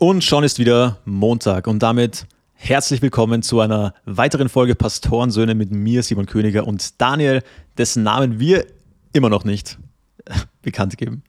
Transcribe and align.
Und 0.00 0.22
schon 0.22 0.44
ist 0.44 0.60
wieder 0.60 0.98
Montag 1.06 1.66
und 1.66 1.80
damit 1.82 2.26
herzlich 2.54 3.02
willkommen 3.02 3.42
zu 3.42 3.58
einer 3.58 3.94
weiteren 4.04 4.48
Folge 4.48 4.76
Pastorensöhne 4.76 5.56
mit 5.56 5.72
mir, 5.72 6.04
Simon 6.04 6.26
Königer 6.26 6.68
und 6.68 7.00
Daniel, 7.00 7.42
dessen 7.78 8.04
Namen 8.04 8.38
wir 8.38 8.64
immer 9.12 9.28
noch 9.28 9.42
nicht 9.42 9.76
bekannt 10.62 10.98
geben. 10.98 11.24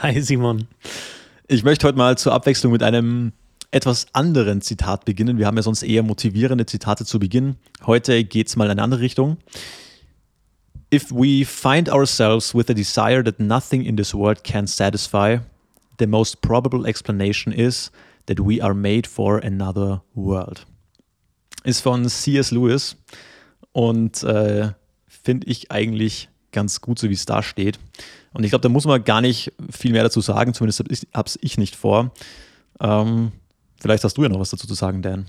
Hi 0.00 0.18
Simon. 0.22 0.66
Ich 1.46 1.62
möchte 1.62 1.86
heute 1.86 1.98
mal 1.98 2.16
zur 2.16 2.32
Abwechslung 2.32 2.72
mit 2.72 2.82
einem 2.82 3.32
etwas 3.70 4.06
anderen 4.14 4.62
Zitat 4.62 5.04
beginnen. 5.04 5.36
Wir 5.36 5.46
haben 5.46 5.58
ja 5.58 5.62
sonst 5.62 5.82
eher 5.82 6.02
motivierende 6.02 6.64
Zitate 6.64 7.04
zu 7.04 7.18
Beginn. 7.18 7.56
Heute 7.84 8.24
geht 8.24 8.48
es 8.48 8.56
mal 8.56 8.64
in 8.64 8.70
eine 8.70 8.82
andere 8.82 9.02
Richtung. 9.02 9.36
If 10.90 11.12
we 11.12 11.44
find 11.44 11.90
ourselves 11.90 12.54
with 12.54 12.70
a 12.70 12.72
desire 12.72 13.22
that 13.22 13.38
nothing 13.38 13.82
in 13.82 13.94
this 13.94 14.14
world 14.14 14.42
can 14.42 14.66
satisfy, 14.66 15.40
the 15.98 16.06
most 16.06 16.40
probable 16.40 16.86
explanation 16.86 17.52
is 17.52 17.90
that 18.26 18.40
we 18.40 18.62
are 18.62 18.74
made 18.74 19.06
for 19.06 19.38
another 19.38 20.02
world. 20.14 20.66
Ist 21.64 21.80
von 21.80 22.08
C.S. 22.08 22.50
Lewis 22.50 22.96
und 23.72 24.22
äh, 24.22 24.72
finde 25.06 25.46
ich 25.48 25.70
eigentlich 25.70 26.28
ganz 26.52 26.80
gut, 26.80 26.98
so 26.98 27.08
wie 27.08 27.14
es 27.14 27.26
da 27.26 27.42
steht. 27.42 27.78
Und 28.32 28.44
ich 28.44 28.50
glaube, 28.50 28.62
da 28.62 28.68
muss 28.68 28.84
man 28.84 29.02
gar 29.04 29.20
nicht 29.20 29.52
viel 29.70 29.92
mehr 29.92 30.02
dazu 30.02 30.20
sagen, 30.20 30.54
zumindest 30.54 30.80
habe 31.14 31.26
es 31.26 31.38
ich 31.42 31.58
nicht 31.58 31.76
vor. 31.76 32.12
Ähm, 32.80 33.32
vielleicht 33.80 34.04
hast 34.04 34.16
du 34.16 34.22
ja 34.22 34.28
noch 34.28 34.40
was 34.40 34.50
dazu 34.50 34.66
zu 34.66 34.74
sagen, 34.74 35.02
Dan. 35.02 35.26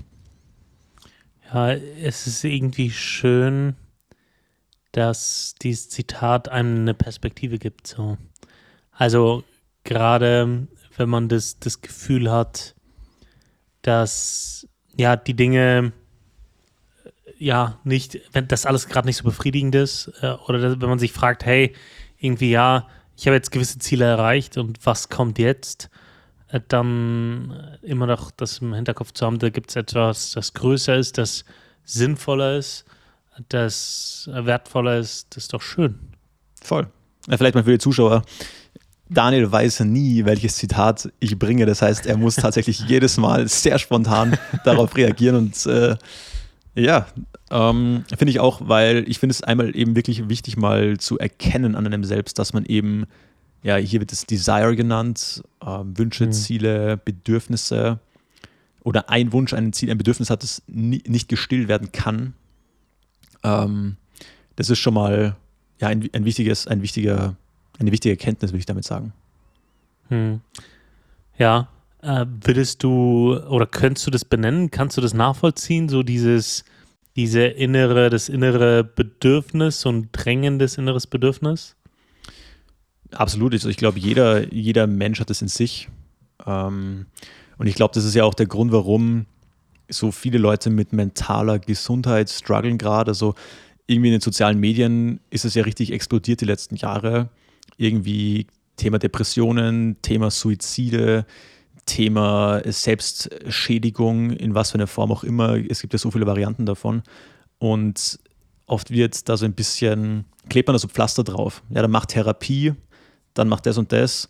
Ja, 1.53 1.71
es 1.71 2.27
ist 2.27 2.43
irgendwie 2.43 2.91
schön, 2.91 3.75
dass 4.91 5.55
dieses 5.61 5.89
Zitat 5.89 6.49
einem 6.49 6.81
eine 6.81 6.93
Perspektive 6.93 7.57
gibt. 7.59 7.87
So. 7.87 8.17
Also 8.91 9.43
gerade 9.87 10.67
wenn 10.97 11.09
man 11.09 11.29
das, 11.29 11.59
das 11.59 11.81
Gefühl 11.81 12.29
hat, 12.29 12.75
dass 13.81 14.67
ja 14.95 15.15
die 15.15 15.33
Dinge 15.35 15.93
ja 17.37 17.79
nicht, 17.83 18.19
wenn 18.33 18.47
das 18.47 18.65
alles 18.65 18.87
gerade 18.87 19.07
nicht 19.07 19.17
so 19.17 19.23
befriedigend 19.23 19.75
ist, 19.75 20.11
äh, 20.21 20.31
oder 20.47 20.81
wenn 20.81 20.89
man 20.89 20.99
sich 20.99 21.13
fragt, 21.13 21.45
hey, 21.45 21.73
irgendwie 22.17 22.51
ja, 22.51 22.87
ich 23.15 23.27
habe 23.27 23.35
jetzt 23.35 23.51
gewisse 23.51 23.79
Ziele 23.79 24.05
erreicht 24.05 24.57
und 24.57 24.85
was 24.85 25.09
kommt 25.09 25.39
jetzt, 25.39 25.89
äh, 26.49 26.59
dann 26.67 27.77
immer 27.81 28.07
noch 28.07 28.31
das 28.31 28.57
im 28.57 28.73
Hinterkopf 28.73 29.13
zu 29.13 29.25
haben, 29.25 29.39
da 29.39 29.49
gibt 29.49 29.69
es 29.69 29.75
etwas, 29.75 30.31
das 30.31 30.53
größer 30.53 30.95
ist, 30.95 31.17
das 31.17 31.45
sinnvoller 31.85 32.57
ist, 32.57 32.85
das 33.49 34.27
wertvoller 34.33 34.97
ist, 34.97 35.35
das 35.35 35.43
ist 35.43 35.53
doch 35.53 35.61
schön. 35.61 35.99
Voll. 36.61 36.87
Ja, 37.27 37.37
vielleicht 37.37 37.55
mal 37.55 37.63
für 37.63 37.71
die 37.71 37.77
Zuschauer. 37.77 38.23
Daniel 39.09 39.51
weiß 39.51 39.81
nie, 39.81 40.25
welches 40.25 40.55
Zitat 40.55 41.09
ich 41.19 41.37
bringe. 41.39 41.65
Das 41.65 41.81
heißt, 41.81 42.05
er 42.05 42.17
muss 42.17 42.35
tatsächlich 42.35 42.79
jedes 42.87 43.17
Mal 43.17 43.47
sehr 43.47 43.79
spontan 43.79 44.37
darauf 44.65 44.95
reagieren. 44.95 45.35
Und 45.35 45.65
äh, 45.65 45.95
ja, 46.75 47.07
ähm, 47.49 48.03
finde 48.17 48.31
ich 48.31 48.39
auch, 48.39 48.61
weil 48.63 49.05
ich 49.07 49.19
finde 49.19 49.31
es 49.31 49.41
einmal 49.41 49.75
eben 49.75 49.95
wirklich 49.95 50.29
wichtig, 50.29 50.57
mal 50.57 50.97
zu 50.97 51.17
erkennen 51.17 51.75
an 51.75 51.85
einem 51.85 52.03
selbst, 52.03 52.37
dass 52.39 52.53
man 52.53 52.65
eben, 52.65 53.05
ja, 53.63 53.77
hier 53.77 53.99
wird 53.99 54.11
es 54.11 54.25
Desire 54.25 54.75
genannt, 54.75 55.41
äh, 55.61 55.79
Wünsche, 55.83 56.25
mhm. 56.25 56.33
Ziele, 56.33 56.97
Bedürfnisse 56.97 57.99
oder 58.83 59.09
ein 59.09 59.31
Wunsch, 59.31 59.53
ein 59.53 59.73
Ziel, 59.73 59.89
ein 59.89 59.97
Bedürfnis 59.97 60.29
hat, 60.29 60.43
das 60.43 60.61
nie, 60.67 61.01
nicht 61.07 61.29
gestillt 61.29 61.67
werden 61.67 61.91
kann. 61.91 62.33
Ähm, 63.43 63.95
das 64.57 64.69
ist 64.69 64.79
schon 64.79 64.93
mal 64.93 65.35
ja, 65.79 65.87
ein, 65.87 66.09
ein 66.13 66.25
wichtiges, 66.25 66.67
ein 66.67 66.81
wichtiger 66.81 67.35
eine 67.79 67.91
wichtige 67.91 68.13
Erkenntnis, 68.13 68.51
würde 68.51 68.59
ich 68.59 68.65
damit 68.65 68.85
sagen. 68.85 69.13
Hm. 70.09 70.41
Ja, 71.37 71.67
äh, 72.01 72.25
würdest 72.43 72.83
du 72.83 73.37
oder 73.37 73.65
könntest 73.65 74.07
du 74.07 74.11
das 74.11 74.25
benennen? 74.25 74.71
Kannst 74.71 74.97
du 74.97 75.01
das 75.01 75.13
nachvollziehen? 75.13 75.89
So 75.89 76.03
dieses, 76.03 76.63
diese 77.15 77.45
innere, 77.45 78.09
das 78.09 78.29
innere 78.29 78.83
Bedürfnis 78.83 79.85
und 79.85 80.09
drängendes 80.11 80.77
inneres 80.77 81.07
Bedürfnis? 81.07 81.75
Absolut. 83.11 83.53
Also 83.53 83.69
ich 83.69 83.77
glaube, 83.77 83.99
jeder, 83.99 84.51
jeder 84.53 84.87
Mensch 84.87 85.19
hat 85.19 85.29
es 85.29 85.41
in 85.41 85.47
sich. 85.47 85.89
Ähm, 86.45 87.05
und 87.57 87.67
ich 87.67 87.75
glaube, 87.75 87.93
das 87.93 88.05
ist 88.05 88.15
ja 88.15 88.23
auch 88.23 88.33
der 88.33 88.45
Grund, 88.45 88.71
warum 88.71 89.25
so 89.89 90.11
viele 90.11 90.37
Leute 90.37 90.69
mit 90.69 90.93
mentaler 90.93 91.59
Gesundheit 91.59 92.29
strugglen 92.29 92.77
gerade. 92.77 93.11
Also 93.11 93.35
irgendwie 93.87 94.09
in 94.09 94.13
den 94.13 94.21
sozialen 94.21 94.59
Medien 94.59 95.19
ist 95.29 95.45
es 95.45 95.55
ja 95.55 95.63
richtig 95.63 95.91
explodiert 95.91 96.41
die 96.41 96.45
letzten 96.45 96.75
Jahre 96.75 97.29
irgendwie 97.77 98.47
Thema 98.77 98.99
Depressionen, 98.99 99.97
Thema 100.01 100.31
Suizide, 100.31 101.25
Thema 101.85 102.61
Selbstschädigung, 102.65 104.31
in 104.31 104.53
was 104.53 104.71
für 104.71 104.75
einer 104.75 104.87
Form 104.87 105.11
auch 105.11 105.23
immer. 105.23 105.55
Es 105.55 105.81
gibt 105.81 105.93
ja 105.93 105.99
so 105.99 106.11
viele 106.11 106.27
Varianten 106.27 106.65
davon. 106.65 107.01
Und 107.59 108.19
oft 108.67 108.91
wird 108.91 109.27
da 109.27 109.37
so 109.37 109.45
ein 109.45 109.53
bisschen, 109.53 110.25
klebt 110.49 110.67
man 110.67 110.75
da 110.75 110.79
so 110.79 110.87
Pflaster 110.87 111.23
drauf. 111.23 111.63
Ja, 111.69 111.81
dann 111.81 111.91
macht 111.91 112.09
Therapie, 112.09 112.73
dann 113.33 113.47
macht 113.47 113.65
das 113.65 113.77
und 113.77 113.91
das, 113.91 114.29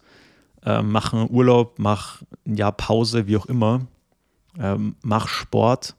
äh, 0.64 0.82
mach 0.82 1.14
einen 1.14 1.30
Urlaub, 1.30 1.80
mach 1.80 2.22
ein 2.46 2.56
Jahr 2.56 2.72
Pause, 2.72 3.28
wie 3.28 3.38
auch 3.38 3.48
immer, 3.48 3.88
ähm, 4.60 4.96
mach 5.02 5.28
Sport. 5.28 5.96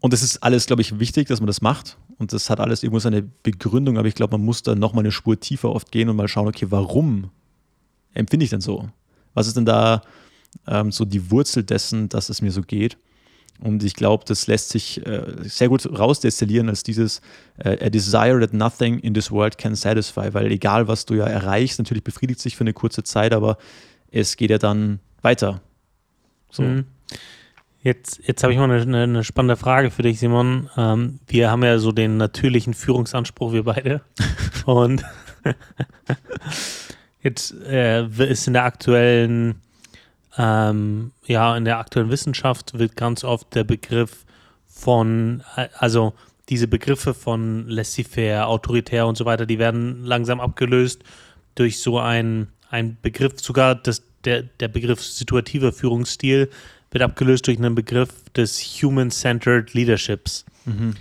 Und 0.00 0.12
das 0.12 0.22
ist 0.22 0.42
alles, 0.42 0.66
glaube 0.66 0.82
ich, 0.82 0.98
wichtig, 0.98 1.28
dass 1.28 1.40
man 1.40 1.46
das 1.46 1.60
macht. 1.60 1.98
Und 2.20 2.34
das 2.34 2.50
hat 2.50 2.60
alles 2.60 2.82
irgendwo 2.82 2.98
seine 2.98 3.22
Begründung, 3.22 3.96
aber 3.96 4.06
ich 4.06 4.14
glaube, 4.14 4.36
man 4.36 4.44
muss 4.44 4.62
da 4.62 4.74
nochmal 4.74 5.04
eine 5.04 5.10
Spur 5.10 5.40
tiefer 5.40 5.70
oft 5.70 5.90
gehen 5.90 6.10
und 6.10 6.16
mal 6.16 6.28
schauen, 6.28 6.48
okay, 6.48 6.66
warum 6.68 7.30
empfinde 8.12 8.44
ich 8.44 8.50
denn 8.50 8.60
so? 8.60 8.90
Was 9.32 9.46
ist 9.46 9.56
denn 9.56 9.64
da 9.64 10.02
ähm, 10.66 10.92
so 10.92 11.06
die 11.06 11.30
Wurzel 11.30 11.64
dessen, 11.64 12.10
dass 12.10 12.28
es 12.28 12.42
mir 12.42 12.52
so 12.52 12.60
geht? 12.60 12.98
Und 13.58 13.82
ich 13.82 13.94
glaube, 13.94 14.24
das 14.26 14.46
lässt 14.46 14.68
sich 14.68 15.04
äh, 15.06 15.34
sehr 15.44 15.70
gut 15.70 15.86
rausdestillieren 15.98 16.68
als 16.68 16.82
dieses 16.82 17.22
äh, 17.56 17.86
A 17.86 17.88
desire 17.88 18.38
that 18.40 18.52
nothing 18.52 18.98
in 18.98 19.14
this 19.14 19.30
world 19.30 19.56
can 19.56 19.74
satisfy, 19.74 20.34
weil 20.34 20.52
egal, 20.52 20.88
was 20.88 21.06
du 21.06 21.14
ja 21.14 21.24
erreichst, 21.24 21.78
natürlich 21.78 22.04
befriedigt 22.04 22.40
sich 22.40 22.54
für 22.54 22.64
eine 22.64 22.74
kurze 22.74 23.02
Zeit, 23.02 23.32
aber 23.32 23.56
es 24.10 24.36
geht 24.36 24.50
ja 24.50 24.58
dann 24.58 25.00
weiter. 25.22 25.62
So. 26.50 26.64
Mhm. 26.64 26.84
Jetzt, 27.82 28.20
jetzt 28.26 28.42
habe 28.42 28.52
ich 28.52 28.58
mal 28.58 28.70
eine, 28.70 29.02
eine, 29.02 29.24
spannende 29.24 29.56
Frage 29.56 29.90
für 29.90 30.02
dich, 30.02 30.18
Simon. 30.18 30.68
Ähm, 30.76 31.18
wir 31.26 31.50
haben 31.50 31.64
ja 31.64 31.78
so 31.78 31.92
den 31.92 32.18
natürlichen 32.18 32.74
Führungsanspruch, 32.74 33.52
wir 33.52 33.64
beide. 33.64 34.02
Und 34.66 35.02
jetzt 37.22 37.54
äh, 37.64 38.04
ist 38.04 38.46
in 38.46 38.52
der 38.52 38.64
aktuellen, 38.64 39.62
ähm, 40.36 41.12
ja, 41.24 41.56
in 41.56 41.64
der 41.64 41.78
aktuellen 41.78 42.10
Wissenschaft 42.10 42.78
wird 42.78 42.96
ganz 42.96 43.24
oft 43.24 43.54
der 43.54 43.64
Begriff 43.64 44.26
von, 44.68 45.42
äh, 45.56 45.68
also 45.78 46.12
diese 46.50 46.68
Begriffe 46.68 47.14
von 47.14 47.66
laissez-faire, 47.66 48.46
autoritär 48.46 49.06
und 49.06 49.16
so 49.16 49.24
weiter, 49.24 49.46
die 49.46 49.58
werden 49.58 50.04
langsam 50.04 50.38
abgelöst 50.38 51.02
durch 51.54 51.80
so 51.80 51.98
ein, 51.98 52.48
ein 52.68 52.98
Begriff, 53.00 53.40
sogar 53.40 53.74
das, 53.74 54.02
der, 54.24 54.42
der 54.42 54.68
Begriff 54.68 55.02
situativer 55.02 55.72
Führungsstil 55.72 56.50
wird 56.90 57.02
abgelöst 57.02 57.46
durch 57.46 57.58
einen 57.58 57.74
Begriff 57.74 58.10
des 58.36 58.60
Human-Centered 58.60 59.74
Leaderships. 59.74 60.44
Mhm. 60.64 60.94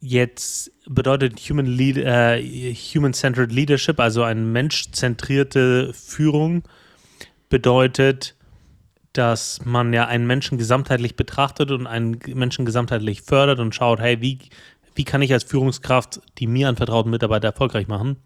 Jetzt 0.00 0.70
bedeutet 0.86 1.38
Human 1.40 1.66
Lead, 1.66 1.96
äh, 1.96 2.74
Human-Centered 2.74 3.52
Leadership, 3.52 3.98
also 3.98 4.22
eine 4.22 4.40
menschzentrierte 4.40 5.92
Führung, 5.92 6.62
bedeutet, 7.48 8.36
dass 9.12 9.64
man 9.64 9.92
ja 9.92 10.06
einen 10.06 10.26
Menschen 10.26 10.58
gesamtheitlich 10.58 11.16
betrachtet 11.16 11.70
und 11.70 11.86
einen 11.86 12.20
Menschen 12.34 12.64
gesamtheitlich 12.64 13.22
fördert 13.22 13.58
und 13.58 13.74
schaut, 13.74 14.00
hey, 14.00 14.20
wie, 14.20 14.38
wie 14.94 15.04
kann 15.04 15.22
ich 15.22 15.32
als 15.32 15.44
Führungskraft 15.44 16.20
die 16.38 16.46
mir 16.46 16.68
anvertrauten 16.68 17.10
Mitarbeiter 17.10 17.48
erfolgreich 17.48 17.88
machen? 17.88 18.16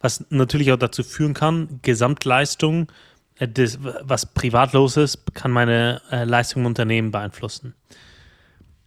Was 0.00 0.26
natürlich 0.28 0.72
auch 0.72 0.78
dazu 0.78 1.02
führen 1.02 1.32
kann, 1.32 1.80
Gesamtleistung 1.82 2.92
das, 3.38 3.78
was 3.80 4.26
privat 4.26 4.72
los 4.72 4.96
ist, 4.96 5.34
kann 5.34 5.50
meine 5.50 6.00
äh, 6.10 6.24
Leistung 6.24 6.62
im 6.62 6.66
Unternehmen 6.66 7.10
beeinflussen. 7.10 7.74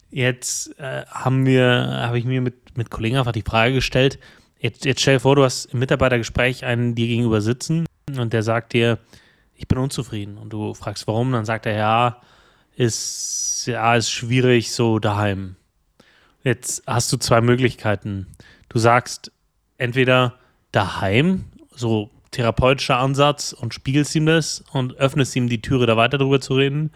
Jetzt 0.09 0.79
äh, 0.79 1.05
haben 1.05 1.45
wir, 1.45 1.65
habe 1.67 2.17
ich 2.17 2.25
mir 2.25 2.41
mit, 2.41 2.75
mit 2.77 2.89
Kollegen 2.89 3.17
einfach 3.17 3.31
die 3.31 3.43
Frage 3.43 3.75
gestellt, 3.75 4.17
jetzt, 4.59 4.85
jetzt 4.85 5.01
stell 5.01 5.15
dir 5.15 5.19
vor, 5.19 5.35
du 5.35 5.43
hast 5.43 5.65
im 5.65 5.79
Mitarbeitergespräch 5.79 6.65
einen 6.65 6.95
dir 6.95 7.07
gegenüber 7.07 7.41
sitzen 7.41 7.85
und 8.17 8.33
der 8.33 8.43
sagt 8.43 8.73
dir, 8.73 8.97
ich 9.55 9.67
bin 9.67 9.77
unzufrieden. 9.77 10.37
Und 10.37 10.51
du 10.51 10.73
fragst, 10.73 11.05
warum, 11.05 11.31
dann 11.31 11.45
sagt 11.45 11.65
er, 11.65 11.75
ja, 11.75 12.21
ist, 12.75 13.63
ja, 13.67 13.95
ist 13.95 14.09
schwierig 14.09 14.71
so 14.71 14.99
daheim. 14.99 15.57
Jetzt 16.43 16.83
hast 16.87 17.11
du 17.11 17.17
zwei 17.17 17.41
Möglichkeiten. 17.41 18.27
Du 18.69 18.79
sagst 18.79 19.31
entweder 19.77 20.35
daheim, 20.71 21.45
so 21.75 22.09
therapeutischer 22.31 22.97
Ansatz 22.97 23.53
und 23.53 23.73
spiegelst 23.73 24.15
ihm 24.15 24.25
das 24.25 24.63
und 24.71 24.95
öffnest 24.97 25.35
ihm 25.35 25.49
die 25.49 25.61
Türe, 25.61 25.85
da 25.85 25.97
weiter 25.97 26.17
drüber 26.17 26.41
zu 26.41 26.55
reden. 26.55 26.91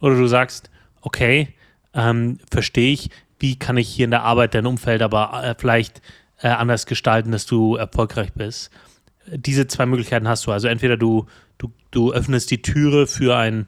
Oder 0.00 0.16
du 0.16 0.26
sagst, 0.26 0.70
okay, 1.00 1.48
ähm, 1.94 2.38
verstehe 2.50 2.92
ich, 2.92 3.10
wie 3.38 3.58
kann 3.58 3.76
ich 3.76 3.88
hier 3.88 4.04
in 4.04 4.10
der 4.10 4.22
Arbeit 4.22 4.54
dein 4.54 4.66
Umfeld 4.66 5.02
aber 5.02 5.42
äh, 5.42 5.54
vielleicht 5.58 6.02
äh, 6.42 6.48
anders 6.48 6.86
gestalten, 6.86 7.32
dass 7.32 7.46
du 7.46 7.76
erfolgreich 7.76 8.32
bist. 8.32 8.70
Diese 9.26 9.66
zwei 9.66 9.86
Möglichkeiten 9.86 10.28
hast 10.28 10.46
du. 10.46 10.52
Also 10.52 10.68
entweder 10.68 10.96
du, 10.96 11.26
du, 11.58 11.72
du 11.90 12.12
öffnest 12.12 12.50
die 12.50 12.62
Türe 12.62 13.06
für 13.06 13.36
ein 13.36 13.66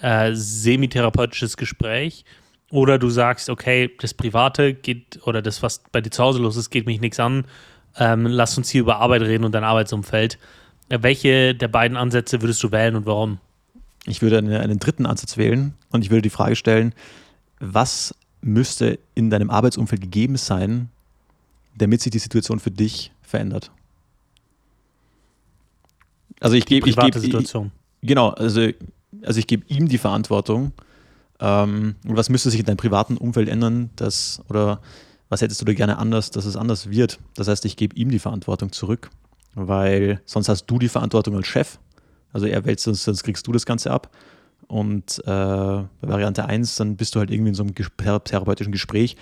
äh, 0.00 0.30
semitherapeutisches 0.32 1.56
Gespräch 1.56 2.24
oder 2.70 2.98
du 2.98 3.10
sagst, 3.10 3.50
okay, 3.50 3.90
das 4.00 4.14
Private 4.14 4.74
geht 4.74 5.20
oder 5.24 5.42
das, 5.42 5.62
was 5.62 5.82
bei 5.92 6.00
dir 6.00 6.10
zu 6.10 6.22
Hause 6.22 6.40
los 6.40 6.56
ist, 6.56 6.70
geht 6.70 6.86
mich 6.86 7.00
nichts 7.00 7.20
an. 7.20 7.44
Ähm, 7.96 8.26
lass 8.26 8.56
uns 8.56 8.70
hier 8.70 8.80
über 8.80 8.98
Arbeit 8.98 9.22
reden 9.22 9.44
und 9.44 9.52
dein 9.52 9.64
Arbeitsumfeld. 9.64 10.38
Äh, 10.88 10.98
welche 11.02 11.54
der 11.54 11.68
beiden 11.68 11.96
Ansätze 11.96 12.40
würdest 12.40 12.62
du 12.62 12.70
wählen 12.70 12.96
und 12.96 13.06
warum? 13.06 13.38
Ich 14.06 14.22
würde 14.22 14.38
einen, 14.38 14.52
einen 14.52 14.78
dritten 14.78 15.06
Ansatz 15.06 15.36
wählen 15.36 15.74
und 15.90 16.04
ich 16.04 16.10
würde 16.10 16.22
die 16.22 16.30
Frage 16.30 16.56
stellen, 16.56 16.94
was 17.60 18.14
müsste 18.40 18.98
in 19.14 19.30
deinem 19.30 19.50
Arbeitsumfeld 19.50 20.00
gegeben 20.00 20.36
sein, 20.36 20.88
damit 21.76 22.00
sich 22.00 22.10
die 22.10 22.18
Situation 22.18 22.58
für 22.58 22.70
dich 22.70 23.12
verändert? 23.22 23.70
Also 26.40 26.56
ich 26.56 26.66
gebe, 26.66 26.88
ich 26.88 26.96
gebe, 26.96 27.20
genau, 28.02 28.30
also, 28.30 28.68
also 29.22 29.38
ich 29.38 29.46
gebe 29.46 29.64
ihm 29.68 29.88
die 29.88 29.98
Verantwortung. 29.98 30.72
Ähm, 31.38 31.94
was 32.02 32.28
müsste 32.28 32.50
sich 32.50 32.60
in 32.60 32.66
deinem 32.66 32.76
privaten 32.76 33.16
Umfeld 33.16 33.48
ändern, 33.48 33.90
dass, 33.96 34.42
oder 34.48 34.80
was 35.32 35.40
hättest 35.40 35.62
du 35.62 35.64
da 35.64 35.72
gerne 35.72 35.96
anders, 35.96 36.30
dass 36.30 36.44
es 36.44 36.58
anders 36.58 36.90
wird? 36.90 37.18
Das 37.36 37.48
heißt, 37.48 37.64
ich 37.64 37.78
gebe 37.78 37.96
ihm 37.96 38.10
die 38.10 38.18
Verantwortung 38.18 38.70
zurück, 38.70 39.08
weil 39.54 40.20
sonst 40.26 40.50
hast 40.50 40.66
du 40.66 40.78
die 40.78 40.90
Verantwortung 40.90 41.34
als 41.36 41.46
Chef. 41.46 41.78
Also 42.34 42.44
er 42.44 42.66
wälzt 42.66 42.84
sonst, 42.84 43.04
sonst 43.04 43.22
kriegst 43.22 43.46
du 43.46 43.52
das 43.52 43.64
Ganze 43.64 43.90
ab. 43.90 44.14
Und 44.66 45.20
äh, 45.20 45.24
bei 45.24 45.88
Variante 46.02 46.44
1, 46.44 46.76
dann 46.76 46.96
bist 46.96 47.14
du 47.14 47.18
halt 47.18 47.30
irgendwie 47.30 47.48
in 47.48 47.54
so 47.54 47.62
einem 47.62 47.74
therapeutischen 47.74 48.72
Gespräch 48.72 49.16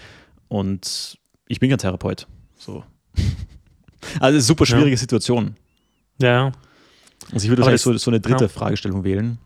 und 0.48 1.16
ich 1.46 1.60
bin 1.60 1.70
kein 1.70 1.78
Therapeut. 1.78 2.26
So. 2.58 2.82
also 4.20 4.40
super 4.40 4.66
schwierige 4.66 4.90
ja. 4.90 4.96
Situation. 4.96 5.54
Ja. 6.20 6.50
Also 7.30 7.44
ich 7.44 7.50
würde 7.50 7.62
wahrscheinlich 7.62 7.82
so, 7.82 7.96
so 7.96 8.10
eine 8.10 8.18
dritte 8.18 8.46
ja. 8.46 8.48
Fragestellung 8.48 9.04
wählen. 9.04 9.38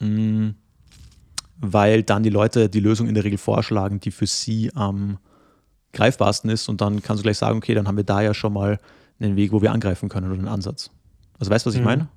Mhm. 0.00 0.56
Weil 1.58 2.02
dann 2.02 2.24
die 2.24 2.30
Leute 2.30 2.68
die 2.68 2.80
Lösung 2.80 3.06
in 3.06 3.14
der 3.14 3.22
Regel 3.22 3.38
vorschlagen, 3.38 4.00
die 4.00 4.10
für 4.10 4.26
sie 4.26 4.74
am 4.74 5.18
greifbarsten 5.92 6.50
ist. 6.50 6.68
Und 6.68 6.80
dann 6.80 7.02
kannst 7.02 7.20
du 7.20 7.24
gleich 7.24 7.38
sagen, 7.38 7.58
okay, 7.58 7.74
dann 7.74 7.86
haben 7.86 7.96
wir 7.96 8.04
da 8.04 8.20
ja 8.20 8.34
schon 8.34 8.52
mal 8.52 8.78
einen 9.20 9.36
Weg, 9.36 9.52
wo 9.52 9.62
wir 9.62 9.72
angreifen 9.72 10.08
können 10.08 10.30
oder 10.30 10.38
einen 10.38 10.48
Ansatz. 10.48 10.90
Also 11.38 11.50
weißt 11.50 11.66
du, 11.66 11.68
was 11.68 11.74
ich 11.74 11.80
mhm. 11.80 11.86
meine? 11.86 12.08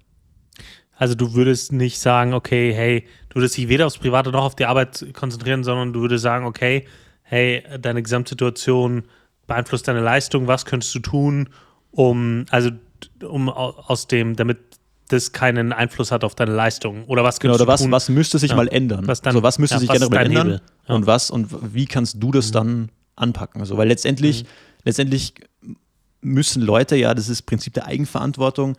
Also 0.98 1.16
du 1.16 1.34
würdest 1.34 1.74
nicht 1.74 2.00
sagen, 2.00 2.34
okay, 2.34 2.74
hey, 2.74 3.06
du 3.30 3.36
würdest 3.36 3.58
dich 3.58 3.68
weder 3.68 3.86
aufs 3.86 3.98
Private 3.98 4.32
noch 4.32 4.44
auf 4.44 4.56
die 4.56 4.66
Arbeit 4.66 5.06
konzentrieren, 5.14 5.64
sondern 5.64 5.92
du 5.94 6.02
würdest 6.02 6.24
sagen, 6.24 6.46
okay, 6.46 6.86
hey, 7.24 7.64
deine 7.80 8.02
Gesamtsituation 8.02 9.04
beeinflusst 9.48 9.88
deine 9.88 10.00
Leistung, 10.00 10.48
was 10.48 10.66
könntest 10.66 10.96
du 10.96 11.00
tun, 11.00 11.50
um, 11.92 12.46
also 12.50 12.72
um 13.28 13.50
aus 13.50 14.08
dem, 14.08 14.36
damit 14.36 14.60
das 15.10 15.34
keinen 15.34 15.74
Einfluss 15.74 16.12
hat 16.12 16.24
auf 16.24 16.34
deine 16.34 16.54
Leistung? 16.54 17.06
Oder 17.06 17.24
was 17.24 17.40
genau, 17.40 17.56
oder 17.56 17.68
was, 17.68 17.82
tun? 17.82 17.92
was 17.92 18.10
müsste 18.10 18.40
sich 18.40 18.52
ja. 18.52 18.56
mal 18.56 18.68
ändern? 18.68 19.08
Was, 19.08 19.22
dann, 19.22 19.32
also 19.32 19.44
was 19.44 19.60
müsste 19.60 19.76
ja, 19.76 19.80
sich 19.80 19.90
generell 19.90 20.26
ändern? 20.26 20.62
Ja. 20.88 20.96
Und 20.96 21.06
was 21.06 21.30
und 21.30 21.74
wie 21.74 21.86
kannst 21.86 22.22
du 22.24 22.32
das 22.32 22.50
mhm. 22.50 22.54
dann 22.54 22.90
anpacken? 23.16 23.62
Also, 23.62 23.78
weil 23.78 23.88
letztendlich, 23.88 24.44
mhm. 24.44 24.48
letztendlich 24.84 25.34
müssen 26.22 26.62
Leute 26.62 26.96
ja, 26.96 27.14
das 27.14 27.30
ist 27.30 27.40
das 27.40 27.46
Prinzip 27.46 27.74
der 27.74 27.86
Eigenverantwortung. 27.86 28.78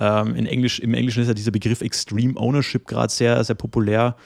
Ähm, 0.00 0.34
in 0.34 0.46
Englisch, 0.46 0.78
Im 0.80 0.94
Englischen 0.94 1.22
ist 1.22 1.28
ja 1.28 1.34
dieser 1.34 1.50
Begriff 1.50 1.80
Extreme 1.80 2.38
Ownership 2.38 2.86
gerade 2.86 3.12
sehr, 3.12 3.42
sehr 3.44 3.54
populär. 3.54 4.16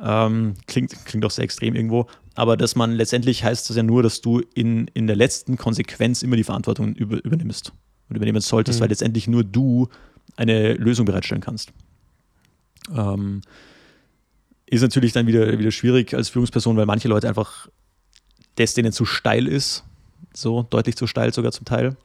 Ähm, 0.00 0.54
klingt, 0.66 0.92
klingt 1.06 1.24
auch 1.24 1.30
sehr 1.30 1.44
extrem 1.44 1.74
irgendwo. 1.74 2.06
Aber 2.34 2.56
dass 2.56 2.76
man 2.76 2.92
letztendlich 2.92 3.42
heißt 3.42 3.68
das 3.68 3.76
ja 3.76 3.82
nur, 3.82 4.02
dass 4.02 4.20
du 4.20 4.40
in, 4.54 4.88
in 4.94 5.06
der 5.06 5.16
letzten 5.16 5.56
Konsequenz 5.56 6.22
immer 6.22 6.36
die 6.36 6.44
Verantwortung 6.44 6.94
über, 6.94 7.22
übernimmst 7.24 7.72
und 8.08 8.16
übernehmen 8.16 8.40
solltest, 8.40 8.78
mhm. 8.78 8.82
weil 8.82 8.88
letztendlich 8.90 9.26
nur 9.26 9.42
du 9.42 9.88
eine 10.36 10.74
Lösung 10.74 11.04
bereitstellen 11.04 11.42
kannst. 11.42 11.72
Ähm, 12.94 13.40
ist 14.66 14.82
natürlich 14.82 15.12
dann 15.12 15.26
wieder, 15.26 15.58
wieder 15.58 15.70
schwierig 15.70 16.14
als 16.14 16.28
Führungsperson, 16.28 16.76
weil 16.76 16.86
manche 16.86 17.08
Leute 17.08 17.28
einfach 17.28 17.68
das 18.58 18.74
denen 18.74 18.92
zu 18.92 19.04
steil 19.04 19.46
ist, 19.46 19.84
so 20.34 20.66
deutlich 20.68 20.96
zu 20.96 21.06
steil 21.06 21.32
sogar 21.32 21.52
zum 21.52 21.64
Teil. 21.64 21.96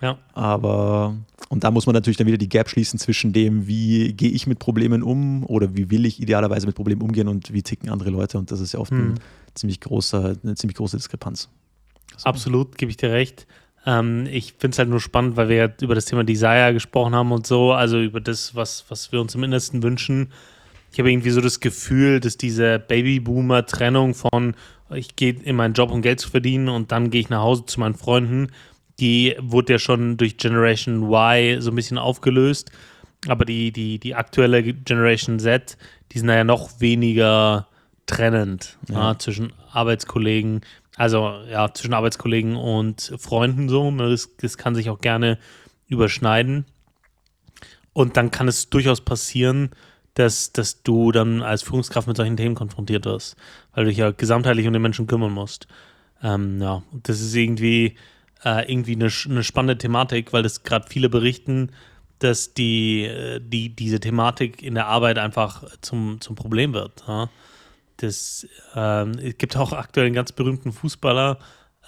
Ja. 0.00 0.18
Aber, 0.34 1.16
und 1.48 1.62
da 1.62 1.70
muss 1.70 1.86
man 1.86 1.94
natürlich 1.94 2.16
dann 2.16 2.26
wieder 2.26 2.36
die 2.36 2.48
Gap 2.48 2.68
schließen 2.68 2.98
zwischen 2.98 3.32
dem, 3.32 3.68
wie 3.68 4.12
gehe 4.12 4.30
ich 4.30 4.48
mit 4.48 4.58
Problemen 4.58 5.02
um 5.02 5.44
oder 5.46 5.76
wie 5.76 5.90
will 5.90 6.04
ich 6.06 6.20
idealerweise 6.20 6.66
mit 6.66 6.74
Problemen 6.74 7.02
umgehen 7.02 7.28
und 7.28 7.52
wie 7.52 7.62
ticken 7.62 7.88
andere 7.88 8.10
Leute. 8.10 8.36
Und 8.36 8.50
das 8.50 8.60
ist 8.60 8.72
ja 8.72 8.80
oft 8.80 8.92
mhm. 8.92 9.14
ein 9.14 9.20
ziemlich 9.54 9.80
großer, 9.80 10.36
eine 10.42 10.56
ziemlich 10.56 10.76
große 10.76 10.96
Diskrepanz. 10.96 11.48
Also, 12.14 12.26
Absolut, 12.26 12.76
gebe 12.78 12.90
ich 12.90 12.96
dir 12.96 13.12
recht. 13.12 13.46
Ähm, 13.86 14.26
ich 14.26 14.54
finde 14.54 14.74
es 14.74 14.78
halt 14.78 14.88
nur 14.88 15.00
spannend, 15.00 15.36
weil 15.36 15.48
wir 15.48 15.56
ja 15.56 15.68
über 15.80 15.94
das 15.94 16.06
Thema 16.06 16.24
Desire 16.24 16.72
gesprochen 16.72 17.14
haben 17.14 17.30
und 17.30 17.46
so, 17.46 17.72
also 17.72 18.00
über 18.00 18.20
das, 18.20 18.56
was, 18.56 18.84
was 18.88 19.12
wir 19.12 19.20
uns 19.20 19.36
im 19.36 19.44
Innersten 19.44 19.84
wünschen. 19.84 20.32
Ich 20.92 20.98
habe 20.98 21.10
irgendwie 21.10 21.30
so 21.30 21.40
das 21.40 21.60
Gefühl, 21.60 22.20
dass 22.20 22.36
diese 22.36 22.78
Babyboomer-Trennung 22.78 24.14
von 24.14 24.54
ich 24.94 25.16
gehe 25.16 25.34
in 25.34 25.56
meinen 25.56 25.74
Job, 25.74 25.90
um 25.90 26.02
Geld 26.02 26.20
zu 26.20 26.30
verdienen 26.30 26.68
und 26.68 26.92
dann 26.92 27.10
gehe 27.10 27.20
ich 27.20 27.30
nach 27.30 27.42
Hause 27.42 27.66
zu 27.66 27.80
meinen 27.80 27.94
Freunden, 27.94 28.48
die 29.00 29.36
wurde 29.40 29.74
ja 29.74 29.78
schon 29.78 30.16
durch 30.16 30.36
Generation 30.36 31.10
Y 31.10 31.60
so 31.60 31.70
ein 31.70 31.74
bisschen 31.74 31.98
aufgelöst. 31.98 32.70
Aber 33.28 33.44
die, 33.44 33.72
die, 33.72 33.98
die 33.98 34.14
aktuelle 34.14 34.62
Generation 34.62 35.38
Z, 35.38 35.76
die 36.12 36.18
sind 36.18 36.28
ja 36.28 36.44
noch 36.44 36.80
weniger 36.80 37.68
trennend 38.06 38.78
ja. 38.88 39.12
Ja, 39.12 39.18
zwischen 39.18 39.52
Arbeitskollegen, 39.70 40.62
also 40.96 41.32
ja, 41.50 41.72
zwischen 41.72 41.94
Arbeitskollegen 41.94 42.56
und 42.56 43.12
Freunden 43.18 43.68
so. 43.68 43.90
Ne? 43.90 44.10
Das, 44.10 44.36
das 44.36 44.58
kann 44.58 44.74
sich 44.74 44.90
auch 44.90 45.00
gerne 45.00 45.38
überschneiden. 45.86 46.66
Und 47.92 48.16
dann 48.16 48.30
kann 48.30 48.48
es 48.48 48.70
durchaus 48.70 49.00
passieren, 49.00 49.70
dass, 50.14 50.52
dass 50.52 50.82
du 50.82 51.12
dann 51.12 51.42
als 51.42 51.62
Führungskraft 51.62 52.06
mit 52.08 52.16
solchen 52.16 52.36
Themen 52.36 52.54
konfrontiert 52.54 53.04
wirst, 53.04 53.36
weil 53.72 53.84
du 53.84 53.90
dich 53.90 53.98
ja 53.98 54.10
gesamtheitlich 54.10 54.66
um 54.66 54.72
den 54.72 54.82
Menschen 54.82 55.06
kümmern 55.06 55.32
musst. 55.32 55.66
Ähm, 56.22 56.60
ja, 56.60 56.82
das 56.92 57.20
ist 57.20 57.34
irgendwie, 57.34 57.96
äh, 58.44 58.70
irgendwie 58.70 58.94
eine, 58.94 59.10
eine 59.26 59.44
spannende 59.44 59.78
Thematik, 59.78 60.32
weil 60.32 60.42
das 60.42 60.62
gerade 60.62 60.86
viele 60.88 61.08
berichten, 61.08 61.70
dass 62.18 62.54
die, 62.54 63.04
äh, 63.04 63.40
die, 63.42 63.74
diese 63.74 64.00
Thematik 64.00 64.62
in 64.62 64.74
der 64.74 64.86
Arbeit 64.86 65.18
einfach 65.18 65.64
zum, 65.80 66.20
zum 66.20 66.36
Problem 66.36 66.74
wird. 66.74 67.04
Ja? 67.08 67.28
Das, 67.96 68.46
ähm, 68.74 69.12
es 69.22 69.38
gibt 69.38 69.56
auch 69.56 69.72
aktuell 69.72 70.06
einen 70.06 70.14
ganz 70.14 70.32
berühmten 70.32 70.72
Fußballer, 70.72 71.38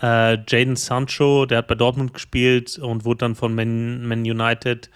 äh, 0.02 0.38
Jaden 0.48 0.76
Sancho, 0.76 1.46
der 1.46 1.58
hat 1.58 1.68
bei 1.68 1.74
Dortmund 1.74 2.14
gespielt 2.14 2.78
und 2.78 3.04
wurde 3.04 3.18
dann 3.18 3.34
von 3.34 3.54
Man, 3.54 4.06
Man 4.06 4.20
United 4.20 4.90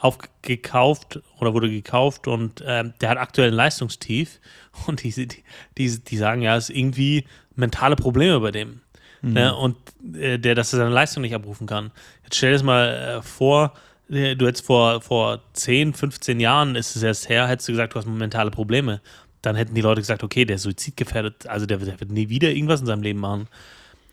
aufgekauft 0.00 1.20
oder 1.38 1.54
wurde 1.54 1.70
gekauft 1.70 2.28
und 2.28 2.60
äh, 2.60 2.84
der 3.00 3.08
hat 3.10 3.18
aktuell 3.18 3.48
ein 3.48 3.54
Leistungstief 3.54 4.40
und 4.86 5.02
die, 5.02 5.10
die, 5.10 5.44
die, 5.76 5.98
die 5.98 6.16
sagen 6.16 6.42
ja, 6.42 6.56
es 6.56 6.70
ist 6.70 6.76
irgendwie 6.76 7.24
mentale 7.56 7.96
Probleme 7.96 8.38
bei 8.40 8.50
dem. 8.50 8.80
Mhm. 9.22 9.32
Ne? 9.32 9.56
Und 9.56 9.76
äh, 10.14 10.38
der, 10.38 10.54
dass 10.54 10.72
er 10.72 10.78
seine 10.78 10.90
Leistung 10.90 11.22
nicht 11.22 11.34
abrufen 11.34 11.66
kann. 11.66 11.90
Jetzt 12.22 12.36
stell 12.36 12.50
dir 12.50 12.56
das 12.56 12.62
mal 12.62 12.88
äh, 12.88 13.22
vor, 13.22 13.74
äh, 14.08 14.36
du 14.36 14.46
hättest 14.46 14.66
vor, 14.66 15.00
vor 15.00 15.40
10, 15.54 15.94
15 15.94 16.38
Jahren, 16.38 16.76
ist 16.76 16.94
es 16.94 17.02
erst 17.02 17.28
her, 17.28 17.48
hättest 17.48 17.68
du 17.68 17.72
gesagt, 17.72 17.94
du 17.94 17.98
hast 17.98 18.06
mentale 18.06 18.52
Probleme 18.52 19.00
dann 19.42 19.56
hätten 19.56 19.74
die 19.74 19.80
Leute 19.80 20.00
gesagt, 20.00 20.22
okay, 20.22 20.44
der 20.44 20.56
ist 20.56 20.62
suizidgefährdet, 20.62 21.46
also 21.46 21.66
der, 21.66 21.78
der 21.78 22.00
wird 22.00 22.10
nie 22.10 22.28
wieder 22.28 22.50
irgendwas 22.50 22.80
in 22.80 22.86
seinem 22.86 23.02
Leben 23.02 23.20
machen. 23.20 23.48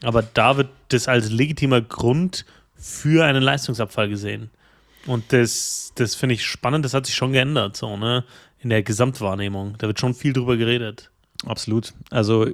Aber 0.03 0.21
da 0.21 0.57
wird 0.57 0.69
das 0.89 1.07
als 1.07 1.31
legitimer 1.31 1.81
Grund 1.81 2.45
für 2.75 3.25
einen 3.25 3.41
Leistungsabfall 3.41 4.09
gesehen. 4.09 4.49
Und 5.05 5.31
das, 5.31 5.91
das 5.95 6.15
finde 6.15 6.35
ich 6.35 6.45
spannend, 6.45 6.83
das 6.85 6.93
hat 6.93 7.05
sich 7.05 7.15
schon 7.15 7.31
geändert, 7.31 7.77
so, 7.77 7.97
ne? 7.97 8.23
In 8.59 8.69
der 8.69 8.81
Gesamtwahrnehmung. 8.81 9.75
Da 9.77 9.87
wird 9.87 9.99
schon 9.99 10.15
viel 10.15 10.33
drüber 10.33 10.57
geredet. 10.57 11.11
Absolut. 11.45 11.93
Also 12.09 12.47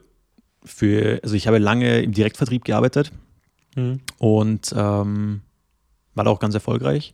für, 0.64 1.20
also 1.24 1.36
ich 1.36 1.48
habe 1.48 1.58
lange 1.58 2.02
im 2.02 2.12
Direktvertrieb 2.12 2.66
gearbeitet 2.66 3.12
mhm. 3.76 4.02
und 4.18 4.74
ähm, 4.76 5.42
war 6.14 6.26
da 6.26 6.32
auch 6.32 6.40
ganz 6.40 6.54
erfolgreich 6.54 7.14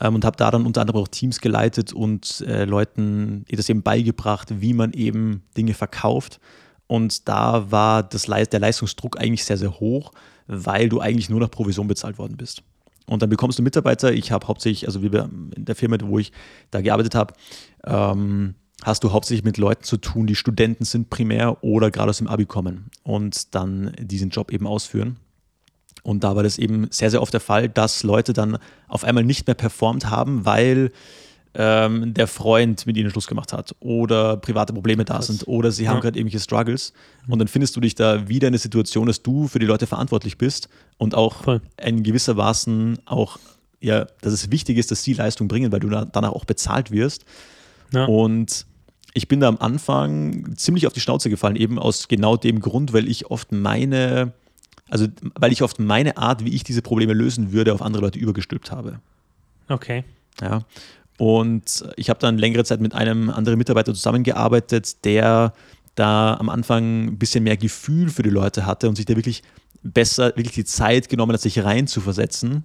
ähm, 0.00 0.16
und 0.16 0.24
habe 0.24 0.36
da 0.36 0.50
dann 0.50 0.66
unter 0.66 0.80
anderem 0.80 1.02
auch 1.02 1.08
Teams 1.08 1.40
geleitet 1.40 1.92
und 1.92 2.42
äh, 2.46 2.64
Leuten 2.64 3.44
das 3.50 3.68
eben 3.68 3.82
beigebracht, 3.82 4.60
wie 4.60 4.74
man 4.74 4.92
eben 4.92 5.42
Dinge 5.56 5.74
verkauft. 5.74 6.40
Und 6.86 7.28
da 7.28 7.70
war 7.70 8.02
das, 8.02 8.24
der 8.24 8.60
Leistungsdruck 8.60 9.20
eigentlich 9.20 9.44
sehr, 9.44 9.56
sehr 9.56 9.80
hoch, 9.80 10.12
weil 10.46 10.88
du 10.88 11.00
eigentlich 11.00 11.28
nur 11.28 11.40
nach 11.40 11.50
Provision 11.50 11.88
bezahlt 11.88 12.18
worden 12.18 12.36
bist. 12.36 12.62
Und 13.06 13.22
dann 13.22 13.30
bekommst 13.30 13.58
du 13.58 13.62
Mitarbeiter. 13.62 14.12
Ich 14.12 14.32
habe 14.32 14.46
hauptsächlich, 14.48 14.86
also 14.86 15.02
wie 15.02 15.06
in 15.06 15.64
der 15.64 15.76
Firma, 15.76 15.96
wo 16.02 16.18
ich 16.18 16.32
da 16.70 16.80
gearbeitet 16.80 17.14
habe, 17.14 17.34
ähm, 17.84 18.54
hast 18.82 19.04
du 19.04 19.12
hauptsächlich 19.12 19.44
mit 19.44 19.58
Leuten 19.58 19.84
zu 19.84 19.96
tun, 19.96 20.26
die 20.26 20.34
Studenten 20.34 20.84
sind 20.84 21.08
primär 21.08 21.62
oder 21.62 21.90
gerade 21.90 22.10
aus 22.10 22.18
dem 22.18 22.28
Abi 22.28 22.44
kommen 22.44 22.90
und 23.04 23.54
dann 23.54 23.92
diesen 23.98 24.30
Job 24.30 24.52
eben 24.52 24.66
ausführen. 24.66 25.16
Und 26.02 26.22
da 26.22 26.36
war 26.36 26.42
das 26.42 26.58
eben 26.58 26.86
sehr, 26.90 27.10
sehr 27.10 27.22
oft 27.22 27.32
der 27.32 27.40
Fall, 27.40 27.68
dass 27.68 28.02
Leute 28.02 28.32
dann 28.32 28.58
auf 28.86 29.02
einmal 29.02 29.24
nicht 29.24 29.46
mehr 29.46 29.54
performt 29.54 30.08
haben, 30.08 30.44
weil 30.44 30.92
ähm, 31.56 32.12
der 32.14 32.26
Freund 32.26 32.86
mit 32.86 32.96
ihnen 32.96 33.10
Schluss 33.10 33.26
gemacht 33.26 33.52
hat 33.52 33.74
oder 33.80 34.36
private 34.36 34.72
Probleme 34.72 35.04
da 35.04 35.14
Krass. 35.14 35.28
sind 35.28 35.48
oder 35.48 35.72
sie 35.72 35.88
haben 35.88 36.00
gerade 36.00 36.18
irgendwelche 36.18 36.42
Struggles. 36.42 36.92
Mhm. 37.26 37.32
Und 37.32 37.38
dann 37.38 37.48
findest 37.48 37.74
du 37.76 37.80
dich 37.80 37.94
da 37.94 38.28
wieder 38.28 38.48
in 38.48 38.52
der 38.52 38.60
Situation, 38.60 39.06
dass 39.06 39.22
du 39.22 39.48
für 39.48 39.58
die 39.58 39.66
Leute 39.66 39.86
verantwortlich 39.86 40.38
bist 40.38 40.68
und 40.98 41.14
auch 41.14 41.44
Voll. 41.44 41.60
in 41.82 42.02
gewisser 42.02 42.34
Maßen 42.34 42.98
auch 43.06 43.38
ja, 43.80 44.06
dass 44.20 44.32
es 44.32 44.50
wichtig 44.50 44.78
ist, 44.78 44.90
dass 44.90 45.02
sie 45.02 45.12
Leistung 45.12 45.48
bringen, 45.48 45.70
weil 45.72 45.80
du 45.80 45.88
danach 45.88 46.32
auch 46.32 46.44
bezahlt 46.44 46.90
wirst. 46.90 47.24
Ja. 47.92 48.06
Und 48.06 48.66
ich 49.14 49.28
bin 49.28 49.40
da 49.40 49.48
am 49.48 49.58
Anfang 49.58 50.56
ziemlich 50.56 50.86
auf 50.86 50.92
die 50.92 51.00
Schnauze 51.00 51.30
gefallen, 51.30 51.56
eben 51.56 51.78
aus 51.78 52.08
genau 52.08 52.36
dem 52.36 52.60
Grund, 52.60 52.92
weil 52.92 53.08
ich 53.08 53.30
oft 53.30 53.52
meine, 53.52 54.32
also 54.88 55.06
weil 55.34 55.52
ich 55.52 55.62
oft 55.62 55.78
meine 55.78 56.16
Art, 56.16 56.44
wie 56.44 56.54
ich 56.54 56.64
diese 56.64 56.82
Probleme 56.82 57.12
lösen 57.12 57.52
würde, 57.52 57.72
auf 57.72 57.82
andere 57.82 58.02
Leute 58.02 58.18
übergestülpt 58.18 58.70
habe. 58.72 59.00
Okay. 59.68 60.04
Ja. 60.40 60.62
Und 61.18 61.84
ich 61.96 62.10
habe 62.10 62.20
dann 62.20 62.38
längere 62.38 62.64
Zeit 62.64 62.80
mit 62.80 62.94
einem 62.94 63.30
anderen 63.30 63.58
Mitarbeiter 63.58 63.94
zusammengearbeitet, 63.94 65.04
der 65.04 65.52
da 65.94 66.34
am 66.34 66.50
Anfang 66.50 67.06
ein 67.06 67.18
bisschen 67.18 67.42
mehr 67.44 67.56
Gefühl 67.56 68.10
für 68.10 68.22
die 68.22 68.30
Leute 68.30 68.66
hatte 68.66 68.88
und 68.88 68.96
sich 68.96 69.06
da 69.06 69.16
wirklich 69.16 69.42
besser, 69.82 70.28
wirklich 70.36 70.54
die 70.54 70.64
Zeit 70.64 71.08
genommen 71.08 71.32
hat, 71.32 71.40
sich 71.40 71.62
rein 71.64 71.86
zu 71.86 72.00
versetzen. 72.00 72.64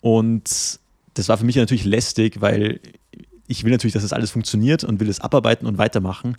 Und 0.00 0.78
das 1.14 1.28
war 1.28 1.36
für 1.36 1.44
mich 1.44 1.56
natürlich 1.56 1.84
lästig, 1.84 2.40
weil 2.40 2.80
ich 3.46 3.64
will 3.64 3.72
natürlich, 3.72 3.94
dass 3.94 4.02
das 4.02 4.12
alles 4.12 4.30
funktioniert 4.30 4.84
und 4.84 5.00
will 5.00 5.08
es 5.08 5.20
abarbeiten 5.20 5.66
und 5.66 5.78
weitermachen. 5.78 6.36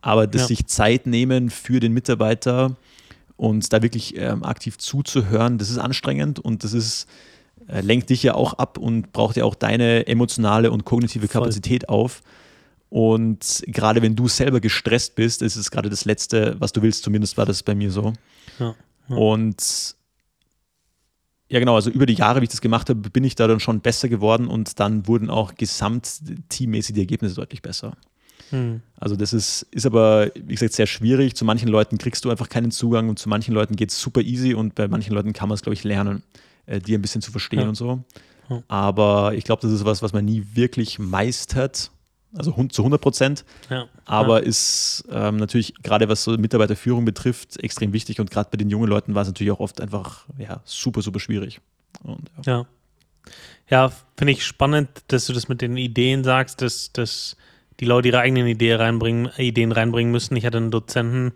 Aber 0.00 0.26
das 0.26 0.42
Ja. 0.42 0.48
sich 0.48 0.66
Zeit 0.66 1.06
nehmen 1.06 1.50
für 1.50 1.80
den 1.80 1.92
Mitarbeiter 1.92 2.76
und 3.36 3.72
da 3.72 3.82
wirklich 3.82 4.16
ähm, 4.16 4.44
aktiv 4.44 4.78
zuzuhören, 4.78 5.58
das 5.58 5.70
ist 5.70 5.78
anstrengend 5.78 6.38
und 6.38 6.64
das 6.64 6.72
ist, 6.72 7.06
äh, 7.70 7.80
lenkt 7.80 8.10
dich 8.10 8.22
ja 8.22 8.34
auch 8.34 8.54
ab 8.54 8.78
und 8.78 9.12
braucht 9.12 9.36
ja 9.36 9.44
auch 9.44 9.54
deine 9.54 10.06
emotionale 10.06 10.70
und 10.70 10.84
kognitive 10.84 11.28
Voll. 11.28 11.42
Kapazität 11.42 11.88
auf. 11.88 12.22
Und 12.88 13.62
gerade 13.66 14.02
wenn 14.02 14.16
du 14.16 14.26
selber 14.26 14.60
gestresst 14.60 15.14
bist, 15.14 15.42
ist 15.42 15.56
es 15.56 15.70
gerade 15.70 15.88
das 15.88 16.04
Letzte, 16.04 16.56
was 16.58 16.72
du 16.72 16.82
willst. 16.82 17.04
Zumindest 17.04 17.36
war 17.36 17.46
das 17.46 17.62
bei 17.62 17.74
mir 17.74 17.90
so. 17.90 18.12
Ja. 18.58 18.74
Ja. 19.08 19.16
Und 19.16 19.94
ja, 21.48 21.58
genau, 21.58 21.74
also 21.74 21.90
über 21.90 22.06
die 22.06 22.14
Jahre, 22.14 22.40
wie 22.40 22.44
ich 22.44 22.50
das 22.50 22.60
gemacht 22.60 22.88
habe, 22.88 23.10
bin 23.10 23.24
ich 23.24 23.34
da 23.34 23.48
dann 23.48 23.60
schon 23.60 23.80
besser 23.80 24.08
geworden 24.08 24.46
und 24.46 24.78
dann 24.78 25.08
wurden 25.08 25.30
auch 25.30 25.54
gesamtteammäßig 25.54 26.94
die 26.94 27.00
Ergebnisse 27.00 27.34
deutlich 27.34 27.60
besser. 27.60 27.96
Hm. 28.50 28.82
Also 28.96 29.16
das 29.16 29.32
ist, 29.32 29.66
ist 29.70 29.86
aber, 29.86 30.30
wie 30.34 30.54
gesagt, 30.54 30.74
sehr 30.74 30.86
schwierig. 30.86 31.34
Zu 31.34 31.44
manchen 31.44 31.68
Leuten 31.68 31.98
kriegst 31.98 32.24
du 32.24 32.30
einfach 32.30 32.48
keinen 32.48 32.70
Zugang 32.70 33.08
und 33.08 33.18
zu 33.18 33.28
manchen 33.28 33.52
Leuten 33.52 33.74
geht 33.74 33.90
es 33.90 34.00
super 34.00 34.20
easy 34.20 34.54
und 34.54 34.76
bei 34.76 34.86
manchen 34.86 35.12
Leuten 35.12 35.32
kann 35.32 35.48
man 35.48 35.54
es, 35.54 35.62
glaube 35.62 35.74
ich, 35.74 35.84
lernen, 35.84 36.22
äh, 36.70 36.80
die 36.80 36.94
ein 36.94 37.02
bisschen 37.02 37.20
zu 37.20 37.30
verstehen 37.30 37.60
Ja. 37.60 37.68
und 37.68 37.74
so. 37.74 38.02
Ja. 38.48 38.62
Aber 38.68 39.34
ich 39.34 39.44
glaube, 39.44 39.62
das 39.62 39.72
ist 39.72 39.84
was, 39.84 40.02
was 40.02 40.12
man 40.12 40.24
nie 40.24 40.44
wirklich 40.54 40.98
meistert, 40.98 41.90
also 42.34 42.52
zu 42.68 42.82
100 42.82 43.00
Prozent. 43.00 43.44
Ja. 43.68 43.86
Aber 44.04 44.42
ist 44.42 45.04
ähm, 45.10 45.36
natürlich, 45.36 45.74
gerade 45.82 46.08
was 46.08 46.24
so 46.24 46.32
Mitarbeiterführung 46.32 47.04
betrifft, 47.04 47.62
extrem 47.62 47.92
wichtig 47.92 48.20
und 48.20 48.30
gerade 48.30 48.48
bei 48.50 48.56
den 48.56 48.70
jungen 48.70 48.88
Leuten 48.88 49.14
war 49.14 49.22
es 49.22 49.28
natürlich 49.28 49.52
auch 49.52 49.60
oft 49.60 49.80
einfach 49.80 50.26
ja, 50.38 50.60
super, 50.64 51.02
super 51.02 51.20
schwierig. 51.20 51.60
Und, 52.02 52.30
ja. 52.46 52.52
Ja. 52.58 52.66
Ja, 53.68 53.92
finde 54.16 54.32
ich 54.32 54.44
spannend, 54.44 54.88
dass 55.08 55.26
du 55.26 55.32
das 55.32 55.48
mit 55.48 55.60
den 55.60 55.76
Ideen 55.76 56.24
sagst, 56.24 56.60
dass, 56.62 56.92
dass 56.92 57.36
die 57.78 57.84
Leute 57.84 58.08
ihre 58.08 58.18
eigenen 58.18 58.46
Ideen 58.48 58.80
reinbringen, 58.80 59.30
Ideen 59.36 59.70
reinbringen 59.70 60.10
müssen. 60.10 60.34
Ich 60.36 60.44
hatte 60.44 60.56
einen 60.56 60.72
Dozenten, 60.72 61.32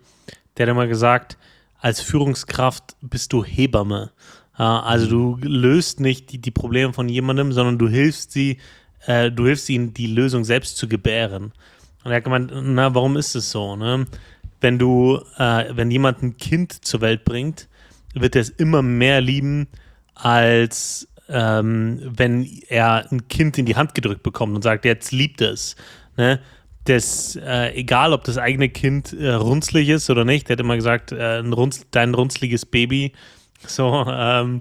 der 0.57 0.65
hat 0.65 0.71
immer 0.71 0.87
gesagt, 0.87 1.37
als 1.79 2.01
Führungskraft 2.01 2.95
bist 3.01 3.31
du 3.31 3.43
Hebamme. 3.43 4.11
Also 4.63 5.07
du 5.07 5.37
löst 5.41 5.99
nicht 5.99 6.31
die, 6.31 6.37
die 6.37 6.51
Probleme 6.51 6.93
von 6.93 7.09
jemandem, 7.09 7.51
sondern 7.51 7.77
du 7.77 7.89
hilfst 7.89 8.31
sie, 8.31 8.57
äh, 9.05 9.31
du 9.31 9.45
hilfst 9.45 9.69
ihnen, 9.69 9.93
die 9.93 10.07
Lösung 10.07 10.43
selbst 10.43 10.77
zu 10.77 10.87
gebären. 10.87 11.51
Und 12.03 12.11
er 12.11 12.17
hat 12.17 12.23
gemeint, 12.23 12.51
na, 12.53 12.93
warum 12.95 13.17
ist 13.17 13.35
es 13.35 13.51
so? 13.51 13.75
Ne? 13.75 14.05
Wenn 14.61 14.79
du, 14.79 15.19
äh, 15.37 15.65
wenn 15.71 15.91
jemand 15.91 16.23
ein 16.23 16.37
Kind 16.37 16.85
zur 16.85 17.01
Welt 17.01 17.25
bringt, 17.25 17.67
wird 18.13 18.35
er 18.35 18.41
es 18.41 18.49
immer 18.49 18.81
mehr 18.81 19.21
lieben, 19.21 19.67
als 20.13 21.07
ähm, 21.27 21.99
wenn 22.03 22.47
er 22.69 23.11
ein 23.11 23.27
Kind 23.27 23.57
in 23.57 23.65
die 23.65 23.75
Hand 23.75 23.95
gedrückt 23.95 24.23
bekommt 24.23 24.55
und 24.55 24.61
sagt, 24.61 24.85
jetzt 24.85 25.11
liebt 25.11 25.41
es. 25.41 25.75
Ne? 26.17 26.39
Das, 26.85 27.35
äh, 27.35 27.73
egal, 27.73 28.13
ob 28.13 28.23
das 28.23 28.37
eigene 28.37 28.69
Kind 28.69 29.11
äh, 29.11 29.31
runzlig 29.31 29.89
ist 29.89 30.09
oder 30.09 30.23
nicht, 30.23 30.47
der 30.47 30.53
hat 30.53 30.59
immer 30.59 30.75
gesagt, 30.75 31.11
äh, 31.11 31.37
runz, 31.37 31.85
dein 31.91 32.13
runzliges 32.13 32.65
Baby, 32.65 33.13
so, 33.67 34.05
ähm, 34.07 34.59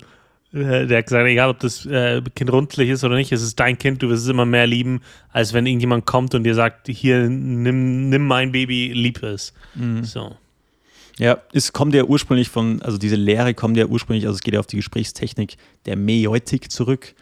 äh, 0.52 0.86
der 0.86 0.98
hat 0.98 1.06
gesagt, 1.06 1.26
egal, 1.26 1.50
ob 1.50 1.60
das 1.60 1.86
äh, 1.86 2.22
Kind 2.34 2.52
runzlig 2.52 2.90
ist 2.90 3.04
oder 3.04 3.16
nicht, 3.16 3.32
es 3.32 3.42
ist 3.42 3.58
dein 3.58 3.78
Kind, 3.78 4.02
du 4.02 4.08
wirst 4.08 4.24
es 4.24 4.28
immer 4.28 4.46
mehr 4.46 4.66
lieben, 4.66 5.00
als 5.32 5.52
wenn 5.52 5.66
irgendjemand 5.66 6.06
kommt 6.06 6.34
und 6.34 6.44
dir 6.44 6.54
sagt, 6.54 6.88
hier, 6.88 7.28
nimm, 7.28 8.08
nimm 8.08 8.26
mein 8.26 8.52
Baby, 8.52 8.92
lieb 8.92 9.22
es. 9.22 9.52
So. 10.02 10.36
Ja, 11.18 11.38
es 11.52 11.72
kommt 11.72 11.94
ja 11.94 12.04
ursprünglich 12.04 12.48
von, 12.48 12.82
also 12.82 12.98
diese 12.98 13.16
Lehre 13.16 13.54
kommt 13.54 13.76
ja 13.76 13.86
ursprünglich, 13.86 14.26
also 14.26 14.36
es 14.36 14.42
geht 14.42 14.54
ja 14.54 14.60
auf 14.60 14.66
die 14.66 14.76
Gesprächstechnik 14.76 15.56
der 15.86 15.96
Meutik 15.96 16.70
zurück. 16.70 17.14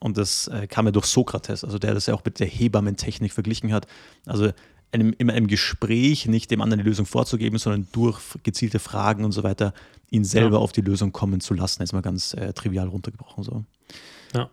Und 0.00 0.16
das 0.16 0.46
äh, 0.48 0.66
kam 0.68 0.86
ja 0.86 0.92
durch 0.92 1.06
Sokrates, 1.06 1.64
also 1.64 1.78
der 1.78 1.92
das 1.92 2.06
ja 2.06 2.14
auch 2.14 2.24
mit 2.24 2.38
der 2.38 2.46
Hebammentechnik 2.46 3.32
verglichen 3.32 3.72
hat. 3.72 3.86
Also 4.26 4.52
einem, 4.92 5.14
in 5.18 5.30
einem 5.30 5.46
Gespräch 5.46 6.26
nicht 6.26 6.50
dem 6.50 6.60
anderen 6.60 6.82
die 6.82 6.88
Lösung 6.88 7.06
vorzugeben, 7.06 7.58
sondern 7.58 7.86
durch 7.92 8.18
gezielte 8.42 8.78
Fragen 8.78 9.24
und 9.24 9.32
so 9.32 9.42
weiter 9.42 9.74
ihn 10.10 10.24
selber 10.24 10.56
Ja. 10.56 10.62
auf 10.62 10.72
die 10.72 10.80
Lösung 10.80 11.12
kommen 11.12 11.40
zu 11.40 11.54
lassen. 11.54 11.82
Jetzt 11.82 11.92
mal 11.92 12.00
ganz 12.02 12.34
äh, 12.34 12.52
trivial 12.52 12.88
runtergebrochen 12.88 13.44
so. 13.44 13.64
Ja. 14.34 14.48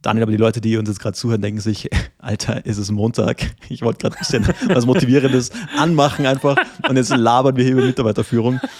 Daniel, 0.00 0.22
aber 0.24 0.32
die 0.32 0.38
Leute, 0.38 0.60
die 0.60 0.76
uns 0.76 0.88
jetzt 0.88 1.00
gerade 1.00 1.16
zuhören, 1.16 1.42
denken 1.42 1.60
sich, 1.60 1.88
Alter, 2.18 2.64
ist 2.64 2.78
es 2.78 2.90
Montag. 2.90 3.54
Ich 3.68 3.82
wollte 3.82 3.98
gerade 3.98 4.16
ein 4.16 4.18
bisschen 4.18 4.46
was 4.74 4.86
Motivierendes 4.86 5.50
anmachen 5.76 6.24
einfach. 6.26 6.56
Und 6.88 6.96
jetzt 6.96 7.14
labern 7.14 7.56
wir 7.56 7.64
hier 7.64 7.72
über 7.74 7.84
Mitarbeiterführung. 7.84 8.60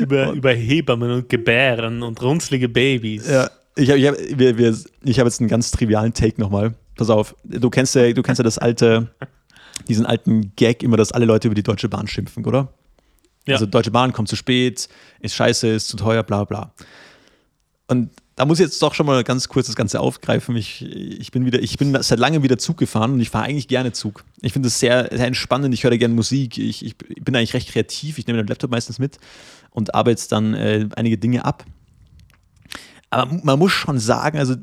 Über, 0.00 0.32
über 0.32 0.52
Hebammen 0.52 1.10
und 1.10 1.28
Gebären 1.28 2.02
und 2.02 2.22
runzlige 2.22 2.68
Babys. 2.68 3.28
Ja, 3.28 3.50
ich 3.74 3.90
habe 3.90 3.98
ich 3.98 4.06
hab, 4.06 4.14
wir, 4.38 4.56
wir, 4.56 4.76
ich 5.04 5.18
hab 5.18 5.26
jetzt 5.26 5.40
einen 5.40 5.48
ganz 5.48 5.70
trivialen 5.70 6.12
Take 6.14 6.40
nochmal. 6.40 6.74
Pass 6.96 7.10
auf, 7.10 7.34
du 7.44 7.68
kennst 7.68 7.94
ja, 7.94 8.10
du 8.12 8.22
kennst 8.22 8.38
ja 8.38 8.42
das 8.42 8.58
alte, 8.58 9.08
diesen 9.88 10.06
alten 10.06 10.52
Gag 10.56 10.82
immer, 10.82 10.96
dass 10.96 11.12
alle 11.12 11.26
Leute 11.26 11.48
über 11.48 11.54
die 11.54 11.62
Deutsche 11.62 11.88
Bahn 11.88 12.08
schimpfen, 12.08 12.44
oder? 12.44 12.72
Ja. 13.46 13.54
Also 13.54 13.66
Deutsche 13.66 13.90
Bahn 13.90 14.12
kommt 14.12 14.28
zu 14.28 14.36
spät, 14.36 14.88
ist 15.20 15.34
scheiße, 15.34 15.68
ist 15.68 15.88
zu 15.88 15.96
teuer, 15.96 16.22
bla 16.22 16.44
bla. 16.44 16.72
Und 17.88 18.10
da 18.34 18.44
muss 18.44 18.58
ich 18.58 18.66
jetzt 18.66 18.82
doch 18.82 18.92
schon 18.92 19.06
mal 19.06 19.24
ganz 19.24 19.48
kurz 19.48 19.66
das 19.66 19.76
Ganze 19.76 19.98
aufgreifen. 20.00 20.56
Ich, 20.56 20.82
ich 20.82 21.30
bin 21.30 21.46
wieder, 21.46 21.60
ich 21.60 21.78
bin 21.78 21.96
seit 22.02 22.18
langem 22.18 22.42
wieder 22.42 22.58
Zug 22.58 22.76
gefahren 22.76 23.12
und 23.12 23.20
ich 23.20 23.30
fahre 23.30 23.46
eigentlich 23.46 23.68
gerne 23.68 23.92
Zug. 23.92 24.24
Ich 24.42 24.52
finde 24.52 24.68
es 24.68 24.78
sehr, 24.78 25.08
sehr 25.10 25.26
entspannend, 25.26 25.72
ich 25.72 25.84
höre 25.84 25.96
gerne 25.96 26.14
Musik, 26.14 26.58
ich, 26.58 26.84
ich 26.84 26.96
bin 26.98 27.34
eigentlich 27.34 27.54
recht 27.54 27.70
kreativ, 27.70 28.18
ich 28.18 28.26
nehme 28.26 28.42
den 28.42 28.48
Laptop 28.48 28.70
meistens 28.70 28.98
mit 28.98 29.18
und 29.70 29.94
arbeite 29.94 30.28
dann 30.28 30.52
äh, 30.54 30.86
einige 30.96 31.16
Dinge 31.16 31.44
ab. 31.44 31.64
Aber 33.16 33.40
man 33.42 33.58
muss 33.58 33.72
schon 33.72 33.98
sagen, 33.98 34.38
also 34.38 34.56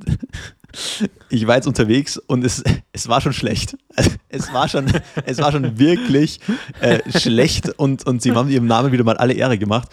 ich 1.30 1.48
war 1.48 1.56
jetzt 1.56 1.68
unterwegs 1.68 2.18
und 2.18 2.44
es, 2.44 2.64
es 2.92 3.08
war 3.08 3.20
schon 3.20 3.34
schlecht. 3.34 3.76
Es 4.36 4.52
war 4.52 4.68
schon, 4.68 4.92
es 5.28 5.38
war 5.38 5.52
schon 5.52 5.78
wirklich 5.78 6.40
äh, 6.82 7.00
schlecht 7.20 7.70
und, 7.70 8.04
und 8.08 8.24
sie 8.24 8.32
haben 8.32 8.50
ihrem 8.50 8.66
Namen 8.66 8.92
wieder 8.92 9.04
mal 9.04 9.16
alle 9.16 9.34
Ehre 9.34 9.60
gemacht. 9.60 9.88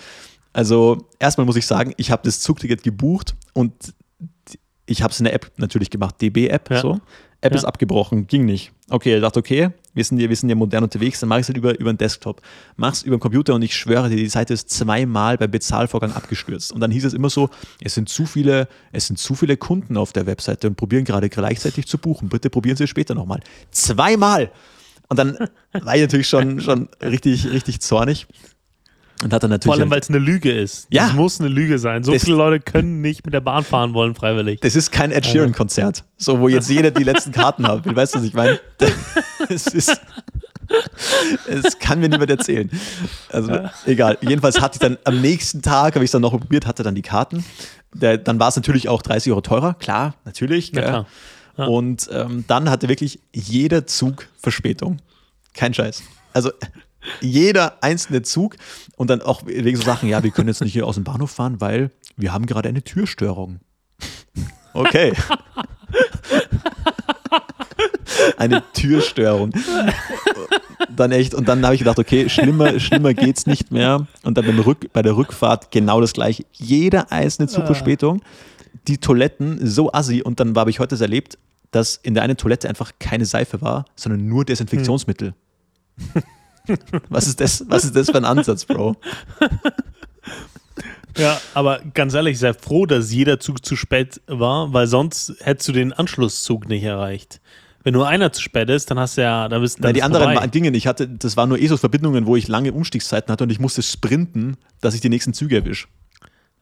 Also 0.54 1.06
erstmal 1.18 1.44
muss 1.44 1.56
ich 1.56 1.66
sagen, 1.66 1.92
ich 1.98 2.10
habe 2.10 2.22
das 2.24 2.40
Zugticket 2.40 2.82
gebucht 2.82 3.34
und 3.52 3.74
ich 4.86 5.02
habe 5.02 5.12
es 5.12 5.20
in 5.20 5.24
der 5.24 5.34
App 5.34 5.52
natürlich 5.58 5.90
gemacht, 5.90 6.22
DB-App. 6.22 6.70
Ja. 6.70 6.80
So. 6.80 7.00
App 7.42 7.52
Ja. 7.52 7.58
ist 7.58 7.64
abgebrochen, 7.64 8.26
ging 8.26 8.44
nicht. 8.44 8.72
Okay, 8.90 9.16
ich 9.16 9.22
dachte, 9.22 9.38
okay, 9.38 9.70
wir 9.94 10.04
sind 10.04 10.18
ja, 10.20 10.28
wir 10.28 10.36
sind 10.36 10.48
ja 10.48 10.54
modern 10.54 10.84
unterwegs, 10.84 11.20
dann 11.20 11.28
mache 11.28 11.40
ich 11.40 11.44
es 11.44 11.48
halt 11.48 11.56
über, 11.56 11.78
über 11.78 11.92
den 11.92 11.98
Desktop. 11.98 12.42
Mach's 12.76 13.02
über 13.02 13.16
den 13.16 13.20
Computer 13.20 13.54
und 13.54 13.62
ich 13.62 13.74
schwöre 13.74 14.08
dir, 14.10 14.16
die 14.16 14.28
Seite 14.28 14.52
ist 14.52 14.68
zweimal 14.70 15.38
beim 15.38 15.50
Bezahlvorgang 15.50 16.12
abgestürzt. 16.12 16.72
Und 16.72 16.80
dann 16.80 16.90
hieß 16.90 17.04
es 17.06 17.14
immer 17.14 17.30
so, 17.30 17.48
es 17.82 17.94
sind 17.94 18.08
zu 18.08 18.26
viele, 18.26 18.68
es 18.92 19.06
sind 19.06 19.18
zu 19.18 19.34
viele 19.34 19.56
Kunden 19.56 19.96
auf 19.96 20.12
der 20.12 20.26
Webseite 20.26 20.68
und 20.68 20.76
probieren 20.76 21.04
gerade 21.04 21.28
gleichzeitig 21.28 21.86
zu 21.86 21.98
buchen. 21.98 22.28
Bitte 22.28 22.50
probieren 22.50 22.76
Sie 22.76 22.84
es 22.84 22.90
später 22.90 23.14
nochmal. 23.14 23.40
Zweimal! 23.70 24.50
Und 25.08 25.18
dann 25.18 25.36
war 25.72 25.96
ich 25.96 26.02
natürlich 26.02 26.28
schon, 26.28 26.60
schon 26.60 26.88
richtig, 27.02 27.50
richtig 27.50 27.80
zornig. 27.80 28.26
Und 29.22 29.32
hat 29.34 29.42
dann 29.42 29.50
natürlich. 29.50 29.74
Vor 29.74 29.80
allem, 29.80 29.90
weil 29.90 30.00
es 30.00 30.08
eine 30.08 30.18
Lüge 30.18 30.50
ist. 30.50 30.86
Ja. 30.90 31.06
Das 31.08 31.12
muss 31.14 31.40
eine 31.40 31.48
Lüge 31.50 31.78
sein. 31.78 32.02
So 32.04 32.12
Das- 32.12 32.24
viele 32.24 32.36
Leute 32.36 32.58
können 32.60 33.00
nicht 33.02 33.24
mit 33.24 33.34
der 33.34 33.40
Bahn 33.42 33.64
fahren 33.64 33.92
wollen, 33.92 34.14
freiwillig. 34.14 34.60
Das 34.60 34.74
ist 34.76 34.90
kein 34.92 35.10
Ed 35.12 35.26
Sheeran-Konzert, 35.26 36.04
so 36.16 36.40
wo 36.40 36.48
jetzt 36.48 36.70
jeder 36.70 36.90
die 36.90 37.04
letzten 37.04 37.32
Karten 37.32 37.66
haben 37.66 37.84
will. 37.84 37.94
Weißt 37.94 38.14
du, 38.14 38.18
was 38.18 38.24
ich 38.26 38.34
meine? 38.34 38.58
Es 39.48 39.66
ist. 39.66 40.00
Es 41.48 41.78
kann 41.78 41.98
mir 42.00 42.08
niemand 42.08 42.30
erzählen. 42.30 42.70
Also, 43.30 43.58
egal. 43.86 44.16
Jedenfalls 44.20 44.60
hatte 44.60 44.76
ich 44.76 44.78
dann 44.80 44.98
am 45.04 45.20
nächsten 45.20 45.62
Tag, 45.62 45.94
habe 45.96 46.04
ich 46.04 46.08
es 46.08 46.12
dann 46.12 46.22
noch 46.22 46.30
probiert, 46.30 46.66
hatte 46.66 46.82
dann 46.82 46.94
die 46.94 47.02
Karten. 47.02 47.44
Der, 47.92 48.18
dann 48.18 48.38
war 48.38 48.48
es 48.48 48.56
natürlich 48.56 48.88
auch 48.88 49.02
30 49.02 49.32
Euro 49.32 49.40
teurer, 49.40 49.74
klar, 49.74 50.14
natürlich. 50.24 50.72
Na 50.72 50.80
gell. 50.80 50.90
klar. 50.90 51.06
Ja. 51.58 51.64
Und 51.66 52.08
ähm, 52.12 52.44
dann 52.46 52.70
hatte 52.70 52.88
wirklich 52.88 53.18
jeder 53.34 53.86
Zug 53.86 54.28
Verspätung. 54.40 54.98
Kein 55.54 55.74
Scheiß. 55.74 56.02
Also 56.32 56.52
jeder 57.20 57.82
einzelne 57.82 58.22
Zug 58.22 58.56
und 58.96 59.10
dann 59.10 59.22
auch 59.22 59.42
wegen 59.46 59.76
so 59.76 59.82
Sachen, 59.82 60.08
ja, 60.08 60.22
wir 60.22 60.30
können 60.30 60.48
jetzt 60.48 60.60
nicht 60.60 60.72
hier 60.72 60.86
aus 60.86 60.96
dem 60.96 61.04
Bahnhof 61.04 61.30
fahren, 61.30 61.60
weil 61.60 61.90
wir 62.16 62.32
haben 62.32 62.46
gerade 62.46 62.68
eine 62.68 62.82
Türstörung. 62.82 63.60
Okay. 64.72 65.12
eine 68.36 68.62
Türstörung. 68.72 69.52
Dann 70.94 71.12
echt, 71.12 71.34
und 71.34 71.48
dann 71.48 71.64
habe 71.64 71.74
ich 71.74 71.80
gedacht, 71.80 71.98
okay, 71.98 72.28
schlimmer, 72.28 72.78
schlimmer 72.78 73.14
geht's 73.14 73.46
nicht 73.46 73.70
mehr. 73.70 74.06
Und 74.22 74.38
dann 74.38 74.46
beim 74.46 74.58
Rück, 74.60 74.92
bei 74.92 75.02
der 75.02 75.16
Rückfahrt 75.16 75.70
genau 75.70 76.00
das 76.00 76.12
gleiche. 76.12 76.44
Jeder 76.52 77.10
einzelne 77.10 77.48
Zugverspätung. 77.48 78.22
die 78.86 78.98
Toiletten 78.98 79.66
so 79.66 79.92
assi 79.92 80.22
und 80.22 80.40
dann 80.40 80.56
habe 80.56 80.70
ich 80.70 80.78
heute 80.78 80.90
das 80.90 81.00
erlebt, 81.00 81.38
dass 81.70 81.96
in 81.96 82.14
der 82.14 82.22
einen 82.22 82.36
Toilette 82.36 82.68
einfach 82.68 82.92
keine 82.98 83.24
Seife 83.24 83.60
war, 83.60 83.84
sondern 83.94 84.26
nur 84.26 84.44
Desinfektionsmittel. 84.44 85.34
Hm. 86.12 86.22
Was, 87.08 87.26
ist 87.26 87.40
das, 87.40 87.64
was 87.68 87.84
ist 87.84 87.96
das 87.96 88.10
für 88.10 88.16
ein 88.16 88.24
Ansatz, 88.24 88.64
Bro? 88.64 88.96
Ja, 91.16 91.40
aber 91.54 91.80
ganz 91.94 92.14
ehrlich, 92.14 92.38
sei 92.38 92.54
froh, 92.54 92.86
dass 92.86 93.12
jeder 93.12 93.40
Zug 93.40 93.64
zu 93.64 93.76
spät 93.76 94.20
war, 94.26 94.72
weil 94.72 94.86
sonst 94.86 95.34
hättest 95.40 95.68
du 95.68 95.72
den 95.72 95.92
Anschlusszug 95.92 96.68
nicht 96.68 96.84
erreicht. 96.84 97.40
Wenn 97.82 97.94
nur 97.94 98.06
einer 98.06 98.32
zu 98.32 98.42
spät 98.42 98.68
ist, 98.68 98.90
dann 98.90 98.98
hast 98.98 99.16
du 99.16 99.22
ja, 99.22 99.48
dann 99.48 99.62
bist 99.62 99.80
Nein, 99.80 99.94
die 99.94 100.02
anderen 100.02 100.32
vorbei. 100.32 100.46
Dinge, 100.48 100.70
ich 100.76 100.86
hatte, 100.86 101.08
das 101.08 101.36
waren 101.36 101.48
nur 101.48 101.58
ESO-Verbindungen, 101.58 102.26
wo 102.26 102.36
ich 102.36 102.46
lange 102.46 102.72
Umstiegszeiten 102.72 103.32
hatte 103.32 103.44
und 103.44 103.50
ich 103.50 103.58
musste 103.58 103.82
sprinten, 103.82 104.56
dass 104.80 104.94
ich 104.94 105.00
die 105.00 105.08
nächsten 105.08 105.32
Züge 105.32 105.56
erwische. 105.56 105.88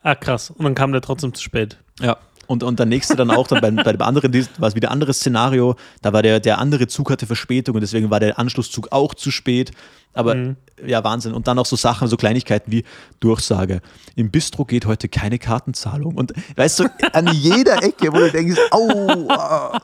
Ah, 0.02 0.14
krass. 0.14 0.50
Und 0.50 0.64
dann 0.64 0.74
kam 0.76 0.92
der 0.92 1.00
trotzdem 1.00 1.34
zu 1.34 1.42
spät. 1.42 1.78
Ja. 2.00 2.16
Und, 2.48 2.62
und 2.62 2.78
der 2.78 2.86
nächste 2.86 3.14
dann 3.14 3.30
auch, 3.30 3.46
dann 3.46 3.60
bei, 3.60 3.70
bei 3.70 3.92
dem 3.92 4.00
anderen 4.00 4.32
war 4.56 4.68
es 4.68 4.74
wieder 4.74 4.88
ein 4.88 4.92
anderes 4.92 5.18
Szenario. 5.18 5.76
Da 6.00 6.14
war 6.14 6.22
der, 6.22 6.40
der 6.40 6.58
andere 6.58 6.86
Zug 6.86 7.10
hatte 7.10 7.26
Verspätung 7.26 7.74
und 7.74 7.82
deswegen 7.82 8.10
war 8.10 8.20
der 8.20 8.38
Anschlusszug 8.38 8.90
auch 8.90 9.14
zu 9.14 9.30
spät. 9.30 9.70
Aber 10.14 10.34
mhm. 10.34 10.56
ja, 10.84 11.04
Wahnsinn. 11.04 11.34
Und 11.34 11.46
dann 11.46 11.58
auch 11.58 11.66
so 11.66 11.76
Sachen, 11.76 12.08
so 12.08 12.16
Kleinigkeiten 12.16 12.72
wie 12.72 12.84
Durchsage. 13.20 13.82
Im 14.16 14.30
Bistro 14.30 14.64
geht 14.64 14.86
heute 14.86 15.10
keine 15.10 15.38
Kartenzahlung. 15.38 16.14
Und 16.14 16.32
weißt 16.56 16.80
du, 16.80 16.84
an 17.12 17.28
jeder 17.34 17.82
Ecke, 17.82 18.10
wo 18.14 18.18
du 18.18 18.30
denkst, 18.30 18.58
au, 18.70 19.28
ah. 19.28 19.78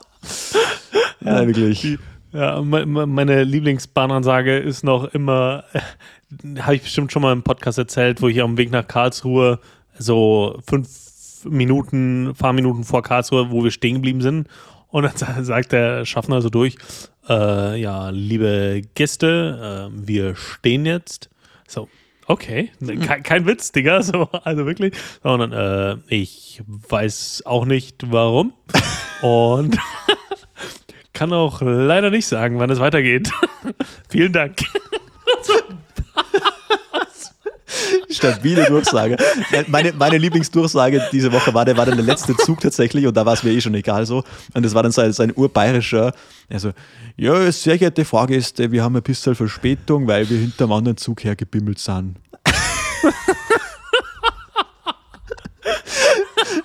Ja, 1.21 1.45
wirklich. 1.45 1.99
Ja, 2.33 2.61
meine 2.61 3.43
Lieblingsbahnansage 3.43 4.57
ist 4.57 4.83
noch 4.83 5.05
immer, 5.13 5.65
äh, 5.73 6.59
habe 6.61 6.75
ich 6.75 6.81
bestimmt 6.81 7.11
schon 7.11 7.21
mal 7.21 7.31
im 7.31 7.43
Podcast 7.43 7.77
erzählt, 7.77 8.23
wo 8.23 8.27
ich 8.27 8.41
am 8.41 8.57
Weg 8.57 8.71
nach 8.71 8.87
Karlsruhe 8.87 9.59
so 9.97 10.59
fünf 10.67 11.04
Minuten, 11.45 12.33
Fahrminuten 12.35 12.83
vor 12.83 13.03
Karlsruhe, 13.03 13.51
wo 13.51 13.63
wir 13.63 13.71
stehen 13.71 13.95
geblieben 13.95 14.21
sind. 14.21 14.47
Und 14.87 15.03
dann 15.03 15.43
sagt 15.43 15.71
der 15.71 16.05
Schaffner 16.05 16.41
so 16.41 16.49
durch, 16.49 16.77
äh, 17.27 17.79
ja, 17.79 18.09
liebe 18.09 18.81
Gäste, 18.93 19.89
äh, 19.91 20.07
wir 20.07 20.35
stehen 20.35 20.85
jetzt. 20.85 21.29
So, 21.67 21.89
okay, 22.27 22.71
kein, 23.05 23.23
kein 23.23 23.45
Witz, 23.45 23.71
Digga, 23.71 24.01
so, 24.03 24.29
also 24.43 24.65
wirklich. 24.65 24.93
Sondern 25.23 25.51
äh, 25.51 25.97
ich 26.07 26.61
weiß 26.67 27.43
auch 27.45 27.65
nicht 27.65 28.11
warum. 28.11 28.53
Und 29.21 29.77
kann 31.13 31.33
auch 31.33 31.61
leider 31.61 32.09
nicht 32.09 32.27
sagen, 32.27 32.59
wann 32.59 32.69
es 32.69 32.79
weitergeht. 32.79 33.31
Vielen 34.09 34.33
Dank. 34.33 34.63
Stabile 38.15 38.65
Durchsage. 38.65 39.17
Meine, 39.67 39.93
meine 39.93 40.17
Lieblingsdurchsage 40.17 41.01
diese 41.11 41.31
Woche 41.31 41.53
war 41.53 41.65
der, 41.65 41.77
war 41.77 41.85
dann 41.85 41.97
der 41.97 42.05
letzte 42.05 42.35
Zug 42.37 42.61
tatsächlich 42.61 43.05
und 43.05 43.15
da 43.15 43.25
war 43.25 43.33
es 43.33 43.43
mir 43.43 43.51
eh 43.51 43.61
schon 43.61 43.75
egal 43.75 44.05
so. 44.05 44.23
Und 44.53 44.63
das 44.63 44.73
war 44.73 44.83
dann 44.83 44.91
so 44.91 45.01
ein, 45.01 45.13
so 45.13 45.23
ein 45.23 45.31
urbayerischer, 45.35 46.13
also, 46.49 46.71
ja, 47.17 47.51
sehr 47.51 47.77
geehrte 47.77 48.05
Fahrgäste, 48.05 48.71
wir 48.71 48.83
haben 48.83 48.95
ein 48.95 49.03
bisschen 49.03 49.35
Verspätung, 49.35 50.07
weil 50.07 50.29
wir 50.29 50.37
hinterm 50.37 50.71
anderen 50.71 50.97
Zug 50.97 51.23
hergebimmelt 51.23 51.79
sind. 51.79 52.15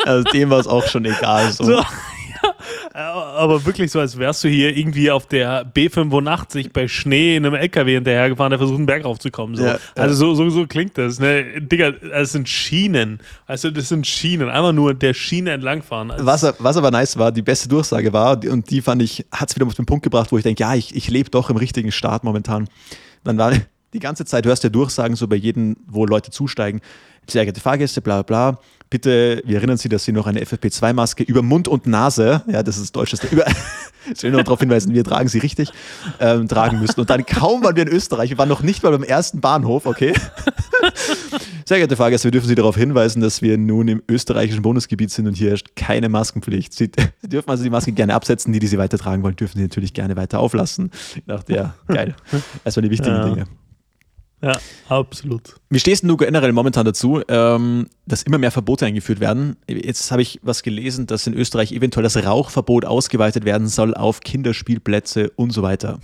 also 0.05 0.25
dem 0.31 0.51
war 0.51 0.61
es 0.61 0.67
auch 0.67 0.87
schon 0.87 1.05
egal. 1.05 1.53
So. 1.53 1.65
so 1.65 1.85
aber 2.93 3.65
wirklich 3.65 3.91
so, 3.91 4.01
als 4.01 4.19
wärst 4.19 4.45
du 4.45 4.49
hier 4.49 4.77
irgendwie 4.77 5.11
auf 5.11 5.27
der 5.27 5.67
B85 5.67 6.73
bei 6.73 6.89
Schnee 6.89 7.37
in 7.37 7.47
einem 7.47 7.55
LKW 7.55 7.95
hinterhergefahren, 7.95 8.51
der 8.51 8.59
versucht, 8.59 8.79
einen 8.79 8.87
Berg 8.87 9.05
raufzukommen. 9.05 9.57
So. 9.57 9.65
Ja, 9.65 9.79
also 9.95 10.15
so, 10.15 10.35
so, 10.35 10.51
so, 10.51 10.67
klingt 10.67 10.97
das. 10.99 11.19
Ne? 11.19 11.61
Digga, 11.61 11.93
das 11.93 12.33
sind 12.33 12.49
Schienen. 12.49 13.21
Also 13.47 13.71
das 13.71 13.89
sind 13.89 14.07
Schienen. 14.07 14.49
Einfach 14.49 14.73
nur 14.73 14.95
der 14.95 15.15
Schiene 15.15 15.53
entlangfahren. 15.53 16.11
Also 16.11 16.27
was, 16.27 16.55
was 16.59 16.77
aber 16.77 16.91
nice 16.91 17.17
war, 17.19 17.33
die 17.33 17.43
beste 17.43 17.69
Durchsage 17.69 18.13
war, 18.13 18.43
und 18.45 18.71
die 18.71 18.83
fand 18.83 19.03
ich, 19.03 19.27
hat 19.33 19.51
es 19.51 19.57
wieder 19.57 19.67
auf 19.67 19.75
den 19.75 19.87
Punkt 19.87 20.03
gebracht, 20.03 20.33
wo 20.33 20.39
ich 20.39 20.43
denke, 20.43 20.63
ja, 20.63 20.75
ich, 20.75 20.95
ich 20.95 21.09
lebe 21.09 21.31
doch 21.31 21.51
im 21.51 21.57
richtigen 21.57 21.93
Staat 21.93 22.25
momentan. 22.25 22.69
Dann 23.25 23.39
war 23.39 23.53
die 23.93 23.99
ganze 23.99 24.25
Zeit, 24.25 24.47
hörst 24.47 24.65
du 24.65 24.69
ja 24.69 24.73
Durchsagen 24.73 25.17
so 25.17 25.29
bei 25.29 25.37
jedem, 25.37 25.77
wo 25.87 26.07
Leute 26.07 26.31
zusteigen, 26.31 26.81
sehr 27.27 27.45
geehrte 27.45 27.61
Fahrgäste, 27.61 28.01
bla 28.01 28.23
bla 28.23 28.53
bla 28.53 28.61
Bitte, 28.91 29.41
wir 29.45 29.59
erinnern 29.59 29.77
Sie, 29.77 29.89
dass 29.89 30.05
Sie 30.05 30.11
noch 30.11 30.27
eine 30.27 30.41
FFP2-Maske 30.41 31.23
über 31.23 31.43
Mund 31.43 31.69
und 31.69 31.87
Nase, 31.87 32.43
ja, 32.49 32.65
das 32.65 32.77
ist 32.77 32.97
deutsches, 32.97 33.23
über, 33.31 33.47
ich 34.13 34.21
will 34.25 34.33
nur 34.33 34.43
darauf 34.43 34.59
hinweisen, 34.59 34.93
wir 34.93 35.05
tragen 35.05 35.29
sie 35.29 35.39
richtig, 35.39 35.71
ähm, 36.19 36.49
tragen 36.49 36.81
müssen. 36.81 36.99
Und 36.99 37.09
dann 37.09 37.25
kaum 37.25 37.63
waren 37.63 37.77
wir 37.77 37.85
in 37.85 37.89
Österreich, 37.89 38.31
wir 38.31 38.39
waren 38.39 38.49
noch 38.49 38.63
nicht 38.63 38.83
mal 38.83 38.91
beim 38.91 39.05
ersten 39.05 39.41
Bahnhof, 39.41 39.87
okay? 39.87 40.13
Sehr 41.67 41.79
geehrte 41.79 41.95
Fahrgäste, 41.95 42.25
wir 42.25 42.33
dürfen 42.33 42.49
Sie 42.49 42.57
darauf 42.57 42.77
hinweisen, 42.77 43.23
dass 43.23 43.43
wir 43.43 43.59
nun 43.59 43.87
im 43.87 44.03
österreichischen 44.09 44.63
Bundesgebiet 44.63 45.13
sind 45.13 45.29
und 45.29 45.35
hier 45.35 45.51
herrscht 45.51 45.77
keine 45.77 46.09
Maskenpflicht. 46.09 46.73
Sie, 46.73 46.91
dürfen 47.23 47.49
also 47.49 47.63
die 47.63 47.71
Maske 47.71 47.93
gerne 47.93 48.15
absetzen, 48.15 48.53
die, 48.53 48.59
die 48.59 48.67
Sie 48.67 48.79
weitertragen 48.79 49.23
wollen, 49.23 49.37
dürfen 49.37 49.59
Sie 49.59 49.63
natürlich 49.63 49.95
gerne 49.95 50.17
weiter 50.17 50.41
auflassen. 50.41 50.91
Ich 51.15 51.25
dachte, 51.27 51.55
ja, 51.55 51.75
geil. 51.87 52.17
Das 52.65 52.77
waren 52.77 52.83
die 52.83 52.91
wichtigen 52.91 53.15
ja. 53.15 53.29
Dinge. 53.29 53.45
Ja, 54.43 54.59
absolut. 54.89 55.57
Wie 55.69 55.79
stehst 55.79 56.03
du 56.05 56.17
generell 56.17 56.53
momentan 56.53 56.87
dazu, 56.87 57.21
ähm, 57.29 57.89
dass 58.07 58.23
immer 58.23 58.39
mehr 58.39 58.51
Verbote 58.51 58.87
eingeführt 58.87 59.21
werden? 59.21 59.57
Jetzt 59.69 60.11
habe 60.11 60.23
ich 60.23 60.41
was 60.43 60.63
gelesen, 60.63 61.07
dass 61.07 61.27
in 61.27 61.35
Österreich 61.35 61.73
eventuell 61.73 62.05
das 62.05 62.17
Rauchverbot 62.17 62.87
ausgeweitet 62.87 63.45
werden 63.45 63.69
soll 63.69 63.95
auf 63.95 64.21
Kinderspielplätze 64.21 65.31
und 65.37 65.51
so 65.51 65.63
weiter. 65.63 66.01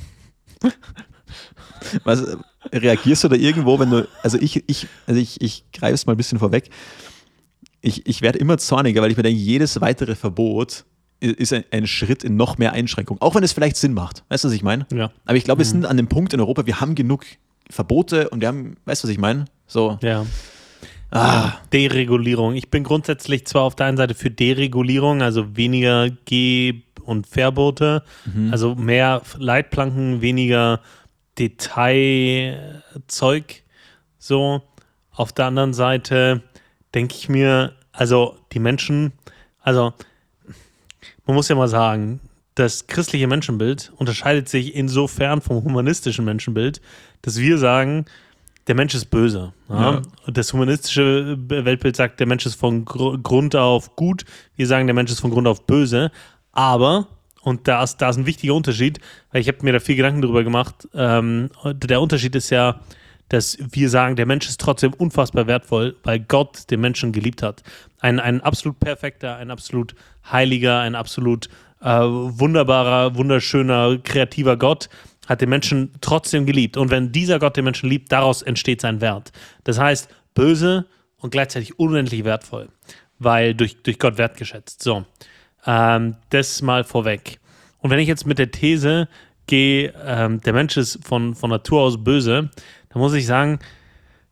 was, 2.05 2.37
reagierst 2.73 3.25
du 3.25 3.29
da 3.29 3.37
irgendwo, 3.37 3.79
wenn 3.79 3.91
du, 3.91 4.09
also 4.23 4.39
ich, 4.39 4.69
ich, 4.69 4.87
also 5.07 5.21
ich, 5.21 5.41
ich 5.41 5.65
greife 5.73 5.95
es 5.95 6.07
mal 6.07 6.13
ein 6.13 6.19
bisschen 6.19 6.39
vorweg. 6.39 6.69
Ich, 7.81 8.07
ich 8.07 8.21
werde 8.21 8.39
immer 8.39 8.59
zorniger, 8.59 9.01
weil 9.01 9.11
ich 9.11 9.17
mir 9.17 9.23
denke, 9.23 9.41
jedes 9.41 9.81
weitere 9.81 10.15
Verbot 10.15 10.85
ist 11.21 11.53
ein, 11.53 11.65
ein, 11.71 11.87
Schritt 11.87 12.25
in 12.25 12.37
noch 12.37 12.59
mehr 12.59 12.73
Einschränkung. 12.73 13.19
Auch 13.21 13.35
wenn 13.35 13.43
es 13.43 13.53
vielleicht 13.53 13.77
Sinn 13.77 13.95
macht. 13.95 14.25
Weißt 14.29 14.45
du, 14.45 14.49
was 14.49 14.55
ich 14.55 14.63
meine? 14.63 14.87
Ja. 14.93 15.11
Aber 15.25 15.37
ich 15.37 15.45
glaube, 15.45 15.61
wir 15.61 15.67
mhm. 15.67 15.71
sind 15.71 15.87
an 15.87 15.97
dem 15.97 16.09
Punkt 16.09 16.35
in 16.35 16.41
Europa, 16.41 16.67
wir 16.67 16.81
haben 16.81 16.95
genug 16.95 17.25
Verbote 17.71 18.29
und 18.31 18.41
wir 18.41 18.49
haben, 18.49 18.77
weißt 18.85 19.03
du, 19.03 19.09
was 19.09 19.13
ich 19.13 19.19
meine? 19.19 19.47
So. 19.67 19.99
Ja. 20.03 20.27
Ah. 21.11 21.53
Deregulierung. 21.73 22.55
Ich 22.55 22.71
bin 22.71 22.85
grundsätzlich 22.85 23.47
zwar 23.47 23.63
auf 23.63 23.75
der 23.77 23.87
einen 23.87 23.97
Seite 23.97 24.15
für 24.15 24.31
Deregulierung, 24.31 25.23
also 25.23 25.57
weniger 25.57 26.11
Geh- 26.25 26.83
und 27.05 27.27
Verbote, 27.27 28.03
mhm. 28.25 28.53
also 28.53 28.75
mehr 28.75 29.23
Leitplanken, 29.39 30.21
weniger 30.21 30.81
Detailzeug. 31.39 32.83
So. 34.19 34.63
Auf 35.13 35.33
der 35.33 35.47
anderen 35.47 35.73
Seite 35.73 36.43
denke 36.95 37.15
ich 37.15 37.29
mir, 37.29 37.73
also 37.93 38.37
die 38.53 38.59
Menschen, 38.59 39.13
also 39.61 39.95
man 41.25 41.35
muss 41.37 41.49
ja 41.49 41.55
mal 41.57 41.69
sagen, 41.69 42.21
das 42.57 42.87
christliche 42.87 43.27
Menschenbild 43.27 43.93
unterscheidet 43.97 44.49
sich 44.49 44.75
insofern 44.75 45.41
vom 45.43 45.63
humanistischen 45.63 46.25
Menschenbild, 46.25 46.81
dass 47.23 47.39
wir 47.39 47.59
sagen, 47.59 48.07
der 48.67 48.75
Mensch 48.75 48.95
ist 48.95 49.07
böse. 49.07 49.53
Ja? 49.69 49.93
Ja. 49.93 50.03
Und 50.27 50.37
das 50.37 50.53
humanistische 50.53 51.37
Weltbild 51.49 51.97
sagt, 51.97 52.19
der 52.19 52.27
Mensch 52.27 52.47
ist 52.47 52.57
von 52.57 52.85
Gr 52.85 53.19
Grund 53.19 53.55
auf 53.55 53.95
gut. 53.95 54.25
Wir 54.57 54.67
sagen, 54.67 54.87
der 54.87 54.95
Mensch 54.95 55.13
ist 55.13 55.21
von 55.21 55.31
Grund 55.31 55.47
auf 55.47 55.67
böse. 55.67 56.11
Aber, 56.53 57.09
und 57.43 57.69
da 57.69 57.83
ist, 57.83 57.99
da 57.99 58.09
ist 58.09 58.17
ein 58.17 58.27
wichtiger 58.27 58.55
Unterschied, 58.55 59.01
weil 59.31 59.43
ich 59.43 59.49
habe 59.49 59.59
mir 59.63 59.75
da 59.75 59.79
viel 59.79 59.97
Gedanken 59.97 60.23
drüber 60.23 60.43
gemacht, 60.43 60.89
ähm, 60.95 61.51
der 61.63 62.01
Unterschied 62.01 62.35
ist 62.35 62.49
ja, 62.49 62.81
dass 63.29 63.59
wir 63.61 63.91
sagen, 63.91 64.17
der 64.17 64.25
Mensch 64.25 64.49
ist 64.49 64.61
trotzdem 64.61 64.95
unfassbar 64.95 65.47
wertvoll, 65.47 65.97
weil 66.05 66.21
Gott 66.21 66.71
den 66.71 66.81
Menschen 66.81 67.13
geliebt 67.13 67.43
hat. 67.43 67.63
Ein, 68.01 68.19
ein 68.19 68.41
absolut 68.41 68.81
perfekter, 68.81 69.37
ein 69.37 69.51
absolut 69.51 69.95
heiliger, 70.31 70.81
ein 70.81 70.95
absolut 70.95 71.49
äh, 71.81 71.89
wunderbarer, 71.89 73.17
wunderschöner, 73.17 73.99
kreativer 73.99 74.57
Gott 74.57 74.89
hat 75.27 75.41
den 75.41 75.49
Menschen 75.49 75.93
trotzdem 76.01 76.47
geliebt. 76.47 76.77
Und 76.77 76.91
wenn 76.91 77.13
dieser 77.13 77.39
Gott 77.39 77.57
den 77.57 77.65
Menschen 77.65 77.89
liebt, 77.91 78.13
daraus 78.13 78.43
entsteht 78.43 78.81
sein 78.81 79.01
Wert. 79.01 79.33
Das 79.65 79.79
heißt, 79.79 80.09
böse 80.35 80.87
und 81.19 81.31
gleichzeitig 81.31 81.79
unendlich 81.79 82.25
wertvoll, 82.25 82.69
weil 83.19 83.55
durch, 83.55 83.83
durch 83.83 83.99
Gott 83.99 84.19
wertgeschätzt. 84.19 84.83
So, 84.83 85.05
ähm, 85.67 86.17
das 86.31 86.63
mal 86.63 86.85
vorweg. 86.85 87.41
Und 87.79 87.91
wenn 87.91 87.99
ich 87.99 88.09
jetzt 88.09 88.27
mit 88.27 88.39
der 88.39 88.51
These 88.51 89.09
gehe, 89.47 89.93
ähm, 90.05 90.41
der 90.41 90.53
Mensch 90.53 90.77
ist 90.77 91.05
von, 91.05 91.35
von 91.35 91.51
Natur 91.51 91.83
aus 91.83 92.03
böse, 92.03 92.51
dann 92.89 93.03
muss 93.03 93.15
ich 93.15 93.27
sagen, 93.27 93.59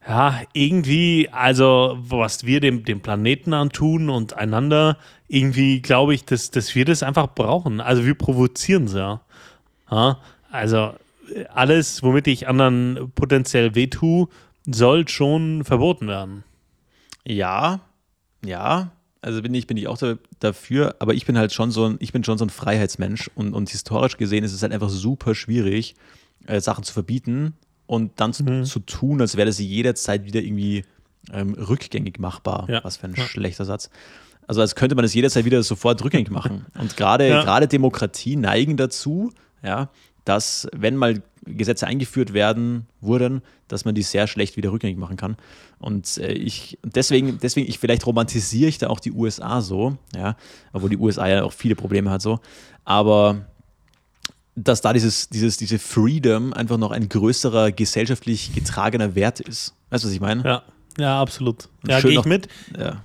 ja, 0.07 0.43
irgendwie, 0.53 1.31
also 1.31 1.97
was 1.99 2.45
wir 2.45 2.61
dem, 2.61 2.85
dem 2.85 3.01
Planeten 3.01 3.55
antun 3.55 4.11
und 4.11 4.35
einander, 4.35 4.99
irgendwie 5.29 5.81
glaube 5.81 6.15
ich, 6.15 6.25
dass, 6.25 6.51
dass 6.51 6.75
wir 6.75 6.85
das 6.85 7.03
einfach 7.03 7.35
brauchen. 7.35 7.81
Also 7.81 8.05
wir 8.05 8.15
provozieren 8.15 8.87
sie 8.87 8.99
ja. 8.99 9.23
ja 9.91 10.19
also 10.51 10.93
alles, 11.55 12.03
womit 12.03 12.27
ich 12.27 12.49
anderen 12.49 13.13
potenziell 13.15 13.75
wehtue, 13.75 14.29
soll 14.67 15.09
schon 15.09 15.65
verboten 15.65 16.07
werden. 16.07 16.45
Ja, 17.27 17.81
ja. 18.45 18.91
Also 19.23 19.41
bin 19.41 19.55
ich, 19.55 19.67
bin 19.67 19.79
ich 19.79 19.89
auch 19.89 19.99
dafür, 20.39 20.97
aber 20.99 21.15
ich 21.15 21.25
bin 21.25 21.39
halt 21.39 21.55
schon 21.55 21.71
so 21.71 21.87
ein, 21.87 21.97
ich 22.01 22.13
bin 22.13 22.25
schon 22.25 22.37
so 22.37 22.45
ein 22.45 22.51
Freiheitsmensch 22.51 23.31
und, 23.35 23.55
und 23.55 23.71
historisch 23.71 24.19
gesehen 24.19 24.45
ist 24.45 24.53
es 24.53 24.63
halt 24.63 24.75
einfach 24.75 24.91
super 24.91 25.35
schwierig, 25.35 25.95
äh, 26.47 26.61
Sachen 26.61 26.85
zu 26.85 26.93
verbieten 26.93 27.55
und 27.87 28.13
dann 28.17 28.33
zu, 28.33 28.45
mhm. 28.45 28.65
zu 28.65 28.81
tun, 28.81 29.21
als 29.21 29.37
wäre 29.37 29.47
das 29.47 29.59
jederzeit 29.59 30.25
wieder 30.25 30.41
irgendwie 30.41 30.85
ähm, 31.33 31.55
rückgängig 31.55 32.19
machbar. 32.19 32.67
Ja. 32.69 32.83
Was 32.85 32.97
für 32.97 33.07
ein 33.07 33.15
ja. 33.15 33.25
schlechter 33.25 33.65
Satz. 33.65 33.91
Also 34.47 34.61
als 34.61 34.75
könnte 34.75 34.95
man 34.95 35.05
es 35.05 35.15
jederzeit 35.15 35.45
wieder 35.45 35.63
sofort 35.63 36.03
rückgängig 36.05 36.31
machen. 36.31 36.67
Und 36.79 36.97
gerade 36.97 37.29
Ja. 37.29 37.43
gerade 37.43 37.69
Demokratien 37.69 38.41
neigen 38.41 38.77
dazu, 38.77 39.33
ja, 39.63 39.89
dass 40.25 40.69
wenn 40.75 40.97
mal 40.97 41.23
Gesetze 41.47 41.87
eingeführt 41.87 42.33
werden 42.33 42.87
wurden, 43.01 43.43
dass 43.69 43.85
man 43.85 43.95
die 43.95 44.03
sehr 44.03 44.27
schlecht 44.27 44.57
wieder 44.57 44.73
rückgängig 44.73 44.97
machen 44.97 45.17
kann. 45.17 45.37
Und 45.79 46.19
äh, 46.19 46.33
ich 46.33 46.79
deswegen 46.83 47.39
deswegen 47.43 47.69
ich 47.69 47.79
vielleicht 47.79 48.07
romantisiere 48.07 48.69
ich 48.69 48.79
da 48.79 48.89
auch 48.89 49.01
die 49.01 49.13
USA 49.13 49.61
so, 49.61 49.97
ja, 50.17 50.37
obwohl 50.73 50.91
die 50.91 50.97
USA 50.97 51.29
ja 51.29 51.45
auch 51.45 51.53
viele 51.53 51.75
Probleme 51.75 52.11
hat 52.11 52.23
so, 52.23 52.41
aber 52.85 53.47
dass 54.57 54.81
da 54.81 54.93
dieses, 54.93 55.29
dieses, 55.29 55.57
diese 55.57 55.79
Freedom 55.79 56.53
einfach 56.53 56.79
noch 56.79 56.91
ein 56.91 57.09
größerer 57.09 57.73
gesellschaftlich 57.73 58.55
getragener 58.55 59.15
Wert 59.15 59.41
ist. 59.41 59.75
Weißt 59.91 60.05
du, 60.05 60.09
was 60.09 60.15
ich 60.15 60.21
meine? 60.21 60.45
Ja, 60.45 60.63
ja, 60.99 61.21
absolut. 61.21 61.69
Ja, 61.87 62.01
gehe 62.01 62.19
ich 62.19 62.25
mit. 62.25 62.49
Ja. 62.79 63.03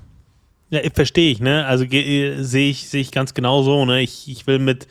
Ja, 0.72 0.82
verstehe 0.94 1.32
ich, 1.32 1.40
ne? 1.40 1.66
Also 1.66 1.86
sehe 1.90 2.70
ich, 2.70 2.90
sehe 2.90 3.02
ich 3.02 3.12
ganz 3.12 3.34
genau 3.34 3.64
so, 3.64 3.86
ne? 3.86 4.02
Ich, 4.02 4.28
ich 4.28 4.46
will 4.46 4.60
mit 4.60 4.88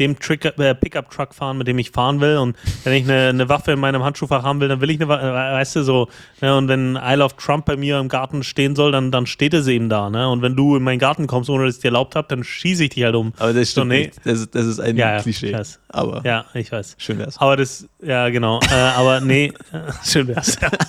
dem 0.00 0.18
Trick, 0.18 0.44
äh, 0.44 0.74
Pickup-Truck 0.74 1.34
fahren, 1.34 1.58
mit 1.58 1.68
dem 1.68 1.78
ich 1.78 1.90
fahren 1.92 2.20
will. 2.20 2.38
Und 2.38 2.56
wenn 2.84 2.92
ich 2.94 3.04
eine, 3.04 3.28
eine 3.28 3.48
Waffe 3.48 3.72
in 3.72 3.78
meinem 3.78 4.02
Handschuhfach 4.02 4.42
haben 4.42 4.58
will, 4.60 4.68
dann 4.68 4.80
will 4.80 4.90
ich 4.90 4.96
eine 4.98 5.08
Waffe, 5.08 5.26
äh, 5.26 5.32
weißt 5.32 5.76
du, 5.76 5.82
so. 5.84 6.08
Ne? 6.40 6.56
Und 6.56 6.66
wenn 6.68 6.96
Isle 7.00 7.24
of 7.24 7.34
Trump 7.34 7.66
bei 7.66 7.76
mir 7.76 7.98
im 8.00 8.08
Garten 8.08 8.42
stehen 8.42 8.74
soll, 8.74 8.90
dann, 8.90 9.12
dann 9.12 9.26
steht 9.26 9.54
es 9.54 9.66
eben 9.68 9.88
da, 9.88 10.10
ne? 10.10 10.28
Und 10.28 10.42
wenn 10.42 10.56
du 10.56 10.74
in 10.76 10.82
meinen 10.82 10.98
Garten 10.98 11.26
kommst, 11.26 11.48
ohne 11.50 11.66
dass 11.66 11.76
ich 11.76 11.80
dir 11.82 11.88
erlaubt 11.88 12.16
habe, 12.16 12.26
dann 12.28 12.42
schieße 12.42 12.84
ich 12.84 12.90
dich 12.90 13.04
halt 13.04 13.14
um. 13.14 13.32
Aber 13.38 13.52
das 13.52 13.70
stimmt 13.70 13.84
So, 13.84 13.88
nee. 13.88 14.00
nicht. 14.06 14.18
Das, 14.24 14.40
ist- 14.40 14.54
das 14.54 14.66
ist 14.66 14.80
ein 14.80 14.96
Ja, 14.96 15.16
ja, 15.16 15.22
Klischee. 15.22 15.52
weiß. 15.52 15.78
Aber 15.90 16.22
Ja, 16.24 16.46
ich 16.54 16.72
weiß. 16.72 16.96
schön 16.98 17.18
wär's. 17.18 17.38
Aber 17.38 17.56
das, 17.56 17.86
ja, 18.02 18.28
genau. 18.30 18.58
Äh, 18.70 18.74
aber 18.74 19.20
nee, 19.20 19.52
schön 20.04 20.26
wär's. 20.28 20.56
Ja. 20.60 20.70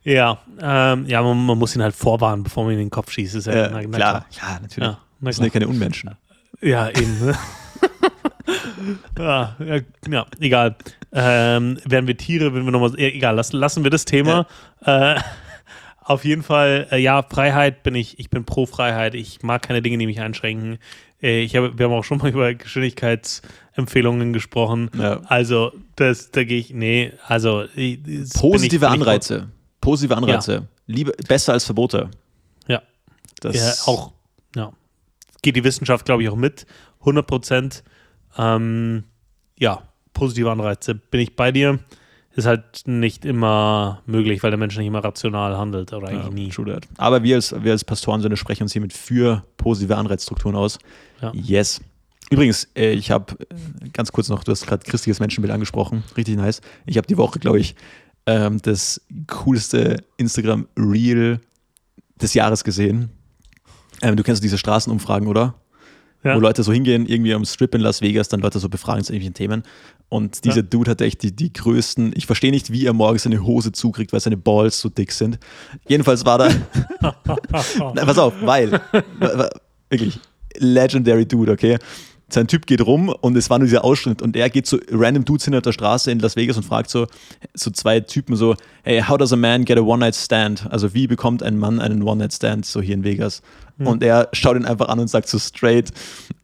ja, 0.05 0.39
ähm, 0.61 1.07
ja 1.07 1.23
man, 1.23 1.45
man 1.47 1.59
muss 1.59 1.75
ihn 1.77 1.83
halt 1.83 1.95
vorwarnen, 1.95 2.43
bevor 2.43 2.65
man 2.65 2.73
ihn 2.75 2.79
in 2.81 2.87
den 2.87 2.91
Kopf 2.91 3.11
schießt. 3.13 3.35
Ist 3.37 3.47
ja, 3.47 3.55
Ja, 3.55 3.69
na- 3.71 3.83
na 3.83 3.97
klar, 3.97 4.27
klar, 4.35 4.59
natürlich. 4.61 4.89
Ja, 4.89 4.99
na 5.21 5.29
das 5.31 5.37
sind 5.37 5.45
ja 5.47 5.51
keine 5.51 5.69
Unmenschen. 5.69 6.11
Ja, 6.61 6.89
eben. 6.91 7.19
Ne? 7.27 7.35
ja, 9.19 9.57
ja, 9.59 9.81
ja, 10.09 10.27
egal. 10.41 10.77
Ähm, 11.13 11.79
wären 11.85 12.07
wir 12.07 12.17
Tiere, 12.17 12.55
wenn 12.55 12.65
wir 12.65 12.71
nochmal. 12.73 12.91
Ja, 12.99 13.09
egal, 13.09 13.35
lassen, 13.35 13.57
lassen 13.57 13.85
wir 13.85 13.91
das 13.91 14.05
Thema. 14.05 14.47
Äh, 14.85 15.17
auf 16.05 16.25
jeden 16.25 16.43
Fall, 16.43 16.87
äh, 16.91 16.99
ja, 16.99 17.23
Freiheit 17.23 17.83
bin 17.83 17.95
ich, 17.95 18.19
ich 18.19 18.31
bin 18.31 18.45
pro 18.45 18.67
Freiheit. 18.67 19.15
Ich 19.15 19.43
mag 19.43 19.63
keine 19.63 19.83
Dinge, 19.83 19.99
die 19.99 20.07
mich 20.07 20.21
einschränken. 20.21 20.79
Äh, 21.23 21.43
ich 21.43 21.55
habe, 21.57 21.77
wir 21.79 21.87
haben 21.87 21.93
auch 21.93 22.05
schon 22.05 22.19
mal 22.19 22.31
über 22.33 22.55
Geschwindigkeitsempfehlungen 22.55 24.33
gesprochen. 24.33 24.91
Ja. 24.97 25.21
Also, 25.27 25.73
das, 25.97 26.31
da 26.31 26.45
gehe 26.45 26.59
ich, 26.59 26.73
nee, 26.73 27.13
also. 27.27 27.65
ich- 27.77 27.99
Positive 28.35 28.87
ich- 28.87 28.91
Anreize. 28.91 29.49
Positive 29.83 30.17
Anreize. 30.17 30.67
Liebe, 30.87 31.13
besser 31.29 31.53
als 31.53 31.65
Verbote. 31.67 32.09
Ja. 32.67 32.81
Das 33.41 33.57
Ja, 33.57 33.93
auch, 33.93 34.13
ja. 34.57 34.73
Geht 35.43 35.57
die 35.57 35.65
Wissenschaft, 35.65 36.07
glaube 36.07 36.23
ich, 36.23 36.29
auch 36.31 36.37
mit. 36.37 36.65
100 37.01 37.27
Prozent. 37.27 37.83
Ähm, 38.39 39.05
ja, 39.59 39.83
positive 40.15 40.51
Anreize. 40.51 40.95
Bin 40.95 41.21
ich 41.21 41.37
bei 41.37 41.53
dir. 41.53 41.81
Ist 42.35 42.47
halt 42.47 42.87
nicht 42.87 43.25
immer 43.27 44.01
möglich, 44.07 44.43
weil 44.43 44.51
der 44.53 44.59
Mensch 44.59 44.79
nicht 44.79 44.87
immer 44.87 45.05
rational 45.05 45.59
handelt. 45.59 45.93
Oder 45.93 46.09
eigentlich 46.09 46.25
Ja, 46.25 46.31
nie. 46.31 46.49
true 46.49 46.73
that. 46.73 46.89
Aber 46.97 47.23
wir 47.23 47.35
als, 47.37 47.53
wir 47.63 47.73
als 47.73 47.85
Pastoren 47.85 48.37
sprechen 48.37 48.63
uns 48.63 48.73
hiermit 48.73 48.93
für 48.93 49.45
positive 49.59 49.97
Anreizstrukturen 49.97 50.57
aus. 50.57 50.79
Ja. 51.21 51.33
Yes. 51.35 51.81
Übrigens, 52.31 52.69
äh, 52.75 52.93
ich 52.93 53.11
habe 53.11 53.37
ganz 53.93 54.13
kurz 54.13 54.29
noch, 54.31 54.45
du 54.45 54.53
hast 54.53 54.67
gerade 54.67 54.83
christliches 54.85 55.21
Menschenbild 55.21 55.53
angesprochen, 55.53 56.03
richtig 56.17 56.37
nice. 56.37 56.63
Ich 56.87 56.97
habe 56.97 57.07
die 57.07 57.19
Woche, 57.19 57.39
glaube 57.39 57.59
ich, 57.59 57.75
ähm, 58.27 58.61
das 58.63 59.01
coolste 59.27 60.05
Instagram-Reel 60.17 61.41
des 62.21 62.35
Jahres 62.35 62.65
gesehen. 62.65 63.11
Ähm, 64.01 64.17
du 64.17 64.23
kennst 64.23 64.43
diese 64.43 64.59
Straßenumfragen, 64.59 65.29
oder? 65.29 65.55
Ja. 66.25 66.37
Wo 66.37 66.41
Leute 66.41 66.63
so 66.63 66.73
hingehen, 66.73 67.07
irgendwie 67.07 67.35
am 67.35 67.45
Strip 67.45 67.75
in 67.75 67.81
Las 67.81 68.01
Vegas, 68.01 68.29
dann 68.29 68.41
Leute 68.41 68.61
so 68.61 68.69
befragen 68.69 69.03
zu 69.03 69.13
irgendwelchen 69.13 69.35
Themen. 69.35 69.63
Und 70.09 70.45
dieser 70.45 70.59
Ja. 70.59 70.63
Dude 70.63 70.91
hat 70.93 71.01
echt 71.01 71.23
die, 71.23 71.35
die 71.35 71.53
größten, 71.53 72.13
ich 72.15 72.27
verstehe 72.27 72.53
nicht, 72.53 72.71
wie 72.71 72.87
er 72.87 72.93
morgens 72.93 73.25
seine 73.25 73.43
Hose 73.43 73.73
zukriegt, 73.73 74.13
weil 74.13 74.21
seine 74.21 74.37
Balls 74.37 74.81
so 74.81 74.89
dick 74.89 75.11
sind. 75.11 75.39
Jedenfalls 75.89 76.25
war 76.25 76.39
da, 76.39 76.49
Nein, 77.95 78.07
pass 78.07 78.19
auf, 78.19 78.35
weil, 78.43 78.81
wirklich, 79.91 80.21
legendary 80.59 81.27
Dude, 81.27 81.51
okay? 81.51 81.79
Sein 82.33 82.47
Typ 82.47 82.67
geht 82.67 82.81
rum 82.81 83.09
und 83.09 83.37
es 83.37 83.51
war 83.51 83.59
nur 83.59 83.67
dieser 83.67 83.85
Ausschnitt 83.85 84.23
und 84.23 84.37
er 84.37 84.51
geht 84.51 84.67
zu 84.67 84.79
random 84.91 85.25
Dudes 85.25 85.45
hinter 85.45 85.61
der 85.61 85.73
Straße 85.73 86.11
in 86.11 86.19
Las 86.19 86.37
Vegas 86.37 86.57
und 86.57 86.65
fragt 86.65 86.91
so, 86.91 87.07
so 87.55 87.71
zwei 87.71 88.01
Typen 88.01 88.37
so, 88.37 88.57
hey, 88.83 89.03
how 89.03 89.17
does 89.17 89.33
a 89.33 89.37
man 89.37 89.65
get 89.65 89.79
a 89.79 89.83
One-Night-Stand? 89.83 90.71
Also 90.71 90.95
wie 90.95 91.07
bekommt 91.07 91.43
ein 91.43 91.59
Mann 91.59 91.81
einen 91.81 92.03
One-Night-Stand 92.03 92.65
so 92.67 92.81
hier 92.81 92.95
in 92.95 93.05
Vegas? 93.05 93.43
Und 93.85 94.03
er 94.03 94.29
schaut 94.33 94.57
ihn 94.57 94.65
einfach 94.65 94.89
an 94.89 95.01
und 95.01 95.09
sagt 95.09 95.29
so 95.29 95.39
straight, 95.39 95.91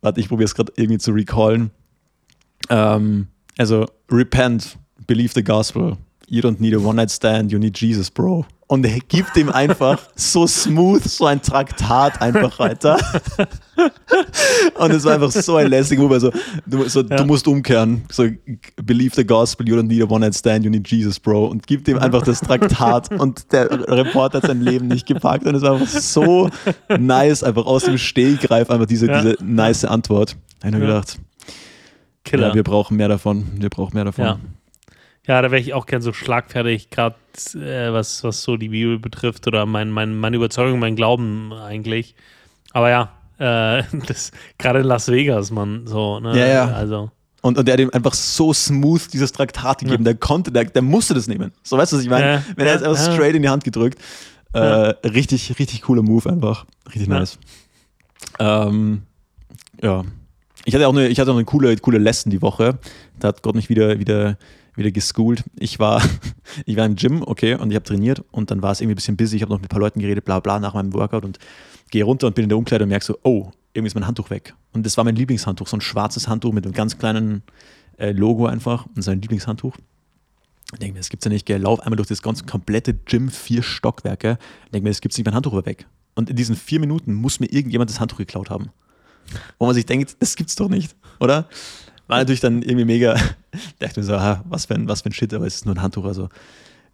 warte, 0.00 0.20
ich 0.20 0.28
probiere 0.28 0.46
es 0.46 0.54
gerade 0.54 0.72
irgendwie 0.76 0.98
zu 0.98 1.12
recallen. 1.12 1.70
Ähm, 2.68 3.28
also, 3.56 3.86
repent, 4.10 4.78
believe 5.06 5.32
the 5.34 5.42
gospel. 5.42 5.96
You 6.30 6.42
don't 6.42 6.60
need 6.60 6.74
a 6.74 6.78
One-Night-Stand, 6.78 7.50
you 7.52 7.58
need 7.58 7.78
Jesus, 7.80 8.10
bro. 8.10 8.44
Und 8.66 8.84
er 8.84 8.98
gibt 9.08 9.34
ihm 9.38 9.48
einfach 9.48 9.98
so 10.14 10.46
smooth 10.46 11.02
so 11.02 11.24
ein 11.24 11.40
Traktat 11.40 12.20
einfach 12.20 12.58
weiter. 12.58 12.98
Und 14.78 14.90
es 14.90 15.04
war 15.04 15.14
einfach 15.14 15.30
so 15.30 15.56
ein 15.56 15.68
lässiger 15.68 16.02
Move. 16.02 16.14
Also, 16.14 16.30
du, 16.66 16.86
so, 16.88 17.00
Ja. 17.00 17.16
du 17.16 17.24
musst 17.24 17.48
umkehren. 17.48 18.02
So, 18.12 18.26
believe 18.76 19.14
the 19.14 19.24
gospel, 19.24 19.66
you 19.66 19.74
don't 19.76 19.84
need 19.86 20.02
a 20.02 20.06
One-Night-Stand, 20.06 20.64
you 20.66 20.70
need 20.70 20.86
Jesus, 20.86 21.18
bro. 21.18 21.46
Und 21.46 21.66
gibt 21.66 21.88
ihm 21.88 21.98
einfach 21.98 22.22
das 22.22 22.40
Traktat. 22.40 23.10
Und 23.10 23.50
der 23.52 23.70
Reporter 23.88 24.38
hat 24.42 24.46
sein 24.48 24.60
Leben 24.60 24.88
nicht 24.88 25.06
gepackt. 25.06 25.46
Und 25.46 25.54
es 25.54 25.62
war 25.62 25.72
einfach 25.80 25.86
so 25.88 26.50
nice, 26.98 27.42
einfach 27.42 27.64
aus 27.64 27.84
dem 27.84 27.96
Stehgreif, 27.96 28.68
einfach 28.70 28.86
diese, 28.86 29.06
Ja. 29.06 29.22
diese 29.22 29.36
nice 29.42 29.86
Antwort. 29.86 30.36
Da 30.60 30.68
hab 30.68 30.74
ich 30.74 30.80
Ja. 30.80 30.86
gedacht, 30.86 31.18
Killer. 32.24 32.48
ja, 32.48 32.54
wir 32.54 32.64
brauchen 32.64 32.98
mehr 32.98 33.08
davon. 33.08 33.46
Wir 33.58 33.70
brauchen 33.70 33.94
mehr 33.94 34.04
davon. 34.04 34.24
Ja. 34.24 34.38
Ja, 35.28 35.42
da 35.42 35.50
wäre 35.50 35.60
ich 35.60 35.74
auch 35.74 35.84
gern 35.86 36.00
so 36.00 36.12
schlagfertig, 36.14 36.88
gerade 36.90 37.16
äh, 37.54 37.92
was, 37.92 38.24
was 38.24 38.42
so 38.42 38.56
die 38.56 38.70
Bibel 38.70 38.98
betrifft 38.98 39.46
oder 39.46 39.66
mein, 39.66 39.90
mein, 39.90 40.18
meine 40.18 40.36
Überzeugung, 40.36 40.78
mein 40.78 40.96
Glauben 40.96 41.52
eigentlich. 41.52 42.14
Aber 42.72 42.88
ja, 42.88 43.12
äh, 43.38 43.82
gerade 44.58 44.80
in 44.80 44.86
Las 44.86 45.08
Vegas, 45.08 45.50
man, 45.50 45.86
so, 45.86 46.18
ne? 46.18 46.36
Ja, 46.38 46.46
ja. 46.46 46.64
Also, 46.72 47.10
Und, 47.42 47.58
und 47.58 47.68
der 47.68 47.74
hat 47.74 47.80
ihm 47.80 47.90
einfach 47.92 48.14
so 48.14 48.54
smooth 48.54 49.12
dieses 49.12 49.30
Traktat 49.32 49.80
gegeben. 49.80 50.02
Der 50.02 50.14
konnte, 50.14 50.50
der, 50.50 50.64
der 50.64 50.82
musste 50.82 51.12
das 51.12 51.28
nehmen. 51.28 51.52
So 51.62 51.76
weißt 51.76 51.92
du, 51.92 51.96
was 51.96 52.02
ich 52.02 52.10
meine? 52.10 52.26
Ja, 52.26 52.42
Wenn 52.56 52.66
er 52.66 52.72
jetzt 52.72 52.82
ja, 52.82 52.88
einfach 52.90 53.06
ja. 53.06 53.12
straight 53.12 53.34
in 53.34 53.42
die 53.42 53.48
Hand 53.50 53.64
gedrückt. 53.64 53.98
Äh, 54.54 54.58
Ja. 54.58 54.88
Richtig, 55.04 55.58
richtig 55.58 55.82
cooler 55.82 56.02
Move 56.02 56.30
einfach. 56.30 56.64
Richtig 56.86 57.06
Ja. 57.08 57.18
nice. 57.18 57.38
Ähm, 58.38 59.02
ja. 59.82 60.04
Ich 60.64 60.74
hatte 60.74 60.88
auch 60.88 60.92
eine, 60.92 61.08
ich 61.08 61.20
hatte 61.20 61.30
auch 61.30 61.36
eine 61.36 61.44
coole, 61.44 61.76
coole 61.76 61.98
Lesson 61.98 62.30
die 62.30 62.40
Woche. 62.40 62.78
Da 63.20 63.28
hat 63.28 63.42
Gott 63.42 63.54
mich 63.54 63.68
wieder, 63.68 63.98
wieder, 64.00 64.38
wieder 64.78 64.90
geschoolt. 64.90 65.44
Ich 65.58 65.78
war, 65.78 66.02
ich 66.66 66.76
war 66.76 66.86
im 66.86 66.96
Gym, 66.96 67.22
okay, 67.22 67.54
und 67.54 67.70
ich 67.70 67.76
habe 67.76 67.84
trainiert 67.84 68.24
und 68.30 68.50
dann 68.50 68.62
war 68.62 68.72
es 68.72 68.80
irgendwie 68.80 68.94
ein 68.94 68.96
bisschen 68.96 69.16
busy. 69.16 69.36
Ich 69.36 69.42
habe 69.42 69.52
noch 69.52 69.58
mit 69.58 69.66
ein 69.66 69.68
paar 69.68 69.80
Leuten 69.80 70.00
geredet, 70.00 70.24
bla 70.24 70.40
bla, 70.40 70.58
nach 70.58 70.74
meinem 70.74 70.92
Workout 70.94 71.24
und 71.24 71.38
gehe 71.90 72.04
runter 72.04 72.26
und 72.26 72.34
bin 72.34 72.44
in 72.44 72.48
der 72.48 72.58
Umkleide 72.58 72.84
und 72.84 72.90
merke 72.90 73.04
so, 73.04 73.18
oh, 73.22 73.50
irgendwie 73.74 73.88
ist 73.88 73.94
mein 73.94 74.06
Handtuch 74.06 74.30
weg. 74.30 74.54
Und 74.72 74.86
das 74.86 74.96
war 74.96 75.04
mein 75.04 75.16
Lieblingshandtuch, 75.16 75.66
so 75.66 75.76
ein 75.76 75.80
schwarzes 75.80 76.28
Handtuch 76.28 76.52
mit 76.52 76.64
einem 76.64 76.74
ganz 76.74 76.98
kleinen 76.98 77.42
äh, 77.98 78.12
Logo 78.12 78.46
einfach 78.46 78.86
und 78.94 79.02
sein 79.02 79.20
Lieblingshandtuch. 79.20 79.76
Ich 80.72 80.78
denke 80.80 80.94
mir, 80.94 81.00
das 81.00 81.08
gibt's 81.08 81.24
ja 81.24 81.30
nicht, 81.30 81.46
gell. 81.46 81.62
Lauf 81.62 81.80
einmal 81.80 81.96
durch 81.96 82.08
das 82.08 82.20
ganze 82.20 82.44
komplette 82.44 82.92
Gym, 82.92 83.30
vier 83.30 83.62
Stockwerke. 83.62 84.38
Ich 84.66 84.70
denke 84.72 84.84
mir, 84.84 84.90
das 84.90 85.00
gibt's 85.00 85.16
nicht, 85.16 85.24
mein 85.24 85.34
Handtuch 85.34 85.54
war 85.54 85.64
weg. 85.64 85.86
Und 86.14 86.28
in 86.28 86.36
diesen 86.36 86.56
vier 86.56 86.80
Minuten 86.80 87.14
muss 87.14 87.40
mir 87.40 87.46
irgendjemand 87.46 87.90
das 87.90 88.00
Handtuch 88.00 88.18
geklaut 88.18 88.50
haben. 88.50 88.70
Wo 89.58 89.66
man 89.66 89.74
sich 89.74 89.86
denkt, 89.86 90.16
das 90.20 90.36
gibt's 90.36 90.56
doch 90.56 90.68
nicht, 90.68 90.94
oder? 91.20 91.48
War 92.08 92.18
natürlich 92.18 92.40
dann 92.40 92.62
irgendwie 92.62 92.84
mega, 92.84 93.14
dachte 93.78 94.00
mir 94.00 94.06
so, 94.06 94.14
ah, 94.14 94.42
was 94.48 94.66
für 94.66 94.74
ein, 94.74 94.88
was 94.88 95.02
für 95.02 95.10
ein 95.10 95.12
Shit, 95.12 95.32
aber 95.32 95.46
es 95.46 95.56
ist 95.56 95.66
nur 95.66 95.76
ein 95.76 95.82
Handtuch, 95.82 96.04
also 96.04 96.28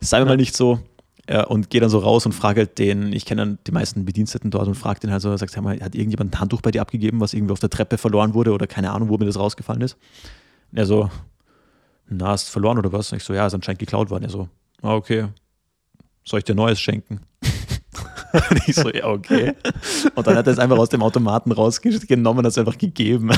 sei 0.00 0.18
mir 0.20 0.26
mal 0.26 0.36
nicht 0.36 0.56
so. 0.56 0.80
Ja, 1.26 1.44
und 1.44 1.70
gehe 1.70 1.80
dann 1.80 1.88
so 1.88 2.00
raus 2.00 2.26
und 2.26 2.32
frage 2.32 2.60
halt 2.60 2.78
den, 2.78 3.14
ich 3.14 3.24
kenne 3.24 3.40
dann 3.40 3.58
die 3.66 3.72
meisten 3.72 4.04
Bediensteten 4.04 4.50
dort 4.50 4.68
und 4.68 4.74
frage 4.74 5.00
den 5.00 5.10
halt 5.10 5.22
so, 5.22 5.34
sagt, 5.34 5.58
mal, 5.62 5.80
hat 5.80 5.94
irgendjemand 5.94 6.34
ein 6.34 6.40
Handtuch 6.40 6.60
bei 6.60 6.70
dir 6.70 6.82
abgegeben, 6.82 7.18
was 7.18 7.32
irgendwie 7.32 7.52
auf 7.52 7.60
der 7.60 7.70
Treppe 7.70 7.96
verloren 7.96 8.34
wurde 8.34 8.52
oder 8.52 8.66
keine 8.66 8.90
Ahnung, 8.90 9.08
wo 9.08 9.16
mir 9.16 9.24
das 9.24 9.38
rausgefallen 9.38 9.80
ist? 9.80 9.96
Und 10.70 10.78
er 10.78 10.84
so, 10.84 11.08
na, 12.08 12.28
hast 12.28 12.48
du 12.48 12.52
verloren 12.52 12.78
oder 12.78 12.92
was? 12.92 13.10
Und 13.10 13.18
ich 13.18 13.24
so, 13.24 13.32
ja, 13.32 13.46
ist 13.46 13.54
anscheinend 13.54 13.78
geklaut 13.78 14.10
worden. 14.10 14.24
Er 14.24 14.30
so, 14.30 14.48
ah, 14.82 14.94
okay. 14.94 15.28
Soll 16.24 16.40
ich 16.40 16.44
dir 16.44 16.54
Neues 16.54 16.78
schenken? 16.78 17.20
und 18.50 18.68
ich 18.68 18.74
so, 18.74 18.90
ja, 18.90 19.06
okay. 19.06 19.54
Und 20.14 20.26
dann 20.26 20.36
hat 20.36 20.46
er 20.46 20.52
es 20.52 20.58
einfach 20.58 20.76
aus 20.76 20.90
dem 20.90 21.02
Automaten 21.02 21.52
rausgenommen 21.52 22.40
und 22.40 22.44
hat 22.44 22.52
es 22.52 22.58
einfach 22.58 22.76
gegeben. 22.76 23.30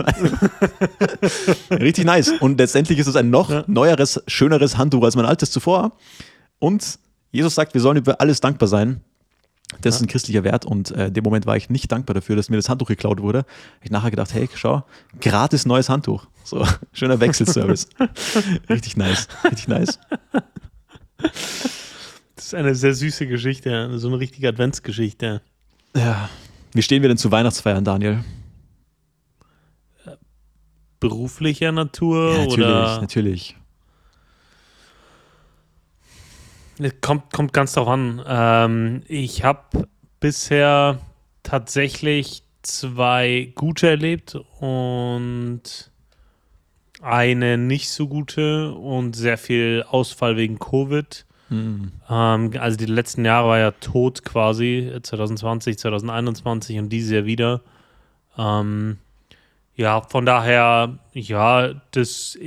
Richtig 1.70 2.04
nice. 2.04 2.32
Und 2.40 2.58
letztendlich 2.58 2.98
ist 2.98 3.06
es 3.06 3.16
ein 3.16 3.30
noch 3.30 3.50
Ja. 3.50 3.64
neueres, 3.66 4.22
schöneres 4.26 4.76
Handtuch 4.78 5.02
als 5.04 5.16
mein 5.16 5.26
altes 5.26 5.50
zuvor. 5.50 5.92
Und 6.58 6.98
Jesus 7.32 7.54
sagt, 7.54 7.74
wir 7.74 7.80
sollen 7.80 7.96
über 7.96 8.20
alles 8.20 8.40
dankbar 8.40 8.68
sein. 8.68 9.00
Das 9.82 9.94
ist 9.96 10.00
ein 10.02 10.08
christlicher 10.08 10.42
Wert 10.42 10.64
und 10.64 10.90
äh, 10.90 11.06
in 11.06 11.14
dem 11.14 11.22
Moment 11.22 11.46
war 11.46 11.56
ich 11.56 11.70
nicht 11.70 11.92
dankbar 11.92 12.14
dafür, 12.14 12.34
dass 12.34 12.50
mir 12.50 12.56
das 12.56 12.68
Handtuch 12.68 12.88
geklaut 12.88 13.20
wurde. 13.22 13.44
Ich 13.82 13.90
nachher 13.92 14.10
gedacht, 14.10 14.34
hey, 14.34 14.48
schau, 14.52 14.84
gratis 15.20 15.64
neues 15.64 15.88
Handtuch. 15.88 16.26
So, 16.42 16.66
schöner 16.92 17.20
Wechselservice. 17.20 17.88
Richtig 18.68 18.96
nice, 18.96 19.28
richtig 19.44 19.68
nice. 19.68 20.00
Das 22.34 22.46
ist 22.46 22.54
eine 22.54 22.74
sehr 22.74 22.94
süße 22.94 23.28
Geschichte, 23.28 23.96
so 23.98 24.08
eine 24.08 24.18
richtige 24.18 24.48
Adventsgeschichte. 24.48 25.40
Ja. 25.94 26.28
Wie 26.72 26.82
stehen 26.82 27.02
wir 27.02 27.08
denn 27.08 27.18
zu 27.18 27.30
Weihnachtsfeiern, 27.30 27.84
Daniel? 27.84 28.24
Beruflicher 31.00 31.72
Natur 31.72 32.32
Ja, 32.32 32.38
natürlich, 32.44 32.58
oder 32.58 33.00
natürlich. 33.00 33.56
kommt, 37.00 37.32
kommt 37.32 37.52
ganz 37.52 37.72
drauf 37.72 37.88
an. 37.88 38.22
Ähm, 38.26 39.02
ich 39.08 39.44
habe 39.44 39.88
bisher 40.20 41.00
tatsächlich 41.42 42.42
zwei 42.62 43.52
gute 43.54 43.88
erlebt 43.88 44.38
und 44.60 45.90
eine 47.02 47.56
nicht 47.56 47.90
so 47.90 48.06
gute 48.06 48.72
und 48.74 49.16
sehr 49.16 49.38
viel 49.38 49.84
Ausfall 49.88 50.36
wegen 50.36 50.58
Covid. 50.58 51.24
Hm. 51.48 51.92
Ähm, 52.08 52.50
also 52.58 52.76
die 52.76 52.86
letzten 52.86 53.24
Jahre 53.24 53.48
war 53.48 53.58
ja 53.58 53.70
tot 53.72 54.24
quasi, 54.24 54.92
2020, 55.02 55.78
2021 55.78 56.78
und 56.78 56.90
dieses 56.90 57.10
Jahr 57.10 57.24
wieder. 57.24 57.62
Ähm, 58.36 58.98
ja, 59.80 60.02
von 60.02 60.26
daher, 60.26 60.98
ja, 61.14 61.72
das, 61.92 62.38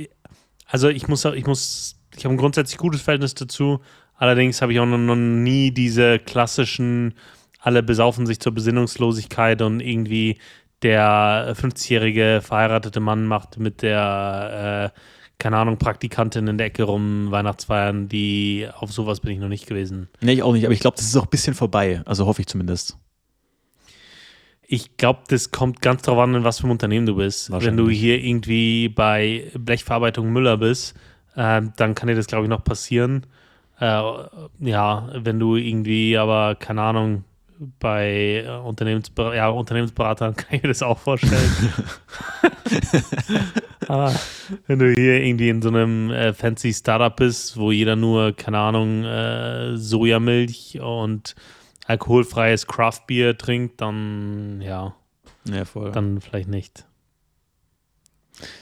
also 0.68 0.88
ich 0.88 1.08
muss, 1.08 1.24
ich 1.24 1.46
muss, 1.46 1.96
ich 2.16 2.24
habe 2.24 2.34
ein 2.36 2.38
grundsätzlich 2.38 2.78
gutes 2.78 3.02
Verhältnis 3.02 3.34
dazu. 3.34 3.80
Allerdings 4.14 4.62
habe 4.62 4.72
ich 4.72 4.78
auch 4.78 4.86
noch, 4.86 5.16
nie 5.16 5.72
diese 5.72 6.20
klassischen, 6.20 7.14
alle 7.58 7.82
besaufen 7.82 8.26
sich 8.26 8.38
zur 8.38 8.52
Besinnungslosigkeit 8.54 9.62
und 9.62 9.80
irgendwie 9.80 10.38
der 10.82 11.56
50-jährige 11.56 12.40
verheiratete 12.40 13.00
Mann 13.00 13.26
macht 13.26 13.58
mit 13.58 13.82
der, 13.82 14.92
äh, 14.94 15.00
keine 15.38 15.56
Ahnung, 15.56 15.78
Praktikantin 15.78 16.46
in 16.46 16.56
der 16.56 16.68
Ecke 16.68 16.84
rum 16.84 17.32
Weihnachtsfeiern, 17.32 18.08
die 18.08 18.68
auf 18.78 18.92
sowas 18.92 19.18
bin 19.18 19.32
ich 19.32 19.40
noch 19.40 19.48
nicht 19.48 19.66
gewesen. 19.66 20.08
Nee, 20.20 20.34
ich 20.34 20.42
auch 20.44 20.52
nicht, 20.52 20.66
aber 20.66 20.74
ich 20.74 20.80
glaube, 20.80 20.96
das 20.96 21.06
ist 21.06 21.16
auch 21.16 21.24
ein 21.24 21.30
bisschen 21.30 21.54
vorbei. 21.54 22.00
Also 22.04 22.26
hoffe 22.26 22.42
ich 22.42 22.46
zumindest. 22.46 22.96
Ich 24.74 24.96
glaube, 24.96 25.20
das 25.28 25.52
kommt 25.52 25.82
ganz 25.82 26.02
drauf 26.02 26.18
an, 26.18 26.34
in 26.34 26.42
was 26.42 26.58
für 26.58 26.66
ein 26.66 26.72
Unternehmen 26.72 27.06
du 27.06 27.14
bist. 27.14 27.48
Wenn 27.52 27.76
du 27.76 27.88
hier 27.88 28.20
irgendwie 28.20 28.88
bei 28.88 29.44
Blechverarbeitung 29.56 30.32
Müller 30.32 30.56
bist, 30.56 30.96
ähm, 31.36 31.72
dann 31.76 31.94
kann 31.94 32.08
dir 32.08 32.16
das, 32.16 32.26
glaube 32.26 32.46
ich, 32.46 32.50
noch 32.50 32.64
passieren. 32.64 33.24
Äh, 33.78 34.02
ja, 34.58 35.08
wenn 35.14 35.38
du 35.38 35.54
irgendwie, 35.54 36.18
aber 36.18 36.56
keine 36.56 36.82
Ahnung, 36.82 37.22
bei 37.78 38.44
äh, 38.44 38.48
Unternehmensber 38.48 39.32
ja, 39.36 39.48
Unternehmensberatern 39.48 40.34
kann 40.36 40.56
ich 40.56 40.62
mir 40.64 40.70
das 40.70 40.82
auch 40.82 40.98
vorstellen. 40.98 41.72
aber 43.86 44.12
wenn 44.66 44.80
du 44.80 44.92
hier 44.92 45.22
irgendwie 45.22 45.50
in 45.50 45.62
so 45.62 45.68
einem 45.68 46.10
äh, 46.10 46.32
fancy 46.32 46.72
Startup 46.72 47.14
bist, 47.14 47.56
wo 47.56 47.70
jeder 47.70 47.94
nur, 47.94 48.32
keine 48.32 48.58
Ahnung, 48.58 49.04
äh, 49.04 49.76
Sojamilch 49.76 50.80
und 50.80 51.36
alkoholfreies 51.86 52.66
Craftbier 52.66 53.36
trinkt, 53.36 53.80
dann 53.80 54.60
ja, 54.60 54.94
Ja, 55.44 55.64
voll. 55.64 55.92
dann 55.92 56.20
vielleicht 56.20 56.48
nicht. 56.48 56.86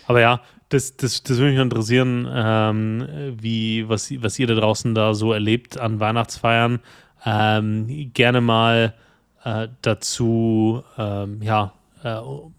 Aber 0.07 0.21
ja, 0.21 0.41
das, 0.69 0.97
das, 0.97 1.23
das 1.23 1.39
würde 1.39 1.53
mich 1.53 1.61
interessieren, 1.61 2.29
ähm, 2.33 3.07
wie, 3.39 3.89
was, 3.89 4.11
was 4.23 4.39
ihr 4.39 4.47
da 4.47 4.55
draußen 4.55 4.95
da 4.95 5.15
so 5.15 5.33
erlebt 5.33 5.79
an 5.79 6.01
Weihnachtsfeiern. 6.01 6.81
Ähm, 7.25 8.11
gerne 8.13 8.41
mal 8.41 8.95
äh, 9.45 9.69
dazu, 9.83 10.83
ähm, 10.99 11.41
ja, 11.43 11.73
äh, 12.03 12.17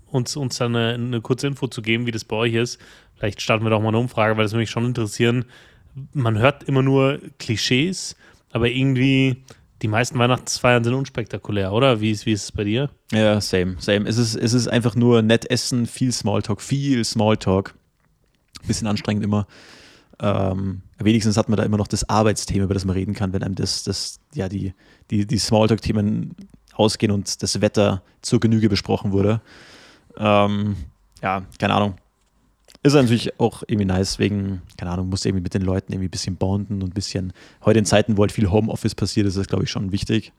uns, 0.08 0.36
uns 0.36 0.58
dann 0.58 0.76
eine, 0.76 0.94
eine 0.94 1.22
kurze 1.22 1.48
Info 1.48 1.68
zu 1.68 1.82
geben, 1.82 2.06
wie 2.06 2.12
das 2.12 2.24
bei 2.24 2.36
euch 2.36 2.54
ist. 2.54 2.80
Vielleicht 3.16 3.42
starten 3.42 3.66
wir 3.66 3.70
doch 3.70 3.82
mal 3.82 3.90
eine 3.90 3.98
Umfrage, 4.00 4.38
weil 4.38 4.44
das 4.44 4.54
würde 4.54 4.62
mich 4.62 4.70
schon 4.70 4.86
interessieren. 4.86 5.46
Man 6.14 6.38
hört 6.38 6.64
immer 6.64 6.82
nur 6.82 7.20
Klischees, 7.40 8.16
aber 8.52 8.70
irgendwie 8.70 9.44
die 9.84 9.90
meisten 9.90 10.18
Weihnachtsfeiern 10.18 10.84
sind 10.84 10.94
unspektakulär, 10.94 11.74
oder? 11.74 12.00
Wie 12.00 12.10
ist, 12.10 12.26
wie 12.26 12.32
ist 12.32 12.44
es 12.44 12.52
bei 12.54 12.64
dir? 12.64 12.90
Ja, 13.12 13.42
same, 13.42 13.76
same. 13.80 14.08
Es 14.08 14.18
ist, 14.18 14.34
es 14.34 14.54
ist 14.54 14.70
einfach 14.70 14.96
nur 14.96 15.22
nett 15.22 15.52
essen, 15.52 15.86
viel 15.86 16.14
Smalltalk, 16.14 16.62
viel 16.62 17.04
Smalltalk. 17.04 17.76
Bisschen 18.66 18.88
anstrengend 18.88 19.26
immer. 19.26 19.46
Ähm, 20.22 20.84
wenigstens 21.00 21.36
hat 21.36 21.50
man 21.50 21.58
da 21.58 21.64
immer 21.64 21.76
noch 21.76 21.90
das 21.90 22.08
Arbeitsthema, 22.08 22.64
über 22.64 22.74
das 22.74 22.86
man 22.86 22.96
reden 22.96 23.14
kann, 23.14 23.34
wenn 23.34 23.44
einem 23.44 23.56
das, 23.56 23.84
das 23.84 24.22
ja, 24.34 24.48
die, 24.48 24.74
die, 25.12 25.28
die 25.28 25.38
Smalltalk-Themen 25.38 26.34
ausgehen 26.74 27.12
und 27.12 27.44
das 27.44 27.60
Wetter 27.60 28.02
zur 28.22 28.40
Genüge 28.40 28.70
besprochen 28.70 29.12
wurde. 29.12 29.42
Ähm, 30.18 30.78
ja, 31.22 31.44
keine 31.60 31.74
Ahnung. 31.74 31.96
Ist 32.84 32.94
natürlich 32.94 33.40
auch 33.40 33.64
irgendwie 33.66 33.86
nice, 33.86 34.20
wegen, 34.20 34.62
keine 34.78 34.92
Ahnung, 34.92 35.10
muss 35.10 35.24
irgendwie 35.26 35.44
mit 35.44 35.54
den 35.54 35.62
Leuten 35.62 35.94
irgendwie 35.94 36.10
ein 36.10 36.12
bisschen 36.12 36.36
bonden 36.36 36.84
und 36.84 36.90
ein 36.90 36.94
bisschen, 36.94 37.32
heute 37.64 37.80
in 37.80 37.86
Zeiten, 37.86 38.18
wo 38.18 38.22
halt 38.22 38.34
viel 38.34 38.52
Homeoffice 38.52 38.94
passiert, 38.94 39.26
ist 39.26 39.38
das, 39.38 39.48
glaube 39.48 39.64
ich, 39.64 39.72
schon 39.72 39.92
wichtig. 39.94 40.34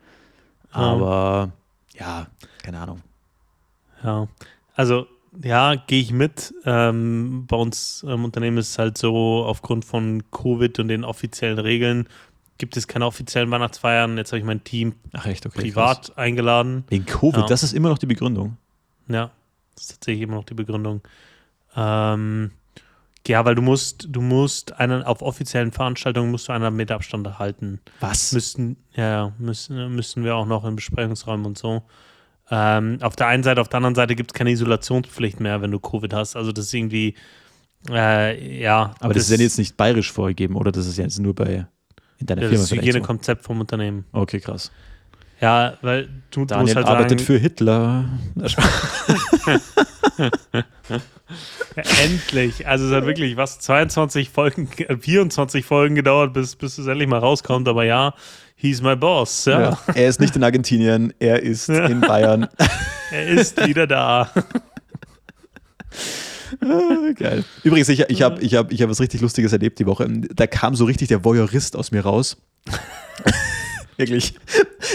Aber 0.71 1.53
ja, 1.99 2.27
keine 2.63 2.81
Ahnung. 2.81 3.01
Ja, 4.03 4.29
also 4.75 5.07
ja, 5.43 5.75
gehe 5.75 6.01
ich 6.01 6.13
mit. 6.13 6.55
Ähm, 6.65 7.47
bei 7.49 7.57
uns 7.57 8.05
im 8.07 8.25
Unternehmen 8.25 8.59
ist 8.59 8.71
es 8.71 8.79
halt 8.79 8.99
so, 8.99 9.45
aufgrund 9.45 9.85
von 9.85 10.23
Covid 10.31 10.79
und 10.81 10.89
den 10.89 11.05
offiziellen 11.05 11.59
Regeln 11.59 12.09
gibt 12.59 12.77
es 12.77 12.87
keine 12.87 13.07
offiziellen 13.07 13.51
Weihnachtsfeiern. 13.51 14.17
Jetzt 14.17 14.33
habe 14.33 14.39
ich 14.39 14.45
mein 14.45 14.63
Team 14.63 14.95
echt, 15.25 15.47
okay. 15.47 15.63
privat 15.63 16.17
eingeladen. 16.17 16.85
Wegen 16.89 17.07
Covid, 17.07 17.41
Ja. 17.43 17.47
das 17.47 17.63
ist 17.63 17.73
immer 17.73 17.89
noch 17.89 17.99
die 17.99 18.07
Begründung. 18.07 18.57
Ja, 19.09 19.31
das 19.75 19.85
ist 19.85 19.91
tatsächlich 19.93 20.23
immer 20.23 20.37
noch 20.37 20.45
die 20.45 20.55
Begründung. 20.55 21.01
Ähm, 21.77 22.51
ja, 23.27 23.45
weil 23.45 23.55
du 23.55 23.63
musst, 23.63 24.07
du 24.11 24.21
musst 24.21 24.79
einen, 24.79 25.03
auf 25.03 25.23
offiziellen 25.23 25.73
Veranstaltungen 25.73 26.31
musst 26.31 26.49
du 26.49 26.53
einen 26.53 26.77
Meter 26.77 26.97
Abstand 26.97 27.39
halten. 27.39 27.81
Was? 28.01 28.33
Müssten, 28.33 28.77
ja, 28.95 29.33
müssen, 29.39 29.95
müssen 29.95 30.25
wir 30.25 30.37
auch 30.37 30.47
noch 30.47 30.65
in 30.65 30.77
Besprechungsräumen 30.77 31.47
und 31.47 31.57
so. 31.57 31.83
Ähm, 32.51 32.99
auf 33.01 33.17
der 33.17 33.29
einen 33.29 33.43
Seite, 33.43 33.63
auf 33.63 33.69
der 33.69 33.79
anderen 33.79 33.95
Seite 33.95 34.15
gibt 34.15 34.33
es 34.33 34.35
keine 34.35 34.51
Isolationspflicht 34.51 35.41
mehr, 35.41 35.63
wenn 35.63 35.71
du 35.71 35.81
Covid 35.81 36.13
hast. 36.13 36.37
Also 36.37 36.53
das 36.53 36.67
ist 36.67 36.75
irgendwie, 36.75 37.15
äh, 37.89 38.61
ja. 38.61 38.95
Aber 39.01 39.15
das, 39.15 39.25
ist 39.25 39.31
ja 39.31 39.43
jetzt 39.43 39.59
nicht 39.59 39.79
bayerisch 39.79 40.13
vorgegeben, 40.13 40.57
oder? 40.57 40.71
Das 40.71 40.87
ist 40.87 40.99
ja 40.99 41.05
jetzt 41.05 41.19
nur 41.19 41.35
bei 41.35 41.67
in 42.19 42.27
deiner 42.27 42.43
ja, 42.43 42.49
Firma 42.49 42.63
das 42.63 42.69
so. 42.69 42.77
Hygienekonzept 42.77 43.43
vom 43.43 43.61
Unternehmen. 43.61 44.05
Okay, 44.13 44.41
krass. 44.41 44.71
Ja, 45.41 45.79
weil 45.81 46.05
du, 46.05 46.11
du 46.31 46.41
musst 46.41 46.53
Daniel 46.53 46.77
halt 46.77 46.87
arbeitet 46.87 47.21
sagen, 47.21 47.27
für 47.27 47.39
Hitler. 47.39 48.05
Endlich. 52.03 52.67
Also 52.67 52.87
es 52.87 52.93
hat 52.93 53.07
wirklich 53.07 53.37
was 53.37 53.59
22 53.61 54.31
Folgen, 54.31 54.69
äh, 54.79 54.97
24 54.97 55.65
Folgen 55.65 55.95
gedauert, 55.95 56.33
bis, 56.33 56.57
bis 56.57 56.79
es 56.79 56.87
endlich 56.87 57.09
mal 57.09 57.19
rauskommt. 57.19 57.69
Aber 57.69 57.85
ja, 57.85 58.15
he's 58.57 58.83
my 58.83 58.97
boss. 58.97 59.45
Ja, 59.47 59.61
Ja. 59.61 59.79
Er 59.95 60.09
ist 60.09 60.21
nicht 60.21 60.37
in 60.37 60.45
Argentinien, 60.45 61.13
er 61.19 61.43
ist 61.43 61.69
in 61.69 62.01
Bayern. 62.01 62.49
er 63.11 63.27
ist 63.29 63.67
wieder 63.67 63.87
da. 63.87 64.31
Ah, 66.61 67.13
Geil. 67.17 67.45
Übrigens, 67.63 67.89
ich, 67.89 68.01
ich 68.09 68.23
habe 68.23 68.41
ich 68.41 68.55
hab, 68.55 68.71
ich 68.73 68.83
hab 68.83 68.91
was 68.91 69.01
richtig 69.01 69.21
Lustiges 69.21 69.53
erlebt 69.53 69.79
die 69.79 69.87
Woche. 69.87 70.07
Da 70.09 70.47
kam 70.47 70.75
so 70.75 70.85
richtig 70.85 71.09
der 71.09 71.25
Voyeurist 71.25 71.77
aus 71.77 71.91
mir 71.91 72.03
raus. 72.03 72.37
Wirklich. 73.97 74.35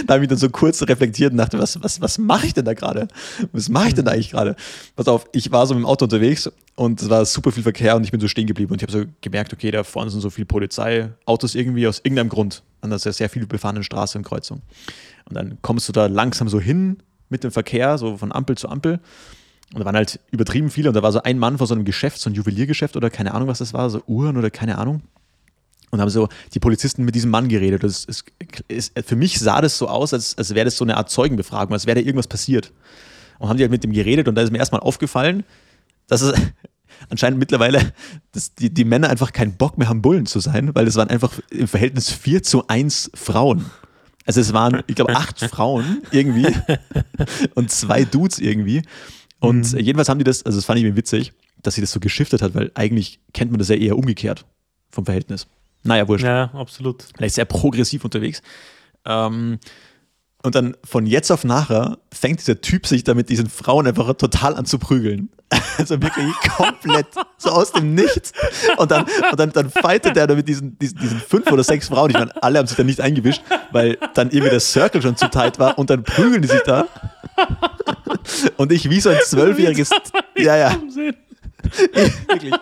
Da 0.08 0.16
habe 0.16 0.24
ich 0.24 0.30
dann 0.30 0.38
so 0.38 0.50
kurz 0.50 0.82
reflektiert 0.82 1.32
und 1.32 1.38
dachte, 1.38 1.60
was, 1.60 1.82
was, 1.84 2.02
was 2.02 2.18
mache 2.18 2.48
ich 2.48 2.54
denn 2.54 2.66
da 2.66 2.74
gerade? 2.74 3.08
Was 3.52 3.70
mache 3.70 3.90
ich 3.90 3.94
denn 3.94 4.06
da 4.06 4.12
eigentlich 4.12 4.32
gerade? 4.32 4.56
Pass 4.96 5.08
auf, 5.08 5.28
ich 5.32 5.52
war 5.52 5.68
so 5.68 5.74
mit 5.74 5.84
dem 5.84 5.86
Auto 5.86 6.06
unterwegs 6.06 6.50
und 6.76 7.02
es 7.02 7.10
war 7.10 7.26
super 7.26 7.52
viel 7.52 7.64
Verkehr 7.64 7.96
und 7.96 8.04
ich 8.04 8.12
bin 8.12 8.20
so 8.20 8.28
stehen 8.28 8.48
geblieben 8.48 8.72
und 8.72 8.82
ich 8.82 8.88
habe 8.88 8.92
so 8.92 9.06
gemerkt, 9.22 9.54
okay, 9.54 9.72
da 9.72 9.84
vorne 9.84 10.10
sind 10.10 10.22
so 10.22 10.30
viele 10.30 10.46
Polizeiautos 10.46 11.56
irgendwie 11.56 11.88
aus 11.88 12.00
irgendeinem 12.00 12.30
Grund. 12.30 12.64
Und 12.82 12.90
das 12.92 13.02
ist 13.02 13.06
ja 13.06 13.12
sehr 13.14 13.30
viel 13.30 13.46
befahrene 13.46 13.84
Straße 13.84 14.18
und 14.18 14.24
Kreuzung. 14.24 14.62
Und 15.26 15.36
dann 15.36 15.58
kommst 15.62 15.88
du 15.90 15.94
da 15.94 16.08
langsam 16.08 16.50
so 16.50 16.60
hin 16.60 16.98
mit 17.30 17.44
dem 17.44 17.52
Verkehr, 17.52 17.98
so 17.98 18.18
von 18.18 18.32
Ampel 18.32 18.58
zu 18.58 18.70
Ampel. 18.70 19.00
Und 19.74 19.82
da 19.82 19.86
waren 19.86 19.96
halt 19.96 20.20
übertrieben 20.32 20.72
viele 20.72 20.90
und 20.90 20.96
da 20.96 21.04
war 21.04 21.12
so 21.12 21.22
ein 21.22 21.38
Mann 21.38 21.60
vor 21.60 21.68
so 21.68 21.76
einem 21.76 21.86
Geschäft, 21.86 22.20
so 22.20 22.30
ein 22.30 22.34
Juweliergeschäft 22.34 22.98
oder 22.98 23.10
keine 23.10 23.34
Ahnung, 23.34 23.48
was 23.48 23.60
das 23.60 23.74
war, 23.74 23.90
so 23.90 24.02
Uhren 24.08 24.38
oder 24.38 24.50
keine 24.50 24.80
Ahnung. 24.80 25.02
Und 25.92 26.02
haben 26.02 26.10
so 26.10 26.30
die 26.54 26.60
Polizisten 26.60 27.04
mit 27.04 27.16
diesem 27.16 27.32
Mann 27.32 27.50
geredet. 27.50 27.84
Das 27.84 28.06
ist, 28.06 28.26
ist, 28.68 29.00
für 29.06 29.16
mich 29.16 29.40
sah 29.40 29.62
das 29.62 29.78
so 29.78 29.88
aus, 29.88 30.14
als, 30.14 30.38
als 30.38 30.54
wäre 30.54 30.66
das 30.66 30.78
so 30.78 30.86
eine 30.86 30.98
Art 30.98 31.10
Zeugenbefragung, 31.10 31.74
als 31.74 31.86
wäre 31.88 32.00
da 32.00 32.06
irgendwas 32.06 32.28
passiert. 32.28 32.72
Und 33.40 33.50
haben 33.50 33.58
die 33.58 33.64
halt 33.64 33.72
mit 33.72 33.84
dem 33.84 33.94
geredet 33.94 34.28
und 34.28 34.36
da 34.36 34.42
ist 34.42 34.52
mir 34.52 34.60
erstmal 34.60 34.82
aufgefallen, 34.82 35.44
dass 36.08 36.22
es 36.22 36.34
anscheinend 37.10 37.40
mittlerweile 37.40 37.94
dass 38.34 38.54
die, 38.54 38.74
die 38.74 38.84
Männer 38.84 39.10
einfach 39.10 39.32
keinen 39.32 39.56
Bock 39.56 39.78
mehr 39.78 39.90
haben, 39.90 40.02
Bullen 40.02 40.26
zu 40.26 40.40
sein, 40.40 40.76
weil 40.76 40.88
es 40.88 40.96
waren 40.96 41.10
einfach 41.10 41.40
im 41.50 41.68
Verhältnis 41.68 42.12
4 42.12 42.44
zu 42.44 42.68
1 42.68 43.12
Frauen. 43.14 43.66
Also 44.26 44.42
es 44.42 44.54
waren, 44.54 44.84
ich 44.86 44.96
glaube, 44.96 45.16
acht 45.16 45.40
Frauen 45.50 46.04
irgendwie 46.12 46.48
und 47.56 47.72
zwei 47.72 48.04
Dudes 48.04 48.38
irgendwie. 48.38 48.84
Und 49.40 49.72
jedenfalls 49.72 50.10
haben 50.10 50.20
die 50.20 50.26
das, 50.26 50.46
also 50.46 50.58
das 50.58 50.66
fand 50.66 50.78
ich 50.78 50.86
mir 50.86 50.96
witzig, 50.96 51.34
dass 51.64 51.76
sie 51.76 51.82
das 51.82 51.92
so 51.92 52.00
geschiftet 52.00 52.42
hat, 52.42 52.54
weil 52.54 52.72
eigentlich 52.76 53.20
kennt 53.34 53.52
man 53.52 53.60
das 53.60 53.70
ja 53.70 53.76
eher 53.76 53.98
umgekehrt 53.98 54.46
vom 54.92 55.06
Verhältnis. 55.06 55.48
Naja, 55.84 56.08
wurscht. 56.08 56.26
Ja, 56.26 56.52
absolut. 56.54 57.06
Vielleicht 57.16 57.36
sehr 57.36 57.46
progressiv 57.46 58.04
unterwegs. 58.04 58.42
Ähm, 59.06 59.60
Und 60.42 60.56
dann 60.56 60.76
von 60.86 61.06
jetzt 61.06 61.32
auf 61.32 61.44
nachher 61.44 61.98
fängt 62.14 62.40
dieser 62.40 62.62
Typ 62.62 62.88
sich 62.88 63.04
da 63.04 63.14
mit 63.14 63.28
diesen 63.30 63.50
Frauen 63.50 63.88
einfach 63.88 64.14
total 64.14 64.56
an 64.56 64.66
zu 64.66 64.80
prügeln. 64.80 65.30
Also 65.78 66.02
wirklich 66.02 66.34
komplett 66.58 67.08
so 67.38 67.50
aus 67.52 67.72
dem 67.72 67.96
Nichts. 67.96 68.34
Und 68.76 68.92
dann, 68.92 69.06
und 69.32 69.40
dann, 69.40 69.52
dann 69.54 69.70
fightet 69.70 70.18
er 70.18 70.28
da 70.28 70.36
mit 70.36 70.46
diesen, 70.50 70.78
diesen, 70.78 71.00
diesen 71.00 71.20
fünf 71.22 71.50
oder 71.50 71.64
sechs 71.64 71.88
Frauen. 71.88 72.10
Ich 72.10 72.18
meine, 72.18 72.44
alle 72.44 72.60
haben 72.60 72.68
sich 72.68 72.76
da 72.76 72.84
nicht 72.84 73.00
eingewischt, 73.00 73.42
weil 73.72 73.98
dann 74.14 74.30
irgendwie 74.30 74.50
der 74.50 74.60
Circle 74.60 75.02
schon 75.02 75.16
zu 75.16 75.30
tight 75.30 75.58
war 75.58 75.78
und 75.78 75.90
dann 75.90 76.04
prügeln 76.04 76.42
die 76.42 76.50
sich 76.50 76.62
da. 76.66 76.86
Und 78.58 78.74
ich 78.74 78.90
wie 78.90 79.00
so 79.00 79.10
ein 79.10 79.20
zwölfjähriges. 79.26 79.90
Ja, 80.38 80.58
ja. 80.58 80.78
Wirklich. 82.28 82.54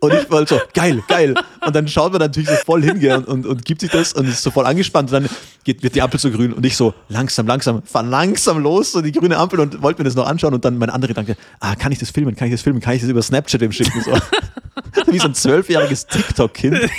Und 0.00 0.14
ich 0.14 0.30
wollte 0.30 0.54
so, 0.54 0.60
geil, 0.74 1.02
geil. 1.08 1.34
Und 1.64 1.76
dann 1.76 1.86
schaut 1.86 2.12
man 2.12 2.20
natürlich 2.20 2.48
so 2.48 2.56
voll 2.64 2.82
hin 2.82 2.96
und, 3.12 3.28
und, 3.28 3.46
und 3.46 3.64
gibt 3.64 3.80
sich 3.80 3.90
das 3.90 4.12
und 4.12 4.26
ist 4.28 4.42
so 4.42 4.50
voll 4.50 4.66
angespannt. 4.66 5.12
Und 5.12 5.22
dann 5.22 5.30
geht, 5.64 5.82
wird 5.82 5.94
die 5.94 6.02
Ampel 6.02 6.18
so 6.18 6.30
grün 6.30 6.52
und 6.52 6.64
ich 6.64 6.76
so, 6.76 6.94
langsam, 7.08 7.46
langsam, 7.46 7.82
fahr 7.82 8.02
langsam 8.02 8.58
los, 8.62 8.92
so 8.92 9.00
die 9.00 9.12
grüne 9.12 9.36
Ampel 9.36 9.60
und 9.60 9.82
wollte 9.82 10.00
mir 10.00 10.04
das 10.04 10.14
noch 10.14 10.26
anschauen. 10.26 10.54
Und 10.54 10.64
dann 10.64 10.78
mein 10.78 10.90
anderer 10.90 11.08
Gedanke, 11.08 11.36
ah, 11.60 11.74
kann 11.76 11.92
ich 11.92 11.98
das 11.98 12.10
filmen? 12.10 12.34
Kann 12.34 12.48
ich 12.48 12.54
das 12.54 12.62
filmen? 12.62 12.80
Kann 12.80 12.94
ich 12.94 13.02
das 13.02 13.10
über 13.10 13.22
Snapchat 13.22 13.62
ihm 13.62 13.72
schicken? 13.72 14.02
So. 14.02 14.12
Wie 15.12 15.18
so 15.18 15.28
ein 15.28 15.34
zwölfjähriges 15.34 16.06
TikTok-Kind. 16.06 16.78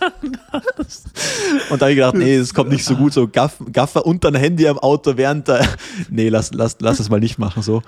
und 1.70 1.80
da 1.80 1.86
habe 1.86 1.92
ich 1.92 1.96
gedacht, 1.96 2.14
nee, 2.14 2.38
das 2.38 2.52
kommt 2.52 2.70
nicht 2.70 2.84
so 2.84 2.96
gut, 2.96 3.12
so 3.12 3.28
Gaff, 3.28 3.56
Gaffer 3.72 4.04
und 4.04 4.24
dann 4.24 4.34
Handy 4.34 4.66
am 4.68 4.78
Auto 4.78 5.16
während 5.16 5.48
der. 5.48 5.66
Nee, 6.10 6.28
lass, 6.28 6.52
lass, 6.52 6.76
lass 6.80 7.00
es 7.00 7.08
mal 7.08 7.20
nicht 7.20 7.38
machen 7.38 7.62
so. 7.62 7.82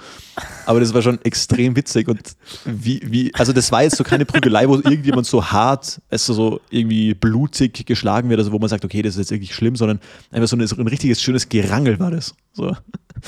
Aber 0.66 0.81
das 0.81 0.94
war 0.94 1.03
schon 1.03 1.18
extrem 1.25 1.77
witzig 1.77 2.09
und 2.09 2.21
wie, 2.64 3.01
wie, 3.05 3.35
also 3.35 3.53
das 3.53 3.71
war 3.71 3.83
jetzt 3.83 3.97
so 3.97 4.05
keine 4.05 4.25
Prügelei, 4.25 4.68
wo 4.68 4.77
irgendjemand 4.77 5.27
so 5.27 5.44
hart, 5.44 6.01
also 6.11 6.33
so 6.33 6.61
irgendwie 6.71 7.14
blutig 7.14 7.85
geschlagen 7.87 8.31
wird, 8.31 8.38
also 8.38 8.53
wo 8.53 8.59
man 8.59 8.68
sagt, 8.68 8.85
okay, 8.85 9.03
das 9.03 9.14
ist 9.14 9.18
jetzt 9.18 9.31
wirklich 9.31 9.55
schlimm, 9.55 9.77
sondern 9.77 10.01
einfach 10.31 10.49
so 10.49 10.57
ein, 10.57 10.66
so 10.66 10.77
ein 10.77 10.88
richtiges 10.88 11.23
schönes 11.23 11.49
Gerangel 11.49 11.99
war 11.99 12.11
das. 12.11 12.35
So. 12.53 12.75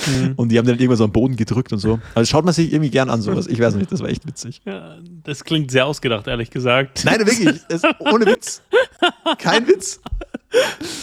Mhm. 0.07 0.35
Und 0.37 0.51
die 0.51 0.59
haben 0.59 0.67
dann 0.67 0.77
irgendwann 0.77 0.97
so 0.97 1.05
am 1.05 1.13
Boden 1.13 1.37
gedrückt 1.37 1.73
und 1.73 1.79
so. 1.79 2.01
Also 2.15 2.31
schaut 2.31 2.45
man 2.45 2.55
sich 2.55 2.73
irgendwie 2.73 2.91
gern 2.91 3.11
an, 3.11 3.23
sowas. 3.23 3.47
Ich 3.47 3.59
weiß 3.59 3.75
nicht, 3.75 3.91
das 3.91 4.01
war 4.01 4.09
echt 4.09 4.27
witzig. 4.27 4.61
Ja, 4.65 4.99
das 5.25 5.45
klingt 5.45 5.71
sehr 5.71 5.87
ausgedacht, 5.87 6.27
ehrlich 6.27 6.51
gesagt. 6.51 7.05
Nein, 7.05 7.19
wirklich. 7.21 7.61
Das, 7.69 7.83
ohne 8.01 8.27
Witz. 8.27 8.63
Kein 9.39 9.67
Witz. 9.67 10.01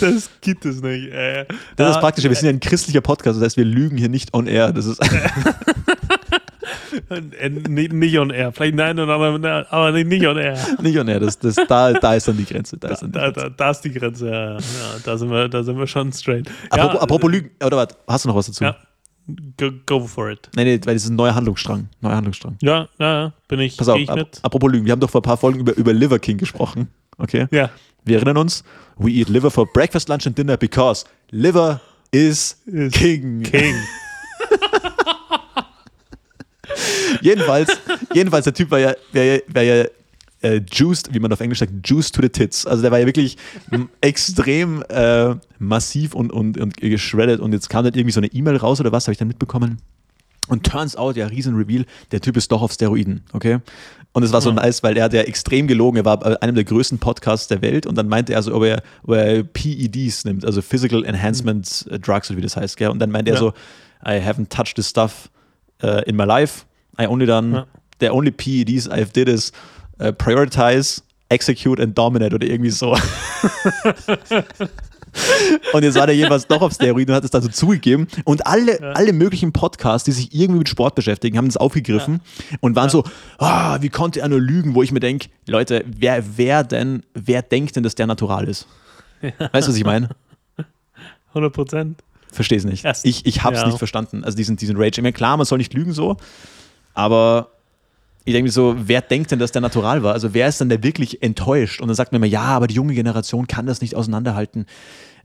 Das 0.01 0.29
gibt 0.41 0.65
es 0.65 0.81
nicht. 0.81 1.11
Äh, 1.11 1.45
das 1.77 1.95
ist 1.95 2.01
praktisch. 2.01 2.25
Wir 2.25 2.35
sind 2.35 2.45
ja 2.45 2.53
ein 2.53 2.59
christlicher 2.59 3.01
Podcast, 3.01 3.37
das 3.39 3.45
heißt, 3.45 3.57
wir 3.57 3.65
lügen 3.65 3.97
hier 3.97 4.09
nicht 4.09 4.33
on 4.33 4.47
air. 4.47 4.73
Das 4.73 4.85
ist. 4.85 5.01
Äh, 7.09 7.49
nicht 7.49 8.17
on 8.17 8.29
air. 8.31 8.51
Vielleicht 8.51 8.75
nein, 8.75 8.99
aber 8.99 9.91
nicht 9.91 10.25
on 10.25 10.37
air. 10.37 10.57
Nicht 10.81 10.97
on 10.97 11.07
air. 11.07 11.19
Das, 11.19 11.37
das, 11.37 11.55
da, 11.55 11.93
da 11.93 12.15
ist 12.15 12.27
dann 12.27 12.37
die 12.37 12.45
Grenze. 12.45 12.77
Da, 12.77 12.87
da, 12.87 12.93
ist, 12.93 13.01
dann 13.01 13.11
die 13.11 13.19
Grenze. 13.19 13.41
Da, 13.41 13.49
da, 13.49 13.69
ist 13.69 13.81
die 13.81 13.91
Grenze. 13.91 14.29
Ja, 14.29 14.53
ja. 14.53 14.59
da, 15.03 15.17
sind 15.17 15.29
wir, 15.29 15.47
da 15.47 15.63
sind 15.63 15.77
wir 15.77 15.87
schon 15.87 16.11
straight. 16.11 16.49
Apropos, 16.69 16.95
ja, 16.95 17.01
apropos 17.01 17.31
Lügen. 17.31 17.51
Oder 17.63 17.77
was? 17.77 17.87
Hast 18.07 18.25
du 18.25 18.29
noch 18.29 18.35
was 18.35 18.47
dazu? 18.47 18.63
Ja. 18.63 18.75
Go, 19.57 19.71
go, 19.85 20.07
for 20.07 20.31
it. 20.31 20.49
Nee, 20.55 20.63
nee, 20.63 20.79
weil 20.85 20.95
das 20.95 21.03
ist 21.03 21.09
ein 21.09 21.15
neuer 21.15 21.35
Handlungsstrang. 21.35 21.89
Neuer 22.01 22.15
Handlungsstrang. 22.15 22.57
Ja, 22.61 22.87
ja, 22.97 23.33
bin 23.47 23.59
ich. 23.59 23.77
Pass 23.77 23.89
auf, 23.89 23.99
ich 23.99 24.09
ap 24.09 24.27
apropos 24.41 24.71
Lügen. 24.71 24.85
Wir 24.85 24.93
haben 24.93 24.99
doch 24.99 25.09
vor 25.09 25.19
ein 25.19 25.23
paar 25.23 25.37
Folgen 25.37 25.59
über, 25.59 25.75
über 25.75 25.93
Liver 25.93 26.19
King 26.19 26.37
gesprochen. 26.37 26.87
Okay? 27.17 27.47
Ja. 27.51 27.69
Wir 28.03 28.17
erinnern 28.17 28.37
uns, 28.37 28.63
we 28.97 29.11
eat 29.11 29.29
liver 29.29 29.51
for 29.51 29.71
breakfast, 29.71 30.09
lunch 30.09 30.25
and 30.25 30.37
dinner 30.37 30.57
because 30.57 31.05
liver 31.31 31.79
is, 32.11 32.57
is 32.65 32.93
king. 32.93 33.43
King. 33.43 33.75
jedenfalls, 37.21 37.69
jedenfalls, 38.13 38.45
der 38.45 38.53
Typ 38.53 38.71
war 38.71 38.79
ja, 38.79 38.93
war 39.11 39.23
ja, 39.23 39.39
war 39.47 39.63
ja 39.63 39.85
äh, 40.41 40.61
juiced, 40.71 41.13
wie 41.13 41.19
man 41.19 41.31
auf 41.33 41.39
Englisch 41.39 41.59
sagt, 41.59 41.71
juiced 41.83 42.15
to 42.15 42.21
the 42.21 42.29
tits. 42.29 42.65
Also 42.65 42.81
der 42.81 42.91
war 42.91 42.99
ja 42.99 43.05
wirklich 43.05 43.37
extrem 44.01 44.83
äh, 44.89 45.35
massiv 45.59 46.13
und, 46.13 46.31
und, 46.31 46.57
und 46.57 46.77
geschreddet 46.77 47.39
und 47.39 47.53
jetzt 47.53 47.69
kam 47.69 47.83
dann 47.83 47.93
irgendwie 47.93 48.11
so 48.11 48.19
eine 48.19 48.27
E-Mail 48.27 48.57
raus 48.57 48.79
oder 48.79 48.91
was, 48.91 49.05
habe 49.05 49.13
ich 49.13 49.17
dann 49.17 49.27
mitbekommen. 49.27 49.79
Und 50.47 50.65
turns 50.65 50.95
out, 50.95 51.17
ja, 51.17 51.27
riesen 51.27 51.55
Reveal, 51.55 51.85
der 52.11 52.21
Typ 52.21 52.37
ist 52.37 52.51
doch 52.51 52.61
auf 52.61 52.71
Steroiden, 52.71 53.21
okay? 53.33 53.59
Und 54.13 54.23
es 54.23 54.33
war 54.33 54.41
so 54.41 54.51
nice, 54.51 54.81
weil 54.81 54.97
er 54.97 55.03
hat 55.03 55.13
ja 55.13 55.21
extrem 55.21 55.67
gelogen. 55.67 55.97
Er 55.97 56.05
war 56.05 56.19
bei 56.19 56.41
einem 56.41 56.55
der 56.55 56.63
größten 56.63 56.97
Podcasts 56.97 57.47
der 57.47 57.61
Welt 57.61 57.85
und 57.85 57.95
dann 57.95 58.07
meinte 58.07 58.33
er 58.33 58.41
so, 58.41 58.55
ob 58.55 58.63
er, 58.63 58.81
ob 59.03 59.15
er 59.15 59.43
PEDs 59.43 60.25
nimmt, 60.25 60.43
also 60.43 60.61
Physical 60.61 61.05
Enhancement. 61.05 61.85
Drugs, 62.01 62.29
oder 62.31 62.37
wie 62.37 62.41
das 62.41 62.57
heißt, 62.57 62.77
gell? 62.77 62.89
Und 62.89 62.99
dann 62.99 63.11
meinte 63.11 63.31
ja. 63.31 63.37
er 63.37 63.39
so, 63.39 63.53
I 64.03 64.19
haven't 64.19 64.49
touched 64.49 64.75
this 64.75 64.89
stuff 64.89 65.29
uh, 65.83 66.01
in 66.05 66.15
my 66.15 66.23
life. 66.23 66.65
I 66.99 67.05
only 67.05 67.27
done, 67.27 67.53
ja. 67.53 67.65
the 67.99 68.09
only 68.09 68.31
PEDs 68.31 68.89
I've 68.89 69.11
did 69.11 69.29
is 69.29 69.51
uh, 69.99 70.11
prioritize, 70.11 71.01
execute 71.29 71.79
and 71.79 71.95
dominate 71.95 72.33
oder 72.33 72.47
irgendwie 72.47 72.71
so. 72.71 72.95
Und 75.73 75.83
jetzt 75.83 75.95
war 75.95 76.07
der 76.07 76.15
jeweils 76.15 76.47
doch 76.47 76.61
auf 76.61 76.73
Steroiden 76.73 77.15
und 77.15 77.23
hat 77.23 77.23
es 77.23 77.43
so 77.43 77.49
zugegeben. 77.49 78.07
Und 78.23 78.45
alle, 78.47 78.79
ja. 78.79 78.91
alle 78.91 79.13
möglichen 79.13 79.53
Podcasts, 79.53 80.05
die 80.05 80.11
sich 80.11 80.33
irgendwie 80.33 80.59
mit 80.59 80.69
Sport 80.69 80.95
beschäftigen, 80.95 81.37
haben 81.37 81.47
das 81.47 81.57
aufgegriffen 81.57 82.21
ja. 82.51 82.57
und 82.61 82.75
waren 82.75 82.85
ja. 82.85 82.91
so, 82.91 83.03
oh, 83.39 83.77
wie 83.81 83.89
konnte 83.89 84.21
er 84.21 84.29
nur 84.29 84.41
lügen, 84.41 84.75
wo 84.75 84.83
ich 84.83 84.91
mir 84.91 84.99
denke, 84.99 85.29
Leute, 85.47 85.83
wer, 85.85 86.23
wer 86.37 86.63
denn, 86.63 87.03
wer 87.13 87.41
denkt 87.41 87.75
denn, 87.75 87.83
dass 87.83 87.95
der 87.95 88.07
natural 88.07 88.47
ist? 88.47 88.67
Weißt 89.21 89.67
du, 89.67 89.71
was 89.71 89.77
ich 89.77 89.85
meine? 89.85 90.09
100 91.29 91.53
Prozent. 91.53 92.03
Verstehe 92.31 92.57
es 92.57 92.65
nicht. 92.65 92.85
Erst, 92.85 93.05
ich 93.05 93.25
ich 93.25 93.43
habe 93.43 93.55
es 93.55 93.65
nicht 93.65 93.77
verstanden. 93.77 94.23
Also 94.23 94.37
diesen, 94.37 94.57
diesen 94.57 94.77
Rage. 94.77 94.99
Ich 94.99 95.01
meine, 95.01 95.13
klar, 95.13 95.37
man 95.37 95.45
soll 95.45 95.57
nicht 95.57 95.73
lügen 95.73 95.93
so, 95.93 96.17
aber 96.93 97.51
ich 98.25 98.33
denke 98.33 98.47
mir 98.47 98.51
so, 98.51 98.75
wer 98.77 99.01
denkt 99.01 99.31
denn, 99.31 99.39
dass 99.39 99.53
der 99.53 99.61
natural 99.61 100.03
war? 100.03 100.13
Also 100.13 100.33
wer 100.33 100.49
ist 100.49 100.59
denn 100.59 100.67
der 100.67 100.83
wirklich 100.83 101.23
enttäuscht? 101.23 101.79
Und 101.79 101.87
dann 101.87 101.95
sagt 101.95 102.11
man 102.11 102.19
immer, 102.21 102.27
ja, 102.27 102.43
aber 102.43 102.67
die 102.67 102.75
junge 102.75 102.93
Generation 102.93 103.47
kann 103.47 103.65
das 103.65 103.79
nicht 103.79 103.95
auseinanderhalten. 103.95 104.65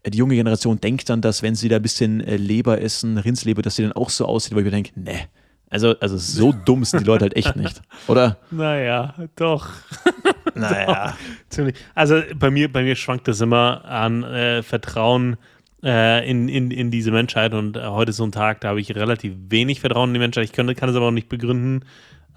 Die 0.07 0.19
junge 0.19 0.35
Generation 0.35 0.81
denkt 0.81 1.09
dann, 1.09 1.21
dass 1.21 1.43
wenn 1.43 1.55
sie 1.55 1.69
da 1.69 1.77
ein 1.77 1.83
bisschen 1.83 2.21
äh, 2.21 2.37
Leber 2.37 2.81
essen, 2.81 3.19
Rindsleber, 3.19 3.63
dass 3.63 3.77
sie 3.77 3.83
dann 3.83 3.93
auch 3.93 4.11
so 4.11 4.27
aussieht, 4.27 4.53
weil 4.53 4.61
ich 4.61 4.65
mir 4.65 4.71
denke, 4.71 4.99
ne. 4.99 5.29
Also, 5.71 5.99
also 6.01 6.19
so 6.19 6.53
dumm 6.53 6.85
sind 6.85 7.01
die 7.01 7.07
Leute 7.07 7.25
halt 7.25 7.37
echt 7.37 7.57
nicht, 7.57 7.81
oder? 8.07 8.37
Naja, 8.51 9.15
doch. 9.37 9.71
Naja. 10.55 11.17
Ziemlich. 11.49 11.77
Also 11.95 12.21
bei 12.37 12.51
mir, 12.51 12.71
bei 12.71 12.83
mir 12.83 12.95
schwankt 12.95 13.27
das 13.27 13.41
immer 13.41 13.83
an 13.87 14.23
äh, 14.23 14.63
Vertrauen 14.63 15.39
äh, 15.83 16.29
in, 16.29 16.49
in, 16.49 16.71
in 16.71 16.91
diese 16.91 17.11
Menschheit 17.11 17.55
und 17.55 17.79
äh, 17.79 17.87
heute 17.87 18.11
ist 18.11 18.19
so 18.19 18.25
ein 18.25 18.33
Tag, 18.33 18.61
da 18.61 18.69
habe 18.69 18.81
ich 18.81 18.95
relativ 18.95 19.33
wenig 19.49 19.81
Vertrauen 19.81 20.11
in 20.11 20.15
die 20.15 20.21
Menschheit. 20.21 20.45
Ich 20.45 20.53
kann, 20.53 20.73
kann 20.75 20.91
es 20.91 20.97
aber 20.97 21.07
auch 21.07 21.13
nicht 21.13 21.31
begründen. 21.31 21.87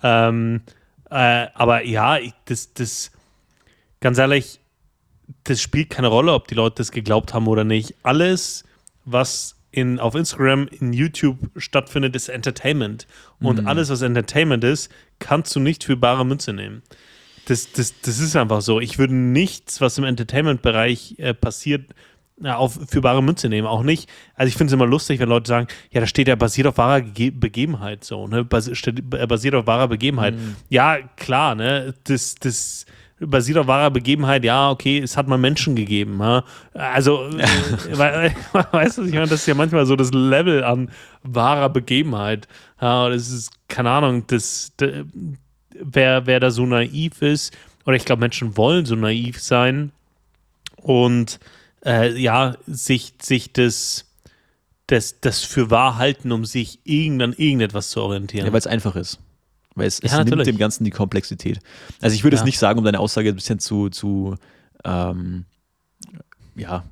Ähm, 0.02 0.62
äh, 1.10 1.48
aber 1.54 1.84
ja, 1.84 2.18
ich, 2.18 2.34
das, 2.46 2.74
das, 2.74 3.12
ganz 4.00 4.18
ehrlich, 4.18 4.60
das 5.44 5.62
spielt 5.62 5.90
keine 5.90 6.08
Rolle, 6.08 6.34
ob 6.34 6.48
die 6.48 6.56
Leute 6.56 6.76
das 6.78 6.92
geglaubt 6.92 7.34
haben 7.34 7.48
oder 7.48 7.64
nicht. 7.64 7.96
Alles, 8.04 8.64
was 9.06 9.56
in, 9.72 10.00
auf 10.00 10.16
Instagram, 10.16 10.68
in 10.68 10.94
YouTube 10.94 11.38
stattfindet, 11.58 12.16
ist 12.16 12.30
Entertainment. 12.30 13.08
Und 13.40 13.62
mhm. 13.62 13.68
alles, 13.68 13.90
was 13.90 14.02
Entertainment 14.02 14.64
ist, 14.64 14.90
kannst 15.20 15.56
du 15.56 15.60
nicht 15.60 15.84
für 15.84 15.98
bare 15.98 16.26
Münze 16.26 16.54
nehmen. 16.54 16.82
Das, 17.48 17.72
das, 17.72 17.94
das 18.02 18.20
ist 18.20 18.36
einfach 18.36 18.62
so. 18.62 18.80
Ich 18.80 18.98
würde 18.98 19.14
nichts, 19.14 19.82
was 19.82 19.98
im 19.98 20.04
Entertainment-Bereich 20.04 21.16
äh, 21.20 21.34
passiert, 21.34 21.94
auf 22.44 22.78
für 22.88 23.02
bare 23.02 23.24
Münze 23.24 23.48
nehmen, 23.48 23.68
auch 23.68 23.84
nicht. 23.84 24.10
Also 24.36 24.50
ich 24.50 24.58
finde 24.58 24.72
es 24.72 24.74
immer 24.74 24.86
lustig, 24.86 25.20
wenn 25.20 25.30
Leute 25.30 25.48
sagen, 25.48 25.68
ja, 25.92 26.02
da 26.02 26.08
steht 26.08 26.28
ja 26.28 26.36
basiert 26.36 26.68
auf 26.68 26.78
wahrer 26.78 27.02
Ge 27.02 27.30
Begebenheit 27.30 28.04
so, 28.04 28.28
ne? 28.28 28.40
Äh, 28.40 29.28
basiert 29.28 29.56
auf 29.56 29.68
wahrer 29.68 29.88
Begebenheit. 29.88 30.36
Mhm. 30.36 30.56
Ja, 30.70 30.98
klar, 31.16 31.56
ne? 31.56 31.94
Das, 32.04 32.36
das 32.36 32.86
basiert 33.20 33.58
auf 33.58 33.68
wahrer 33.68 33.92
Begebenheit, 33.92 34.44
ja, 34.44 34.70
okay, 34.70 35.00
es 35.00 35.16
hat 35.16 35.28
mal 35.28 35.38
Menschen 35.38 35.76
gegeben. 35.76 36.18
Ja? 36.20 36.44
Also, 36.74 37.28
äh, 37.30 37.48
weißt 38.72 38.98
du, 38.98 39.04
ich 39.04 39.14
meine, 39.14 39.28
das 39.28 39.42
ist 39.42 39.48
ja 39.48 39.56
manchmal 39.56 39.86
so 39.86 39.96
das 39.96 40.12
Level 40.12 40.64
an 40.64 40.90
wahrer 41.24 41.70
Begebenheit. 41.70 42.48
Ja, 42.82 43.10
das 43.10 43.30
ist, 43.30 43.52
keine 43.68 43.90
Ahnung, 43.90 44.26
das, 44.28 44.74
das 44.78 44.92
wer, 45.74 46.26
wer 46.26 46.40
da 46.40 46.52
so 46.52 46.66
naiv 46.66 47.22
ist, 47.22 47.56
oder 47.86 47.96
ich 47.96 48.06
glaube, 48.06 48.22
Menschen 48.22 48.58
wollen 48.58 48.86
so 48.86 48.96
naiv 48.96 49.42
sein 49.42 49.92
und 50.78 51.40
äh, 51.86 52.18
ja, 52.20 52.58
sich, 52.68 53.14
sich 53.22 53.54
das, 53.54 54.06
das, 54.88 55.20
das 55.22 55.44
für 55.44 55.70
wahr 55.70 55.98
halten, 55.98 56.32
um 56.32 56.46
sich 56.46 56.80
irgendwann 56.84 57.34
irgendetwas 57.34 57.90
zu 57.92 58.02
orientieren. 58.02 58.48
Ja, 58.48 58.52
weil 58.52 58.60
es 58.60 58.68
einfach 58.68 58.96
ist. 58.96 59.20
Weil 59.76 59.88
es, 59.88 60.00
es 60.00 60.12
ja, 60.12 60.24
nimmt 60.24 60.48
dem 60.48 60.58
Ganzen 60.58 60.86
die 60.86 60.92
Komplexität. 60.92 61.60
Also 62.02 62.16
ich 62.16 62.24
würde 62.24 62.38
ja. 62.38 62.42
es 62.42 62.46
nicht 62.46 62.58
sagen, 62.58 62.80
um 62.80 62.86
deine 62.86 63.00
Aussage 63.00 63.30
ein 63.30 63.36
bisschen 63.36 63.60
zu, 63.60 63.90
zu 63.90 64.36
ähm, 64.84 65.46
ja, 66.56 66.84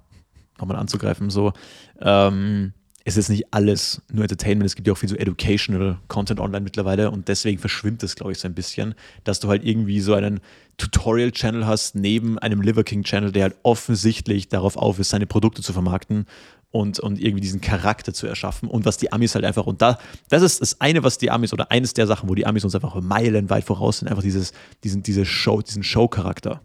nochmal 0.60 0.78
anzugreifen, 0.78 1.30
so, 1.30 1.54
ähm, 2.02 2.74
es 3.06 3.18
ist 3.18 3.30
nicht 3.30 3.54
alles 3.54 4.02
nur 4.12 4.24
Entertainment, 4.24 4.66
es 4.66 4.76
gibt 4.76 4.88
ja 4.88 4.94
auch 4.94 4.98
viel 4.98 5.10
so 5.10 5.16
educational 5.16 5.98
Content 6.08 6.40
online 6.40 6.62
mittlerweile 6.62 7.12
und 7.12 7.28
deswegen 7.28 7.60
verschwimmt 7.60 8.02
es, 8.04 8.16
glaube 8.16 8.32
ich, 8.32 8.40
so 8.40 8.48
ein 8.48 8.54
bisschen, 8.54 8.96
dass 9.26 9.42
du 9.42 9.50
halt 9.50 9.66
irgendwie 9.66 10.00
so 10.00 10.14
einen 10.14 10.40
Tutorial-Channel 10.78 11.68
hast 11.68 11.96
neben 11.96 12.40
einem 12.40 12.62
Liver 12.62 12.84
King-Channel, 12.84 13.32
der 13.32 13.44
halt 13.44 13.56
offensichtlich 13.64 14.48
darauf 14.48 14.78
auf 14.78 15.00
ist, 15.00 15.10
seine 15.10 15.28
Produkte 15.28 15.62
zu 15.62 15.74
vermarkten 15.74 16.26
und, 16.74 17.00
und 17.00 17.22
irgendwie 17.22 17.42
diesen 17.42 17.62
Charakter 17.62 18.16
zu 18.16 18.26
erschaffen 18.26 18.68
und 18.68 18.84
was 18.84 18.98
die 18.98 19.14
Amis 19.14 19.36
halt 19.36 19.46
einfach, 19.46 19.68
und 19.68 19.84
da, 19.84 20.00
das 20.30 20.42
ist 20.42 20.60
das 20.60 20.82
eine, 20.82 21.04
was 21.04 21.20
die 21.20 21.30
Amis, 21.30 21.54
oder 21.54 21.70
eines 21.70 21.94
der 21.94 22.08
Sachen, 22.08 22.28
wo 22.28 22.34
die 22.34 22.48
Amis 22.48 22.64
uns 22.64 22.74
einfach 22.74 23.00
meilenweit 23.00 23.64
voraus 23.64 24.00
sind, 24.00 24.08
einfach 24.08 24.24
dieses, 24.24 24.54
diesen, 24.84 25.04
diese 25.04 25.24
Show, 25.24 25.62
diesen 25.62 25.84
Show-Charakter. 25.84 26.62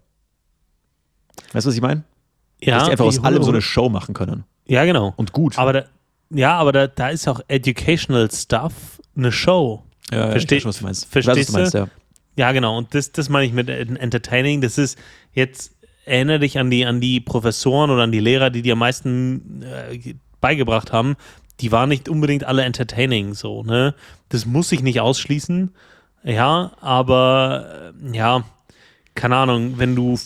Weißt 1.52 1.66
du, 1.66 1.68
was 1.68 1.76
ich 1.76 1.82
meine? 1.82 2.04
Ja. 2.62 2.76
Dass 2.76 2.84
die 2.86 2.92
einfach 2.92 3.04
aus 3.04 3.22
allem 3.22 3.42
so 3.42 3.50
eine 3.50 3.60
Show 3.60 3.90
machen 3.90 4.14
können. 4.14 4.44
Ja, 4.66 4.86
genau. 4.86 5.12
Und 5.16 5.32
gut. 5.32 5.58
Aber 5.58 5.74
da, 5.74 5.84
ja, 6.30 6.56
aber 6.56 6.72
da, 6.72 6.86
da 6.86 7.10
ist 7.10 7.28
auch 7.28 7.40
Educational 7.46 8.30
Stuff 8.30 9.02
eine 9.14 9.30
Show. 9.30 9.84
Ja, 10.10 10.30
Versteh- 10.30 10.56
ich 10.56 10.56
weiß 10.56 10.62
schon, 10.62 10.68
was 10.70 10.78
du 10.78 10.84
meinst. 10.84 11.04
verstehst 11.04 11.50
ich 11.50 11.54
weiß, 11.54 11.64
was 11.64 11.70
du 11.72 11.78
meinst, 11.78 11.92
ja. 12.36 12.46
Ja, 12.46 12.52
genau. 12.52 12.78
Und 12.78 12.94
das, 12.94 13.12
das 13.12 13.28
meine 13.28 13.44
ich 13.44 13.52
mit 13.52 13.68
Entertaining. 13.68 14.62
Das 14.62 14.78
ist 14.78 14.98
jetzt, 15.34 15.72
erinnere 16.08 16.40
dich 16.40 16.58
an 16.58 16.70
die, 16.70 16.86
an 16.86 17.00
die 17.00 17.20
Professoren 17.20 17.90
oder 17.90 18.02
an 18.02 18.12
die 18.12 18.20
Lehrer, 18.20 18.50
die 18.50 18.62
dir 18.62 18.72
am 18.72 18.80
meisten 18.80 19.62
äh, 19.62 20.14
beigebracht 20.40 20.92
haben. 20.92 21.16
Die 21.60 21.72
waren 21.72 21.88
nicht 21.88 22.08
unbedingt 22.08 22.44
alle 22.44 22.62
entertaining, 22.62 23.34
so, 23.34 23.62
ne? 23.62 23.94
Das 24.28 24.46
muss 24.46 24.72
ich 24.72 24.82
nicht 24.82 25.00
ausschließen. 25.00 25.74
Ja, 26.24 26.72
aber 26.80 27.92
äh, 28.02 28.16
ja, 28.16 28.44
keine 29.14 29.36
Ahnung, 29.36 29.74
wenn 29.78 29.96
du, 29.96 30.18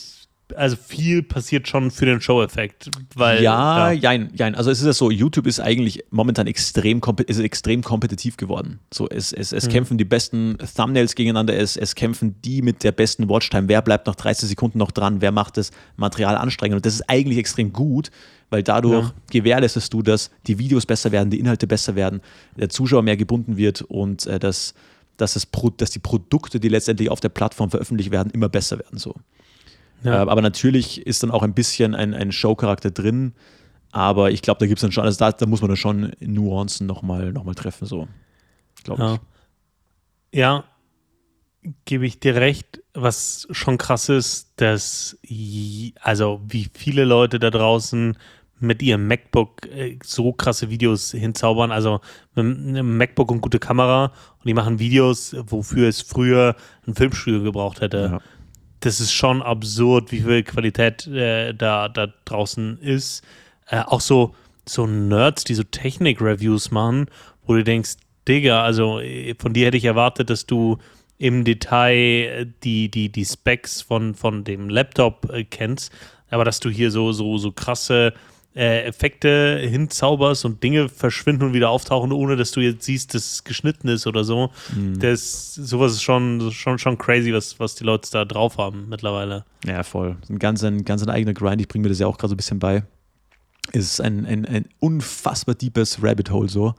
also 0.57 0.76
viel 0.76 1.22
passiert 1.22 1.68
schon 1.68 1.90
für 1.90 2.07
den 2.07 2.20
Show-Effekt, 2.20 2.90
weil 3.14 3.42
ja, 3.42 3.90
ja, 3.90 3.92
jein, 3.92 4.30
jein. 4.34 4.55
Also 4.55 4.70
es 4.70 4.80
ist 4.80 4.86
ja 4.86 4.92
so, 4.92 5.11
YouTube 5.11 5.46
ist 5.46 5.61
eigentlich 5.61 6.05
momentan 6.11 6.46
extrem, 6.46 7.00
ist 7.26 7.38
extrem 7.40 7.82
kompetitiv 7.82 8.36
geworden. 8.36 8.80
So, 8.92 9.09
es, 9.09 9.32
es, 9.32 9.53
Mhm. 9.53 9.59
es 9.59 9.68
kämpfen 9.68 9.98
die 9.98 10.05
besten 10.05 10.57
Thumbnails 10.76 11.14
gegeneinander, 11.14 11.57
es, 11.57 11.76
es 11.76 11.94
kämpfen 11.94 12.40
die 12.42 12.62
mit 12.62 12.84
der 12.84 12.92
besten 12.92 13.28
Watchtime. 13.28 13.68
Wer 13.68 13.82
bleibt 13.82 14.07
nach 14.07 14.14
30 14.14 14.48
Sekunden 14.48 14.78
noch 14.78 14.90
dran? 14.90 15.20
Wer 15.20 15.32
macht 15.32 15.57
das 15.57 15.70
Material 15.96 16.36
anstrengend? 16.36 16.76
Und 16.76 16.86
das 16.86 16.94
ist 16.94 17.09
eigentlich 17.09 17.38
extrem 17.38 17.72
gut, 17.72 18.11
weil 18.50 18.62
dadurch 18.62 19.07
Ja. 19.07 19.14
gewährleistest 19.30 19.92
du, 19.92 20.03
dass 20.03 20.30
die 20.46 20.59
Videos 20.59 20.86
besser 20.86 21.12
werden, 21.12 21.30
die 21.30 21.38
Inhalte 21.40 21.66
besser 21.66 21.94
werden, 21.94 22.20
der 22.57 22.68
Zuschauer 22.68 23.03
mehr 23.03 23.16
gebunden 23.16 23.57
wird 23.57 23.82
und 23.82 24.26
äh, 24.26 24.38
dass, 24.38 24.74
dass, 25.16 25.34
das 25.34 25.46
dass 25.76 25.90
die 25.90 25.98
Produkte, 25.98 26.59
die 26.61 26.68
letztendlich 26.68 27.09
auf 27.11 27.20
der 27.20 27.28
Plattform 27.28 27.70
veröffentlicht 27.70 28.11
werden, 28.11 28.30
immer 28.32 28.48
besser 28.48 28.78
werden. 28.78 28.98
So. 28.98 29.14
Ja. 30.03 30.24
Äh, 30.24 30.28
aber 30.28 30.42
natürlich 30.42 31.07
ist 31.07 31.22
dann 31.22 31.30
auch 31.30 31.42
ein 31.42 31.55
bisschen 31.55 31.94
ein, 31.94 32.14
ein 32.14 32.32
Show-Charakter 32.32 32.90
drin. 32.90 33.34
Aber 33.90 34.30
ich 34.30 34.40
glaube, 34.42 34.59
da 34.59 34.66
gibt 34.66 34.78
es 34.78 34.82
dann 34.82 34.92
schon, 34.92 35.05
also 35.05 35.18
da, 35.18 35.32
da 35.32 35.46
muss 35.46 35.61
man 35.61 35.68
dann 35.68 35.76
schon 35.76 36.12
Nuancen 36.20 36.86
nochmal 36.86 37.32
noch 37.32 37.44
mal 37.44 37.55
treffen, 37.55 37.86
so. 37.86 38.09
Glaube 38.84 39.03
Ja. 39.03 39.14
ich. 39.14 39.20
Ja, 40.38 40.64
gebe 41.84 42.07
ich 42.07 42.18
dir 42.18 42.36
recht. 42.36 42.82
Was 42.94 43.46
schon 43.50 43.76
krass 43.78 44.09
ist, 44.09 44.53
dass, 44.57 45.18
also 46.00 46.40
wie 46.46 46.68
viele 46.72 47.05
Leute 47.05 47.38
da 47.38 47.50
draußen 47.50 48.16
mit 48.59 48.80
ihrem 48.80 49.09
MacBook 49.09 49.66
äh, 49.66 49.98
so 50.05 50.32
krasse 50.32 50.70
Videos 50.70 51.11
hinzaubern. 51.11 51.70
Also 51.72 52.00
mit 52.34 52.46
einem 52.46 52.96
MacBook 52.96 53.30
und 53.30 53.40
gute 53.40 53.59
Kamera 53.59 54.07
und 54.38 54.46
die 54.46 54.55
machen 54.55 54.78
Videos, 54.78 55.34
wofür 55.48 55.88
es 55.88 56.00
früher 56.00 56.55
ein 56.86 56.94
Filmstudio 56.94 57.42
gebraucht 57.42 57.80
hätte. 57.80 58.11
Ja. 58.12 58.20
Das 58.82 58.98
ist 58.98 59.12
schon 59.12 59.42
absurd, 59.42 60.10
wie 60.10 60.22
viel 60.22 60.42
Qualität 60.42 61.06
äh, 61.06 61.54
da, 61.54 61.88
da 61.88 62.08
draußen 62.24 62.78
ist. 62.78 63.22
Äh, 63.68 63.78
auch 63.78 64.00
so, 64.00 64.34
so 64.68 64.88
Nerds, 64.88 65.44
die 65.44 65.54
so 65.54 65.62
Technik-Reviews 65.62 66.72
machen, 66.72 67.06
wo 67.46 67.54
du 67.54 67.62
denkst, 67.62 67.92
Digga, 68.26 68.64
also 68.64 68.98
äh, 68.98 69.36
von 69.38 69.52
dir 69.52 69.66
hätte 69.66 69.76
ich 69.76 69.84
erwartet, 69.84 70.30
dass 70.30 70.46
du 70.46 70.78
im 71.18 71.44
Detail 71.44 71.94
äh, 71.94 72.46
die, 72.64 72.90
die, 72.90 73.08
die 73.08 73.24
Specs 73.24 73.82
von, 73.82 74.16
von 74.16 74.42
dem 74.42 74.68
Laptop 74.68 75.30
äh, 75.32 75.44
kennst, 75.44 75.92
aber 76.30 76.44
dass 76.44 76.58
du 76.58 76.68
hier 76.68 76.90
so, 76.90 77.12
so, 77.12 77.38
so 77.38 77.52
krasse 77.52 78.12
äh, 78.55 78.82
Effekte 78.84 79.59
hinzauberst 79.62 80.44
und 80.44 80.62
Dinge 80.62 80.88
verschwinden 80.88 81.44
und 81.44 81.53
wieder 81.55 81.70
auftauchen, 81.70 82.12
ohne 82.12 82.36
dass 82.36 82.50
du 82.50 82.61
jetzt 82.61 82.84
siehst, 82.84 83.14
dass 83.14 83.32
es 83.32 83.44
geschnitten 83.44 83.88
ist 83.88 84.07
oder 84.07 84.24
so. 84.24 84.50
Das, 84.98 85.55
sowas 85.55 85.92
ist 85.92 86.03
schon, 86.03 86.50
schon, 86.53 86.78
schon 86.78 86.98
crazy, 86.98 87.32
was, 87.32 87.59
was 87.59 87.74
die 87.74 87.84
Leute 87.84 88.11
da 88.12 88.24
drauf 88.24 88.59
haben 88.59 88.88
mittlerweile. 88.88 89.44
Ja, 89.64 89.82
voll. 89.82 90.16
Ein 90.28 90.38
ganz, 90.38 90.62
ein 90.64 90.84
ganz 90.84 91.03
ein 91.03 91.09
eigener 91.11 91.32
Grind. 91.32 91.61
Ich 91.62 91.68
bringe 91.68 91.84
mir 91.84 91.88
das 91.88 91.98
ja 91.98 92.07
auch 92.07 92.18
gerade 92.18 92.28
so 92.30 92.34
ein 92.34 92.36
bisschen 92.36 92.59
bei. 92.59 92.82
Ist 93.72 94.00
ein, 94.00 94.26
ein, 94.26 94.44
ein 94.44 94.66
unfassbar 94.80 95.55
deepes 95.55 96.03
Rabbit 96.03 96.30
Hole 96.30 96.48
so. 96.48 96.74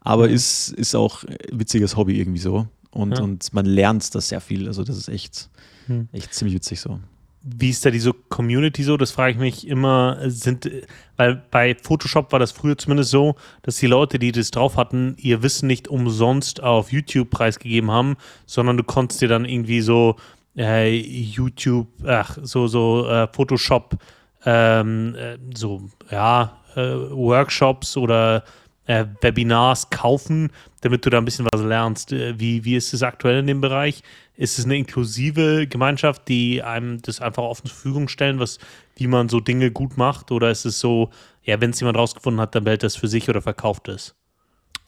Aber 0.00 0.28
ist, 0.28 0.70
ist 0.70 0.96
auch 0.96 1.22
ein 1.24 1.36
witziges 1.60 1.96
Hobby 1.96 2.18
irgendwie 2.18 2.40
so. 2.40 2.66
Und, 2.90 3.16
Ja. 3.18 3.22
und 3.22 3.52
man 3.54 3.64
lernt 3.66 4.12
das 4.14 4.28
sehr 4.30 4.40
viel. 4.40 4.66
Also, 4.66 4.82
das 4.82 4.96
ist 4.96 5.08
echt, 5.08 5.48
Hm. 5.86 6.08
echt 6.12 6.34
ziemlich 6.34 6.54
witzig 6.56 6.80
so. 6.80 6.98
Wie 7.44 7.70
ist 7.70 7.84
da 7.84 7.90
diese 7.90 8.12
Community 8.12 8.82
so? 8.84 8.96
Das 8.96 9.10
frage 9.10 9.32
ich 9.32 9.38
mich 9.38 9.66
immer. 9.66 10.18
Sind, 10.30 10.70
weil 11.16 11.42
bei 11.50 11.74
Photoshop 11.74 12.32
war 12.32 12.38
das 12.38 12.52
früher 12.52 12.78
zumindest 12.78 13.10
so, 13.10 13.34
dass 13.62 13.76
die 13.76 13.86
Leute, 13.86 14.18
die 14.18 14.32
das 14.32 14.50
drauf 14.50 14.76
hatten, 14.76 15.16
ihr 15.18 15.42
Wissen 15.42 15.66
nicht 15.66 15.88
umsonst 15.88 16.62
auf 16.62 16.92
YouTube 16.92 17.30
preisgegeben 17.30 17.90
haben, 17.90 18.16
sondern 18.46 18.76
du 18.76 18.84
konntest 18.84 19.20
dir 19.22 19.28
dann 19.28 19.44
irgendwie 19.44 19.80
so 19.80 20.16
äh, 20.56 20.94
YouTube, 20.96 21.88
ach, 22.06 22.38
so, 22.42 22.66
so 22.66 23.08
äh, 23.08 23.26
Photoshop, 23.32 23.96
ähm, 24.44 25.14
äh, 25.14 25.38
so, 25.54 25.88
ja, 26.10 26.58
äh, 26.76 26.80
Workshops 26.80 27.96
oder 27.96 28.44
äh, 28.86 29.04
Webinars 29.20 29.90
kaufen, 29.90 30.50
damit 30.80 31.06
du 31.06 31.10
da 31.10 31.18
ein 31.18 31.24
bisschen 31.24 31.46
was 31.52 31.62
lernst. 31.62 32.12
Äh, 32.12 32.38
Wie, 32.38 32.64
wie 32.64 32.76
ist 32.76 32.92
es 32.92 33.02
aktuell 33.02 33.40
in 33.40 33.46
dem 33.46 33.60
Bereich? 33.60 34.02
Ist 34.36 34.58
es 34.58 34.64
eine 34.64 34.76
inklusive 34.76 35.66
Gemeinschaft, 35.66 36.28
die 36.28 36.62
einem 36.62 37.00
das 37.02 37.20
einfach 37.20 37.42
offen 37.42 37.66
zur 37.66 37.74
Verfügung 37.74 38.08
stellen, 38.08 38.38
was, 38.38 38.58
wie 38.96 39.06
man 39.06 39.28
so 39.28 39.40
Dinge 39.40 39.70
gut 39.70 39.96
macht? 39.96 40.32
Oder 40.32 40.50
ist 40.50 40.64
es 40.64 40.80
so, 40.80 41.10
ja, 41.44 41.60
wenn 41.60 41.70
es 41.70 41.80
jemand 41.80 41.98
rausgefunden 41.98 42.40
hat, 42.40 42.54
dann 42.54 42.64
behält 42.64 42.82
das 42.82 42.96
für 42.96 43.08
sich 43.08 43.28
oder 43.28 43.42
verkauft 43.42 43.88
es? 43.88 44.14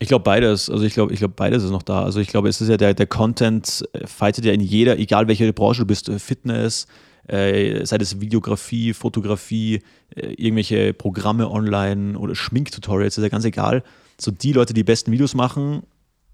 Ich 0.00 0.08
glaube 0.08 0.24
beides. 0.24 0.68
Also 0.68 0.84
ich 0.84 0.94
glaube, 0.94 1.12
ich 1.12 1.20
glaube 1.20 1.34
beides 1.36 1.62
ist 1.62 1.70
noch 1.70 1.82
da. 1.82 2.02
Also 2.02 2.20
ich 2.20 2.28
glaube, 2.28 2.48
es 2.48 2.60
ist 2.60 2.68
ja 2.68 2.76
der, 2.76 2.94
der 2.94 3.06
Content 3.06 3.88
äh, 3.92 4.06
fightet 4.06 4.44
ja 4.44 4.52
in 4.52 4.60
jeder, 4.60 4.98
egal 4.98 5.28
welche 5.28 5.52
Branche 5.52 5.82
du 5.82 5.86
bist, 5.86 6.08
äh, 6.08 6.18
Fitness, 6.18 6.86
äh, 7.26 7.84
sei 7.84 7.98
das 7.98 8.20
Videografie, 8.20 8.92
Fotografie, 8.92 9.80
äh, 10.14 10.32
irgendwelche 10.34 10.92
Programme 10.92 11.50
online 11.50 12.18
oder 12.18 12.34
Schminktutorials, 12.34 13.18
ist 13.18 13.22
ja 13.22 13.28
ganz 13.28 13.44
egal. 13.44 13.82
So 14.20 14.30
die 14.30 14.52
Leute, 14.52 14.74
die 14.74 14.80
die 14.80 14.84
besten 14.84 15.12
Videos 15.12 15.34
machen, 15.34 15.82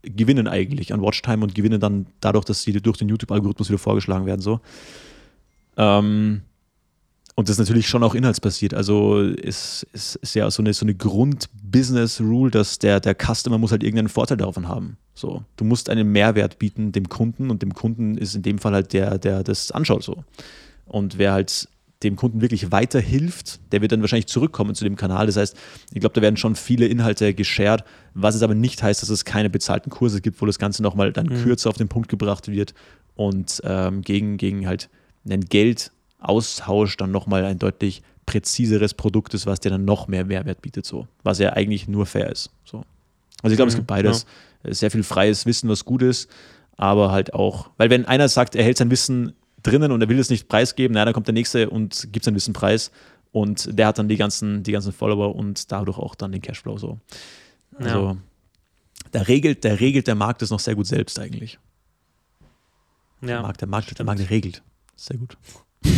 gewinnen 0.02 0.48
eigentlich 0.48 0.92
an 0.92 1.02
Watchtime 1.02 1.42
und 1.42 1.54
gewinnen 1.54 1.80
dann 1.80 2.06
dadurch, 2.20 2.44
dass 2.44 2.62
sie 2.62 2.72
durch 2.72 2.98
den 2.98 3.08
YouTube-Algorithmus 3.08 3.68
wieder 3.68 3.78
vorgeschlagen 3.78 4.26
werden. 4.26 4.40
So. 4.40 4.60
Ähm, 5.76 6.42
und 7.36 7.48
das 7.48 7.54
ist 7.54 7.58
natürlich 7.60 7.88
schon 7.88 8.02
auch 8.02 8.14
inhaltsbasiert. 8.14 8.74
Also 8.74 9.22
es, 9.22 9.86
es 9.92 10.16
ist 10.16 10.34
ja 10.34 10.50
so 10.50 10.62
eine, 10.62 10.74
so 10.74 10.84
eine 10.84 10.94
Grund-Business-Rule, 10.94 12.50
dass 12.50 12.78
der, 12.78 13.00
der 13.00 13.14
Customer 13.14 13.56
muss 13.56 13.70
halt 13.70 13.82
irgendeinen 13.82 14.08
Vorteil 14.08 14.36
davon 14.36 14.68
haben. 14.68 14.98
So, 15.14 15.44
du 15.56 15.64
musst 15.64 15.88
einen 15.88 16.12
Mehrwert 16.12 16.58
bieten 16.58 16.92
dem 16.92 17.08
Kunden 17.08 17.50
und 17.50 17.62
dem 17.62 17.72
Kunden 17.72 18.18
ist 18.18 18.34
in 18.34 18.42
dem 18.42 18.58
Fall 18.58 18.72
halt 18.72 18.92
der, 18.92 19.18
der 19.18 19.42
das 19.42 19.70
anschaut 19.70 20.02
so. 20.02 20.24
Und 20.90 21.16
wer 21.18 21.32
halt 21.32 21.68
dem 22.02 22.16
Kunden 22.16 22.40
wirklich 22.40 22.72
weiterhilft, 22.72 23.60
der 23.72 23.82
wird 23.82 23.92
dann 23.92 24.00
wahrscheinlich 24.00 24.26
zurückkommen 24.26 24.74
zu 24.74 24.84
dem 24.84 24.96
Kanal. 24.96 25.26
Das 25.26 25.36
heißt, 25.36 25.56
ich 25.92 26.00
glaube, 26.00 26.14
da 26.14 26.22
werden 26.22 26.36
schon 26.38 26.56
viele 26.56 26.86
Inhalte 26.86 27.34
geshared, 27.34 27.84
was 28.14 28.34
es 28.34 28.42
aber 28.42 28.54
nicht 28.54 28.82
heißt, 28.82 29.02
dass 29.02 29.08
es 29.10 29.24
keine 29.24 29.50
bezahlten 29.50 29.90
Kurse 29.90 30.20
gibt, 30.20 30.40
wo 30.40 30.46
das 30.46 30.58
Ganze 30.58 30.82
nochmal 30.82 31.12
dann 31.12 31.26
Mhm. 31.26 31.42
kürzer 31.44 31.68
auf 31.68 31.76
den 31.76 31.88
Punkt 31.88 32.08
gebracht 32.08 32.48
wird 32.48 32.72
und 33.16 33.60
ähm, 33.64 34.00
gegen, 34.02 34.38
gegen 34.38 34.66
halt 34.66 34.88
einen 35.26 35.44
Geldaustausch 35.44 36.96
dann 36.96 37.10
nochmal 37.10 37.44
ein 37.44 37.58
deutlich 37.58 38.02
präziseres 38.26 38.94
Produkt 38.94 39.34
ist, 39.34 39.46
was 39.46 39.60
dir 39.60 39.70
dann 39.70 39.84
noch 39.84 40.08
mehr 40.08 40.24
Mehrwert 40.24 40.62
bietet, 40.62 40.86
so. 40.86 41.06
Was 41.22 41.38
ja 41.38 41.52
eigentlich 41.52 41.88
nur 41.88 42.06
fair 42.06 42.30
ist. 42.30 42.50
So. 42.64 42.84
Also 43.42 43.52
ich 43.52 43.56
glaube, 43.56 43.68
es 43.68 43.74
Mhm, 43.74 43.78
gibt 43.78 43.88
beides. 43.88 44.26
Sehr 44.64 44.90
viel 44.90 45.02
freies 45.02 45.46
Wissen, 45.46 45.68
was 45.68 45.84
gut 45.84 46.02
ist, 46.02 46.30
aber 46.76 47.10
halt 47.10 47.32
auch, 47.34 47.70
weil 47.78 47.88
wenn 47.90 48.04
einer 48.04 48.28
sagt, 48.28 48.54
er 48.54 48.62
hält 48.64 48.76
sein 48.78 48.90
Wissen 48.90 49.32
drinnen 49.62 49.92
und 49.92 50.00
er 50.02 50.08
will 50.08 50.18
es 50.18 50.30
nicht 50.30 50.48
preisgeben, 50.48 50.94
na, 50.94 51.04
dann 51.04 51.14
kommt 51.14 51.26
der 51.26 51.34
nächste 51.34 51.68
und 51.70 52.08
gibt 52.12 52.24
sein 52.24 52.34
Wissen 52.34 52.52
preis 52.54 52.90
und 53.32 53.78
der 53.78 53.86
hat 53.88 53.98
dann 53.98 54.08
die 54.08 54.16
ganzen, 54.16 54.62
die 54.62 54.72
ganzen 54.72 54.92
Follower 54.92 55.34
und 55.36 55.70
dadurch 55.72 55.98
auch 55.98 56.14
dann 56.14 56.32
den 56.32 56.40
Cashflow 56.42 56.78
so. 56.78 56.98
Also 57.78 57.98
Ja. 58.10 58.16
da 59.12 59.22
regelt, 59.22 59.64
der 59.64 59.80
regelt 59.80 60.06
der 60.06 60.14
Markt 60.14 60.42
das 60.42 60.50
noch 60.50 60.60
sehr 60.60 60.74
gut 60.74 60.86
selbst 60.86 61.18
eigentlich. 61.18 61.58
Der 63.22 63.36
Ja. 63.36 63.42
Markt, 63.42 63.60
der 63.60 63.68
Markt, 63.68 63.98
der. 63.98 64.06
Markt 64.06 64.30
regelt. 64.30 64.62
Sehr 64.96 65.16
gut. 65.18 65.36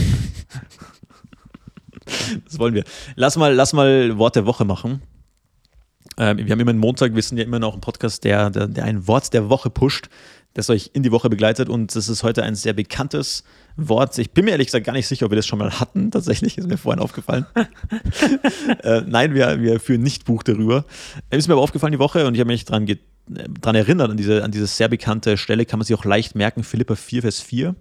das 2.44 2.58
wollen 2.58 2.74
wir. 2.74 2.84
Lass 3.14 3.36
mal, 3.36 3.54
lass 3.54 3.72
mal 3.72 4.18
Wort 4.18 4.36
der 4.36 4.46
Woche 4.46 4.64
machen. 4.64 5.02
Ähm, 6.18 6.38
wir 6.38 6.50
haben 6.50 6.60
immer 6.60 6.70
einen 6.70 6.78
Montag, 6.78 7.14
wir 7.14 7.22
sind 7.22 7.38
ja 7.38 7.44
immer 7.44 7.58
noch 7.58 7.74
ein 7.74 7.80
Podcast, 7.80 8.24
der, 8.24 8.50
der, 8.50 8.66
der 8.68 8.84
ein 8.84 9.06
Wort 9.06 9.32
der 9.32 9.48
Woche 9.48 9.70
pusht, 9.70 10.08
das 10.54 10.68
euch 10.70 10.90
in 10.92 11.02
die 11.02 11.12
Woche 11.12 11.30
begleitet 11.30 11.68
und 11.68 11.94
das 11.94 12.08
ist 12.08 12.22
heute 12.22 12.42
ein 12.42 12.54
sehr 12.54 12.72
bekanntes 12.72 13.44
Wort. 13.76 14.18
Ich 14.18 14.32
bin 14.32 14.44
mir 14.44 14.52
ehrlich 14.52 14.66
gesagt 14.66 14.84
gar 14.84 14.92
nicht 14.92 15.06
sicher, 15.06 15.26
ob 15.26 15.32
wir 15.32 15.36
das 15.36 15.46
schon 15.46 15.58
mal 15.58 15.80
hatten. 15.80 16.10
Tatsächlich 16.10 16.58
ist 16.58 16.68
mir 16.68 16.76
vorhin 16.76 17.02
aufgefallen. 17.02 17.46
äh, 18.82 19.02
nein, 19.06 19.34
wir, 19.34 19.60
wir 19.60 19.80
führen 19.80 20.02
nicht 20.02 20.24
Buch 20.24 20.42
darüber. 20.42 20.84
Äh, 21.30 21.38
Ist 21.38 21.48
mir 21.48 21.54
aber 21.54 21.62
aufgefallen 21.62 21.92
die 21.92 21.98
Woche 21.98 22.26
und 22.26 22.34
ich 22.34 22.40
habe 22.40 22.48
mich 22.48 22.64
daran 22.64 22.86
ge 22.86 22.98
dran 23.28 23.76
erinnert, 23.76 24.10
an 24.10 24.16
diese, 24.16 24.42
an 24.42 24.50
diese 24.50 24.66
sehr 24.66 24.88
bekannte 24.88 25.36
Stelle, 25.36 25.64
kann 25.64 25.78
man 25.78 25.86
sich 25.86 25.96
auch 25.96 26.04
leicht 26.04 26.34
merken, 26.34 26.64
Philippa 26.64 26.96
4, 26.96 27.22
Vers 27.22 27.40
4. 27.40 27.76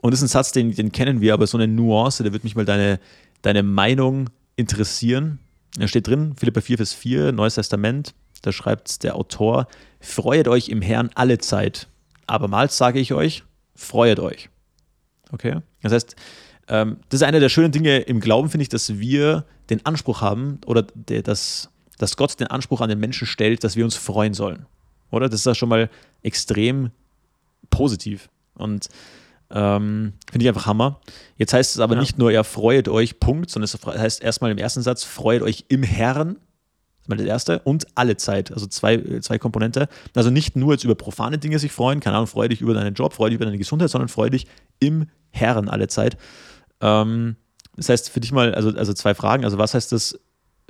Und 0.00 0.10
das 0.10 0.20
ist 0.20 0.24
ein 0.24 0.28
Satz, 0.28 0.52
den, 0.52 0.74
den 0.74 0.90
kennen 0.90 1.20
wir, 1.20 1.34
aber 1.34 1.46
so 1.46 1.58
eine 1.58 1.68
Nuance, 1.68 2.24
da 2.24 2.32
wird 2.32 2.44
mich 2.44 2.56
mal 2.56 2.64
deine, 2.64 2.98
deine 3.42 3.62
Meinung 3.62 4.30
interessieren. 4.56 5.38
Da 5.76 5.86
steht 5.86 6.06
drin, 6.06 6.34
Philippa 6.36 6.62
4, 6.62 6.78
Vers 6.78 6.94
4, 6.94 7.32
Neues 7.32 7.56
Testament, 7.56 8.14
da 8.46 8.52
schreibt 8.52 9.02
der 9.02 9.16
Autor, 9.16 9.66
freuet 10.00 10.48
euch 10.48 10.68
im 10.68 10.82
Herrn 10.82 11.10
alle 11.14 11.38
Zeit. 11.38 11.88
Abermals 12.26 12.76
sage 12.76 13.00
ich 13.00 13.12
euch, 13.12 13.44
freuet 13.74 14.20
euch. 14.20 14.48
Okay? 15.32 15.60
Das 15.82 15.92
heißt, 15.92 16.16
ähm, 16.68 16.98
das 17.08 17.20
ist 17.20 17.26
eine 17.26 17.40
der 17.40 17.48
schönen 17.48 17.72
Dinge 17.72 17.98
im 17.98 18.20
Glauben, 18.20 18.50
finde 18.50 18.62
ich, 18.62 18.68
dass 18.68 18.98
wir 18.98 19.44
den 19.70 19.84
Anspruch 19.84 20.20
haben 20.20 20.60
oder 20.66 20.82
der, 20.94 21.22
dass, 21.22 21.70
dass 21.98 22.16
Gott 22.16 22.38
den 22.40 22.46
Anspruch 22.46 22.80
an 22.80 22.88
den 22.88 23.00
Menschen 23.00 23.26
stellt, 23.26 23.64
dass 23.64 23.76
wir 23.76 23.84
uns 23.84 23.96
freuen 23.96 24.34
sollen. 24.34 24.66
Oder? 25.10 25.28
Das 25.28 25.40
ist 25.40 25.46
ja 25.46 25.54
schon 25.54 25.68
mal 25.68 25.90
extrem 26.22 26.90
positiv. 27.70 28.28
Und 28.54 28.88
ähm, 29.50 30.14
Finde 30.30 30.44
ich 30.44 30.48
einfach 30.48 30.66
Hammer. 30.66 31.00
Jetzt 31.36 31.52
heißt 31.52 31.74
es 31.74 31.80
aber 31.80 31.94
ja. 31.94 32.00
nicht 32.00 32.18
nur, 32.18 32.32
ja, 32.32 32.42
freut 32.42 32.88
euch, 32.88 33.20
Punkt, 33.20 33.50
sondern 33.50 33.64
es 33.64 33.86
heißt 33.86 34.22
erstmal 34.22 34.50
im 34.50 34.58
ersten 34.58 34.82
Satz, 34.82 35.04
freut 35.04 35.42
euch 35.42 35.66
im 35.68 35.82
Herrn. 35.82 36.36
Das 37.04 37.08
ist 37.08 37.08
mal 37.08 37.16
das 37.16 37.26
erste. 37.26 37.58
Und 37.60 37.86
alle 37.94 38.16
Zeit. 38.16 38.50
Also 38.50 38.66
zwei, 38.66 39.20
zwei 39.20 39.38
Komponente. 39.38 39.88
Also 40.14 40.30
nicht 40.30 40.56
nur 40.56 40.72
jetzt 40.72 40.84
über 40.84 40.94
profane 40.94 41.38
Dinge 41.38 41.58
sich 41.58 41.72
freuen, 41.72 42.00
keine 42.00 42.16
Ahnung, 42.16 42.26
freue 42.26 42.48
dich 42.48 42.62
über 42.62 42.72
deinen 42.72 42.94
Job, 42.94 43.12
freue 43.12 43.30
dich 43.30 43.36
über 43.36 43.44
deine 43.44 43.58
Gesundheit, 43.58 43.90
sondern 43.90 44.08
freue 44.08 44.30
dich 44.30 44.46
im 44.80 45.06
Herrn 45.30 45.68
alle 45.68 45.88
Zeit. 45.88 46.16
Ähm, 46.80 47.36
das 47.76 47.88
heißt 47.88 48.10
für 48.10 48.20
dich 48.20 48.32
mal, 48.32 48.54
also, 48.54 48.70
also 48.70 48.94
zwei 48.94 49.14
Fragen. 49.14 49.44
Also, 49.44 49.58
was 49.58 49.74
heißt 49.74 49.92
das, 49.92 50.18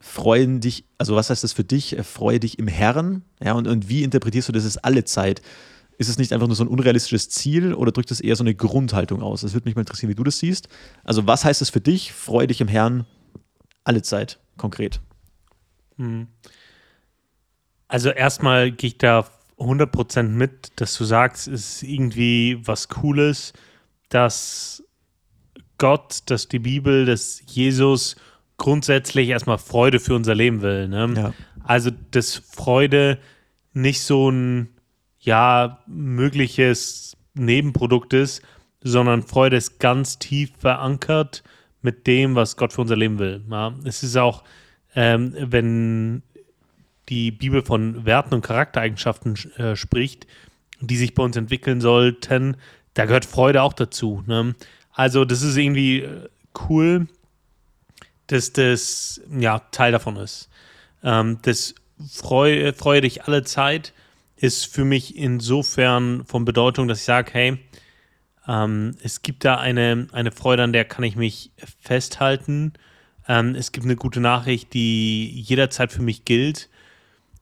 freuen 0.01 0.61
dich, 0.61 0.87
also 0.99 1.14
was 1.14 1.30
heißt 1.30 1.45
das 1.45 1.53
für 1.53 1.64
dich, 1.64 1.97
freue 2.03 2.41
dich 2.41 2.59
im 2.59 2.66
Herrn? 2.66 3.22
Ja, 3.43 3.53
und, 3.53 3.68
und 3.68 3.89
wie 3.89 4.03
interpretierst 4.03 4.49
du 4.49 4.53
das 4.53 4.64
ist 4.64 4.78
alle 4.78 5.05
Zeit? 5.05 5.41
Ist 5.97 6.09
es 6.09 6.18
nicht 6.18 6.32
einfach 6.32 6.49
nur 6.49 6.57
so 6.57 6.64
ein 6.64 6.68
unrealistisches 6.68 7.28
Ziel 7.28 7.72
oder 7.72 7.93
drückt 7.93 8.11
es 8.11 8.20
eher 8.20 8.35
so 8.35 8.43
eine 8.43 8.55
Grundhaltung 8.55 9.22
aus? 9.22 9.43
Das 9.43 9.55
würde 9.55 9.68
mich 9.68 9.76
mal 9.76 9.82
interessieren, 9.82 10.11
wie 10.11 10.16
du 10.16 10.24
das 10.24 10.39
siehst. 10.39 10.68
Also, 11.05 11.26
was 11.26 11.45
heißt 11.45 11.62
es 11.62 11.70
für 11.70 11.80
dich, 11.80 12.12
freue 12.12 12.49
dich 12.49 12.61
im 12.61 12.68
Herrn 12.68 13.07
alle 13.85 14.03
Zeit, 14.03 14.41
konkret? 14.57 15.01
Hm. 15.97 16.28
Also, 17.88 18.11
erstmal 18.11 18.72
gehe 18.72 18.88
ich 18.88 18.99
da 18.99 19.26
100% 19.59 20.22
mit, 20.24 20.72
dass 20.76 20.97
du 20.97 21.05
sagst, 21.05 21.49
es 21.49 21.82
ist 21.82 21.82
irgendwie 21.82 22.61
was 22.64 22.88
Cooles, 22.88 23.53
dass 24.09 24.82
Gott, 25.78 26.18
dass 26.26 26.49
die 26.49 26.59
Bibel, 26.59 27.07
dass 27.07 27.42
Jesus 27.47 28.16
grundsätzlich 28.57 29.28
erstmal 29.28 29.59
Freude 29.59 30.01
für 30.01 30.14
unser 30.14 30.34
Leben 30.34 30.62
will. 30.62 30.88
Ne? 30.88 31.14
Ja. 31.16 31.34
Also, 31.62 31.90
dass 32.11 32.36
Freude 32.36 33.18
nicht 33.72 34.03
so 34.03 34.30
ein 34.30 34.68
ja, 35.18 35.82
mögliches 35.86 37.16
Nebenprodukt 37.34 38.12
ist, 38.12 38.42
sondern 38.82 39.22
Freude 39.22 39.57
ist 39.57 39.80
ganz 39.80 40.18
tief 40.18 40.53
verankert 40.59 41.42
mit 41.82 42.07
dem, 42.07 42.34
was 42.34 42.57
Gott 42.57 42.72
für 42.72 42.82
unser 42.82 42.97
Leben 42.97 43.18
will. 43.18 43.42
Ja? 43.51 43.74
Es 43.84 44.03
ist 44.03 44.16
auch, 44.16 44.45
ähm, 44.95 45.34
wenn 45.38 46.22
die 47.09 47.30
Bibel 47.30 47.62
von 47.62 48.05
Werten 48.05 48.34
und 48.34 48.42
Charaktereigenschaften 48.42 49.36
äh, 49.57 49.76
spricht, 49.76 50.26
die 50.80 50.97
sich 50.97 51.14
bei 51.14 51.22
uns 51.22 51.36
entwickeln 51.36 51.80
sollten, 51.80 52.57
da 52.95 53.05
gehört 53.05 53.24
Freude 53.24 53.62
auch 53.62 53.72
dazu. 53.72 54.22
Ne? 54.26 54.55
Also 54.92 55.24
das 55.24 55.42
ist 55.42 55.57
irgendwie 55.57 56.01
äh, 56.01 56.28
cool, 56.68 57.09
dass 58.28 58.53
das 58.53 59.20
ja 59.38 59.59
Teil 59.70 59.92
davon 59.92 60.16
ist. 60.16 60.49
Ähm, 61.03 61.38
das 61.42 61.74
freue, 62.11 62.72
freue 62.72 63.01
dich 63.01 63.24
alle 63.24 63.45
Zeit 63.45 63.92
ist 64.36 64.66
für 64.66 64.84
mich 64.84 65.16
insofern 65.16 66.24
von 66.24 66.45
Bedeutung, 66.45 66.88
dass 66.88 66.99
ich 66.99 67.05
sage, 67.05 67.30
hey, 67.32 67.59
ähm, 68.47 68.97
es 69.03 69.22
gibt 69.22 69.45
da 69.45 69.57
eine, 69.57 70.09
eine 70.12 70.32
Freude, 70.32 70.62
an 70.62 70.72
der 70.72 70.84
kann 70.84 71.05
ich 71.05 71.16
mich 71.16 71.51
festhalten. 71.80 72.74
Ähm, 73.29 73.55
es 73.55 73.72
gibt 73.72 73.87
eine 73.87 73.97
gute 73.97 74.20
Nachricht, 74.20 74.75
die 74.75 75.41
jederzeit 75.41 75.93
für 75.93 76.03
mich 76.03 76.25
gilt. 76.25 76.68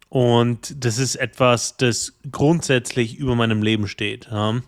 Und 0.08 0.84
das 0.84 0.98
ist 0.98 1.16
etwas, 1.16 1.76
das 1.76 2.18
grundsätzlich 2.30 3.16
über 3.16 3.34
meinem 3.34 3.62
Leben 3.62 3.88
steht. 3.88 4.28
Ja. 4.30 4.60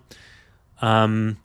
Ähm, 0.81 1.37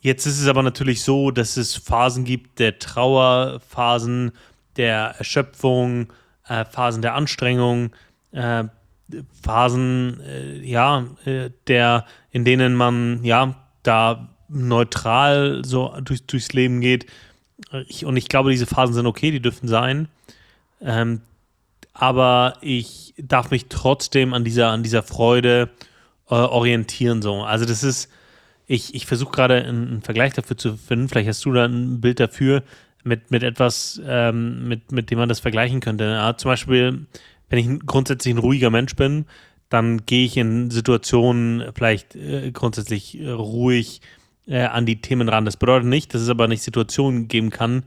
jetzt 0.00 0.26
ist 0.26 0.40
es 0.40 0.46
aber 0.46 0.62
natürlich 0.62 1.02
so, 1.02 1.30
dass 1.30 1.56
es 1.56 1.76
Phasen 1.76 2.24
gibt 2.24 2.58
der 2.60 2.78
Trauer, 2.78 3.60
Phasen 3.68 4.32
der 4.76 5.16
Erschöpfung, 5.18 6.12
äh, 6.46 6.64
Phasen 6.64 7.02
der 7.02 7.14
Anstrengung, 7.14 7.90
äh, 8.30 8.64
Phasen, 9.42 10.20
äh, 10.20 10.60
ja, 10.60 11.06
äh, 11.24 11.50
der, 11.66 12.04
in 12.30 12.44
denen 12.44 12.74
man, 12.74 13.24
ja, 13.24 13.56
da 13.82 14.28
neutral 14.48 15.62
so 15.64 15.94
durch, 16.00 16.24
durchs 16.26 16.52
Leben 16.52 16.80
geht. 16.80 17.06
Ich, 17.88 18.04
und 18.04 18.16
ich 18.16 18.28
glaube, 18.28 18.50
diese 18.50 18.66
Phasen 18.66 18.94
sind 18.94 19.06
okay, 19.06 19.30
die 19.30 19.40
dürfen 19.40 19.68
sein. 19.68 20.08
Ähm, 20.80 21.20
aber 21.92 22.54
ich 22.60 23.14
darf 23.18 23.50
mich 23.50 23.66
trotzdem 23.68 24.32
an 24.32 24.44
dieser, 24.44 24.68
an 24.68 24.82
dieser 24.82 25.02
Freude 25.02 25.70
äh, 26.30 26.34
orientieren. 26.34 27.20
So. 27.22 27.42
Also 27.42 27.64
das 27.64 27.82
ist, 27.82 28.10
ich, 28.66 28.94
ich 28.94 29.06
versuche 29.06 29.32
gerade 29.32 29.56
einen, 29.64 29.88
einen, 29.88 30.02
Vergleich 30.02 30.34
dafür 30.34 30.56
zu 30.56 30.76
finden. 30.76 31.08
Vielleicht 31.08 31.28
hast 31.28 31.44
du 31.44 31.52
da 31.52 31.64
ein 31.64 32.00
Bild 32.00 32.20
dafür 32.20 32.62
mit, 33.02 33.30
mit 33.30 33.42
etwas, 33.42 34.00
ähm, 34.06 34.68
mit, 34.68 34.92
mit 34.92 35.10
dem 35.10 35.18
man 35.18 35.28
das 35.28 35.40
vergleichen 35.40 35.80
könnte. 35.80 36.04
Ja, 36.04 36.36
zum 36.36 36.50
Beispiel 36.50 37.06
wenn 37.48 37.58
ich 37.58 37.80
grundsätzlich 37.86 38.34
ein 38.34 38.38
ruhiger 38.38 38.70
Mensch 38.70 38.94
bin, 38.96 39.26
dann 39.68 40.06
gehe 40.06 40.24
ich 40.24 40.36
in 40.36 40.70
Situationen 40.70 41.72
vielleicht 41.74 42.16
äh, 42.16 42.50
grundsätzlich 42.52 43.20
äh, 43.20 43.30
ruhig 43.30 44.00
äh, 44.48 44.62
an 44.62 44.86
die 44.86 45.00
Themen 45.00 45.28
ran. 45.28 45.44
Das 45.44 45.56
bedeutet 45.56 45.88
nicht, 45.88 46.14
dass 46.14 46.22
es 46.22 46.28
aber 46.28 46.48
nicht 46.48 46.62
Situationen 46.62 47.28
geben 47.28 47.50
kann, 47.50 47.84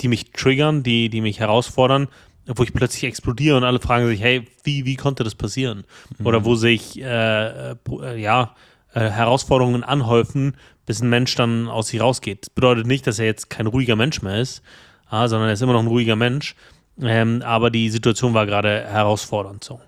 die 0.00 0.08
mich 0.08 0.32
triggern, 0.32 0.82
die, 0.82 1.08
die 1.08 1.20
mich 1.20 1.40
herausfordern, 1.40 2.08
wo 2.46 2.62
ich 2.62 2.72
plötzlich 2.72 3.04
explodiere 3.04 3.56
und 3.56 3.64
alle 3.64 3.80
fragen 3.80 4.06
sich, 4.06 4.20
hey, 4.20 4.46
wie, 4.64 4.84
wie 4.84 4.96
konnte 4.96 5.24
das 5.24 5.34
passieren? 5.34 5.84
Mhm. 6.18 6.26
Oder 6.26 6.44
wo 6.44 6.54
sich 6.54 7.00
äh, 7.00 7.70
äh, 7.72 7.76
ja, 8.16 8.54
äh, 8.92 9.00
Herausforderungen 9.00 9.84
anhäufen, 9.84 10.56
bis 10.86 11.00
ein 11.00 11.10
Mensch 11.10 11.34
dann 11.36 11.68
aus 11.68 11.88
sich 11.88 12.00
rausgeht. 12.00 12.42
Das 12.42 12.50
bedeutet 12.50 12.86
nicht, 12.86 13.06
dass 13.06 13.18
er 13.18 13.26
jetzt 13.26 13.50
kein 13.50 13.66
ruhiger 13.66 13.94
Mensch 13.94 14.22
mehr 14.22 14.40
ist, 14.40 14.62
ah, 15.08 15.28
sondern 15.28 15.48
er 15.48 15.52
ist 15.52 15.62
immer 15.62 15.74
noch 15.74 15.80
ein 15.80 15.86
ruhiger 15.86 16.16
Mensch. 16.16 16.56
Ähm, 17.00 17.42
aber 17.44 17.70
die 17.70 17.88
Situation 17.88 18.34
war 18.34 18.46
gerade 18.46 18.84
herausfordernd 18.86 19.62
so. 19.62 19.80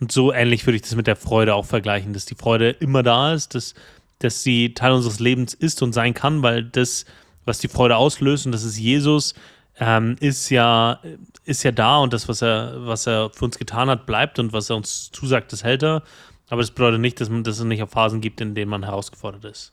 Und 0.00 0.12
so 0.12 0.32
ähnlich 0.32 0.66
würde 0.66 0.76
ich 0.76 0.82
das 0.82 0.94
mit 0.94 1.06
der 1.06 1.16
Freude 1.16 1.54
auch 1.54 1.64
vergleichen, 1.66 2.12
dass 2.12 2.26
die 2.26 2.34
Freude 2.34 2.70
immer 2.70 3.02
da 3.02 3.34
ist, 3.34 3.54
dass, 3.54 3.74
dass 4.20 4.42
sie 4.42 4.74
Teil 4.74 4.92
unseres 4.92 5.18
Lebens 5.18 5.54
ist 5.54 5.82
und 5.82 5.92
sein 5.92 6.14
kann, 6.14 6.42
weil 6.42 6.64
das, 6.64 7.04
was 7.44 7.58
die 7.58 7.68
Freude 7.68 7.96
auslöst, 7.96 8.46
und 8.46 8.52
das 8.52 8.64
ist 8.64 8.78
Jesus, 8.78 9.34
ähm, 9.78 10.16
ist 10.20 10.50
ja, 10.50 11.00
ist 11.44 11.62
ja 11.62 11.72
da 11.72 11.98
und 11.98 12.12
das, 12.12 12.28
was 12.28 12.42
er, 12.42 12.86
was 12.86 13.06
er 13.06 13.30
für 13.30 13.46
uns 13.46 13.58
getan 13.58 13.88
hat, 13.88 14.06
bleibt 14.06 14.38
und 14.38 14.52
was 14.52 14.70
er 14.70 14.76
uns 14.76 15.10
zusagt, 15.10 15.52
das 15.52 15.64
hält 15.64 15.82
er. 15.82 16.02
Aber 16.48 16.60
das 16.60 16.70
bedeutet 16.70 17.00
nicht, 17.00 17.20
dass, 17.20 17.30
man, 17.30 17.44
dass 17.44 17.58
es 17.58 17.64
nicht 17.64 17.82
auch 17.82 17.88
Phasen 17.88 18.20
gibt, 18.20 18.40
in 18.40 18.54
denen 18.54 18.70
man 18.70 18.84
herausgefordert 18.84 19.44
ist. 19.44 19.72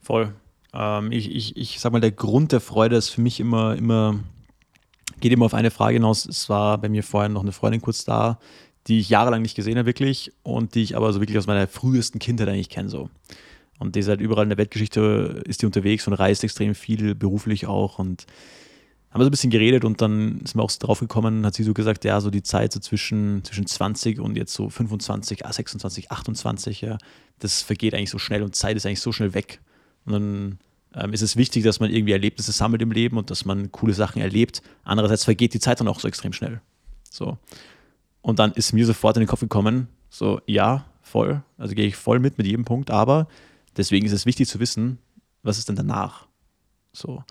Voll. 0.00 0.32
Ähm, 0.72 1.12
ich, 1.12 1.30
ich, 1.30 1.56
ich 1.56 1.80
sag 1.80 1.92
mal, 1.92 2.00
der 2.00 2.12
Grund 2.12 2.52
der 2.52 2.60
Freude 2.60 2.96
ist 2.96 3.10
für 3.10 3.20
mich 3.20 3.40
immer, 3.40 3.76
immer 3.76 4.20
geht 5.20 5.32
immer 5.32 5.46
auf 5.46 5.54
eine 5.54 5.70
Frage 5.70 5.94
hinaus. 5.94 6.26
Es 6.26 6.48
war 6.48 6.78
bei 6.78 6.88
mir 6.88 7.02
vorhin 7.02 7.32
noch 7.32 7.42
eine 7.42 7.52
Freundin 7.52 7.80
kurz 7.80 8.04
da, 8.04 8.38
die 8.86 9.00
ich 9.00 9.08
jahrelang 9.08 9.42
nicht 9.42 9.56
gesehen 9.56 9.78
habe, 9.78 9.86
wirklich, 9.86 10.32
und 10.42 10.74
die 10.74 10.82
ich 10.82 10.96
aber 10.96 11.12
so 11.12 11.20
wirklich 11.20 11.38
aus 11.38 11.46
meiner 11.46 11.66
frühesten 11.66 12.18
Kindheit 12.18 12.48
eigentlich 12.48 12.68
kenne. 12.68 12.88
So. 12.88 13.10
Und 13.78 13.94
die 13.94 14.00
ist 14.00 14.08
halt 14.08 14.20
überall 14.20 14.44
in 14.44 14.50
der 14.50 14.58
Weltgeschichte 14.58 15.42
ist 15.46 15.62
die 15.62 15.66
unterwegs 15.66 16.06
und 16.06 16.14
reist 16.14 16.44
extrem 16.44 16.74
viel, 16.74 17.14
beruflich 17.14 17.66
auch. 17.66 17.98
Und 17.98 18.26
haben 19.10 19.20
wir 19.20 19.24
so 19.24 19.28
ein 19.28 19.32
bisschen 19.32 19.50
geredet 19.50 19.84
und 19.84 20.00
dann 20.00 20.40
ist 20.44 20.54
mir 20.54 20.62
auch 20.62 20.70
so 20.70 20.78
drauf 20.78 21.00
gekommen, 21.00 21.44
hat 21.44 21.54
sie 21.54 21.62
so 21.62 21.74
gesagt, 21.74 22.04
ja, 22.04 22.20
so 22.20 22.30
die 22.30 22.42
Zeit 22.42 22.72
so 22.72 22.80
zwischen, 22.80 23.42
zwischen 23.44 23.66
20 23.66 24.20
und 24.20 24.36
jetzt 24.36 24.54
so 24.54 24.70
25, 24.70 25.40
26, 25.48 26.10
28, 26.10 26.80
ja, 26.82 26.98
das 27.38 27.62
vergeht 27.62 27.94
eigentlich 27.94 28.10
so 28.10 28.18
schnell 28.18 28.42
und 28.42 28.54
Zeit 28.54 28.76
ist 28.76 28.86
eigentlich 28.86 29.00
so 29.00 29.12
schnell 29.12 29.34
weg. 29.34 29.60
Und 30.04 30.12
dann 30.12 30.58
ähm, 30.94 31.12
ist 31.12 31.22
es 31.22 31.36
wichtig, 31.36 31.64
dass 31.64 31.80
man 31.80 31.90
irgendwie 31.90 32.12
Erlebnisse 32.12 32.52
sammelt 32.52 32.82
im 32.82 32.92
Leben 32.92 33.18
und 33.18 33.30
dass 33.30 33.44
man 33.44 33.72
coole 33.72 33.94
Sachen 33.94 34.22
erlebt. 34.22 34.62
Andererseits 34.84 35.24
vergeht 35.24 35.54
die 35.54 35.60
Zeit 35.60 35.80
dann 35.80 35.88
auch 35.88 36.00
so 36.00 36.08
extrem 36.08 36.32
schnell. 36.32 36.60
So. 37.10 37.38
Und 38.26 38.40
dann 38.40 38.50
ist 38.54 38.72
mir 38.72 38.84
sofort 38.84 39.16
in 39.16 39.20
den 39.20 39.28
Kopf 39.28 39.38
gekommen, 39.38 39.86
so, 40.10 40.40
ja, 40.46 40.84
voll, 41.00 41.44
also 41.58 41.76
gehe 41.76 41.86
ich 41.86 41.94
voll 41.94 42.18
mit 42.18 42.38
mit 42.38 42.46
jedem 42.48 42.64
Punkt, 42.64 42.90
aber 42.90 43.28
deswegen 43.76 44.04
ist 44.04 44.10
es 44.10 44.26
wichtig 44.26 44.48
zu 44.48 44.58
wissen, 44.58 44.98
was 45.44 45.58
ist 45.58 45.68
denn 45.68 45.76
danach? 45.76 46.26
So. 46.92 47.22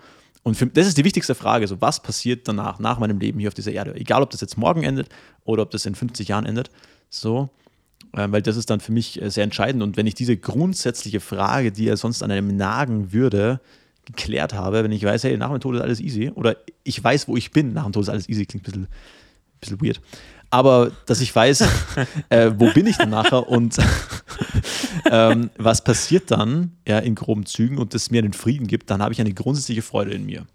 Und 0.42 0.56
für, 0.56 0.66
das 0.66 0.86
ist 0.86 0.96
die 0.96 1.04
wichtigste 1.04 1.34
Frage, 1.34 1.66
so, 1.66 1.82
was 1.82 2.02
passiert 2.02 2.48
danach, 2.48 2.78
nach 2.78 2.98
meinem 2.98 3.18
Leben 3.18 3.38
hier 3.38 3.48
auf 3.48 3.54
dieser 3.54 3.72
Erde? 3.72 3.94
Egal, 3.94 4.22
ob 4.22 4.30
das 4.30 4.40
jetzt 4.40 4.56
morgen 4.56 4.84
endet 4.84 5.10
oder 5.44 5.64
ob 5.64 5.70
das 5.70 5.84
in 5.84 5.94
50 5.94 6.28
Jahren 6.28 6.46
endet. 6.46 6.70
So, 7.10 7.50
äh, 8.14 8.28
weil 8.30 8.40
das 8.40 8.56
ist 8.56 8.70
dann 8.70 8.80
für 8.80 8.92
mich 8.92 9.20
äh, 9.20 9.30
sehr 9.30 9.44
entscheidend. 9.44 9.82
Und 9.82 9.98
wenn 9.98 10.06
ich 10.06 10.14
diese 10.14 10.38
grundsätzliche 10.38 11.20
Frage, 11.20 11.72
die 11.72 11.84
ja 11.84 11.98
sonst 11.98 12.22
an 12.22 12.30
einem 12.30 12.56
nagen 12.56 13.12
würde, 13.12 13.60
geklärt 14.06 14.54
habe, 14.54 14.82
wenn 14.82 14.92
ich 14.92 15.04
weiß, 15.04 15.24
hey, 15.24 15.36
nach 15.36 15.50
dem 15.50 15.60
Tod 15.60 15.74
ist 15.74 15.82
alles 15.82 16.00
easy, 16.00 16.30
oder 16.30 16.56
ich 16.84 17.04
weiß, 17.04 17.28
wo 17.28 17.36
ich 17.36 17.50
bin, 17.50 17.74
nach 17.74 17.84
dem 17.84 17.92
Tod 17.92 18.04
ist 18.04 18.08
alles 18.08 18.30
easy, 18.30 18.46
klingt 18.46 18.62
ein 18.62 18.70
bisschen, 18.70 18.82
ein 18.84 19.60
bisschen 19.60 19.80
weird. 19.82 20.00
Aber 20.50 20.92
dass 21.06 21.20
ich 21.20 21.34
weiß, 21.34 21.64
äh, 22.28 22.52
wo 22.56 22.70
bin 22.72 22.86
ich 22.86 22.96
denn 22.96 23.10
nachher 23.10 23.48
und 23.48 23.76
ähm, 25.10 25.50
was 25.56 25.82
passiert 25.82 26.30
dann 26.30 26.72
ja, 26.86 26.98
in 26.98 27.14
groben 27.14 27.46
Zügen 27.46 27.78
und 27.78 27.94
das 27.94 28.10
mir 28.10 28.22
den 28.22 28.32
Frieden 28.32 28.66
gibt, 28.66 28.90
dann 28.90 29.02
habe 29.02 29.12
ich 29.12 29.20
eine 29.20 29.32
grundsätzliche 29.32 29.82
Freude 29.82 30.12
in 30.12 30.24
mir. 30.24 30.46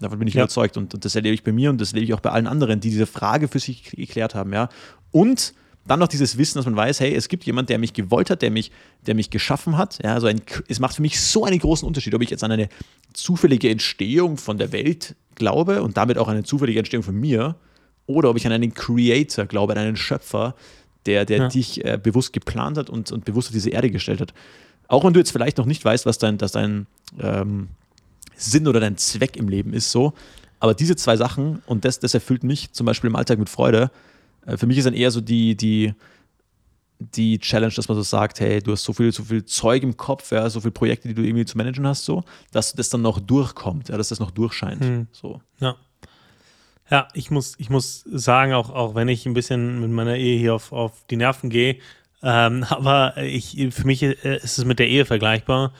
Davon 0.00 0.18
bin 0.18 0.26
ich 0.26 0.34
ja. 0.34 0.42
überzeugt 0.42 0.76
und, 0.76 0.92
und, 0.94 1.04
das 1.04 1.14
erlebe 1.14 1.34
ich 1.34 1.44
bei 1.44 1.52
mir 1.52 1.70
und 1.70 1.80
das 1.80 1.92
erlebe 1.92 2.06
ich 2.06 2.14
auch 2.14 2.20
bei 2.20 2.30
allen 2.30 2.48
anderen, 2.48 2.80
die 2.80 2.90
diese 2.90 3.06
Frage 3.06 3.46
für 3.46 3.60
sich 3.60 3.84
geklärt 3.84 4.34
haben. 4.34 4.52
Ja. 4.52 4.68
Und 5.12 5.54
dann 5.86 5.98
noch 5.98 6.08
dieses 6.08 6.38
Wissen, 6.38 6.58
dass 6.58 6.64
man 6.64 6.76
weiß, 6.76 7.00
hey, 7.00 7.14
es 7.14 7.28
gibt 7.28 7.44
jemand, 7.44 7.68
der 7.68 7.78
mich 7.78 7.92
gewollt 7.92 8.30
hat, 8.30 8.42
der 8.42 8.50
mich, 8.50 8.70
der 9.06 9.14
mich 9.14 9.30
geschaffen 9.30 9.76
hat. 9.76 9.98
Ja, 10.02 10.14
also 10.14 10.26
ein, 10.28 10.40
es 10.68 10.80
macht 10.80 10.96
für 10.96 11.02
mich 11.02 11.20
so 11.20 11.44
einen 11.44 11.58
großen 11.58 11.86
Unterschied, 11.86 12.14
ob 12.14 12.22
ich 12.22 12.30
jetzt 12.30 12.44
an 12.44 12.52
eine 12.52 12.68
zufällige 13.12 13.68
Entstehung 13.68 14.36
von 14.36 14.58
der 14.58 14.72
Welt 14.72 15.16
glaube 15.34 15.82
und 15.82 15.96
damit 15.96 16.18
auch 16.18 16.28
eine 16.28 16.44
zufällige 16.44 16.78
Entstehung 16.78 17.02
von 17.02 17.16
mir 17.16 17.56
oder 18.06 18.30
ob 18.30 18.36
ich 18.36 18.46
an 18.46 18.52
einen 18.52 18.74
Creator 18.74 19.46
glaube, 19.46 19.72
an 19.72 19.78
einen 19.78 19.96
Schöpfer, 19.96 20.54
der, 21.06 21.24
der 21.24 21.38
Ja. 21.38 21.48
dich 21.48 21.84
äh, 21.84 21.98
bewusst 22.02 22.32
geplant 22.32 22.78
hat 22.78 22.90
und, 22.90 23.10
und 23.12 23.24
bewusst 23.24 23.48
auf 23.48 23.52
diese 23.52 23.70
Erde 23.70 23.90
gestellt 23.90 24.20
hat. 24.20 24.34
Auch 24.88 25.04
wenn 25.04 25.12
du 25.12 25.20
jetzt 25.20 25.32
vielleicht 25.32 25.58
noch 25.58 25.66
nicht 25.66 25.84
weißt, 25.84 26.06
was 26.06 26.18
dein, 26.18 26.38
dass 26.38 26.52
dein 26.52 26.86
ähm, 27.18 27.68
Sinn 28.36 28.68
oder 28.68 28.80
dein 28.80 28.96
Zweck 28.96 29.36
im 29.36 29.48
Leben 29.48 29.72
ist, 29.72 29.90
so. 29.90 30.12
Aber 30.60 30.74
diese 30.74 30.94
zwei 30.96 31.16
Sachen, 31.16 31.62
und 31.66 31.84
das, 31.84 31.98
das 31.98 32.14
erfüllt 32.14 32.44
mich 32.44 32.72
zum 32.72 32.86
Beispiel 32.86 33.08
im 33.10 33.16
Alltag 33.16 33.38
mit 33.38 33.48
Freude. 33.48 33.90
Äh, 34.46 34.56
für 34.56 34.66
mich 34.66 34.78
ist 34.78 34.84
dann 34.84 34.94
eher 34.94 35.10
so 35.10 35.20
die, 35.20 35.56
die, 35.56 35.94
die 37.00 37.38
Challenge, 37.40 37.72
dass 37.74 37.88
man 37.88 37.96
so 37.96 38.02
sagt, 38.02 38.38
hey, 38.38 38.60
du 38.62 38.72
hast 38.72 38.84
so 38.84 38.92
viel, 38.92 39.10
so 39.12 39.24
viel 39.24 39.44
Zeug 39.44 39.82
im 39.82 39.96
Kopf, 39.96 40.30
ja, 40.30 40.48
so 40.48 40.60
viele 40.60 40.70
Projekte, 40.70 41.08
die 41.08 41.14
du 41.14 41.22
irgendwie 41.22 41.44
zu 41.44 41.56
managen 41.58 41.86
hast, 41.86 42.04
so, 42.04 42.22
dass 42.52 42.74
das 42.74 42.90
dann 42.90 43.02
noch 43.02 43.18
durchkommt, 43.18 43.88
ja, 43.88 43.96
dass 43.96 44.10
das 44.10 44.20
noch 44.20 44.30
durchscheint. 44.30 44.84
Hm. 44.84 45.06
So. 45.10 45.40
Ja. 45.58 45.74
Ja, 46.90 47.08
ich 47.14 47.30
muss, 47.30 47.54
ich 47.58 47.70
muss 47.70 48.04
sagen, 48.10 48.52
auch, 48.52 48.70
auch 48.70 48.94
wenn 48.94 49.08
ich 49.08 49.24
ein 49.26 49.34
bisschen 49.34 49.80
mit 49.80 49.90
meiner 49.90 50.16
Ehe 50.16 50.38
hier 50.38 50.54
auf, 50.54 50.72
auf 50.72 51.04
die 51.10 51.16
Nerven 51.16 51.48
gehe, 51.48 51.78
ähm, 52.22 52.64
aber 52.68 53.16
ich, 53.18 53.68
für 53.70 53.86
mich 53.86 54.02
äh, 54.02 54.36
ist 54.36 54.58
es 54.58 54.64
mit 54.64 54.78
der 54.78 54.88
Ehe 54.88 55.04
vergleichbar. 55.04 55.72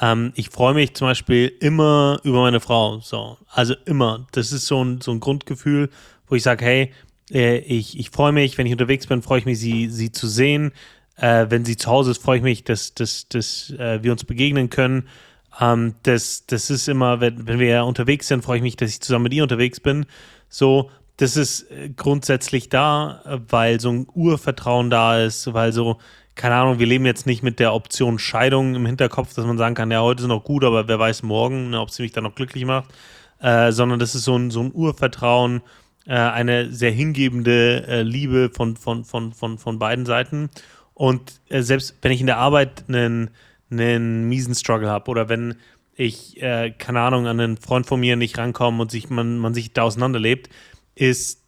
Ähm, 0.00 0.32
ich 0.34 0.50
freue 0.50 0.74
mich 0.74 0.94
zum 0.94 1.08
Beispiel 1.08 1.52
immer 1.60 2.20
über 2.24 2.40
meine 2.42 2.60
Frau. 2.60 3.00
So. 3.00 3.38
Also 3.48 3.74
immer. 3.84 4.26
Das 4.32 4.52
ist 4.52 4.66
so 4.66 4.82
ein, 4.82 5.00
so 5.00 5.12
ein 5.12 5.20
Grundgefühl, 5.20 5.90
wo 6.26 6.34
ich 6.34 6.42
sage, 6.42 6.64
hey, 6.64 6.92
äh, 7.30 7.58
ich, 7.58 7.98
ich 7.98 8.10
freue 8.10 8.32
mich, 8.32 8.58
wenn 8.58 8.66
ich 8.66 8.72
unterwegs 8.72 9.06
bin, 9.06 9.22
freue 9.22 9.40
ich 9.40 9.46
mich, 9.46 9.58
sie, 9.58 9.88
sie 9.88 10.12
zu 10.12 10.26
sehen. 10.26 10.72
Äh, 11.16 11.46
wenn 11.50 11.64
sie 11.64 11.76
zu 11.76 11.90
Hause 11.90 12.12
ist, 12.12 12.22
freue 12.22 12.38
ich 12.38 12.42
mich, 12.42 12.64
dass, 12.64 12.94
dass, 12.94 13.28
dass 13.28 13.70
äh, 13.78 14.02
wir 14.02 14.12
uns 14.12 14.24
begegnen 14.24 14.70
können. 14.70 15.08
Ähm, 15.60 15.94
das, 16.02 16.46
das 16.46 16.70
ist 16.70 16.88
immer, 16.88 17.20
wenn, 17.20 17.46
wenn 17.46 17.58
wir 17.58 17.84
unterwegs 17.84 18.28
sind, 18.28 18.42
freue 18.42 18.58
ich 18.58 18.62
mich, 18.62 18.76
dass 18.76 18.90
ich 18.90 19.00
zusammen 19.00 19.24
mit 19.24 19.34
ihr 19.34 19.42
unterwegs 19.42 19.80
bin. 19.80 20.06
So, 20.50 20.90
das 21.16 21.36
ist 21.36 21.70
äh, 21.70 21.90
grundsätzlich 21.90 22.68
da, 22.68 23.22
äh, 23.24 23.38
weil 23.48 23.80
so 23.80 23.90
ein 23.90 24.06
Urvertrauen 24.12 24.90
da 24.90 25.18
ist, 25.22 25.52
weil 25.54 25.72
so, 25.72 25.98
keine 26.34 26.56
Ahnung, 26.56 26.78
wir 26.78 26.86
leben 26.86 27.06
jetzt 27.06 27.26
nicht 27.26 27.42
mit 27.42 27.60
der 27.60 27.72
Option 27.72 28.18
Scheidung 28.18 28.74
im 28.74 28.84
Hinterkopf, 28.84 29.32
dass 29.34 29.46
man 29.46 29.56
sagen 29.56 29.74
kann, 29.74 29.90
ja, 29.90 30.02
heute 30.02 30.22
ist 30.22 30.28
noch 30.28 30.44
gut, 30.44 30.64
aber 30.64 30.88
wer 30.88 30.98
weiß 30.98 31.22
morgen, 31.22 31.70
ne, 31.70 31.80
ob 31.80 31.90
sie 31.90 32.02
mich 32.02 32.12
dann 32.12 32.24
noch 32.24 32.34
glücklich 32.34 32.64
macht, 32.64 32.90
äh, 33.40 33.70
sondern 33.70 33.98
das 33.98 34.14
ist 34.14 34.24
so 34.24 34.36
ein, 34.36 34.50
so 34.50 34.60
ein 34.60 34.72
Urvertrauen, 34.74 35.62
äh, 36.06 36.14
eine 36.14 36.72
sehr 36.72 36.90
hingebende 36.90 37.86
äh, 37.86 38.02
Liebe 38.02 38.50
von, 38.52 38.76
von, 38.76 39.04
von, 39.04 39.32
von, 39.32 39.58
von 39.58 39.78
beiden 39.78 40.06
Seiten. 40.06 40.50
Und 40.94 41.40
äh, 41.48 41.62
selbst 41.62 41.96
wenn 42.02 42.12
ich 42.12 42.20
in 42.20 42.26
der 42.26 42.38
Arbeit 42.38 42.84
einen, 42.88 43.30
einen 43.70 44.28
miesen 44.28 44.54
Struggle 44.54 44.88
habe 44.88 45.10
oder 45.10 45.28
wenn 45.28 45.54
ich, 46.00 46.40
äh, 46.42 46.70
keine 46.70 47.00
Ahnung, 47.00 47.26
an 47.26 47.40
einen 47.40 47.56
Freund 47.56 47.86
von 47.86 48.00
mir 48.00 48.16
nicht 48.16 48.38
rankomme 48.38 48.82
und 48.82 48.90
sich, 48.90 49.10
man, 49.10 49.38
man 49.38 49.54
sich 49.54 49.72
da 49.72 49.82
auseinanderlebt, 49.82 50.48
ist 50.94 51.42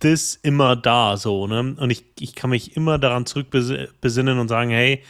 das 0.00 0.38
immer 0.42 0.76
da 0.76 1.16
so, 1.16 1.46
ne? 1.46 1.74
Und 1.78 1.90
ich, 1.90 2.04
ich 2.20 2.34
kann 2.34 2.50
mich 2.50 2.76
immer 2.76 2.98
daran 2.98 3.24
zurückbesinnen 3.26 4.38
und 4.38 4.48
sagen, 4.48 4.70
hey, 4.70 5.02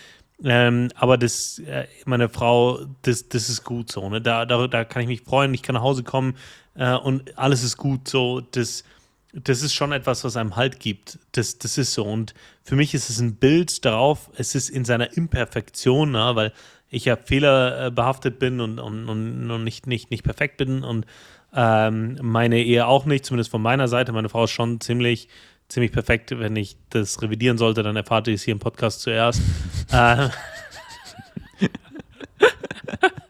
ähm, 0.44 0.90
aber 0.94 1.18
das, 1.18 1.58
äh, 1.60 1.86
meine 2.04 2.28
Frau, 2.28 2.80
das, 3.02 3.28
das 3.28 3.48
ist 3.48 3.64
gut 3.64 3.90
so, 3.90 4.08
ne? 4.08 4.20
Da, 4.20 4.46
da, 4.46 4.66
da 4.68 4.84
kann 4.84 5.02
ich 5.02 5.08
mich 5.08 5.22
freuen, 5.22 5.52
ich 5.54 5.62
kann 5.62 5.74
nach 5.74 5.82
Hause 5.82 6.04
kommen 6.04 6.36
äh, 6.76 6.94
und 6.94 7.36
alles 7.36 7.64
ist 7.64 7.76
gut 7.76 8.08
so. 8.08 8.40
Das, 8.40 8.84
das 9.32 9.62
ist 9.62 9.74
schon 9.74 9.90
etwas, 9.90 10.22
was 10.22 10.36
einem 10.36 10.54
Halt 10.54 10.78
gibt. 10.78 11.18
Das, 11.32 11.58
das 11.58 11.78
ist 11.78 11.94
so. 11.94 12.04
Und 12.04 12.34
für 12.62 12.76
mich 12.76 12.94
ist 12.94 13.10
es 13.10 13.18
ein 13.18 13.34
Bild 13.34 13.84
darauf, 13.84 14.30
es 14.36 14.54
ist 14.54 14.70
in 14.70 14.84
seiner 14.84 15.16
Imperfektion, 15.16 16.12
ne? 16.12 16.30
weil 16.34 16.52
ich 16.94 17.04
ja 17.04 17.16
fehlerbehaftet 17.16 18.38
bin 18.38 18.60
und, 18.60 18.78
und, 18.78 19.08
und, 19.08 19.64
nicht, 19.64 19.86
nicht, 19.86 20.10
nicht 20.10 20.22
perfekt 20.22 20.56
bin 20.58 20.84
und 20.84 21.06
ähm, 21.54 22.18
meine 22.20 22.62
Ehe 22.62 22.86
auch 22.86 23.04
nicht, 23.06 23.24
zumindest 23.24 23.50
von 23.50 23.62
meiner 23.62 23.88
Seite. 23.88 24.12
Meine 24.12 24.28
Frau 24.28 24.44
ist 24.44 24.50
schon 24.50 24.80
ziemlich, 24.80 25.28
ziemlich 25.68 25.92
perfekt. 25.92 26.36
Wenn 26.38 26.56
ich 26.56 26.76
das 26.90 27.22
revidieren 27.22 27.58
sollte, 27.58 27.82
dann 27.82 27.96
erfahrt 27.96 28.28
ihr 28.28 28.34
es 28.34 28.42
hier 28.42 28.52
im 28.52 28.58
Podcast 28.58 29.00
zuerst. 29.02 29.40
äh, 29.92 30.28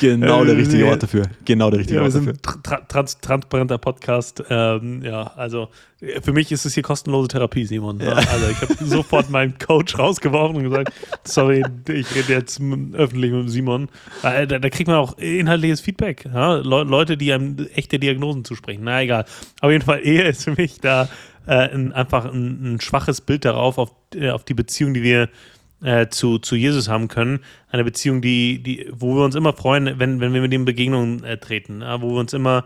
Genau 0.00 0.44
der 0.44 0.54
Äh, 0.54 0.58
richtige. 0.58 0.86
Ort 0.86 1.02
dafür. 1.02 1.22
Genau 1.44 1.70
der 1.70 1.80
richtige 1.80 1.98
Ja, 1.98 2.04
Ort 2.04 2.14
dafür. 2.14 2.34
tra 2.62 2.76
trans 2.80 3.18
transparenter 3.20 3.78
Podcast. 3.78 4.42
Ähm, 4.50 5.02
ja, 5.02 5.22
also 5.36 5.68
äh, 6.00 6.20
für 6.20 6.32
mich 6.32 6.52
ist 6.52 6.64
es 6.64 6.74
hier 6.74 6.82
kostenlose 6.82 7.28
Therapie, 7.28 7.64
Simon. 7.64 8.00
Ja. 8.00 8.12
Also 8.14 8.48
ich 8.50 8.60
habe 8.60 8.74
sofort 8.84 9.30
meinen 9.30 9.58
Coach 9.58 9.98
rausgeworfen 9.98 10.56
und 10.56 10.64
gesagt, 10.64 10.92
sorry, 11.24 11.62
ich 11.88 12.14
rede 12.14 12.32
jetzt 12.32 12.60
öffentlich 12.92 13.32
mit 13.32 13.50
Simon. 13.50 13.88
Da, 14.22 14.46
da 14.46 14.68
kriegt 14.70 14.88
man 14.88 14.96
auch 14.96 15.18
inhaltliches 15.18 15.80
Feedback. 15.80 16.26
Ja? 16.32 16.56
Le 16.56 16.82
Leute, 16.84 17.16
die 17.16 17.32
einem 17.32 17.56
echte 17.74 17.98
Diagnosen 17.98 18.44
zusprechen. 18.44 18.82
Na 18.84 19.02
egal. 19.02 19.24
Auf 19.60 19.70
jeden 19.70 19.84
Fall, 19.84 20.00
Ehe 20.04 20.22
ist 20.28 20.44
für 20.44 20.52
mich 20.56 20.80
da 20.80 21.08
äh, 21.46 21.68
ein, 21.70 21.92
einfach 21.92 22.24
ein, 22.26 22.74
ein 22.74 22.80
schwaches 22.80 23.20
Bild 23.20 23.44
darauf, 23.44 23.78
auf, 23.78 23.92
äh, 24.14 24.30
auf 24.30 24.44
die 24.44 24.54
Beziehung, 24.54 24.94
die 24.94 25.02
wir 25.02 25.28
äh, 25.82 26.08
zu, 26.08 26.38
zu 26.38 26.56
Jesus 26.56 26.88
haben 26.88 27.08
können. 27.08 27.40
Eine 27.70 27.84
Beziehung, 27.84 28.22
die, 28.22 28.62
die, 28.62 28.88
wo 28.92 29.14
wir 29.14 29.24
uns 29.24 29.34
immer 29.34 29.52
freuen, 29.52 29.98
wenn, 29.98 30.20
wenn 30.20 30.32
wir 30.32 30.40
mit 30.40 30.52
ihm 30.52 30.64
Begegnungen 30.64 31.22
äh, 31.24 31.38
treten. 31.38 31.80
Ja? 31.82 32.00
Wo 32.00 32.10
wir 32.10 32.20
uns 32.20 32.32
immer 32.32 32.64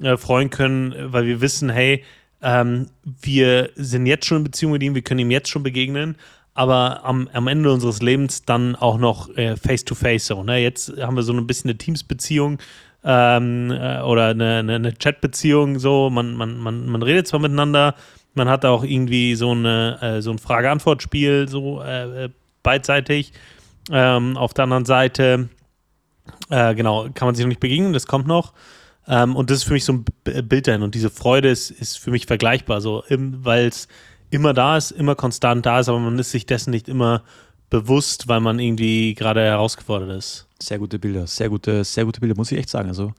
äh, 0.00 0.16
freuen 0.16 0.50
können, 0.50 0.94
weil 1.12 1.26
wir 1.26 1.40
wissen, 1.40 1.68
hey, 1.68 2.02
ähm, 2.42 2.88
wir 3.04 3.70
sind 3.76 4.06
jetzt 4.06 4.26
schon 4.26 4.38
in 4.38 4.44
Beziehung 4.44 4.72
mit 4.72 4.82
ihm, 4.82 4.94
wir 4.94 5.02
können 5.02 5.20
ihm 5.20 5.30
jetzt 5.30 5.48
schon 5.48 5.62
begegnen, 5.62 6.16
aber 6.54 7.04
am, 7.04 7.28
am 7.32 7.48
Ende 7.48 7.72
unseres 7.72 8.02
Lebens 8.02 8.44
dann 8.44 8.76
auch 8.76 8.98
noch 8.98 9.34
äh, 9.36 9.56
face 9.56 9.84
to 9.84 9.94
face 9.94 10.26
so. 10.26 10.42
Ne? 10.42 10.58
Jetzt 10.58 10.92
haben 11.00 11.16
wir 11.16 11.22
so 11.22 11.32
ein 11.32 11.46
bisschen 11.46 11.70
eine 11.70 11.78
Teams-Beziehung 11.78 12.58
ähm, 13.04 13.70
äh, 13.70 14.00
oder 14.00 14.28
eine, 14.28 14.58
eine, 14.58 14.74
eine 14.74 14.94
Chat-Beziehung, 14.94 15.78
so, 15.78 16.10
man, 16.10 16.34
man, 16.34 16.58
man, 16.58 16.86
man 16.86 17.02
redet 17.02 17.26
zwar 17.26 17.40
miteinander, 17.40 17.94
man 18.34 18.48
hat 18.48 18.64
auch 18.64 18.84
irgendwie 18.84 19.34
so, 19.34 19.52
eine, 19.52 19.98
äh, 20.00 20.22
so 20.22 20.30
ein 20.30 20.38
Frage-Antwort-Spiel, 20.38 21.48
so 21.48 21.82
äh, 21.82 22.30
beidseitig. 22.66 23.32
Ähm, 23.92 24.36
auf 24.36 24.52
der 24.52 24.64
anderen 24.64 24.84
Seite, 24.84 25.48
äh, 26.50 26.74
genau, 26.74 27.08
kann 27.14 27.28
man 27.28 27.36
sich 27.36 27.44
noch 27.44 27.50
nicht 27.50 27.60
begegnen, 27.60 27.92
das 27.92 28.08
kommt 28.08 28.26
noch. 28.26 28.52
Ähm, 29.06 29.36
und 29.36 29.50
das 29.50 29.58
ist 29.58 29.64
für 29.64 29.72
mich 29.72 29.84
so 29.84 29.92
ein 29.92 30.04
Bild 30.24 30.66
dahin. 30.66 30.82
Und 30.82 30.96
diese 30.96 31.08
Freude 31.08 31.48
ist, 31.48 31.70
ist 31.70 31.96
für 31.98 32.10
mich 32.10 32.26
vergleichbar, 32.26 32.80
so, 32.80 33.04
weil 33.08 33.68
es 33.68 33.86
immer 34.30 34.52
da 34.52 34.76
ist, 34.76 34.90
immer 34.90 35.14
konstant 35.14 35.64
da 35.64 35.78
ist, 35.78 35.88
aber 35.88 36.00
man 36.00 36.18
ist 36.18 36.32
sich 36.32 36.44
dessen 36.44 36.72
nicht 36.72 36.88
immer 36.88 37.22
bewusst, 37.70 38.26
weil 38.26 38.40
man 38.40 38.58
irgendwie 38.58 39.14
gerade 39.14 39.42
herausgefordert 39.42 40.10
ist. 40.10 40.48
Sehr 40.60 40.80
gute 40.80 40.98
Bilder, 40.98 41.28
sehr 41.28 41.48
gute, 41.48 41.84
sehr 41.84 42.04
gute 42.04 42.18
Bilder, 42.18 42.34
muss 42.36 42.50
ich 42.50 42.58
echt 42.58 42.70
sagen. 42.70 42.88
Also 42.88 43.12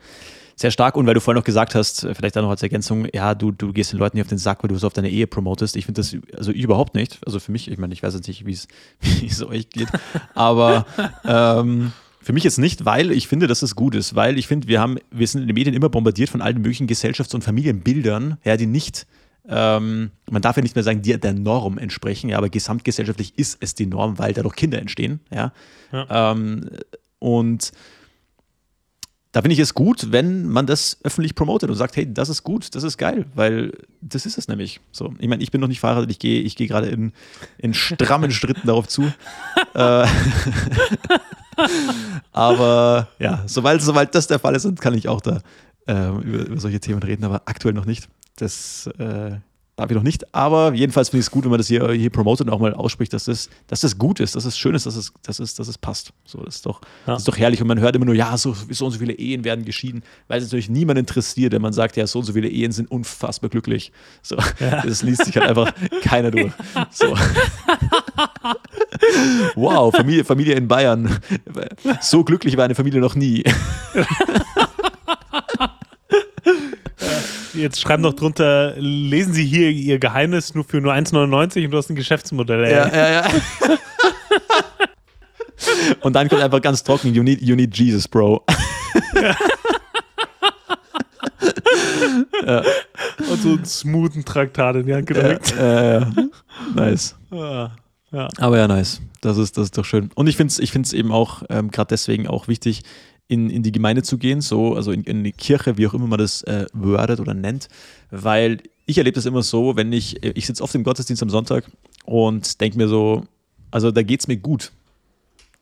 sehr 0.57 0.71
stark. 0.71 0.97
Und 0.97 1.07
weil 1.07 1.13
du 1.13 1.21
vorhin 1.21 1.39
noch 1.39 1.45
gesagt 1.45 1.75
hast, 1.75 2.03
äh, 2.03 2.13
vielleicht 2.13 2.37
auch 2.37 2.41
noch 2.41 2.49
als 2.49 2.63
Ergänzung, 2.63 3.07
ja, 3.13 3.35
du, 3.35 3.51
du 3.51 3.71
gehst 3.71 3.93
den 3.93 3.99
Leuten 3.99 4.17
nicht 4.17 4.25
auf 4.25 4.29
den 4.29 4.39
Sack, 4.39 4.63
weil 4.63 4.69
du 4.69 4.75
so 4.75 4.87
auf 4.87 4.93
deine 4.93 5.09
Ehe 5.09 5.27
promotest. 5.27 5.77
Ich 5.77 5.85
finde 5.85 6.01
das 6.01 6.15
also 6.35 6.51
überhaupt 6.51 6.95
nicht. 6.95 7.19
Also 7.25 7.39
für 7.39 7.51
mich, 7.51 7.71
ich 7.71 7.77
meine, 7.77 7.93
ich 7.93 8.03
weiß 8.03 8.15
jetzt 8.15 8.27
nicht, 8.27 8.45
wie 8.45 8.51
es 8.51 9.41
euch 9.43 9.69
geht, 9.69 9.87
aber 10.33 10.85
ähm, 11.23 11.93
für 12.19 12.33
mich 12.33 12.43
jetzt 12.43 12.57
nicht, 12.57 12.83
weil 12.83 13.11
ich 13.11 13.27
finde, 13.27 13.47
dass 13.47 13.61
es 13.61 13.75
gut 13.75 13.95
ist, 13.95 14.15
weil 14.15 14.37
ich 14.37 14.47
finde, 14.47 14.67
wir 14.67 14.81
haben, 14.81 14.97
wir 15.11 15.27
sind 15.27 15.41
in 15.41 15.47
den 15.47 15.53
Medien 15.53 15.75
immer 15.75 15.89
bombardiert 15.89 16.29
von 16.29 16.41
allen 16.41 16.57
möglichen 16.57 16.87
Gesellschafts- 16.87 17.33
und 17.33 17.43
Familienbildern, 17.43 18.37
ja, 18.43 18.57
die 18.57 18.65
nicht, 18.65 19.07
ähm, 19.47 20.11
man 20.29 20.41
darf 20.41 20.57
ja 20.57 20.63
nicht 20.63 20.75
mehr 20.75 20.83
sagen, 20.83 21.01
die 21.01 21.17
der 21.17 21.33
Norm 21.33 21.77
entsprechen, 21.77 22.29
ja, 22.29 22.37
aber 22.37 22.49
gesamtgesellschaftlich 22.49 23.37
ist 23.37 23.59
es 23.61 23.75
die 23.75 23.85
Norm, 23.85 24.19
weil 24.19 24.33
dadurch 24.33 24.55
Kinder 24.55 24.79
entstehen, 24.79 25.21
ja. 25.31 25.53
Ähm, 25.93 26.69
und 27.19 27.71
da 29.31 29.41
finde 29.41 29.53
ich 29.53 29.59
es 29.59 29.73
gut, 29.73 30.11
wenn 30.11 30.47
man 30.47 30.65
das 30.65 30.97
öffentlich 31.03 31.35
promotet 31.35 31.69
und 31.69 31.75
sagt, 31.75 31.95
hey, 31.95 32.11
das 32.11 32.29
ist 32.29 32.43
gut, 32.43 32.73
das 32.75 32.83
ist 32.83 32.97
geil, 32.97 33.25
weil 33.35 33.73
das 34.01 34.25
ist 34.25 34.37
es 34.37 34.47
nämlich. 34.47 34.79
So, 34.91 35.13
ich 35.19 35.27
meine, 35.27 35.43
ich 35.43 35.51
bin 35.51 35.61
noch 35.61 35.67
nicht 35.67 35.79
verheiratet, 35.79 36.11
ich 36.11 36.19
gehe 36.19 36.41
ich 36.41 36.55
gehe 36.55 36.67
gerade 36.67 36.87
in, 36.87 37.11
in 37.57 37.73
strammen 37.73 38.31
Schritten 38.37 38.67
darauf 38.67 38.87
zu. 38.87 39.11
Äh, 39.73 40.07
aber 42.31 43.09
ja, 43.19 43.43
sobald, 43.47 43.81
sobald 43.81 44.15
das 44.15 44.27
der 44.27 44.39
Fall 44.39 44.55
ist, 44.55 44.65
dann 44.65 44.75
kann 44.75 44.93
ich 44.93 45.07
auch 45.07 45.21
da 45.21 45.41
äh, 45.87 46.09
über, 46.09 46.45
über 46.45 46.59
solche 46.59 46.79
Themen 46.79 47.03
reden, 47.03 47.23
aber 47.23 47.43
aktuell 47.45 47.73
noch 47.73 47.85
nicht. 47.85 48.07
Das 48.37 48.87
äh, 48.97 49.37
darf 49.77 49.89
ich 49.89 49.95
noch 49.95 50.03
nicht. 50.03 50.33
Aber 50.35 50.73
jedenfalls 50.73 51.09
finde 51.09 51.21
ich 51.21 51.27
es 51.27 51.31
gut, 51.31 51.43
wenn 51.45 51.51
man 51.51 51.59
das 51.59 51.67
hier, 51.67 51.89
hier 51.91 52.09
promotet 52.09 52.47
und 52.47 52.53
auch 52.53 52.59
mal 52.59 52.73
ausspricht, 52.73 53.13
dass 53.13 53.25
das, 53.25 53.49
dass 53.67 53.81
das 53.81 53.97
gut 53.97 54.19
ist, 54.19 54.35
dass 54.35 54.43
es 54.43 54.57
schön 54.57 54.75
ist, 54.75 54.85
dass 54.85 54.95
es, 54.95 55.13
dass 55.23 55.39
es, 55.39 55.53
dass 55.55 55.67
es 55.69 55.77
passt. 55.77 56.11
So, 56.25 56.39
das, 56.43 56.55
ist 56.55 56.65
doch, 56.65 56.81
Ja. 57.05 57.13
das 57.13 57.19
ist 57.21 57.27
doch 57.27 57.37
herrlich. 57.37 57.61
Und 57.61 57.67
man 57.67 57.79
hört 57.79 57.95
immer 57.95 58.05
nur, 58.05 58.15
ja, 58.15 58.35
so, 58.37 58.53
so 58.69 58.85
und 58.87 58.91
so 58.91 58.99
viele 58.99 59.13
Ehen 59.13 59.43
werden 59.45 59.63
geschieden, 59.63 60.03
weil 60.27 60.39
es 60.39 60.45
natürlich 60.45 60.69
niemand 60.69 60.99
interessiert, 60.99 61.53
wenn 61.53 61.61
man 61.61 61.73
sagt, 61.73 61.95
ja, 61.95 62.05
so 62.07 62.19
und 62.19 62.25
so 62.25 62.33
viele 62.33 62.49
Ehen 62.49 62.71
sind 62.71 62.91
unfassbar 62.91 63.49
glücklich. 63.49 63.91
So, 64.21 64.35
Das 64.59 65.03
liest 65.03 65.25
sich 65.25 65.37
halt 65.37 65.47
einfach 65.47 65.71
keiner 66.01 66.31
durch. 66.31 66.51
So. 66.91 67.15
Wow, 69.55 69.95
Familie, 69.95 70.25
Familie 70.25 70.55
in 70.55 70.67
Bayern. 70.67 71.19
So 72.01 72.23
glücklich 72.23 72.57
war 72.57 72.65
eine 72.65 72.75
Familie 72.75 72.99
noch 72.99 73.15
nie. 73.15 73.43
Jetzt 77.57 77.81
schreiben 77.81 78.03
noch 78.03 78.13
drunter, 78.13 78.75
lesen 78.77 79.33
Sie 79.33 79.43
hier 79.43 79.71
Ihr 79.71 79.97
Geheimnis 79.99 80.53
nur 80.53 80.63
für 80.63 80.79
nur 80.79 80.93
1,99 80.93 81.65
und 81.65 81.71
du 81.71 81.77
hast 81.77 81.89
ein 81.89 81.95
Geschäftsmodell. 81.95 82.63
Ey. 82.65 82.71
Ja, 82.71 82.87
ja, 82.87 83.11
ja. 83.11 83.27
Und 86.01 86.13
dann 86.13 86.29
kommt 86.29 86.41
einfach 86.41 86.61
ganz 86.61 86.83
trocken, 86.83 87.13
you 87.13 87.23
need, 87.23 87.41
you 87.41 87.55
need 87.55 87.75
Jesus, 87.75 88.07
Bro. 88.07 88.45
Und 93.29 93.41
so 93.41 93.49
einen 93.49 93.65
smoothen 93.65 94.23
Traktat 94.23 94.75
in 94.77 94.85
die 94.85 94.93
Hand 94.93 95.07
gedrückt. 95.07 95.53
Äh, 95.57 95.97
äh, 95.97 96.05
nice. 96.75 97.15
Ah, 97.31 97.71
ja. 98.11 98.27
Aber 98.37 98.57
ja, 98.57 98.67
nice. 98.67 99.01
Das 99.21 99.37
ist, 99.37 99.57
das 99.57 99.65
ist 99.65 99.77
doch 99.77 99.85
schön. 99.85 100.11
Und 100.15 100.27
ich 100.27 100.37
finde 100.37 100.51
es 100.51 100.59
ich 100.59 100.71
find's 100.71 100.93
eben 100.93 101.11
auch 101.11 101.43
ähm, 101.49 101.71
gerade 101.71 101.89
deswegen 101.89 102.27
auch 102.27 102.47
wichtig, 102.47 102.83
in, 103.27 103.49
in 103.49 103.63
die 103.63 103.71
Gemeinde 103.71 104.03
zu 104.03 104.17
gehen, 104.17 104.41
so, 104.41 104.75
also 104.75 104.91
in, 104.91 105.03
in 105.03 105.23
die 105.23 105.31
Kirche, 105.31 105.77
wie 105.77 105.87
auch 105.87 105.93
immer 105.93 106.07
man 106.07 106.19
das 106.19 106.43
äh, 106.43 106.65
wordet 106.73 107.19
oder 107.19 107.33
nennt, 107.33 107.67
weil 108.09 108.61
ich 108.85 108.97
erlebe 108.97 109.15
das 109.15 109.25
immer 109.25 109.43
so, 109.43 109.75
wenn 109.75 109.91
ich, 109.91 110.23
ich 110.23 110.45
sitze 110.47 110.63
oft 110.63 110.73
im 110.75 110.83
Gottesdienst 110.83 111.21
am 111.21 111.29
Sonntag 111.29 111.69
und 112.05 112.61
denke 112.61 112.77
mir 112.77 112.87
so, 112.87 113.25
also 113.69 113.91
da 113.91 114.01
geht 114.01 114.21
es 114.21 114.27
mir 114.27 114.37
gut. 114.37 114.71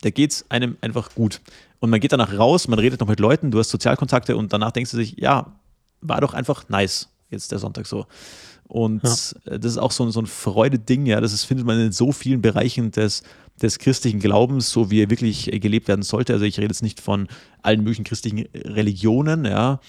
Da 0.02 0.10
geht 0.10 0.30
es 0.30 0.50
einem 0.50 0.76
einfach 0.80 1.14
gut. 1.14 1.40
Und 1.80 1.90
man 1.90 2.00
geht 2.00 2.12
danach 2.12 2.38
raus, 2.38 2.68
man 2.68 2.78
redet 2.78 3.00
noch 3.00 3.08
mit 3.08 3.18
Leuten, 3.18 3.50
du 3.50 3.58
hast 3.58 3.70
Sozialkontakte 3.70 4.36
und 4.36 4.52
danach 4.52 4.70
denkst 4.70 4.92
du 4.92 4.96
sich, 4.96 5.16
ja, 5.18 5.52
war 6.00 6.20
doch 6.20 6.34
einfach 6.34 6.68
nice, 6.68 7.08
jetzt 7.30 7.50
der 7.50 7.58
Sonntag 7.58 7.86
so. 7.86 8.06
Und 8.68 9.02
ja. 9.04 9.58
das 9.58 9.72
ist 9.72 9.78
auch 9.78 9.92
so, 9.92 10.04
ein, 10.04 10.10
so 10.10 10.20
ein 10.20 10.26
Freude-Ding, 10.26 11.06
ja. 11.06 11.20
Das 11.20 11.32
ist, 11.32 11.44
findet 11.44 11.66
man 11.66 11.78
in 11.78 11.92
so 11.92 12.12
vielen 12.12 12.42
Bereichen 12.42 12.90
des, 12.90 13.22
des 13.62 13.78
christlichen 13.78 14.18
Glaubens, 14.20 14.70
so 14.70 14.90
wie 14.90 15.02
er 15.02 15.10
wirklich 15.10 15.50
gelebt 15.60 15.88
werden 15.88 16.02
sollte. 16.02 16.32
Also 16.32 16.44
ich 16.44 16.58
rede 16.58 16.68
jetzt 16.68 16.82
nicht 16.82 17.00
von 17.00 17.28
allen 17.62 17.80
möglichen 17.80 18.04
christlichen 18.04 18.48
Religionen, 18.54 19.44
ja, 19.44 19.80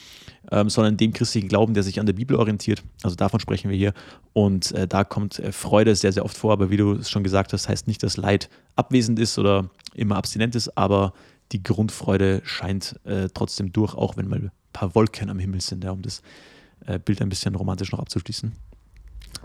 ähm, 0.51 0.69
sondern 0.69 0.95
dem 0.95 1.11
christlichen 1.11 1.47
Glauben, 1.47 1.73
der 1.73 1.83
sich 1.83 1.99
an 1.99 2.05
der 2.05 2.13
Bibel 2.13 2.37
orientiert. 2.37 2.83
Also 3.03 3.15
davon 3.15 3.39
sprechen 3.39 3.69
wir 3.69 3.77
hier. 3.77 3.93
Und 4.33 4.71
äh, 4.73 4.87
da 4.87 5.03
kommt 5.03 5.39
äh, 5.39 5.51
Freude 5.51 5.95
sehr, 5.95 6.11
sehr 6.11 6.23
oft 6.23 6.37
vor. 6.37 6.53
Aber 6.53 6.69
wie 6.69 6.77
du 6.77 6.93
es 6.93 7.09
schon 7.09 7.23
gesagt 7.23 7.53
hast, 7.53 7.67
heißt 7.67 7.87
nicht, 7.87 8.03
dass 8.03 8.15
Leid 8.15 8.49
abwesend 8.75 9.19
ist 9.19 9.39
oder 9.39 9.69
immer 9.95 10.17
abstinent 10.17 10.55
ist, 10.55 10.77
aber 10.77 11.13
die 11.51 11.63
Grundfreude 11.63 12.41
scheint 12.43 12.99
äh, 13.05 13.29
trotzdem 13.33 13.71
durch, 13.71 13.95
auch 13.95 14.17
wenn 14.17 14.27
mal 14.27 14.39
ein 14.39 14.51
paar 14.73 14.93
Wolken 14.95 15.29
am 15.29 15.39
Himmel 15.39 15.61
sind, 15.61 15.83
ja, 15.83 15.91
um 15.91 16.01
das 16.01 16.21
äh, 16.85 16.99
Bild 16.99 17.21
ein 17.21 17.29
bisschen 17.29 17.55
romantisch 17.55 17.91
noch 17.91 17.99
abzuschließen. 17.99 18.53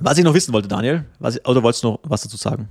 Was 0.02 0.18
ich 0.18 0.24
noch 0.24 0.34
wissen 0.34 0.52
wollte, 0.52 0.68
Daniel, 0.68 1.04
was, 1.20 1.44
oder 1.46 1.62
wolltest 1.62 1.84
du 1.84 1.88
noch 1.88 2.00
was 2.02 2.22
dazu 2.22 2.36
sagen? 2.36 2.68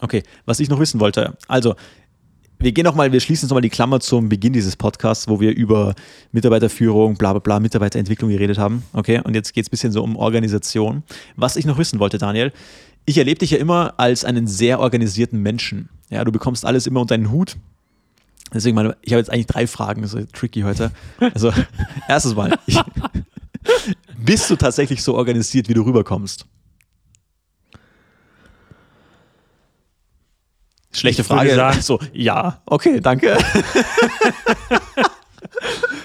Okay, 0.00 0.22
was 0.44 0.60
ich 0.60 0.68
noch 0.68 0.78
wissen 0.78 1.00
wollte. 1.00 1.36
Also, 1.48 1.76
wir 2.58 2.72
gehen 2.72 2.84
nochmal, 2.84 3.10
wir 3.12 3.20
schließen 3.20 3.48
nochmal 3.48 3.62
die 3.62 3.70
Klammer 3.70 4.00
zum 4.00 4.28
Beginn 4.28 4.52
dieses 4.52 4.76
Podcasts, 4.76 5.28
wo 5.28 5.40
wir 5.40 5.54
über 5.54 5.94
Mitarbeiterführung, 6.32 7.16
bla 7.16 7.32
bla 7.32 7.40
bla, 7.40 7.58
Mitarbeiterentwicklung 7.58 8.30
geredet 8.30 8.58
haben. 8.58 8.82
Okay, 8.92 9.20
und 9.24 9.34
jetzt 9.34 9.54
geht 9.54 9.64
es 9.64 9.68
ein 9.68 9.70
bisschen 9.70 9.92
so 9.92 10.02
um 10.02 10.16
Organisation. 10.16 11.04
Was 11.36 11.56
ich 11.56 11.64
noch 11.64 11.78
wissen 11.78 11.98
wollte, 12.00 12.18
Daniel, 12.18 12.52
ich 13.06 13.16
erlebe 13.16 13.38
dich 13.38 13.52
ja 13.52 13.58
immer 13.58 13.94
als 13.96 14.24
einen 14.24 14.46
sehr 14.46 14.80
organisierten 14.80 15.40
Menschen. 15.40 15.88
Ja, 16.10 16.22
du 16.24 16.32
bekommst 16.32 16.66
alles 16.66 16.86
immer 16.86 17.00
unter 17.00 17.14
einen 17.14 17.30
Hut. 17.30 17.56
Deswegen, 18.52 18.74
meine, 18.74 18.96
ich 19.02 19.12
habe 19.12 19.20
jetzt 19.20 19.30
eigentlich 19.30 19.46
drei 19.46 19.66
Fragen, 19.66 20.02
ist 20.02 20.16
tricky 20.32 20.62
heute. 20.62 20.90
Also, 21.18 21.50
erstes 22.08 22.34
Mal, 22.34 22.58
ich, 22.66 22.78
bist 24.24 24.50
du 24.50 24.56
tatsächlich 24.56 25.02
so 25.02 25.14
organisiert, 25.14 25.68
wie 25.68 25.74
du 25.74 25.82
rüberkommst? 25.82 26.46
Schlechte 30.92 31.24
Frage. 31.24 31.54
Sagen, 31.54 31.82
so, 31.82 31.98
ja, 32.12 32.62
okay, 32.66 33.00
danke. 33.00 33.36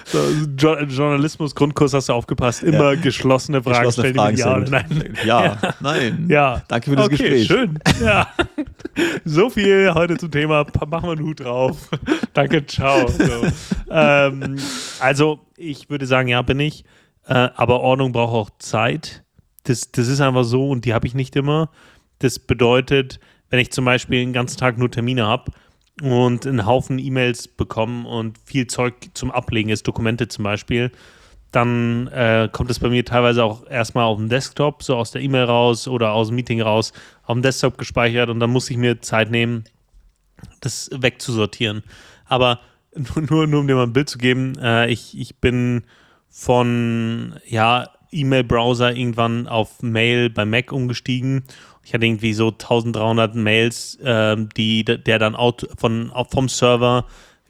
so, 0.04 0.18
jo 0.58 0.78
Journalismus 0.80 1.54
Grundkurs 1.54 1.94
hast 1.94 2.08
du 2.08 2.12
aufgepasst. 2.12 2.64
Immer 2.64 2.94
ja. 2.94 3.00
geschlossene 3.00 3.62
Fragen 3.62 3.84
geschlossene 3.84 4.08
stellen. 4.08 4.36
Fragen 4.36 4.36
ja, 4.36 4.58
nein. 4.58 5.14
Ja, 5.24 5.44
ja, 5.62 5.74
nein. 5.78 6.26
Ja. 6.28 6.62
Danke 6.66 6.90
für 6.90 6.96
das 6.96 7.06
okay, 7.06 7.16
Gespräch. 7.18 7.46
Schön. 7.46 7.78
Ja. 8.02 8.26
so 9.24 9.48
viel 9.48 9.92
heute 9.94 10.16
zum 10.18 10.32
Thema. 10.32 10.66
Machen 10.88 11.04
wir 11.04 11.12
einen 11.12 11.24
Hut 11.24 11.38
drauf. 11.38 11.88
Danke, 12.34 12.66
ciao. 12.66 13.06
So. 13.06 13.46
Ähm, 13.90 14.56
also, 14.98 15.38
ich 15.56 15.88
würde 15.88 16.06
sagen, 16.06 16.26
ja, 16.26 16.42
bin 16.42 16.58
ich. 16.58 16.84
Äh, 17.30 17.50
aber 17.54 17.80
Ordnung 17.80 18.10
braucht 18.10 18.34
auch 18.34 18.50
Zeit. 18.58 19.22
Das, 19.62 19.92
das 19.92 20.08
ist 20.08 20.20
einfach 20.20 20.42
so 20.42 20.68
und 20.68 20.84
die 20.84 20.92
habe 20.92 21.06
ich 21.06 21.14
nicht 21.14 21.36
immer. 21.36 21.70
Das 22.18 22.40
bedeutet, 22.40 23.20
wenn 23.50 23.60
ich 23.60 23.70
zum 23.70 23.84
Beispiel 23.84 24.18
den 24.18 24.32
ganzen 24.32 24.58
Tag 24.58 24.78
nur 24.78 24.90
Termine 24.90 25.26
habe 25.26 25.52
und 26.02 26.44
einen 26.44 26.66
Haufen 26.66 26.98
E-Mails 26.98 27.46
bekomme 27.46 28.08
und 28.08 28.36
viel 28.44 28.66
Zeug 28.66 28.94
zum 29.14 29.30
Ablegen 29.30 29.70
ist, 29.70 29.86
Dokumente 29.86 30.26
zum 30.26 30.42
Beispiel, 30.42 30.90
dann 31.52 32.08
äh, 32.08 32.48
kommt 32.50 32.70
es 32.70 32.80
bei 32.80 32.88
mir 32.88 33.04
teilweise 33.04 33.44
auch 33.44 33.64
erstmal 33.68 34.04
auf 34.04 34.18
dem 34.18 34.28
Desktop, 34.28 34.82
so 34.82 34.96
aus 34.96 35.12
der 35.12 35.22
E-Mail 35.22 35.44
raus 35.44 35.86
oder 35.86 36.12
aus 36.12 36.28
dem 36.28 36.36
Meeting 36.36 36.60
raus, 36.60 36.92
auf 37.22 37.34
dem 37.34 37.42
Desktop 37.42 37.78
gespeichert 37.78 38.28
und 38.28 38.40
dann 38.40 38.50
muss 38.50 38.70
ich 38.70 38.76
mir 38.76 39.02
Zeit 39.02 39.30
nehmen, 39.30 39.64
das 40.60 40.90
wegzusortieren. 40.92 41.84
Aber 42.26 42.58
nur, 42.94 43.22
nur, 43.22 43.46
nur 43.46 43.60
um 43.60 43.68
dir 43.68 43.76
mal 43.76 43.84
ein 43.84 43.92
Bild 43.92 44.08
zu 44.08 44.18
geben, 44.18 44.58
äh, 44.58 44.88
ich, 44.88 45.16
ich 45.16 45.36
bin 45.36 45.84
von 46.30 47.34
ja, 47.46 47.88
E-Mail-Browser 48.12 48.96
irgendwann 48.96 49.46
auf 49.46 49.82
Mail 49.82 50.30
bei 50.30 50.44
Mac 50.44 50.72
umgestiegen. 50.72 51.44
Ich 51.84 51.92
hatte 51.92 52.06
irgendwie 52.06 52.32
so 52.32 52.48
1300 52.48 53.34
Mails, 53.34 53.96
äh, 53.96 54.36
die 54.56 54.84
der 54.84 55.18
dann 55.18 55.34
out, 55.34 55.68
von, 55.76 56.12
vom 56.30 56.48
Server 56.48 57.06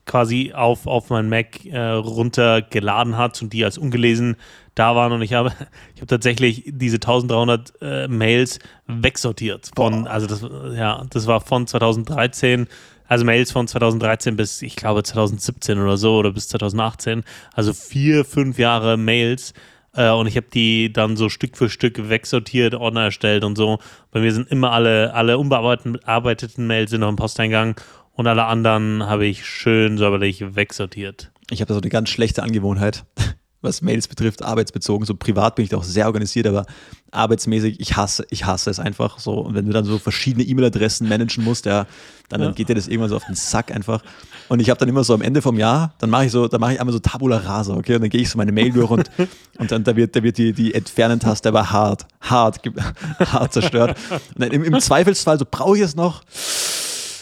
quasi 0.07 0.53
auf, 0.55 0.87
auf 0.87 1.11
mein 1.11 1.28
Mac 1.28 1.64
äh, 1.66 1.78
runtergeladen 1.78 3.16
hat 3.16 3.41
und 3.43 3.53
die 3.53 3.64
als 3.64 3.78
ungelesen 3.78 4.37
da 4.74 4.97
waren. 4.97 5.12
Und 5.12 5.22
ich 5.22 5.35
habe, 5.35 5.53
ich 5.95 6.01
habe 6.01 6.09
tatsächlich 6.09 6.64
diese 6.66 6.97
1300 6.97 7.72
äh, 7.81 8.09
Mails 8.09 8.59
wegsortiert 8.87 9.70
von, 9.76 10.07
also 10.07 10.26
das, 10.26 10.43
ja, 10.74 11.05
das 11.11 11.26
war 11.26 11.41
von 11.41 11.66
2013, 11.66 12.66
also 13.11 13.24
Mails 13.24 13.50
von 13.50 13.66
2013 13.66 14.36
bis, 14.36 14.62
ich 14.62 14.76
glaube, 14.76 15.02
2017 15.02 15.80
oder 15.80 15.96
so 15.96 16.16
oder 16.16 16.30
bis 16.30 16.46
2018, 16.48 17.24
also 17.52 17.74
vier, 17.74 18.24
fünf 18.24 18.56
Jahre 18.56 18.96
Mails, 18.96 19.52
äh, 19.96 20.11
und 20.11 20.28
ich 20.28 20.36
habe 20.36 20.46
die 20.54 20.92
dann 20.92 21.16
so 21.16 21.28
Stück 21.28 21.56
für 21.56 21.68
Stück 21.68 22.08
wegsortiert, 22.08 22.76
Ordner 22.76 23.02
erstellt 23.02 23.42
und 23.42 23.56
so. 23.56 23.80
Bei 24.12 24.20
mir 24.20 24.32
sind 24.32 24.48
immer 24.48 24.70
alle, 24.70 25.12
alle 25.12 25.38
unbearbeiteten 25.38 26.66
Mails 26.68 26.90
sind 26.92 27.00
noch 27.00 27.08
im 27.08 27.16
Posteingang 27.16 27.74
und 28.14 28.28
alle 28.28 28.44
anderen 28.44 29.04
habe 29.04 29.26
ich 29.26 29.44
schön 29.44 29.98
säuberlich 29.98 30.54
wegsortiert. 30.54 31.32
Ich 31.50 31.61
habe 31.61 31.74
so 31.74 31.80
eine 31.80 31.90
ganz 31.90 32.11
schlechte 32.11 32.44
Angewohnheit 32.44 33.04
was 33.62 33.82
Mails 33.82 34.08
betrifft, 34.08 34.42
arbeitsbezogen. 34.42 35.06
So 35.06 35.14
privat 35.14 35.56
bin 35.56 35.64
ich 35.64 35.74
auch 35.74 35.84
sehr 35.84 36.06
organisiert, 36.06 36.46
aber 36.46 36.66
arbeitsmäßig, 37.11 37.80
ich 37.80 37.96
hasse, 37.96 38.24
ich 38.30 38.46
hasse 38.46 38.70
es 38.70 38.78
einfach 38.78 39.18
so. 39.18 39.34
Und 39.34 39.54
wenn 39.54 39.66
du 39.66 39.72
dann 39.72 39.84
so 39.84 39.98
verschiedene 39.98 40.44
E-Mail-Adressen 40.44 41.08
managen 41.08 41.44
musst, 41.44 41.66
ja, 41.66 41.86
dann, 42.28 42.40
ja. 42.40 42.52
geht 42.52 42.68
dir 42.68 42.74
das 42.74 42.86
irgendwann 42.86 43.11
so 43.11 43.16
auf 43.16 43.24
den 43.26 43.34
Sack 43.34 43.72
einfach. 43.72 44.02
Und 44.48 44.61
ich 44.61 44.70
habe 44.70 44.78
dann 44.78 44.88
immer 44.88 45.04
so 45.04 45.14
am 45.14 45.22
Ende 45.22 45.42
vom 45.42 45.58
Jahr, 45.58 45.94
dann 45.98 46.11
mache 46.11 46.26
ich 46.26 46.32
so, 46.32 46.48
dann 46.48 46.61
mache 46.61 46.74
ich 46.74 46.80
einmal 46.80 46.92
so 46.92 47.00
Tabula 47.00 47.38
Rasa, 47.38 47.74
okay? 47.74 47.96
Und 47.96 48.02
dann 48.02 48.11
gehe 48.11 48.20
ich 48.20 48.30
so 48.30 48.38
meine 48.38 48.52
Mail 48.52 48.72
durch 48.72 48.90
und, 48.90 49.11
und 49.58 49.70
dann 49.72 49.84
da 49.84 49.96
wird, 49.96 50.16
da 50.16 50.22
wird 50.22 50.38
die, 50.38 50.52
die 50.52 50.74
Entfernen-Taste 50.74 51.48
aber 51.48 51.70
hart, 51.70 52.06
hart, 52.20 52.61
hart 53.18 53.52
zerstört. 53.52 53.98
Und 54.11 54.42
dann 54.42 54.50
im, 54.52 54.64
im 54.64 54.80
Zweifelsfall, 54.80 55.38
so 55.38 55.44
brauche 55.50 55.76
ich 55.76 55.82
es 55.82 55.96
noch 55.96 56.22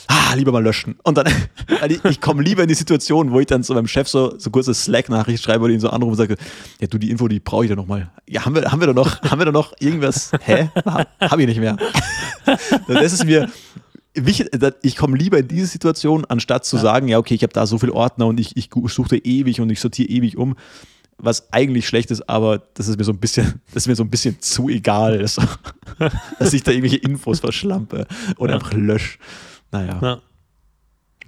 ah, 0.08 0.34
lieber 0.34 0.52
mal 0.52 0.62
löschen. 0.62 0.96
Und 1.04 1.16
dann, 1.16 1.26
ich, 1.88 2.04
ich 2.04 2.20
komme 2.20 2.42
lieber 2.42 2.62
in 2.62 2.68
die 2.68 2.74
Situation, 2.74 3.30
wo 3.30 3.40
ich 3.40 3.46
dann 3.46 3.62
so 3.62 3.74
meinem 3.74 3.86
Chef 3.86 4.08
so, 4.08 4.38
so 4.38 4.50
kurze 4.50 4.74
Slack-Nachricht 4.74 5.42
schreibe 5.42 5.64
oder 5.64 5.72
ihn 5.72 5.80
so 5.80 5.90
anrufe 5.90 6.10
und 6.10 6.16
sage, 6.16 6.36
ja 6.80 6.86
du, 6.86 6.98
die 6.98 7.10
Info, 7.10 7.28
die 7.28 7.40
brauche 7.40 7.64
ich 7.64 7.70
da 7.70 7.76
nochmal. 7.76 8.10
Ja, 8.28 8.44
haben 8.44 8.54
wir, 8.54 8.70
haben 8.70 8.80
wir 8.80 8.88
da 8.88 8.92
noch, 8.92 9.22
haben 9.22 9.38
wir 9.38 9.46
da 9.46 9.52
noch 9.52 9.72
irgendwas? 9.78 10.32
Hä? 10.42 10.70
Habe 11.20 11.42
ich 11.42 11.48
nicht 11.48 11.60
mehr. 11.60 11.76
Das 12.88 13.12
ist 13.12 13.26
mir, 13.26 13.50
ich 14.82 14.96
komme 14.96 15.16
lieber 15.18 15.38
in 15.38 15.48
diese 15.48 15.66
Situation, 15.66 16.24
anstatt 16.24 16.64
zu 16.64 16.76
ja. 16.76 16.82
sagen, 16.82 17.08
ja, 17.08 17.18
okay, 17.18 17.34
ich 17.34 17.42
habe 17.42 17.52
da 17.52 17.66
so 17.66 17.78
viele 17.78 17.92
Ordner 17.92 18.26
und 18.26 18.40
ich, 18.40 18.56
ich 18.56 18.70
suche 18.86 19.18
ewig 19.18 19.60
und 19.60 19.70
ich 19.70 19.80
sortiere 19.80 20.08
ewig 20.08 20.38
um, 20.38 20.56
was 21.18 21.52
eigentlich 21.52 21.86
schlecht 21.86 22.10
ist, 22.10 22.28
aber 22.28 22.62
das 22.74 22.88
ist 22.88 22.96
mir 22.96 23.04
so 23.04 23.12
ein 23.12 23.18
bisschen, 23.18 23.60
das 23.74 23.82
ist 23.84 23.88
mir 23.88 23.96
so 23.96 24.04
ein 24.04 24.10
bisschen 24.10 24.40
zu 24.40 24.68
egal, 24.68 25.18
dass, 25.18 25.36
dass 26.38 26.52
ich 26.52 26.62
da 26.62 26.70
irgendwelche 26.70 26.98
Infos 26.98 27.40
verschlampe 27.40 28.06
oder 28.38 28.52
ja. 28.52 28.58
einfach 28.58 28.72
lösche. 28.72 29.18
Naja. 29.70 29.98
Ja. 30.02 30.20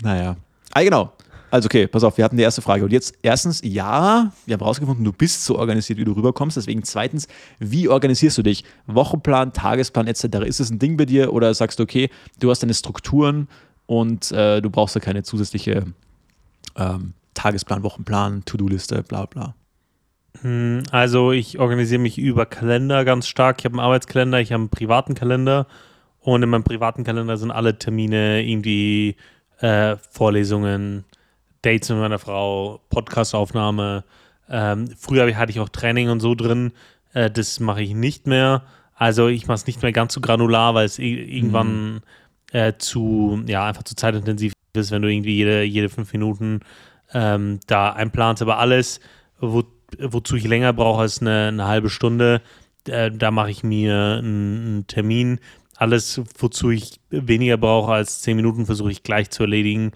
Naja. 0.02 0.36
Ah, 0.72 0.82
genau. 0.82 1.12
Also, 1.50 1.66
okay, 1.66 1.88
pass 1.88 2.04
auf, 2.04 2.16
wir 2.16 2.24
hatten 2.24 2.36
die 2.36 2.44
erste 2.44 2.62
Frage. 2.62 2.84
Und 2.84 2.92
jetzt 2.92 3.14
erstens, 3.22 3.60
ja, 3.64 4.32
wir 4.46 4.54
haben 4.54 4.62
rausgefunden, 4.62 5.04
du 5.04 5.12
bist 5.12 5.44
so 5.44 5.58
organisiert, 5.58 5.98
wie 5.98 6.04
du 6.04 6.12
rüberkommst. 6.12 6.56
Deswegen 6.56 6.84
zweitens, 6.84 7.26
wie 7.58 7.88
organisierst 7.88 8.38
du 8.38 8.42
dich? 8.42 8.64
Wochenplan, 8.86 9.52
Tagesplan 9.52 10.06
etc. 10.06 10.24
Ist 10.46 10.60
das 10.60 10.70
ein 10.70 10.78
Ding 10.78 10.96
bei 10.96 11.06
dir 11.06 11.32
oder 11.32 11.52
sagst 11.54 11.80
du, 11.80 11.82
okay, 11.82 12.08
du 12.38 12.50
hast 12.50 12.62
deine 12.62 12.74
Strukturen 12.74 13.48
und 13.86 14.30
äh, 14.30 14.60
du 14.60 14.70
brauchst 14.70 14.94
da 14.94 15.00
keine 15.00 15.24
zusätzliche 15.24 15.86
ähm, 16.76 17.14
Tagesplan, 17.34 17.82
Wochenplan, 17.82 18.44
To-Do-Liste, 18.44 19.02
bla 19.02 19.26
bla? 19.26 19.54
Hm, 20.42 20.84
also, 20.92 21.32
ich 21.32 21.58
organisiere 21.58 22.00
mich 22.00 22.16
über 22.16 22.46
Kalender 22.46 23.04
ganz 23.04 23.26
stark. 23.26 23.58
Ich 23.58 23.64
habe 23.64 23.74
einen 23.74 23.84
Arbeitskalender, 23.84 24.40
ich 24.40 24.52
habe 24.52 24.60
einen 24.60 24.68
privaten 24.68 25.14
Kalender 25.14 25.66
und 26.20 26.42
in 26.42 26.48
meinem 26.48 26.64
privaten 26.64 27.04
Kalender 27.04 27.36
sind 27.36 27.50
alle 27.50 27.78
Termine, 27.78 28.42
irgendwie 28.42 29.16
äh, 29.60 29.96
Vorlesungen, 30.10 31.04
Dates 31.62 31.88
mit 31.90 31.98
meiner 31.98 32.18
Frau, 32.18 32.80
Podcastaufnahme. 32.90 34.04
Ähm, 34.48 34.88
früher 34.98 35.34
hatte 35.36 35.52
ich 35.52 35.60
auch 35.60 35.68
Training 35.68 36.10
und 36.10 36.20
so 36.20 36.34
drin. 36.34 36.72
Äh, 37.12 37.30
das 37.30 37.60
mache 37.60 37.82
ich 37.82 37.94
nicht 37.94 38.26
mehr. 38.26 38.62
Also 38.94 39.28
ich 39.28 39.46
mache 39.46 39.56
es 39.56 39.66
nicht 39.66 39.82
mehr 39.82 39.92
ganz 39.92 40.12
so 40.12 40.20
granular, 40.20 40.74
weil 40.74 40.84
es 40.84 40.98
irgendwann 40.98 41.92
mhm. 41.94 42.00
äh, 42.52 42.74
zu, 42.76 43.42
ja, 43.46 43.64
einfach 43.64 43.82
zu 43.82 43.94
zeitintensiv 43.94 44.52
ist, 44.74 44.90
wenn 44.90 45.02
du 45.02 45.08
irgendwie 45.08 45.36
jede, 45.36 45.62
jede 45.62 45.88
fünf 45.88 46.12
Minuten 46.12 46.60
ähm, 47.14 47.60
da 47.66 47.92
einplanst. 47.92 48.42
Aber 48.42 48.58
alles, 48.58 49.00
wo, 49.38 49.64
wozu 49.98 50.36
ich 50.36 50.46
länger 50.46 50.72
brauche 50.72 51.00
als 51.00 51.20
eine, 51.20 51.48
eine 51.48 51.66
halbe 51.66 51.88
Stunde, 51.88 52.42
äh, 52.86 53.10
da 53.10 53.30
mache 53.30 53.50
ich 53.50 53.62
mir 53.62 54.18
einen, 54.18 54.66
einen 54.66 54.86
Termin. 54.86 55.40
Alles, 55.80 56.20
wozu 56.36 56.68
ich 56.68 57.00
weniger 57.08 57.56
brauche 57.56 57.92
als 57.92 58.20
zehn 58.20 58.36
Minuten, 58.36 58.66
versuche 58.66 58.90
ich 58.90 59.02
gleich 59.02 59.30
zu 59.30 59.44
erledigen. 59.44 59.92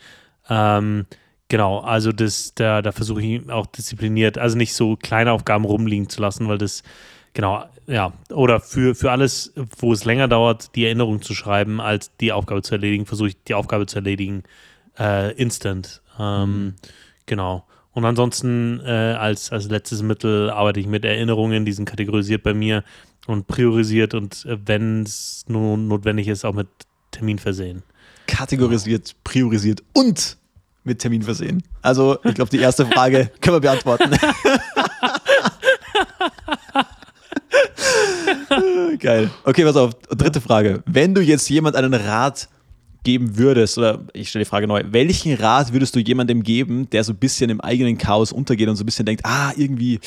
Ähm, 0.49 1.05
genau, 1.49 1.80
also 1.80 2.11
das, 2.11 2.55
da, 2.55 2.80
da 2.80 2.91
versuche 2.91 3.20
ich 3.20 3.51
auch 3.51 3.66
diszipliniert, 3.66 4.39
also 4.39 4.57
nicht 4.57 4.72
so 4.72 4.97
kleine 4.97 5.32
Aufgaben 5.32 5.66
rumliegen 5.66 6.09
zu 6.09 6.22
lassen, 6.22 6.49
weil 6.49 6.57
das, 6.57 6.85
genau, 7.35 7.66
ja, 7.87 8.14
oder 8.32 8.61
für, 8.61 8.95
für 8.95 9.11
alles, 9.11 9.53
wo 9.76 9.93
es 9.93 10.07
länger 10.07 10.26
dauert, 10.26 10.74
die 10.74 10.87
Erinnerung 10.87 11.20
zu 11.20 11.35
schreiben, 11.35 11.82
als 11.82 12.16
die 12.16 12.32
Aufgabe 12.32 12.62
zu 12.62 12.76
erledigen, 12.76 13.05
versuche 13.05 13.28
ich 13.28 13.45
die 13.45 13.53
Aufgabe 13.53 13.85
zu 13.85 13.97
erledigen, 13.97 14.43
äh, 14.99 15.35
instant. 15.35 16.01
Ähm, 16.18 16.49
mhm. 16.49 16.74
Genau. 17.26 17.66
Und 17.93 18.07
ansonsten 18.07 18.80
äh, 18.80 18.89
als, 18.89 19.53
als 19.53 19.68
letztes 19.68 20.03
Mittel 20.03 20.49
arbeite 20.49 20.80
ich 20.80 20.87
mit 20.87 21.05
Erinnerungen, 21.05 21.66
die 21.66 21.72
sind 21.72 21.85
kategorisiert 21.85 22.43
bei 22.43 22.55
mir 22.55 22.85
und 23.27 23.47
priorisiert 23.47 24.14
und 24.14 24.45
äh, 24.47 24.59
wenn 24.66 25.03
es 25.03 25.45
nun 25.49 25.89
notwendig 25.89 26.29
ist, 26.29 26.45
auch 26.45 26.55
mit 26.55 26.68
Termin 27.11 27.39
versehen. 27.39 27.83
Kategorisiert, 28.27 29.14
priorisiert 29.25 29.83
und 29.93 30.37
mit 30.85 30.99
Termin 30.99 31.22
versehen. 31.22 31.62
Also, 31.83 32.18
ich 32.25 32.35
glaube, 32.35 32.51
die 32.51 32.59
erste 32.59 32.87
Frage 32.87 33.31
können 33.41 33.57
wir 33.57 33.61
beantworten. 33.61 34.11
Geil. 38.99 39.31
Okay, 39.45 39.64
pass 39.64 39.77
auf. 39.77 39.95
Dritte 40.11 40.41
Frage. 40.41 40.83
Wenn 40.87 41.14
du 41.14 41.20
jetzt 41.20 41.49
jemand 41.49 41.77
einen 41.77 41.95
Rat 41.95 42.49
geben 43.05 43.37
würdest, 43.37 43.79
oder 43.79 44.01
ich 44.12 44.31
stelle 44.31 44.45
die 44.45 44.49
Frage 44.49 44.66
neu, 44.66 44.83
welchen 44.89 45.35
Rat 45.35 45.72
würdest 45.72 45.95
du 45.95 46.01
jemandem 46.01 46.43
geben, 46.43 46.89
der 46.91 47.05
so 47.05 47.12
ein 47.12 47.18
bisschen 47.18 47.51
im 47.51 47.61
eigenen 47.61 47.99
Chaos 47.99 48.33
untergeht 48.33 48.68
und 48.68 48.77
so 48.77 48.83
ein 48.83 48.87
bisschen 48.87 49.07
denkt, 49.07 49.25
ah, 49.25 49.53
irgendwie 49.57 50.01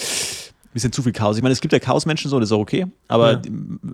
bisschen 0.74 0.91
zu 0.91 1.01
viel 1.01 1.11
Chaos. 1.11 1.38
Ich 1.38 1.43
meine, 1.43 1.53
es 1.53 1.61
gibt 1.61 1.74
ja 1.74 1.80
Chaos-Menschen 1.80 2.30
so, 2.30 2.39
das 2.39 2.49
ist 2.49 2.53
auch 2.53 2.59
okay, 2.59 2.88
aber 3.07 3.34
ja. 3.34 3.41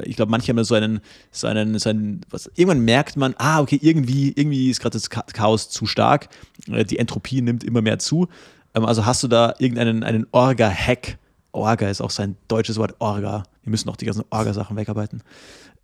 ich 0.03 0.15
glaube, 0.15 0.31
manche 0.31 0.51
haben 0.51 0.63
so 0.63 0.75
einen, 0.75 1.01
so 1.31 1.47
einen, 1.47 1.77
so 1.79 1.89
einen, 1.89 2.21
was, 2.29 2.49
irgendwann 2.55 2.81
merkt 2.81 3.17
man, 3.17 3.35
ah, 3.37 3.61
okay, 3.61 3.79
irgendwie, 3.81 4.33
irgendwie 4.35 4.69
ist 4.69 4.79
gerade 4.79 4.97
das 4.97 5.09
Chaos 5.09 5.69
zu 5.69 5.85
stark, 5.85 6.29
äh, 6.69 6.83
die 6.83 6.99
Entropie 6.99 7.41
nimmt 7.41 7.63
immer 7.63 7.81
mehr 7.81 7.99
zu. 7.99 8.27
Ähm, 8.73 8.85
also 8.85 9.05
hast 9.05 9.23
du 9.23 9.27
da 9.27 9.53
irgendeinen 9.59 10.03
einen 10.03 10.27
Orga-Hack? 10.31 11.17
Orga 11.51 11.87
ist 11.87 12.01
auch 12.01 12.09
sein 12.09 12.35
deutsches 12.47 12.77
Wort, 12.77 12.95
Orga. 12.97 13.43
Wir 13.61 13.69
müssen 13.69 13.87
auch 13.89 13.95
die 13.95 14.05
ganzen 14.05 14.25
Orga-Sachen 14.31 14.75
wegarbeiten 14.75 15.21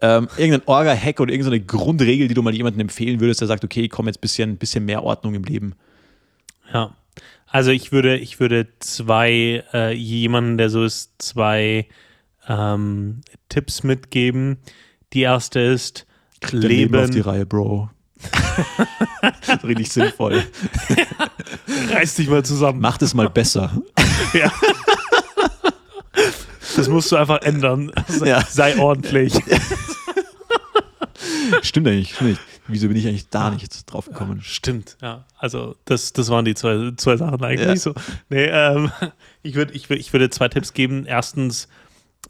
ähm, 0.01 0.27
irgendein 0.37 0.67
Orga-Hack 0.67 1.19
oder 1.19 1.31
irgendeine 1.31 1.61
Grundregel, 1.61 2.27
die 2.27 2.33
du 2.33 2.41
mal 2.41 2.53
jemandem 2.53 2.81
empfehlen 2.81 3.19
würdest, 3.19 3.41
der 3.41 3.47
sagt, 3.47 3.63
okay, 3.63 3.87
komm 3.87 4.07
jetzt 4.07 4.17
ein 4.17 4.21
bisschen, 4.21 4.57
bisschen 4.57 4.85
mehr 4.85 5.03
Ordnung 5.03 5.33
im 5.33 5.43
Leben? 5.43 5.75
Ja. 6.73 6.95
Also 7.51 7.71
ich 7.71 7.91
würde, 7.91 8.17
ich 8.17 8.39
würde 8.39 8.67
zwei, 8.79 9.63
äh, 9.73 9.93
jemanden, 9.93 10.57
der 10.57 10.69
so 10.69 10.83
ist, 10.83 11.13
zwei 11.17 11.87
ähm, 12.47 13.21
Tipps 13.49 13.83
mitgeben. 13.83 14.57
Die 15.13 15.21
erste 15.21 15.59
ist 15.59 16.05
Leben. 16.51 16.67
Leben 16.67 16.95
auf 16.95 17.09
die 17.09 17.19
Reihe, 17.21 17.45
Bro. 17.45 17.89
Richtig 19.63 19.91
sinnvoll. 19.91 20.43
Reiß 21.91 22.15
dich 22.15 22.27
mal 22.29 22.43
zusammen. 22.45 22.79
Mach 22.81 22.97
das 22.97 23.13
mal 23.13 23.29
besser. 23.29 23.71
ja. 24.33 24.51
Das 26.75 26.87
musst 26.87 27.11
du 27.11 27.15
einfach 27.15 27.41
ändern. 27.41 27.91
Ja. 28.23 28.43
Sei 28.43 28.77
ordentlich. 28.77 29.33
stimmt 31.61 31.87
eigentlich, 31.87 32.13
stimmt 32.13 32.29
nicht. 32.31 32.41
Wieso 32.69 32.87
bin 32.87 32.97
ich 32.97 33.07
eigentlich 33.07 33.29
da 33.29 33.49
nicht 33.49 33.91
drauf 33.91 34.05
gekommen? 34.05 34.41
Stimmt, 34.41 34.97
ja. 35.01 35.25
Also 35.37 35.75
das, 35.85 36.13
das 36.13 36.29
waren 36.29 36.45
die 36.45 36.55
zwei, 36.55 36.91
zwei 36.97 37.17
Sachen 37.17 37.43
eigentlich 37.43 37.67
ja. 37.67 37.75
so. 37.75 37.93
Nee, 38.29 38.45
ähm, 38.45 38.91
ich, 39.43 39.55
würd, 39.55 39.75
ich, 39.75 39.89
würd, 39.89 39.99
ich 39.99 40.13
würde 40.13 40.29
zwei 40.29 40.47
Tipps 40.47 40.73
geben. 40.73 41.05
Erstens, 41.05 41.67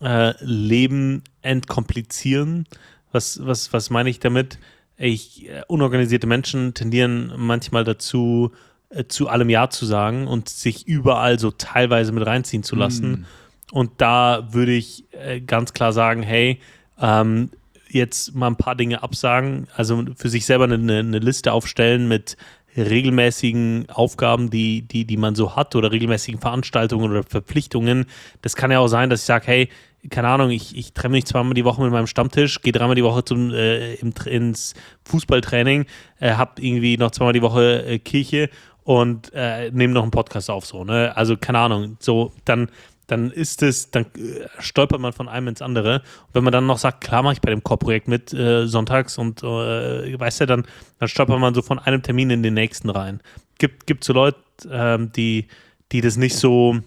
äh, 0.02 0.34
Leben 0.44 1.24
entkomplizieren. 1.42 2.66
Was, 3.12 3.46
was, 3.46 3.74
was 3.74 3.90
meine 3.90 4.10
ich 4.10 4.20
damit? 4.20 4.60
Ich, 4.98 5.50
äh, 5.50 5.64
unorganisierte 5.68 6.28
Menschen 6.28 6.74
tendieren 6.74 7.34
manchmal 7.38 7.84
dazu, 7.84 8.52
äh, 8.90 9.06
zu 9.06 9.28
allem 9.30 9.50
Ja 9.50 9.70
zu 9.70 9.86
sagen 9.86 10.28
und 10.28 10.50
sich 10.50 10.88
überall 10.88 11.40
so 11.40 11.52
teilweise 11.52 12.12
mit 12.12 12.26
reinziehen 12.26 12.64
zu 12.64 12.76
lassen. 12.76 13.12
Mm. 13.12 13.26
Und 13.72 13.92
da 13.98 14.48
würde 14.52 14.74
ich 14.74 15.06
äh, 15.12 15.42
ganz 15.42 15.74
klar 15.74 15.94
sagen, 15.94 16.24
hey, 16.24 16.60
ähm, 17.00 17.52
jetzt 17.90 18.36
mal 18.36 18.48
ein 18.48 18.56
paar 18.56 18.76
Dinge 18.76 19.04
absagen, 19.04 19.68
also 19.76 20.04
für 20.16 20.30
sich 20.30 20.46
selber 20.46 20.66
eine, 20.66 21.00
eine 21.00 21.20
Liste 21.20 21.54
aufstellen 21.54 22.08
mit 22.08 22.38
regelmäßigen 22.78 23.90
Aufgaben, 23.90 24.50
die, 24.50 24.84
die, 24.84 25.06
die 25.06 25.18
man 25.18 25.36
so 25.36 25.56
hat 25.56 25.76
oder 25.76 25.92
regelmäßigen 25.92 26.40
Veranstaltungen 26.40 27.10
oder 27.10 27.24
Verpflichtungen. 27.24 28.06
Das 28.42 28.56
kann 28.56 28.72
ja 28.72 28.80
auch 28.80 28.88
sein, 28.88 29.10
dass 29.10 29.22
ich 29.22 29.26
sage, 29.26 29.48
hey, 29.48 29.70
keine 30.10 30.30
Ahnung, 30.30 30.50
ich, 30.52 30.78
ich 30.78 30.94
treffe 30.94 31.10
mich 31.10 31.26
zweimal 31.26 31.56
die 31.56 31.66
Woche 31.66 31.82
mit 31.82 31.92
meinem 31.92 32.08
Stammtisch, 32.08 32.62
gehe 32.62 32.72
dreimal 32.72 32.96
die 32.96 33.04
Woche 33.04 33.26
zum, 33.26 33.52
äh, 33.52 33.96
im, 33.96 34.14
ins 34.26 34.74
Fußballtraining, 35.06 35.86
äh, 36.20 36.34
habe 36.34 36.62
irgendwie 36.62 36.98
noch 36.98 37.12
zweimal 37.12 37.34
die 37.34 37.42
Woche 37.42 37.86
äh, 37.86 38.00
Kirche 38.00 38.50
und 38.84 39.32
äh, 39.34 39.72
nehme 39.72 39.94
noch 39.94 40.04
einen 40.04 40.12
Podcast 40.12 40.50
auf, 40.50 40.66
so, 40.66 40.86
ne? 40.86 41.16
Also, 41.18 41.36
keine 41.36 41.60
Ahnung, 41.60 41.98
so, 42.00 42.32
dann 42.46 42.70
dann 43.12 43.32
ist 43.32 43.64
es, 43.64 43.92
dann 43.92 44.06
äh, 44.06 44.48
stolpert 44.60 45.00
man 45.00 45.14
von 45.14 45.28
einem 45.28 45.48
ins 45.50 45.62
andere. 45.62 45.96
Und 46.28 46.36
wenn 46.36 46.44
man 46.44 46.54
dann 46.54 46.66
noch 46.66 46.78
sagt, 46.78 47.02
klar 47.02 47.24
mache 47.24 47.34
ich 47.34 47.42
bei 47.42 47.50
dem 47.50 47.64
Core-Projekt 47.64 48.08
mit 48.08 48.34
äh, 48.34 48.68
sonntags 48.68 49.18
und 49.18 49.44
äh, 49.44 50.20
weißt 50.20 50.42
du, 50.42 50.46
dann, 50.46 50.66
dann 51.00 51.10
stolpert 51.10 51.40
man 51.40 51.54
so 51.54 51.62
von 51.62 51.80
einem 51.80 52.02
Termin 52.02 52.30
in 52.30 52.44
den 52.44 52.54
nächsten 52.54 52.90
rein. 52.90 53.22
Gibt, 53.58 53.88
gibt 53.88 54.04
so 54.04 54.14
Leute, 54.14 54.38
ähm, 54.72 55.12
die, 55.12 55.48
die 55.92 56.02
das 56.02 56.18
nicht 56.18 56.36
so 56.36 56.78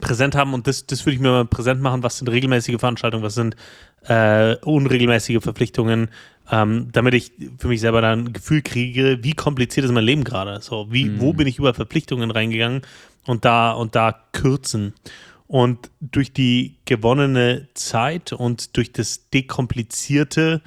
präsent 0.00 0.34
haben 0.34 0.52
und 0.52 0.66
das, 0.66 0.86
das 0.86 1.06
würde 1.06 1.14
ich 1.14 1.20
mir 1.20 1.30
mal 1.30 1.44
präsent 1.44 1.80
machen, 1.80 2.02
was 2.02 2.18
sind 2.18 2.28
regelmäßige 2.28 2.78
Veranstaltungen, 2.78 3.24
was 3.24 3.34
sind 3.34 3.56
äh, 4.08 4.56
unregelmäßige 4.56 5.42
Verpflichtungen, 5.42 6.08
ähm, 6.50 6.88
damit 6.92 7.14
ich 7.14 7.32
für 7.58 7.68
mich 7.68 7.80
selber 7.80 8.00
dann 8.00 8.26
ein 8.26 8.32
Gefühl 8.32 8.62
kriege, 8.62 9.18
wie 9.22 9.32
kompliziert 9.32 9.84
ist 9.84 9.92
mein 9.92 10.04
Leben 10.04 10.24
gerade. 10.24 10.60
So, 10.60 10.86
wie, 10.90 11.06
mhm. 11.06 11.20
wo 11.20 11.32
bin 11.32 11.46
ich 11.46 11.58
über 11.58 11.74
Verpflichtungen 11.74 12.30
reingegangen 12.30 12.82
und 13.26 13.44
da 13.44 13.72
und 13.72 13.94
da 13.94 14.14
kürzen. 14.32 14.94
Und 15.46 15.90
durch 16.00 16.32
die 16.32 16.76
gewonnene 16.84 17.68
Zeit 17.74 18.32
und 18.32 18.76
durch 18.76 18.92
das 18.92 19.30
Dekomplizierte 19.30 20.60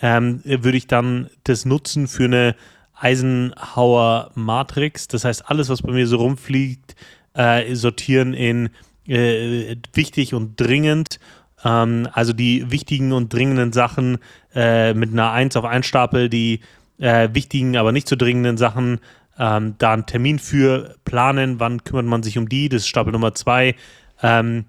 ähm, 0.00 0.40
würde 0.44 0.76
ich 0.76 0.88
dann 0.88 1.30
das 1.44 1.64
nutzen 1.64 2.08
für 2.08 2.24
eine 2.24 2.56
Eisenhower 2.94 4.30
Matrix. 4.34 5.06
Das 5.08 5.24
heißt, 5.24 5.48
alles, 5.48 5.68
was 5.68 5.82
bei 5.82 5.92
mir 5.92 6.06
so 6.06 6.16
rumfliegt, 6.16 6.96
äh, 7.34 7.74
sortieren 7.74 8.34
in 8.34 8.70
äh, 9.06 9.76
wichtig 9.92 10.34
und 10.34 10.60
dringend. 10.60 11.20
Ähm, 11.64 12.08
also 12.12 12.32
die 12.32 12.70
wichtigen 12.70 13.12
und 13.12 13.32
dringenden 13.32 13.72
Sachen 13.72 14.18
äh, 14.54 14.94
mit 14.94 15.12
einer 15.12 15.30
1 15.30 15.56
auf 15.56 15.64
1 15.64 15.86
Stapel, 15.86 16.28
die 16.28 16.60
äh, 16.98 17.28
wichtigen, 17.32 17.76
aber 17.76 17.92
nicht 17.92 18.08
so 18.08 18.16
dringenden 18.16 18.56
Sachen 18.56 19.00
ähm, 19.38 19.74
da 19.78 19.92
einen 19.92 20.06
Termin 20.06 20.38
für 20.38 20.96
planen, 21.04 21.60
wann 21.60 21.84
kümmert 21.84 22.06
man 22.06 22.22
sich 22.22 22.38
um 22.38 22.48
die, 22.48 22.68
das 22.68 22.82
ist 22.82 22.88
Stapel 22.88 23.12
Nummer 23.12 23.34
zwei. 23.34 23.74
Ähm, 24.22 24.64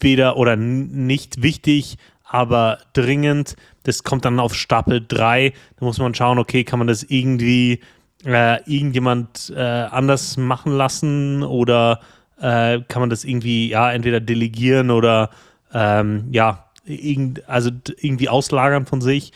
weder 0.00 0.36
oder 0.36 0.56
nicht 0.56 1.42
wichtig, 1.42 1.98
aber 2.24 2.78
dringend. 2.92 3.56
Das 3.82 4.02
kommt 4.02 4.24
dann 4.24 4.40
auf 4.40 4.54
Stapel 4.54 5.04
3. 5.06 5.52
Da 5.78 5.84
muss 5.84 5.98
man 5.98 6.14
schauen, 6.14 6.38
okay, 6.38 6.64
kann 6.64 6.78
man 6.78 6.88
das 6.88 7.02
irgendwie 7.02 7.80
äh, 8.24 8.62
irgendjemand 8.70 9.52
äh, 9.54 9.60
anders 9.60 10.36
machen 10.36 10.72
lassen 10.72 11.42
oder 11.42 12.00
äh, 12.40 12.80
kann 12.88 13.00
man 13.00 13.10
das 13.10 13.24
irgendwie, 13.24 13.70
ja, 13.70 13.90
entweder 13.92 14.20
delegieren 14.20 14.90
oder 14.90 15.30
ähm, 15.72 16.28
ja, 16.30 16.66
irgend, 16.84 17.48
also 17.48 17.70
irgendwie 18.00 18.28
auslagern 18.28 18.86
von 18.86 19.00
sich. 19.00 19.32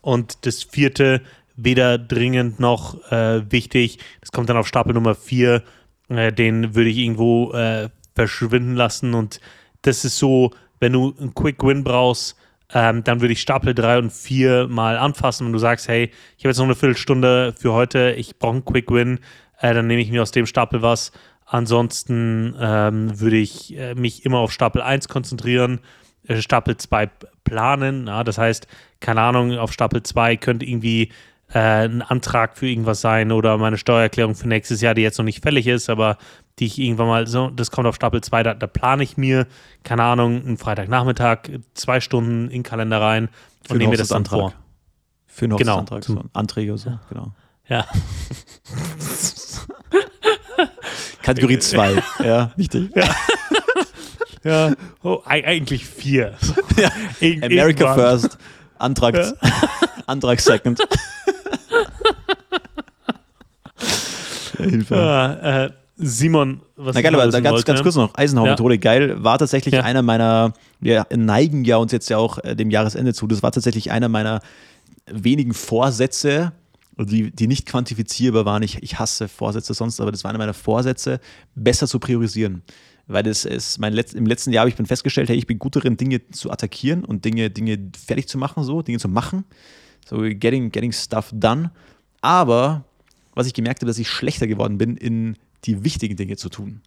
Und 0.00 0.46
das 0.46 0.62
vierte, 0.62 1.20
weder 1.64 1.98
dringend 1.98 2.60
noch 2.60 3.10
äh, 3.10 3.50
wichtig. 3.50 3.98
Das 4.20 4.32
kommt 4.32 4.48
dann 4.48 4.56
auf 4.56 4.66
Stapel 4.66 4.94
Nummer 4.94 5.14
4. 5.14 5.62
Äh, 6.08 6.32
den 6.32 6.74
würde 6.74 6.90
ich 6.90 6.98
irgendwo 6.98 7.52
äh, 7.52 7.88
verschwinden 8.14 8.74
lassen. 8.74 9.14
Und 9.14 9.40
das 9.82 10.04
ist 10.04 10.18
so, 10.18 10.50
wenn 10.78 10.92
du 10.92 11.14
einen 11.18 11.34
Quick 11.34 11.62
Win 11.62 11.84
brauchst, 11.84 12.36
ähm, 12.72 13.02
dann 13.04 13.20
würde 13.20 13.32
ich 13.32 13.40
Stapel 13.40 13.74
3 13.74 13.98
und 13.98 14.12
4 14.12 14.68
mal 14.68 14.96
anfassen. 14.96 15.46
Wenn 15.46 15.52
du 15.52 15.58
sagst, 15.58 15.88
hey, 15.88 16.10
ich 16.36 16.44
habe 16.44 16.50
jetzt 16.50 16.58
noch 16.58 16.64
eine 16.64 16.74
Viertelstunde 16.74 17.54
für 17.56 17.72
heute, 17.72 18.14
ich 18.16 18.38
brauche 18.38 18.52
einen 18.52 18.64
Quick 18.64 18.90
Win, 18.90 19.20
äh, 19.58 19.74
dann 19.74 19.86
nehme 19.86 20.00
ich 20.02 20.10
mir 20.10 20.22
aus 20.22 20.30
dem 20.30 20.46
Stapel 20.46 20.82
was. 20.82 21.12
Ansonsten 21.46 22.54
ähm, 22.60 23.18
würde 23.18 23.38
ich 23.38 23.76
äh, 23.76 23.94
mich 23.94 24.24
immer 24.24 24.38
auf 24.38 24.52
Stapel 24.52 24.82
1 24.82 25.08
konzentrieren, 25.08 25.80
äh, 26.28 26.40
Stapel 26.40 26.76
2 26.76 27.10
planen. 27.42 28.06
Ja, 28.06 28.22
das 28.22 28.38
heißt, 28.38 28.68
keine 29.00 29.22
Ahnung, 29.22 29.58
auf 29.58 29.72
Stapel 29.72 30.02
2 30.02 30.36
könnte 30.36 30.64
irgendwie 30.64 31.10
äh, 31.52 31.84
ein 31.84 32.02
Antrag 32.02 32.56
für 32.56 32.68
irgendwas 32.68 33.00
sein 33.00 33.32
oder 33.32 33.58
meine 33.58 33.76
Steuererklärung 33.76 34.34
für 34.34 34.48
nächstes 34.48 34.80
Jahr, 34.80 34.94
die 34.94 35.02
jetzt 35.02 35.18
noch 35.18 35.24
nicht 35.24 35.42
fällig 35.42 35.66
ist, 35.66 35.90
aber 35.90 36.16
die 36.58 36.66
ich 36.66 36.78
irgendwann 36.78 37.08
mal 37.08 37.26
so, 37.26 37.50
das 37.50 37.70
kommt 37.70 37.86
auf 37.86 37.94
Stapel 37.96 38.20
2, 38.20 38.42
da, 38.42 38.54
da 38.54 38.66
plane 38.66 39.02
ich 39.02 39.16
mir, 39.16 39.46
keine 39.82 40.02
Ahnung, 40.04 40.44
einen 40.44 40.58
Freitagnachmittag, 40.58 41.38
zwei 41.74 42.00
Stunden 42.00 42.44
in 42.44 42.50
den 42.50 42.62
Kalender 42.62 43.00
rein 43.00 43.28
und 43.68 43.78
nehme 43.78 43.90
mir 43.90 43.96
das 43.96 44.08
dann 44.08 44.26
vor. 44.26 44.52
Für 45.26 45.46
einen 45.46 45.56
genau. 45.56 45.78
Antrag, 45.78 46.04
so 46.04 46.22
Anträge 46.32 46.76
so, 46.76 46.90
ja. 46.90 47.00
genau. 47.08 47.32
Ja. 47.68 47.86
Kategorie 51.22 51.58
2. 51.58 52.02
ja, 52.24 52.52
wichtig. 52.56 52.90
Ja. 52.94 53.14
ja. 54.44 54.74
Oh, 55.02 55.22
eigentlich 55.24 55.86
vier. 55.86 56.34
Ja. 56.76 56.90
America 57.42 57.94
first, 57.94 58.38
Antrag. 58.78 59.34
Antrag 60.06 60.40
second. 60.40 60.80
Hilfe. 64.62 64.94
Ja, 64.94 65.64
äh, 65.64 65.70
Simon, 66.02 66.62
was 66.76 66.94
Na 66.94 67.02
geil, 67.02 67.14
aber 67.14 67.30
ganz, 67.30 67.52
wollte. 67.52 67.64
ganz 67.64 67.82
kurz 67.82 67.94
noch, 67.94 68.14
Eisenhower-Methode, 68.14 68.74
ja. 68.76 68.80
geil, 68.80 69.22
war 69.22 69.38
tatsächlich 69.38 69.74
ja. 69.74 69.82
einer 69.82 70.02
meiner, 70.02 70.54
wir 70.80 71.06
neigen 71.14 71.64
ja 71.64 71.76
uns 71.76 71.92
jetzt 71.92 72.08
ja 72.08 72.16
auch 72.16 72.38
äh, 72.38 72.56
dem 72.56 72.70
Jahresende 72.70 73.12
zu, 73.12 73.26
das 73.26 73.42
war 73.42 73.52
tatsächlich 73.52 73.90
einer 73.90 74.08
meiner 74.08 74.40
wenigen 75.06 75.52
Vorsätze, 75.52 76.52
die, 76.98 77.30
die 77.30 77.46
nicht 77.46 77.66
quantifizierbar 77.66 78.44
waren. 78.44 78.62
Ich, 78.62 78.82
ich 78.82 78.98
hasse 78.98 79.28
Vorsätze 79.28 79.74
sonst, 79.74 80.00
aber 80.00 80.10
das 80.10 80.24
war 80.24 80.30
einer 80.30 80.38
meiner 80.38 80.54
Vorsätze, 80.54 81.20
besser 81.54 81.86
zu 81.86 81.98
priorisieren. 81.98 82.62
Weil 83.06 83.24
das 83.24 83.44
ist 83.44 83.78
mein 83.78 83.92
Letz-, 83.92 84.14
im 84.14 84.26
letzten 84.26 84.52
Jahr 84.52 84.62
habe 84.62 84.70
ich 84.70 84.76
bin 84.76 84.86
festgestellt, 84.86 85.28
hey, 85.28 85.36
ich 85.36 85.46
bin 85.46 85.58
gut 85.58 85.76
darin, 85.76 85.96
Dinge 85.96 86.28
zu 86.30 86.50
attackieren 86.50 87.04
und 87.04 87.24
Dinge, 87.24 87.50
Dinge 87.50 87.90
fertig 88.06 88.28
zu 88.28 88.38
machen, 88.38 88.62
so, 88.64 88.82
Dinge 88.82 88.98
zu 88.98 89.08
machen. 89.08 89.44
So 90.08 90.18
getting, 90.20 90.70
getting 90.70 90.92
stuff 90.92 91.30
done. 91.32 91.70
Aber 92.20 92.84
was 93.40 93.46
ich 93.46 93.54
gemerkt 93.54 93.80
habe, 93.80 93.86
dass 93.86 93.98
ich 93.98 94.08
schlechter 94.08 94.46
geworden 94.46 94.76
bin 94.76 94.96
in 94.96 95.36
die 95.64 95.82
wichtigen 95.82 96.16
Dinge 96.16 96.36
zu 96.36 96.50
tun. 96.50 96.82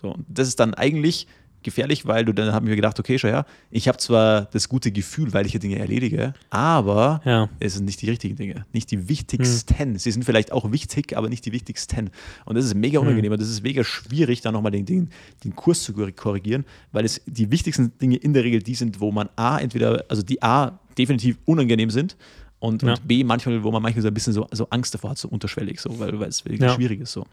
So, 0.00 0.14
und 0.14 0.24
das 0.28 0.48
ist 0.48 0.58
dann 0.58 0.72
eigentlich 0.72 1.26
gefährlich, 1.62 2.06
weil 2.06 2.24
du 2.24 2.32
dann 2.32 2.52
haben 2.52 2.66
wir 2.66 2.76
gedacht, 2.76 3.00
okay, 3.00 3.18
schau 3.18 3.28
her, 3.28 3.44
ich 3.70 3.86
habe 3.88 3.98
zwar 3.98 4.42
das 4.46 4.68
gute 4.68 4.92
Gefühl, 4.92 5.32
weil 5.32 5.44
ich 5.44 5.52
hier 5.52 5.60
Dinge 5.60 5.78
erledige, 5.78 6.34
aber 6.50 7.20
ja. 7.24 7.48
es 7.58 7.74
sind 7.74 7.86
nicht 7.86 8.00
die 8.02 8.10
richtigen 8.10 8.36
Dinge, 8.36 8.66
nicht 8.72 8.90
die 8.90 9.08
wichtigsten. 9.08 9.74
Hm. 9.78 9.98
Sie 9.98 10.10
sind 10.10 10.24
vielleicht 10.24 10.52
auch 10.52 10.70
wichtig, 10.72 11.16
aber 11.16 11.28
nicht 11.28 11.44
die 11.44 11.52
wichtigsten. 11.52 12.10
Und 12.44 12.56
das 12.56 12.64
ist 12.64 12.74
mega 12.74 12.98
hm. 12.98 13.06
unangenehm 13.06 13.32
und 13.32 13.40
das 13.40 13.48
ist 13.48 13.62
mega 13.62 13.82
schwierig, 13.82 14.40
da 14.42 14.52
nochmal 14.52 14.72
den, 14.72 14.86
den, 14.86 15.10
den 15.42 15.54
Kurs 15.54 15.82
zu 15.82 15.92
korrigieren, 15.94 16.64
weil 16.92 17.04
es 17.04 17.20
die 17.26 17.50
wichtigsten 17.50 17.96
Dinge 17.98 18.16
in 18.16 18.32
der 18.32 18.44
Regel 18.44 18.62
die 18.62 18.74
sind, 18.74 19.00
wo 19.00 19.10
man 19.10 19.28
A, 19.36 19.58
entweder, 19.58 20.04
also 20.08 20.22
die 20.22 20.42
A 20.42 20.78
definitiv 20.96 21.38
unangenehm 21.44 21.90
sind 21.90 22.16
und, 22.64 22.82
ja. 22.82 22.94
und, 22.94 23.06
B, 23.06 23.24
manchmal, 23.24 23.62
wo 23.62 23.70
man 23.70 23.82
manchmal 23.82 24.02
so 24.02 24.08
ein 24.08 24.14
bisschen 24.14 24.32
so, 24.32 24.48
so 24.50 24.66
Angst 24.70 24.94
davor 24.94 25.10
hat, 25.10 25.18
so 25.18 25.28
unterschwellig, 25.28 25.80
so, 25.80 25.98
weil, 25.98 26.18
weil 26.18 26.28
es 26.28 26.44
wirklich 26.44 26.60
ja. 26.60 26.74
schwierig 26.74 27.00
ist. 27.00 27.12
So. 27.12 27.26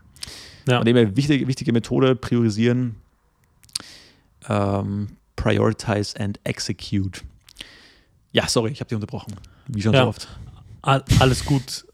Ja. 0.68 0.84
Dem 0.84 0.96
her, 0.96 1.16
wichtige, 1.16 1.48
wichtige 1.48 1.72
Methode, 1.72 2.16
priorisieren, 2.16 2.96
ähm, 4.50 5.08
prioritize 5.36 6.20
and 6.20 6.40
execute. 6.44 7.24
Ja, 8.34 8.48
sorry, 8.48 8.72
ich 8.72 8.80
habe 8.80 8.90
dich 8.90 8.96
unterbrochen. 8.96 9.34
Wie 9.68 9.82
schon 9.82 9.94
so 9.94 10.08
oft. 10.08 10.28
alles 10.82 11.46
gut. 11.46 11.86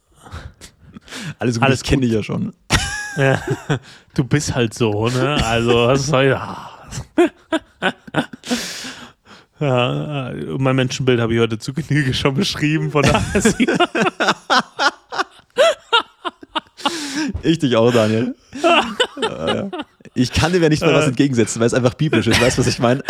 alles 1.40 1.56
gut, 1.56 1.64
alles 1.64 1.82
ich 1.82 1.88
kenne 1.88 2.02
dich 2.02 2.12
ja 2.12 2.24
schon. 2.24 2.54
Ja, 3.18 3.42
du 4.14 4.24
bist 4.24 4.54
halt 4.54 4.76
so, 4.76 5.08
ne? 5.08 5.44
Also, 5.44 5.74
was 5.74 6.06
soll 6.06 6.26
ja. 6.26 6.70
Ja, 9.60 10.30
äh, 10.30 10.36
mein 10.58 10.76
Menschenbild 10.76 11.20
habe 11.20 11.34
ich 11.34 11.40
heute 11.40 11.58
zu 11.58 11.74
Genüge 11.74 12.14
schon 12.14 12.36
beschrieben, 12.36 12.92
von 12.92 13.02
daher. 13.04 13.24
ich 17.42 17.60
dich 17.60 17.76
auch, 17.76 17.92
Daniel. 17.92 18.36
Ich 20.14 20.32
kann 20.32 20.52
dir 20.52 20.60
ja 20.60 20.70
nicht 20.70 20.82
mal 20.82 20.94
was 20.94 21.06
äh. 21.06 21.10
entgegensetzen, 21.10 21.60
weil 21.60 21.68
es 21.68 21.74
einfach 21.74 21.96
biblisch 21.96 22.28
ist. 22.28 22.40
Weißt 22.40 22.58
du, 22.58 22.62
was 22.62 22.68
ich 22.68 22.80
meine? 22.80 23.04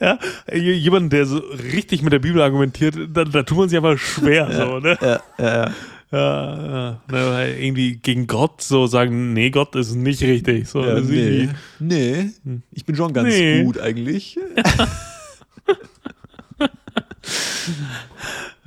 ja, 0.00 0.18
jemand, 0.52 1.12
der 1.12 1.26
so 1.26 1.38
richtig 1.72 2.02
mit 2.02 2.12
der 2.12 2.18
Bibel 2.18 2.42
argumentiert, 2.42 2.96
da, 3.12 3.24
da 3.24 3.42
tut 3.44 3.58
man 3.58 3.68
sich 3.68 3.76
einfach 3.76 3.98
schwer. 3.98 4.48
Ja, 4.50 4.66
so, 4.66 4.78
ne? 4.80 4.98
ja, 5.00 5.20
ja, 5.38 5.64
ja. 5.64 5.70
Ja, 6.12 7.00
ja. 7.10 7.46
irgendwie 7.46 7.96
gegen 7.96 8.26
Gott 8.26 8.60
so 8.60 8.86
sagen, 8.86 9.32
nee, 9.32 9.48
Gott 9.48 9.74
ist 9.74 9.94
nicht 9.94 10.20
richtig. 10.22 10.68
So, 10.68 10.84
ja, 10.84 11.00
nee. 11.00 11.48
nee, 11.78 12.30
ich 12.70 12.84
bin 12.84 12.94
schon 12.96 13.14
ganz 13.14 13.30
nee. 13.30 13.64
gut 13.64 13.78
eigentlich. 13.78 14.38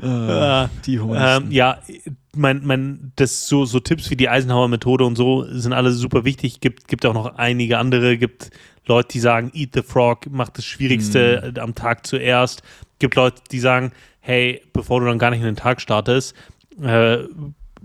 ah, 0.01 0.69
die 0.87 0.95
ähm, 0.95 1.51
Ja, 1.51 1.77
mein, 2.35 2.61
mein, 2.65 3.11
das 3.15 3.47
so, 3.47 3.65
so 3.65 3.79
Tipps 3.79 4.09
wie 4.09 4.15
die 4.15 4.27
Eisenhower-Methode 4.27 5.05
und 5.05 5.15
so 5.15 5.45
sind 5.47 5.73
alle 5.73 5.91
super 5.91 6.25
wichtig. 6.25 6.61
Gibt, 6.61 6.87
gibt 6.87 7.05
auch 7.05 7.13
noch 7.13 7.35
einige 7.35 7.77
andere. 7.77 8.17
Gibt 8.17 8.49
Leute, 8.87 9.09
die 9.09 9.19
sagen, 9.19 9.51
eat 9.53 9.75
the 9.75 9.83
frog, 9.83 10.25
mach 10.31 10.49
das 10.49 10.65
Schwierigste 10.65 11.53
mm. 11.55 11.59
am 11.59 11.75
Tag 11.75 12.07
zuerst. 12.07 12.63
Gibt 12.97 13.15
Leute, 13.15 13.43
die 13.51 13.59
sagen, 13.59 13.91
hey, 14.19 14.61
bevor 14.73 14.99
du 14.99 15.05
dann 15.05 15.19
gar 15.19 15.29
nicht 15.29 15.39
in 15.39 15.45
den 15.45 15.55
Tag 15.55 15.79
startest, 15.79 16.33
äh, 16.81 17.19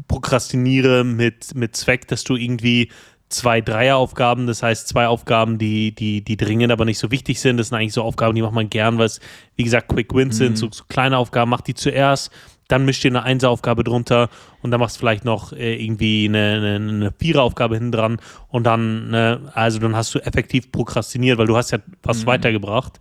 prokrastiniere 0.08 1.04
mit, 1.04 1.54
mit 1.54 1.76
Zweck, 1.76 2.08
dass 2.08 2.24
du 2.24 2.36
irgendwie 2.36 2.90
zwei 3.28 3.60
Dreieraufgaben, 3.60 4.46
das 4.46 4.62
heißt 4.62 4.88
zwei 4.88 5.06
Aufgaben, 5.06 5.56
die, 5.56 5.94
die, 5.94 6.22
die 6.22 6.36
dringend, 6.36 6.72
aber 6.72 6.84
nicht 6.84 6.98
so 6.98 7.10
wichtig 7.10 7.40
sind. 7.40 7.56
Das 7.56 7.68
sind 7.68 7.78
eigentlich 7.78 7.92
so 7.92 8.02
Aufgaben, 8.02 8.34
die 8.34 8.42
macht 8.42 8.52
man 8.52 8.68
gern, 8.68 8.98
weil 8.98 9.06
es, 9.06 9.20
wie 9.56 9.64
gesagt, 9.64 9.88
Quick 9.88 10.12
Wins 10.14 10.34
mhm. 10.34 10.38
sind, 10.38 10.58
so, 10.58 10.68
so, 10.70 10.84
kleine 10.88 11.16
Aufgaben, 11.16 11.50
mach 11.50 11.60
die 11.60 11.74
zuerst, 11.74 12.32
dann 12.66 12.84
mischt 12.84 13.04
dir 13.04 13.08
eine 13.08 13.22
Einseraufgabe 13.22 13.84
drunter 13.84 14.28
und 14.62 14.70
dann 14.70 14.80
machst 14.80 14.96
du 14.96 15.00
vielleicht 15.00 15.24
noch 15.24 15.52
äh, 15.52 15.82
irgendwie 15.82 16.26
eine, 16.28 16.54
eine, 16.54 16.74
eine 16.76 17.14
Viereraufgabe 17.18 17.76
hinten 17.76 17.92
dran 17.92 18.20
und 18.48 18.64
dann, 18.64 19.14
äh, 19.14 19.38
also 19.54 19.78
dann 19.78 19.96
hast 19.96 20.14
du 20.14 20.18
effektiv 20.18 20.70
prokrastiniert, 20.72 21.38
weil 21.38 21.46
du 21.46 21.56
hast 21.56 21.70
ja 21.70 21.78
was 22.02 22.22
mhm. 22.22 22.26
weitergebracht 22.26 22.98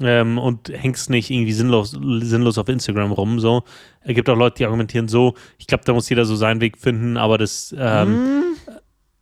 ähm, 0.00 0.38
und 0.38 0.68
hängst 0.68 1.10
nicht 1.10 1.30
irgendwie 1.30 1.52
sinnlos, 1.52 1.90
sinnlos 1.90 2.58
auf 2.58 2.68
Instagram 2.68 3.12
rum. 3.12 3.40
So. 3.40 3.64
Es 4.02 4.14
gibt 4.14 4.28
auch 4.28 4.36
Leute, 4.36 4.58
die 4.58 4.64
argumentieren 4.64 5.08
so. 5.08 5.34
Ich 5.58 5.66
glaube, 5.66 5.84
da 5.84 5.92
muss 5.92 6.08
jeder 6.08 6.24
so 6.24 6.36
seinen 6.36 6.60
Weg 6.60 6.78
finden, 6.78 7.16
aber 7.16 7.38
das. 7.38 7.74
Ähm, 7.78 8.08
mhm. 8.10 8.42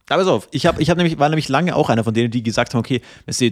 Aber 0.09 0.27
auf, 0.27 0.49
ich, 0.51 0.67
hab, 0.67 0.81
ich 0.81 0.91
hab 0.91 0.97
nämlich, 0.97 1.21
war 1.21 1.29
nämlich 1.29 1.49
lange 1.49 1.77
auch 1.77 1.89
einer 1.89 2.03
von 2.03 2.13
denen, 2.13 2.33
die 2.33 2.43
gesagt 2.43 2.75
haben, 2.75 2.81
okay, 2.81 3.01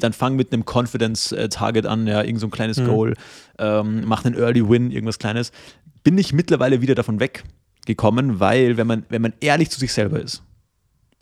dann 0.00 0.12
fang 0.12 0.34
mit 0.34 0.52
einem 0.52 0.64
Confidence-Target 0.64 1.86
an, 1.86 2.08
ja, 2.08 2.24
irgend 2.24 2.40
so 2.40 2.48
ein 2.48 2.50
kleines 2.50 2.78
mhm. 2.78 2.86
Goal, 2.86 3.14
ähm, 3.60 4.02
mach 4.06 4.24
einen 4.24 4.34
Early 4.34 4.68
Win, 4.68 4.90
irgendwas 4.90 5.20
Kleines. 5.20 5.52
Bin 6.02 6.18
ich 6.18 6.32
mittlerweile 6.32 6.80
wieder 6.80 6.96
davon 6.96 7.20
weggekommen, 7.20 8.40
weil 8.40 8.76
wenn 8.76 8.88
man, 8.88 9.06
wenn 9.08 9.22
man 9.22 9.34
ehrlich 9.38 9.70
zu 9.70 9.78
sich 9.78 9.92
selber 9.92 10.20
ist, 10.20 10.42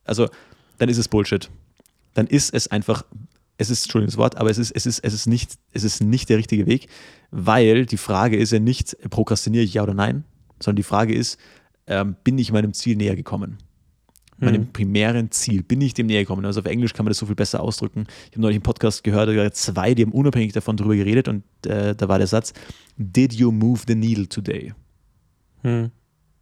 also 0.07 0.27
dann 0.79 0.89
ist 0.89 0.97
es 0.97 1.07
Bullshit. 1.07 1.51
Dann 2.15 2.27
ist 2.27 2.55
es 2.55 2.69
einfach 2.69 3.05
es 3.59 3.71
ist, 3.71 3.85
Entschuldigung 3.85 4.11
das 4.11 4.19
Wort, 4.19 4.37
aber 4.37 4.51
es 4.51 4.59
ist, 4.59 4.71
es 4.73 4.87
ist, 4.87 5.01
es 5.01 5.15
ist 5.15 5.27
nicht, 5.27 5.59
es 5.73 5.85
ist 5.85 6.03
nicht 6.03 6.29
der 6.29 6.39
richtige 6.39 6.67
Weg, 6.67 6.89
weil 7.31 7.87
die 7.87 7.97
Frage 7.97 8.37
ist 8.37 8.53
ja 8.53 8.59
nicht, 8.59 8.97
prokrastiniere 9.11 9.65
ich 9.65 9.75
ja 9.75 9.83
oder 9.83 9.95
nein, 9.95 10.25
sondern 10.61 10.77
die 10.77 10.83
Frage 10.83 11.15
ist, 11.15 11.39
ähm, 11.87 12.17
bin 12.25 12.39
ich 12.39 12.53
meinem 12.53 12.73
Ziel 12.75 12.97
näher 12.97 13.17
gekommen? 13.17 13.59
Meinem 14.39 14.63
mhm. 14.63 14.73
primären 14.73 15.31
Ziel, 15.31 15.63
bin 15.63 15.81
ich 15.81 15.95
dem 15.95 16.09
näher 16.09 16.21
gekommen? 16.21 16.45
Also 16.45 16.61
auf 16.61 16.67
Englisch 16.67 16.93
kann 16.93 17.07
man 17.07 17.11
das 17.11 17.19
so 17.19 17.25
viel 17.25 17.35
besser 17.35 17.63
ausdrücken. 17.63 18.07
Ich 18.27 18.33
habe 18.33 18.43
neulich 18.43 18.57
einen 18.57 18.63
Podcast 18.63 19.03
gehört, 19.03 19.31
da 19.31 19.51
zwei, 19.53 19.95
die 19.95 20.03
haben 20.03 20.13
unabhängig 20.13 20.53
davon 20.53 20.77
darüber 20.77 20.95
geredet 20.95 21.29
und 21.29 21.43
äh, 21.65 21.95
da 21.95 22.09
war 22.09 22.19
der 22.19 22.27
Satz, 22.27 22.53
Did 22.99 23.33
you 23.33 23.51
move 23.51 23.83
the 23.87 23.95
needle 23.95 24.29
today? 24.29 24.75
Mhm. 25.63 25.91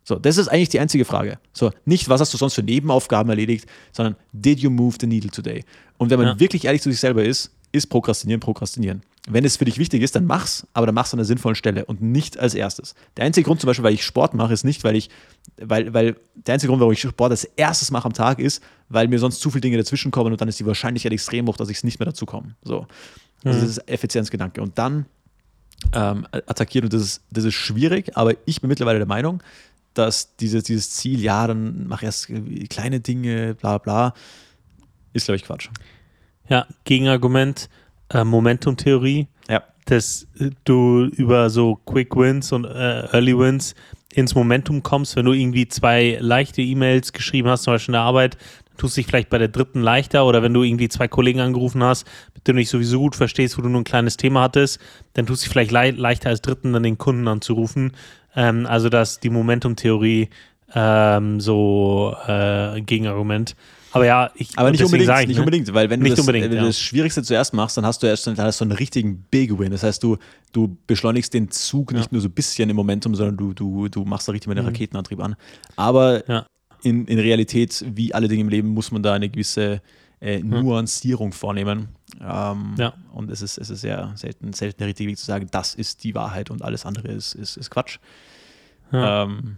So, 0.05 0.17
das 0.17 0.37
ist 0.37 0.49
eigentlich 0.49 0.69
die 0.69 0.81
einzige 0.81 1.05
Frage. 1.05 1.39
So, 1.53 1.73
nicht, 1.87 2.09
was 2.09 2.21
hast 2.21 2.33
du 2.33 2.37
sonst 2.37 2.55
für 2.55 2.63
Nebenaufgaben 2.63 3.31
erledigt, 3.31 3.67
sondern 3.93 4.17
did 4.33 4.61
you 4.61 4.71
move 4.71 4.97
the 5.01 5.07
needle 5.07 5.31
today? 5.31 5.65
Und 5.97 6.11
wenn 6.11 6.19
man 6.19 6.29
ja. 6.29 6.41
wirklich 6.41 6.67
ehrlich 6.67 6.83
zu 6.83 6.91
sich 6.91 7.01
selber 7.01 7.25
ist, 7.25 7.51
ist 7.73 7.87
Prokrastinieren, 7.87 8.41
Prokrastinieren. 8.41 9.03
Wenn 9.27 9.45
es 9.47 9.57
für 9.57 9.65
dich 9.65 9.79
wichtig 9.79 10.03
ist, 10.03 10.15
dann 10.15 10.27
mach's, 10.27 10.67
aber 10.75 10.85
dann 10.85 10.95
mach's 10.95 11.15
an 11.15 11.19
einer 11.19 11.25
sinnvollen 11.25 11.57
Stelle 11.57 11.87
und 11.87 12.03
nicht 12.03 12.39
als 12.39 12.55
erstes. 12.55 12.95
Der 13.17 13.25
einzige 13.25 13.47
Grund 13.47 13.61
zum 13.61 13.69
Beispiel, 13.69 13.83
weil 13.83 13.95
ich 13.95 14.05
Sport 14.05 14.35
mache, 14.35 14.53
ist 14.53 14.65
nicht, 14.65 14.85
weil 14.85 14.95
ich, 14.95 15.09
weil, 15.57 15.95
weil 15.95 16.17
der 16.35 16.55
einzige 16.55 16.69
Grund, 16.69 16.81
warum 16.81 16.93
ich 16.93 17.01
Sport 17.01 17.31
als 17.31 17.45
erstes 17.45 17.91
mache 17.91 18.05
am 18.05 18.13
Tag, 18.13 18.39
ist, 18.39 18.63
weil 18.91 19.09
mir 19.09 19.19
sonst 19.19 19.41
zu 19.41 19.51
viele 19.51 19.63
Dinge 19.63 19.79
dazwischen 19.79 20.11
kommen 20.11 20.31
und 20.31 20.41
dann 20.41 20.49
ist 20.49 20.61
die 20.61 20.67
Wahrscheinlichkeit 20.67 21.13
extrem 21.13 21.47
hoch, 21.47 21.57
dass 21.57 21.71
ich 21.71 21.79
es 21.79 21.85
nicht 21.85 21.99
mehr 21.99 22.07
dazu 22.07 22.27
komme. 22.27 22.55
So. 22.63 22.87
Also 23.45 23.59
mhm. 23.59 23.63
das 23.63 23.71
ist 23.71 23.89
Effizienzgedanke. 23.89 24.61
Und 24.61 24.79
dann 24.79 25.07
ähm, 25.95 26.27
attackieren 26.33 26.85
und 26.85 26.93
das 26.93 27.03
ist, 27.03 27.23
das 27.31 27.45
ist 27.45 27.55
schwierig, 27.55 28.17
aber 28.17 28.35
ich 28.45 28.61
bin 28.61 28.69
mittlerweile 28.69 28.99
der 28.99 29.09
Meinung, 29.09 29.43
dass 29.95 30.37
dieses, 30.37 30.65
dieses 30.65 30.91
Ziel, 30.91 31.21
ja, 31.21 31.47
dann 31.47 31.87
mach 31.87 32.03
erst 32.03 32.31
kleine 32.69 33.01
Dinge, 33.01 33.55
bla 33.55 33.79
bla, 33.79 34.15
ist, 35.13 35.27
glaube 35.27 35.37
ich, 35.37 35.45
Quatsch. 35.45 35.69
Ja, 36.49 36.67
Gegenargument, 36.85 37.69
äh, 38.11 38.25
Momentum-Theorie. 38.25 39.29
Ja. 39.49 39.63
Dass 39.87 40.27
du 40.65 41.05
über 41.05 41.51
so 41.51 41.77
Quick 41.87 42.17
Wins 42.17 42.53
und 42.53 42.65
äh, 42.65 43.07
Early 43.13 43.39
Wins 43.39 43.75
ins 44.13 44.35
Momentum 44.35 44.83
kommst, 44.83 45.17
wenn 45.17 45.27
du 45.27 45.33
irgendwie 45.33 45.69
zwei 45.69 46.19
leichte 46.21 46.63
E-Mails 46.63 47.13
geschrieben 47.13 47.49
hast, 47.49 47.65
zum 47.65 47.75
Beispiel 47.75 47.93
in 47.93 47.99
der 47.99 48.03
Arbeit, 48.03 48.37
dann 48.67 48.77
tust 48.77 48.97
du 48.97 49.01
dich 49.01 49.07
vielleicht 49.07 49.29
bei 49.29 49.39
der 49.39 49.49
dritten 49.49 49.81
leichter 49.81 50.27
oder 50.27 50.43
wenn 50.43 50.55
du 50.55 50.63
irgendwie 50.63 50.89
zwei 50.89 51.09
Kollegen 51.09 51.41
angerufen 51.41 51.83
hast, 51.83 52.07
mit 52.35 52.47
denen 52.47 52.57
du 52.57 52.61
dich 52.61 52.71
sowieso 52.71 52.99
gut 52.99 53.17
verstehst, 53.17 53.59
wo 53.59 53.63
du 53.63 53.69
nur 53.69 53.81
ein 53.81 53.85
kleines 53.85 54.17
Thema 54.17 54.43
hattest, 54.43 54.81
dann 55.15 55.27
tust 55.27 55.43
du 55.43 55.45
dich 55.45 55.53
vielleicht 55.53 55.73
le 55.73 55.91
leichter 55.91 56.31
als 56.31 56.43
dritten 56.43 56.73
dann 56.73 56.83
den 56.83 56.99
Kunden 56.99 57.27
anzurufen. 57.29 57.93
Ähm, 58.37 58.67
also 58.67 58.89
dass 58.89 59.21
die 59.21 59.31
Momentum-Theorie 59.31 60.29
ähm, 60.75 61.41
so 61.41 62.17
äh, 62.27 62.81
Gegenargument. 62.81 63.55
Aber 63.93 64.07
ja, 64.07 64.31
ich 64.35 64.51
aber 64.57 64.73
nicht 64.73 64.83
unbedingt, 64.83 65.09
ich, 65.09 65.29
nicht 65.29 65.37
ne? 65.37 65.43
unbedingt, 65.43 65.73
weil 65.73 65.89
wenn 65.89 66.01
du, 66.01 66.13
das, 66.13 66.27
wenn 66.27 66.51
du 66.51 66.57
ja. 66.57 66.65
das 66.65 66.81
Schwierigste 66.81 67.23
zuerst 67.23 67.55
machst, 67.55 67.77
dann 67.77 67.87
hast 67.87 68.03
du 68.03 68.09
erst 68.09 68.27
dann 68.27 68.37
hast 68.37 68.61
du 68.61 68.65
einen 68.65 68.73
richtigen 68.73 69.25
Big 69.31 69.57
Win. 69.57 69.71
Das 69.71 69.85
heißt, 69.85 70.03
du, 70.03 70.17
du 70.53 70.77
beschleunigst 70.89 71.33
den 71.33 71.49
Zug 71.53 71.93
nicht 71.93 72.07
ja. 72.07 72.09
nur 72.11 72.21
so 72.21 72.27
ein 72.27 72.33
bisschen 72.33 72.69
im 72.69 72.75
Momentum, 72.75 73.15
sondern 73.15 73.37
du, 73.37 73.55
du, 73.55 73.89
du 73.89 74.05
machst 74.05 74.27
da 74.27 74.33
richtig 74.33 74.49
mit 74.49 74.59
dem 74.59 74.65
mhm. 74.65 74.71
Raketenantrieb 74.71 75.21
an. 75.21 75.37
Aber 75.77 76.25
in, 76.83 77.07
in 77.07 77.19
Realität, 77.21 77.85
wie 77.89 78.13
alle 78.13 78.27
Dinge 78.27 78.41
im 78.41 78.49
Leben, 78.49 78.69
muss 78.69 78.91
man 78.91 79.03
da 79.03 79.15
eine 79.15 79.29
gewisse 79.29 79.81
äh, 80.21 80.41
Nuancierung 80.41 81.33
vornehmen. 81.33 81.89
Ähm, 82.21 82.75
Ja. 82.79 82.95
Und 83.13 83.31
es 83.31 83.43
ist, 83.43 83.59
es 83.59 83.71
ist 83.71 83.81
sehr 83.81 84.13
selten, 84.17 84.53
selten 84.53 84.79
der 84.79 84.89
richtige 84.89 85.11
Weg 85.11 85.19
zu 85.19 85.27
sagen, 85.27 85.49
das 85.51 85.75
ist 85.75 86.05
die 86.05 86.15
Wahrheit 86.15 86.51
und 86.51 86.63
alles 86.63 86.87
andere 86.87 87.09
ist, 87.09 87.35
ist, 87.35 87.57
ist 87.57 87.71
Quatsch. 87.71 87.99
Ja. 88.93 89.23
Ähm, 89.25 89.57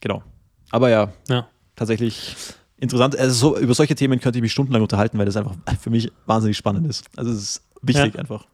genau. 0.00 0.22
Aber 0.70 0.88
ja, 0.90 1.12
Ja. 1.28 1.46
tatsächlich 1.76 2.34
interessant. 2.78 3.16
Also 3.18 3.34
so, 3.34 3.58
über 3.58 3.74
solche 3.74 3.94
Themen 3.94 4.20
könnte 4.20 4.38
ich 4.38 4.42
mich 4.42 4.52
stundenlang 4.52 4.82
unterhalten, 4.82 5.18
weil 5.18 5.26
das 5.26 5.36
einfach 5.36 5.56
für 5.80 5.90
mich 5.90 6.10
wahnsinnig 6.26 6.56
spannend 6.56 6.86
ist. 6.86 7.04
Also 7.16 7.30
es 7.32 7.38
ist 7.42 7.62
wichtig 7.82 8.14
Ja. 8.14 8.20
einfach. 8.20 8.46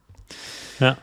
Ja, 0.79 0.97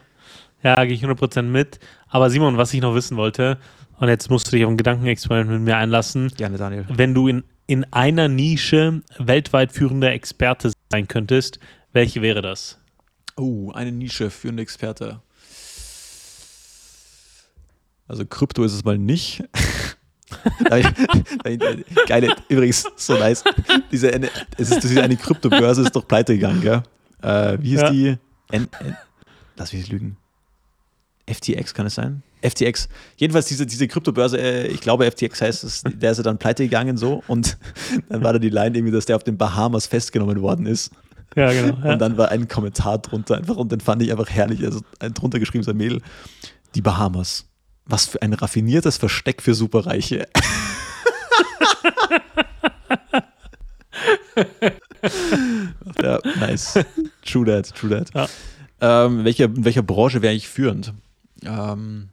ja 0.62 0.84
gehe 0.84 0.94
ich 0.94 1.02
100% 1.04 1.42
mit. 1.42 1.78
Aber 2.08 2.30
Simon, 2.30 2.56
was 2.56 2.72
ich 2.74 2.80
noch 2.80 2.94
wissen 2.94 3.16
wollte, 3.16 3.58
und 3.98 4.08
jetzt 4.08 4.30
musst 4.30 4.46
du 4.46 4.52
dich 4.52 4.64
auf 4.64 4.70
ein 4.70 4.76
Gedankenexperiment 4.76 5.50
mit 5.50 5.60
mir 5.62 5.76
einlassen, 5.76 6.28
Gerne, 6.36 6.56
Daniel. 6.56 6.84
wenn 6.88 7.14
du 7.14 7.26
in, 7.28 7.42
in 7.68 7.84
einer 7.92 8.26
Nische 8.28 9.02
weltweit 9.18 9.70
führender 9.72 10.10
Experte 10.12 10.72
sein 10.90 11.06
könntest, 11.06 11.60
welche 11.92 12.22
wäre 12.22 12.42
das? 12.42 12.78
Oh, 13.36 13.70
eine 13.72 13.92
Nische 13.92 14.30
für 14.30 14.48
einen 14.48 14.58
Experte. 14.58 15.20
Also 18.08 18.24
Krypto 18.26 18.64
ist 18.64 18.72
es 18.72 18.84
mal 18.84 18.98
nicht. 18.98 19.44
Geile, 22.06 22.36
übrigens, 22.48 22.86
so 22.96 23.14
nice. 23.18 23.44
Diese, 23.92 24.12
eine- 24.12 24.30
es 24.56 24.70
ist, 24.70 24.82
diese 24.82 25.02
eine 25.02 25.16
Kryptobörse 25.16 25.82
ist 25.82 25.94
doch 25.94 26.08
pleite 26.08 26.34
gegangen, 26.34 26.60
gell? 26.62 26.82
Äh, 27.22 27.58
wie 27.60 27.68
hieß 27.70 27.80
Ja. 27.82 27.90
die? 27.90 28.16
N, 28.50 28.68
N, 28.80 28.96
lass 29.56 29.72
mich 29.72 29.82
nicht 29.82 29.92
lügen. 29.92 30.16
FTX 31.32 31.74
kann 31.74 31.86
es 31.86 31.94
sein? 31.94 32.22
FTX. 32.42 32.88
Jedenfalls 33.16 33.46
diese, 33.46 33.66
diese 33.66 33.88
Kryptobörse, 33.88 34.38
äh, 34.38 34.66
ich 34.68 34.80
glaube 34.80 35.10
FTX 35.10 35.40
heißt 35.40 35.64
es, 35.64 35.82
der 35.86 36.12
ist 36.12 36.18
ja 36.18 36.24
dann 36.24 36.38
pleite 36.38 36.62
gegangen 36.64 36.96
so 36.96 37.22
und 37.26 37.58
dann 38.08 38.22
war 38.22 38.32
da 38.32 38.38
die 38.38 38.50
Line 38.50 38.76
irgendwie, 38.76 38.92
dass 38.92 39.06
der 39.06 39.16
auf 39.16 39.24
den 39.24 39.36
Bahamas 39.36 39.86
festgenommen 39.86 40.40
worden 40.40 40.66
ist. 40.66 40.92
Ja, 41.36 41.52
genau. 41.52 41.76
Und 41.86 41.98
dann 41.98 42.16
war 42.16 42.30
ein 42.30 42.48
Kommentar 42.48 42.98
drunter 42.98 43.36
einfach 43.36 43.56
und 43.56 43.70
den 43.70 43.80
fand 43.80 44.02
ich 44.02 44.10
einfach 44.10 44.30
herrlich. 44.30 44.64
Also 44.64 44.80
ein 44.98 45.12
drunter 45.14 45.38
geschrieben, 45.38 45.62
so 45.62 45.72
ein 45.72 45.76
Mädel. 45.76 46.00
Die 46.74 46.80
Bahamas. 46.80 47.44
Was 47.84 48.06
für 48.06 48.22
ein 48.22 48.32
raffiniertes 48.32 48.96
Versteck 48.96 49.42
für 49.42 49.54
Superreiche. 49.54 50.26
ja, 56.02 56.18
nice. 56.38 56.78
True 57.24 57.44
that, 57.46 57.74
true 57.74 57.90
that. 57.90 58.10
Ja. 58.14 58.28
Ähm, 58.80 59.24
welcher, 59.24 59.44
in 59.46 59.64
welcher 59.64 59.82
Branche 59.82 60.22
wäre 60.22 60.34
ich 60.34 60.48
führend? 60.48 60.92
Ähm, 61.45 62.09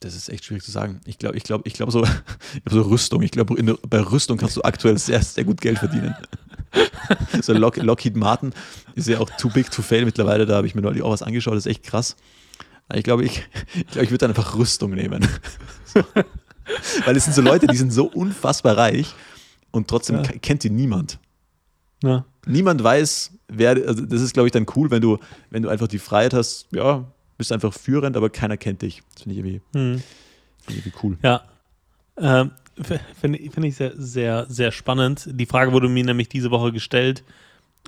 das 0.00 0.14
ist 0.16 0.28
echt 0.28 0.44
schwierig 0.44 0.64
zu 0.64 0.70
sagen. 0.72 1.00
Ich 1.04 1.18
glaube, 1.18 1.36
ich 1.36 1.44
glaube, 1.44 1.62
ich 1.66 1.74
glaube 1.74 1.92
so, 1.92 2.00
glaub 2.64 2.70
so 2.70 2.82
Rüstung. 2.82 3.22
Ich 3.22 3.30
glaube, 3.30 3.54
bei 3.88 4.00
Rüstung 4.00 4.36
kannst 4.38 4.56
du 4.56 4.62
aktuell 4.62 4.98
sehr, 4.98 5.22
sehr 5.22 5.44
gut 5.44 5.60
Geld 5.60 5.78
verdienen. 5.78 6.14
so 7.42 7.52
Lock, 7.52 7.76
Lockheed 7.76 8.16
Martin 8.16 8.52
ist 8.94 9.06
ja 9.08 9.20
auch 9.20 9.30
too 9.38 9.50
big 9.50 9.70
to 9.70 9.82
fail 9.82 10.04
mittlerweile. 10.04 10.46
Da 10.46 10.56
habe 10.56 10.66
ich 10.66 10.74
mir 10.74 10.82
neulich 10.82 11.02
auch 11.02 11.10
was 11.10 11.22
angeschaut. 11.22 11.54
Das 11.54 11.66
ist 11.66 11.70
echt 11.70 11.82
krass. 11.84 12.16
Aber 12.88 12.98
Ich 12.98 13.04
glaube, 13.04 13.24
ich, 13.24 13.42
ich, 13.74 13.86
glaube, 13.88 14.04
ich 14.04 14.10
würde 14.10 14.18
dann 14.18 14.30
einfach 14.30 14.56
Rüstung 14.56 14.90
nehmen. 14.92 15.26
So. 15.84 16.02
Weil 17.04 17.16
es 17.16 17.24
sind 17.24 17.34
so 17.34 17.42
Leute, 17.42 17.66
die 17.66 17.76
sind 17.76 17.92
so 17.92 18.06
unfassbar 18.06 18.76
reich 18.76 19.14
und 19.72 19.88
trotzdem 19.88 20.16
Ja. 20.16 20.22
ke- 20.22 20.38
kennt 20.38 20.62
die 20.64 20.70
niemand. 20.70 21.18
Ja. 22.02 22.24
Niemand 22.46 22.82
weiß, 22.82 23.32
wer, 23.48 23.70
also 23.86 24.04
das 24.06 24.20
ist, 24.22 24.32
glaube 24.32 24.48
ich, 24.48 24.52
dann 24.52 24.66
cool, 24.74 24.90
wenn 24.90 25.00
du, 25.02 25.18
wenn 25.50 25.62
du 25.62 25.68
einfach 25.68 25.86
die 25.88 25.98
Freiheit 25.98 26.34
hast, 26.34 26.66
ja, 26.72 27.04
bist 27.42 27.52
einfach 27.52 27.72
führend, 27.74 28.16
aber 28.16 28.30
keiner 28.30 28.56
kennt 28.56 28.82
dich. 28.82 29.02
Das 29.14 29.22
finde 29.24 29.34
ich 29.34 29.38
irgendwie, 29.44 29.60
Hm. 29.78 30.02
finde 30.02 30.02
ich 30.68 30.76
irgendwie 30.86 30.98
cool. 31.02 31.18
Ja. 31.22 31.42
Ähm, 32.16 32.50
Finde 33.20 33.38
ich- 33.38 33.52
finde 33.52 33.68
ich 33.68 33.76
sehr, 33.76 33.92
sehr, 33.96 34.46
sehr 34.48 34.72
spannend. 34.72 35.28
Die 35.30 35.44
Frage 35.44 35.72
wurde 35.72 35.88
mir 35.90 36.04
nämlich 36.04 36.30
diese 36.30 36.50
Woche 36.50 36.72
gestellt 36.72 37.22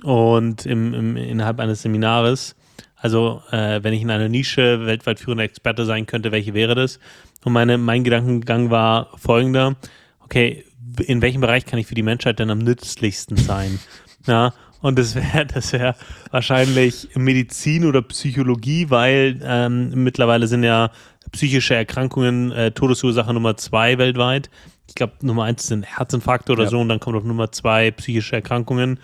und 0.03 0.65
im, 0.67 0.93
im, 0.93 1.17
innerhalb 1.17 1.59
eines 1.59 1.81
Seminares. 1.81 2.55
Also, 2.95 3.41
äh, 3.51 3.81
wenn 3.83 3.93
ich 3.93 4.03
in 4.03 4.11
einer 4.11 4.29
Nische 4.29 4.85
weltweit 4.85 5.19
führender 5.19 5.43
Experte 5.43 5.85
sein 5.85 6.05
könnte, 6.05 6.31
welche 6.31 6.53
wäre 6.53 6.75
das? 6.75 6.99
Und 7.43 7.53
meine, 7.53 7.77
mein 7.79 8.03
Gedankengang 8.03 8.69
war 8.69 9.09
folgender: 9.17 9.75
Okay, 10.19 10.63
in 10.99 11.21
welchem 11.23 11.41
Bereich 11.41 11.65
kann 11.65 11.79
ich 11.79 11.87
für 11.87 11.95
die 11.95 12.03
Menschheit 12.03 12.37
denn 12.39 12.51
am 12.51 12.59
nützlichsten 12.59 13.37
sein? 13.37 13.79
ja, 14.27 14.53
und 14.85 14.99
das 14.99 15.15
wäre 15.15 15.47
das 15.47 15.73
wär 15.73 15.95
wahrscheinlich 16.29 17.09
Medizin 17.15 17.85
oder 17.85 18.03
Psychologie, 18.03 18.91
weil 18.91 19.39
ähm, 19.43 20.03
mittlerweile 20.03 20.45
sind 20.45 20.63
ja 20.63 20.91
psychische 21.31 21.73
Erkrankungen 21.73 22.51
äh, 22.51 22.69
Todesursache 22.71 23.33
Nummer 23.33 23.57
zwei 23.57 23.97
weltweit. 23.97 24.51
Ich 24.87 24.93
glaube, 24.93 25.13
Nummer 25.21 25.45
eins 25.45 25.65
sind 25.65 25.85
Herzinfarkte 25.85 26.51
oder 26.51 26.65
Ja. 26.65 26.69
so 26.69 26.79
und 26.79 26.89
dann 26.89 26.99
kommt 26.99 27.17
auf 27.17 27.23
Nummer 27.23 27.51
zwei 27.51 27.89
psychische 27.89 28.35
Erkrankungen. 28.35 28.99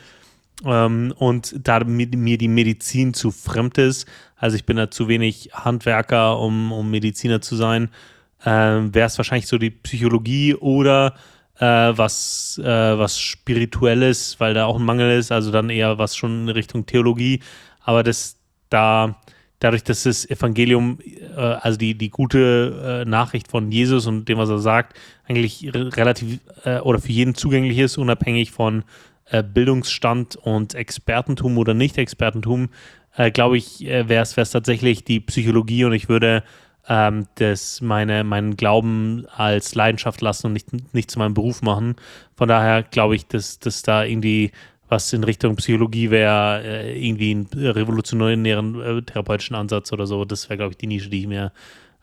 Ähm, 0.63 1.15
und 1.17 1.55
da 1.57 1.83
mir, 1.83 2.07
mir 2.15 2.37
die 2.37 2.47
Medizin 2.47 3.15
zu 3.15 3.31
fremd 3.31 3.79
ist, 3.79 4.07
also 4.37 4.55
ich 4.55 4.65
bin 4.65 4.77
da 4.77 4.91
zu 4.91 5.07
wenig 5.07 5.49
Handwerker, 5.51 6.37
um, 6.39 6.71
um 6.71 6.91
Mediziner 6.91 7.41
zu 7.41 7.55
sein, 7.55 7.89
ähm, 8.45 8.93
wäre 8.93 9.07
es 9.07 9.17
wahrscheinlich 9.17 9.47
so 9.47 9.57
die 9.57 9.71
Psychologie 9.71 10.53
oder 10.53 11.15
äh, 11.61 11.65
was, 11.95 12.59
äh, 12.61 12.65
was 12.65 13.19
Spirituelles, 13.19 14.39
weil 14.39 14.53
da 14.53 14.65
auch 14.65 14.77
ein 14.77 14.83
Mangel 14.83 15.17
ist, 15.17 15.31
also 15.31 15.51
dann 15.51 15.69
eher 15.69 15.97
was 15.99 16.15
schon 16.17 16.43
in 16.43 16.49
Richtung 16.49 16.85
Theologie. 16.85 17.39
Aber 17.79 18.03
das 18.03 18.37
da, 18.69 19.21
dadurch, 19.59 19.83
dass 19.83 20.03
das 20.03 20.29
Evangelium, 20.29 20.99
äh, 21.35 21.39
also 21.39 21.77
die, 21.77 21.95
die 21.95 22.09
gute 22.09 23.03
äh, 23.03 23.09
Nachricht 23.09 23.47
von 23.49 23.71
Jesus 23.71 24.07
und 24.07 24.27
dem, 24.27 24.39
was 24.39 24.49
er 24.49 24.59
sagt, 24.59 24.97
eigentlich 25.27 25.69
re- 25.73 25.95
relativ 25.95 26.39
äh, 26.65 26.79
oder 26.79 26.99
für 26.99 27.11
jeden 27.11 27.35
zugänglich 27.35 27.77
ist, 27.77 27.97
unabhängig 27.97 28.51
von 28.51 28.83
äh, 29.29 29.43
Bildungsstand 29.43 30.35
und 30.35 30.73
Expertentum 30.73 31.57
oder 31.57 31.73
Nicht-Expertentum, 31.73 32.69
glaube 33.33 33.57
ich, 33.57 33.81
wäre 33.81 34.21
es 34.21 34.51
tatsächlich 34.51 35.03
die 35.03 35.19
Psychologie 35.19 35.83
und 35.83 35.91
ich 35.91 36.07
würde 36.07 36.43
ähm, 36.87 37.27
das 37.35 37.81
meine, 37.81 38.23
meinen 38.23 38.57
Glauben 38.57 39.25
als 39.35 39.75
Leidenschaft 39.75 40.21
lassen 40.21 40.47
und 40.47 40.53
nicht, 40.53 40.93
nicht 40.93 41.11
zu 41.11 41.19
meinem 41.19 41.33
Beruf 41.33 41.61
machen. 41.61 41.95
Von 42.35 42.47
daher 42.47 42.83
glaube 42.83 43.15
ich, 43.15 43.27
dass, 43.27 43.59
dass 43.59 43.81
da 43.81 44.03
irgendwie 44.03 44.51
was 44.91 45.13
in 45.13 45.23
Richtung 45.23 45.55
Psychologie 45.55 46.11
wäre, 46.11 46.63
äh, 46.63 47.07
irgendwie 47.07 47.31
einen 47.31 47.47
revolutionären 47.47 48.81
äh, 48.81 49.01
therapeutischen 49.01 49.55
Ansatz 49.55 49.93
oder 49.93 50.05
so. 50.05 50.25
Das 50.25 50.49
wäre, 50.49 50.57
glaube 50.57 50.71
ich, 50.71 50.77
die 50.77 50.87
Nische, 50.87 51.09
die 51.09 51.21
ich 51.21 51.27
mir 51.27 51.53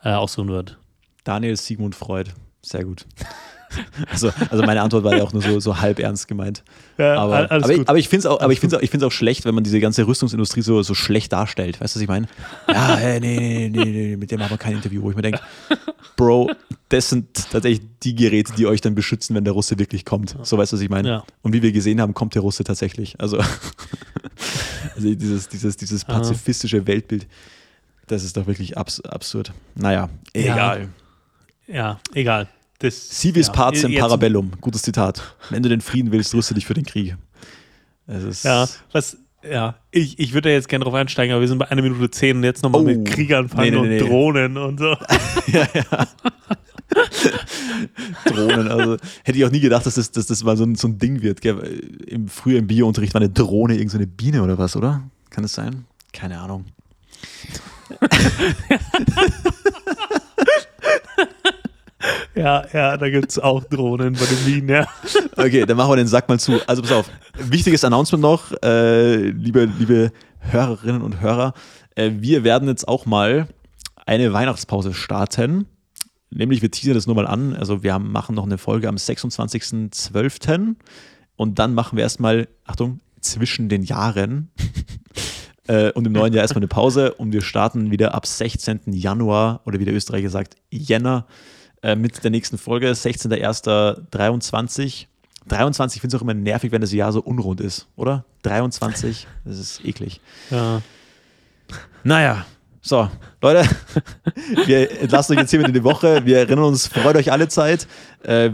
äh, 0.03 0.13
aussuchen 0.13 0.49
würde. 0.49 0.77
Daniel 1.23 1.57
Sigmund 1.57 1.95
Freud. 1.95 2.31
Sehr 2.63 2.85
gut. 2.85 3.05
Also, 4.11 4.31
also 4.51 4.65
meine 4.65 4.81
Antwort 4.83 5.05
war 5.05 5.17
ja 5.17 5.23
auch 5.23 5.33
nur 5.33 5.43
so, 5.43 5.61
so 5.61 5.79
halb 5.81 5.99
ernst 5.99 6.27
gemeint. 6.29 6.63
Ja, 6.97 7.17
Aber, 7.19 7.51
aber, 7.51 7.71
ich, 7.71 7.89
aber 7.89 7.99
ich 7.99 8.09
finde 8.09 8.21
es 8.21 8.27
auch, 8.27 8.41
aber 8.41 8.53
ich 8.53 8.61
find's 8.61 8.75
auch, 8.75 8.81
ich 8.81 8.91
find's 8.91 9.05
auch 9.05 9.13
schlecht, 9.13 9.45
wenn 9.45 9.55
man 9.55 9.65
diese 9.65 9.79
ganze 9.81 10.07
Rüstungsindustrie 10.07 10.63
so, 10.63 10.83
so 10.83 10.95
schlecht 10.95 11.33
darstellt. 11.33 11.81
Weißt 11.81 11.95
du, 11.95 11.99
was 11.99 12.03
ich 12.03 12.09
meine? 12.09 12.27
Ja, 12.69 12.97
nee, 12.97 13.19
nee, 13.21 13.69
nee, 13.71 13.85
nee, 13.85 14.17
mit 14.17 14.31
dem 14.31 14.43
haben 14.43 14.51
wir 14.51 14.59
kein 14.59 14.75
Interview, 14.75 15.03
wo 15.03 15.11
ich 15.11 15.17
mir 15.17 15.23
denke, 15.23 15.41
Bro, 16.17 16.51
das 16.89 17.11
sind 17.11 17.29
tatsächlich 17.53 17.87
die 18.03 18.15
Geräte, 18.15 18.53
die 18.57 18.67
euch 18.67 18.81
dann 18.81 18.95
beschützen, 18.95 19.37
wenn 19.37 19.45
der 19.45 19.53
Russe 19.53 19.79
wirklich 19.79 20.05
kommt. 20.05 20.37
So 20.43 20.59
weißt 20.59 20.73
du, 20.73 20.77
was 20.77 20.83
ich 20.83 20.89
meine? 20.91 21.09
Ja. 21.09 21.25
Und 21.43 21.53
wie 21.53 21.63
wir 21.63 21.71
gesehen 21.73 22.01
haben, 22.01 22.15
kommt 22.15 22.35
der 22.35 22.43
Russe 22.43 22.65
tatsächlich. 22.65 23.21
Also, 23.21 23.39
also 24.97 25.15
dieses, 25.15 25.49
dieses, 25.49 25.77
dieses 25.77 26.05
pazifistische 26.05 26.87
Weltbild, 26.87 27.27
das 28.07 28.25
ist 28.25 28.37
doch 28.37 28.47
wirklich 28.47 28.77
abs 28.79 29.01
absurd. 29.03 29.53
Naja, 29.75 30.09
Ja. 30.35 30.43
egal. 30.55 30.89
ja, 31.67 32.01
egal. 32.15 32.49
Das, 32.81 33.09
Civis 33.11 33.49
ja, 33.49 33.53
pacem 33.53 33.91
jetzt- 33.93 34.01
parabellum. 34.01 34.53
Gutes 34.61 34.83
Zitat. 34.83 35.37
Wenn 35.51 35.63
du 35.63 35.69
den 35.69 35.81
Frieden 35.81 36.13
willst, 36.13 36.35
rüste 36.35 36.55
dich 36.55 36.67
für 36.67 36.75
den 36.75 36.87
Krieg. 36.87 37.17
Ja, 38.45 38.67
was, 38.93 39.17
ja, 39.49 39.75
ich, 39.91 40.19
ich 40.19 40.33
würde 40.33 40.49
da 40.49 40.55
jetzt 40.55 40.69
gerne 40.69 40.85
drauf 40.85 40.95
einsteigen, 40.95 41.33
aber 41.33 41.41
wir 41.43 41.49
sind 41.49 41.59
bei 41.59 41.71
einer 41.71 41.83
Minute 41.83 42.11
zehn 42.11 42.39
und 42.39 42.45
jetzt 42.45 42.63
nochmal 42.63 42.83
Oh. 42.83 42.85
mit 42.85 43.05
Krieg 43.07 43.33
anfangen 43.33 43.75
Nee, 43.75 43.81
nee, 43.81 43.89
nee. 43.89 44.01
und 44.03 44.09
Drohnen 44.09 44.57
und 44.57 44.79
so. 44.79 44.97
Drohnen. 48.27 48.69
Also 48.69 48.97
hätte 49.25 49.39
ich 49.39 49.45
auch 49.45 49.51
nie 49.51 49.61
gedacht, 49.61 49.85
dass 49.87 49.95
das, 49.97 50.11
dass 50.11 50.27
das 50.27 50.43
mal 50.45 50.57
so 50.57 50.65
ein, 50.65 50.75
so 50.75 50.89
ein 50.89 50.99
Ding 50.99 51.23
wird. 51.23 51.41
Gell? 51.41 51.59
Im, 52.07 52.29
früher 52.29 52.59
im 52.59 52.67
Biounterricht 52.67 53.15
war 53.15 53.21
eine 53.21 53.31
Drohne 53.31 53.75
irgendeine 53.75 53.91
so 53.91 53.99
eine 53.99 54.07
Biene 54.07 54.43
oder 54.43 54.59
was, 54.59 54.77
oder? 54.77 55.03
Kann 55.31 55.43
das 55.43 55.53
sein? 55.53 55.85
Keine 56.13 56.39
Ahnung. 56.41 56.65
Ja, 62.35 62.65
ja, 62.73 62.97
da 62.97 63.11
gibt 63.11 63.31
es 63.31 63.39
auch 63.39 63.65
Drohnen 63.65 64.15
bei 64.15 64.25
den 64.25 64.45
Minen, 64.45 64.69
ja. 64.69 64.87
Okay, 65.37 65.67
dann 65.67 65.77
machen 65.77 65.91
wir 65.91 65.97
den 65.97 66.07
Sack 66.07 66.29
mal 66.29 66.39
zu. 66.39 66.61
Also 66.67 66.83
pass 66.83 66.93
auf. 66.93 67.11
Wichtiges 67.37 67.85
Announcement 67.85 68.23
noch, 68.23 68.53
äh, 68.63 69.31
liebe, 69.31 69.65
liebe 69.79 70.13
Hörerinnen 70.39 71.03
und 71.03 71.21
Hörer. 71.21 71.55
Äh, 71.95 72.13
wir 72.17 72.45
werden 72.45 72.69
jetzt 72.69 72.87
auch 72.87 73.07
mal 73.07 73.49
eine 74.07 74.33
Weihnachtspause 74.33 74.95
starten. 74.95 75.67
Nämlich, 76.31 76.63
wir 76.63 76.71
teasern 76.71 76.95
das 76.95 77.07
nur 77.07 77.17
mal 77.17 77.27
an. 77.27 77.55
Also 77.55 77.83
wir 77.83 77.93
haben, 77.93 78.13
machen 78.13 78.35
noch 78.35 78.45
eine 78.45 78.59
Folge 78.59 78.89
am 78.89 78.97
26.12. 78.97 80.77
Und 81.37 81.59
dann 81.59 81.75
machen 81.75 81.97
wir 81.97 82.03
erstmal, 82.03 82.49
Achtung, 82.65 83.01
zwischen 83.21 83.69
den 83.69 83.83
Jahren. 83.83 84.51
äh, 85.67 85.91
und 85.93 86.07
im 86.07 86.13
neuen 86.13 86.33
Jahr 86.33 86.43
erstmal 86.43 86.61
eine 86.61 86.69
Pause. 86.69 87.15
Und 87.15 87.33
wir 87.33 87.43
starten 87.43 87.91
wieder 87.91 88.15
ab 88.15 88.27
16. 88.27 88.81
Januar 88.93 89.63
oder 89.65 89.79
wie 89.79 89.85
der 89.85 89.95
Österreicher 89.95 90.31
sagt, 90.31 90.57
Jänner 90.71 91.27
äh, 91.83 91.97
mit 91.97 92.23
der 92.25 92.31
nächsten 92.31 92.57
Folge, 92.59 92.91
16.01.23. 92.91 95.07
23 95.47 96.01
finde 96.01 96.15
ich 96.15 96.19
auch 96.19 96.23
immer 96.23 96.35
nervig, 96.35 96.73
wenn 96.73 96.81
das 96.81 96.93
Jahr 96.93 97.13
so 97.13 97.21
unrund 97.21 97.61
ist, 97.61 97.87
oder? 97.97 98.25
23, 98.43 99.27
das 99.45 99.59
ist 99.59 99.85
eklig. 99.85 100.21
Ja. 100.51 100.83
Naja, 102.05 102.47
so, 102.81 103.11
Leute, 103.43 103.69
wir 104.67 105.01
entlassen 105.01 105.37
euch 105.37 105.43
jetzt 105.43 105.51
hier 105.51 105.59
mit 105.59 105.69
in 105.69 105.75
die 105.75 105.85
Woche. 105.85 106.25
Wir 106.25 106.39
erinnern 106.39 106.65
uns, 106.65 106.87
freut 106.87 107.17
euch 107.17 107.33
alle 107.33 107.49
Zeit. 107.49 107.87
Äh, 108.23 108.51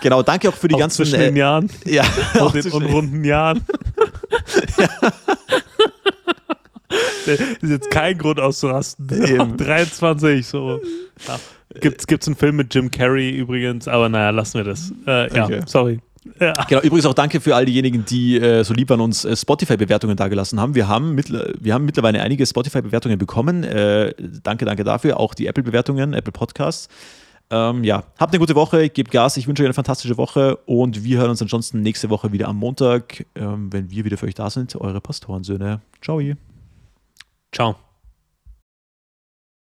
genau, 0.00 0.22
danke 0.22 0.48
auch 0.48 0.54
für 0.54 0.68
die 0.68 0.74
Auch 0.74 0.80
ganzen. 0.80 1.04
zwischen 1.04 1.18
den 1.18 1.36
Jahren. 1.36 1.70
ja, 1.84 2.04
Auch 2.34 2.42
auch 2.42 2.52
den 2.52 2.70
unrunden 2.72 3.24
Jahren. 3.24 3.64
Das 7.26 7.40
ist 7.40 7.70
jetzt 7.70 7.90
kein 7.90 8.16
Grund 8.16 8.38
auszurasten. 8.38 9.08
Eben. 9.10 9.56
23, 9.56 10.46
so. 10.46 10.80
Ja. 11.26 11.40
Gibt's, 11.80 12.06
gibt's 12.06 12.26
einen 12.26 12.36
Film 12.36 12.56
mit 12.56 12.74
Jim 12.74 12.90
Carrey 12.90 13.30
übrigens, 13.30 13.88
aber 13.88 14.08
naja, 14.08 14.30
lassen 14.30 14.58
wir 14.58 14.64
das. 14.64 14.92
Äh, 15.06 15.34
ja, 15.34 15.44
Okay. 15.44 15.60
sorry. 15.66 16.00
Ja. 16.40 16.52
Genau, 16.68 16.80
übrigens 16.82 17.06
auch 17.06 17.14
danke 17.14 17.40
für 17.40 17.54
all 17.54 17.66
diejenigen, 17.66 18.04
die 18.04 18.36
äh, 18.36 18.64
so 18.64 18.74
lieb 18.74 18.90
waren 18.90 19.00
uns 19.00 19.24
äh, 19.24 19.36
Spotify-Bewertungen 19.36 20.16
dagelassen 20.16 20.60
haben. 20.60 20.74
Wir 20.74 20.88
haben, 20.88 21.16
wir 21.16 21.72
haben 21.72 21.84
mittlerweile 21.84 22.20
einige 22.20 22.44
Spotify-Bewertungen 22.44 23.18
bekommen. 23.18 23.62
Äh, 23.62 24.12
danke, 24.42 24.64
danke 24.64 24.82
dafür. 24.82 25.20
Auch 25.20 25.34
die 25.34 25.46
Apple-Bewertungen, 25.46 26.14
Apple 26.14 26.32
Podcasts. 26.32 26.88
Ähm, 27.48 27.84
ja, 27.84 28.02
habt 28.18 28.32
eine 28.32 28.40
gute 28.40 28.56
Woche, 28.56 28.88
gebt 28.88 29.12
Gas. 29.12 29.36
Ich 29.36 29.46
wünsche 29.46 29.62
euch 29.62 29.68
eine 29.68 29.74
fantastische 29.74 30.16
Woche 30.16 30.56
und 30.66 31.04
wir 31.04 31.18
hören 31.18 31.30
uns 31.30 31.40
ansonsten 31.40 31.80
nächste 31.80 32.10
Woche 32.10 32.32
wieder 32.32 32.48
am 32.48 32.56
Montag, 32.56 33.24
ähm, 33.36 33.72
wenn 33.72 33.88
wir 33.90 34.04
wieder 34.04 34.16
für 34.16 34.26
euch 34.26 34.34
da 34.34 34.50
sind. 34.50 34.74
Eure 34.74 35.00
Pastorensöhne. 35.00 35.80
Ciao. 36.02 36.20
Ciao. 37.52 37.85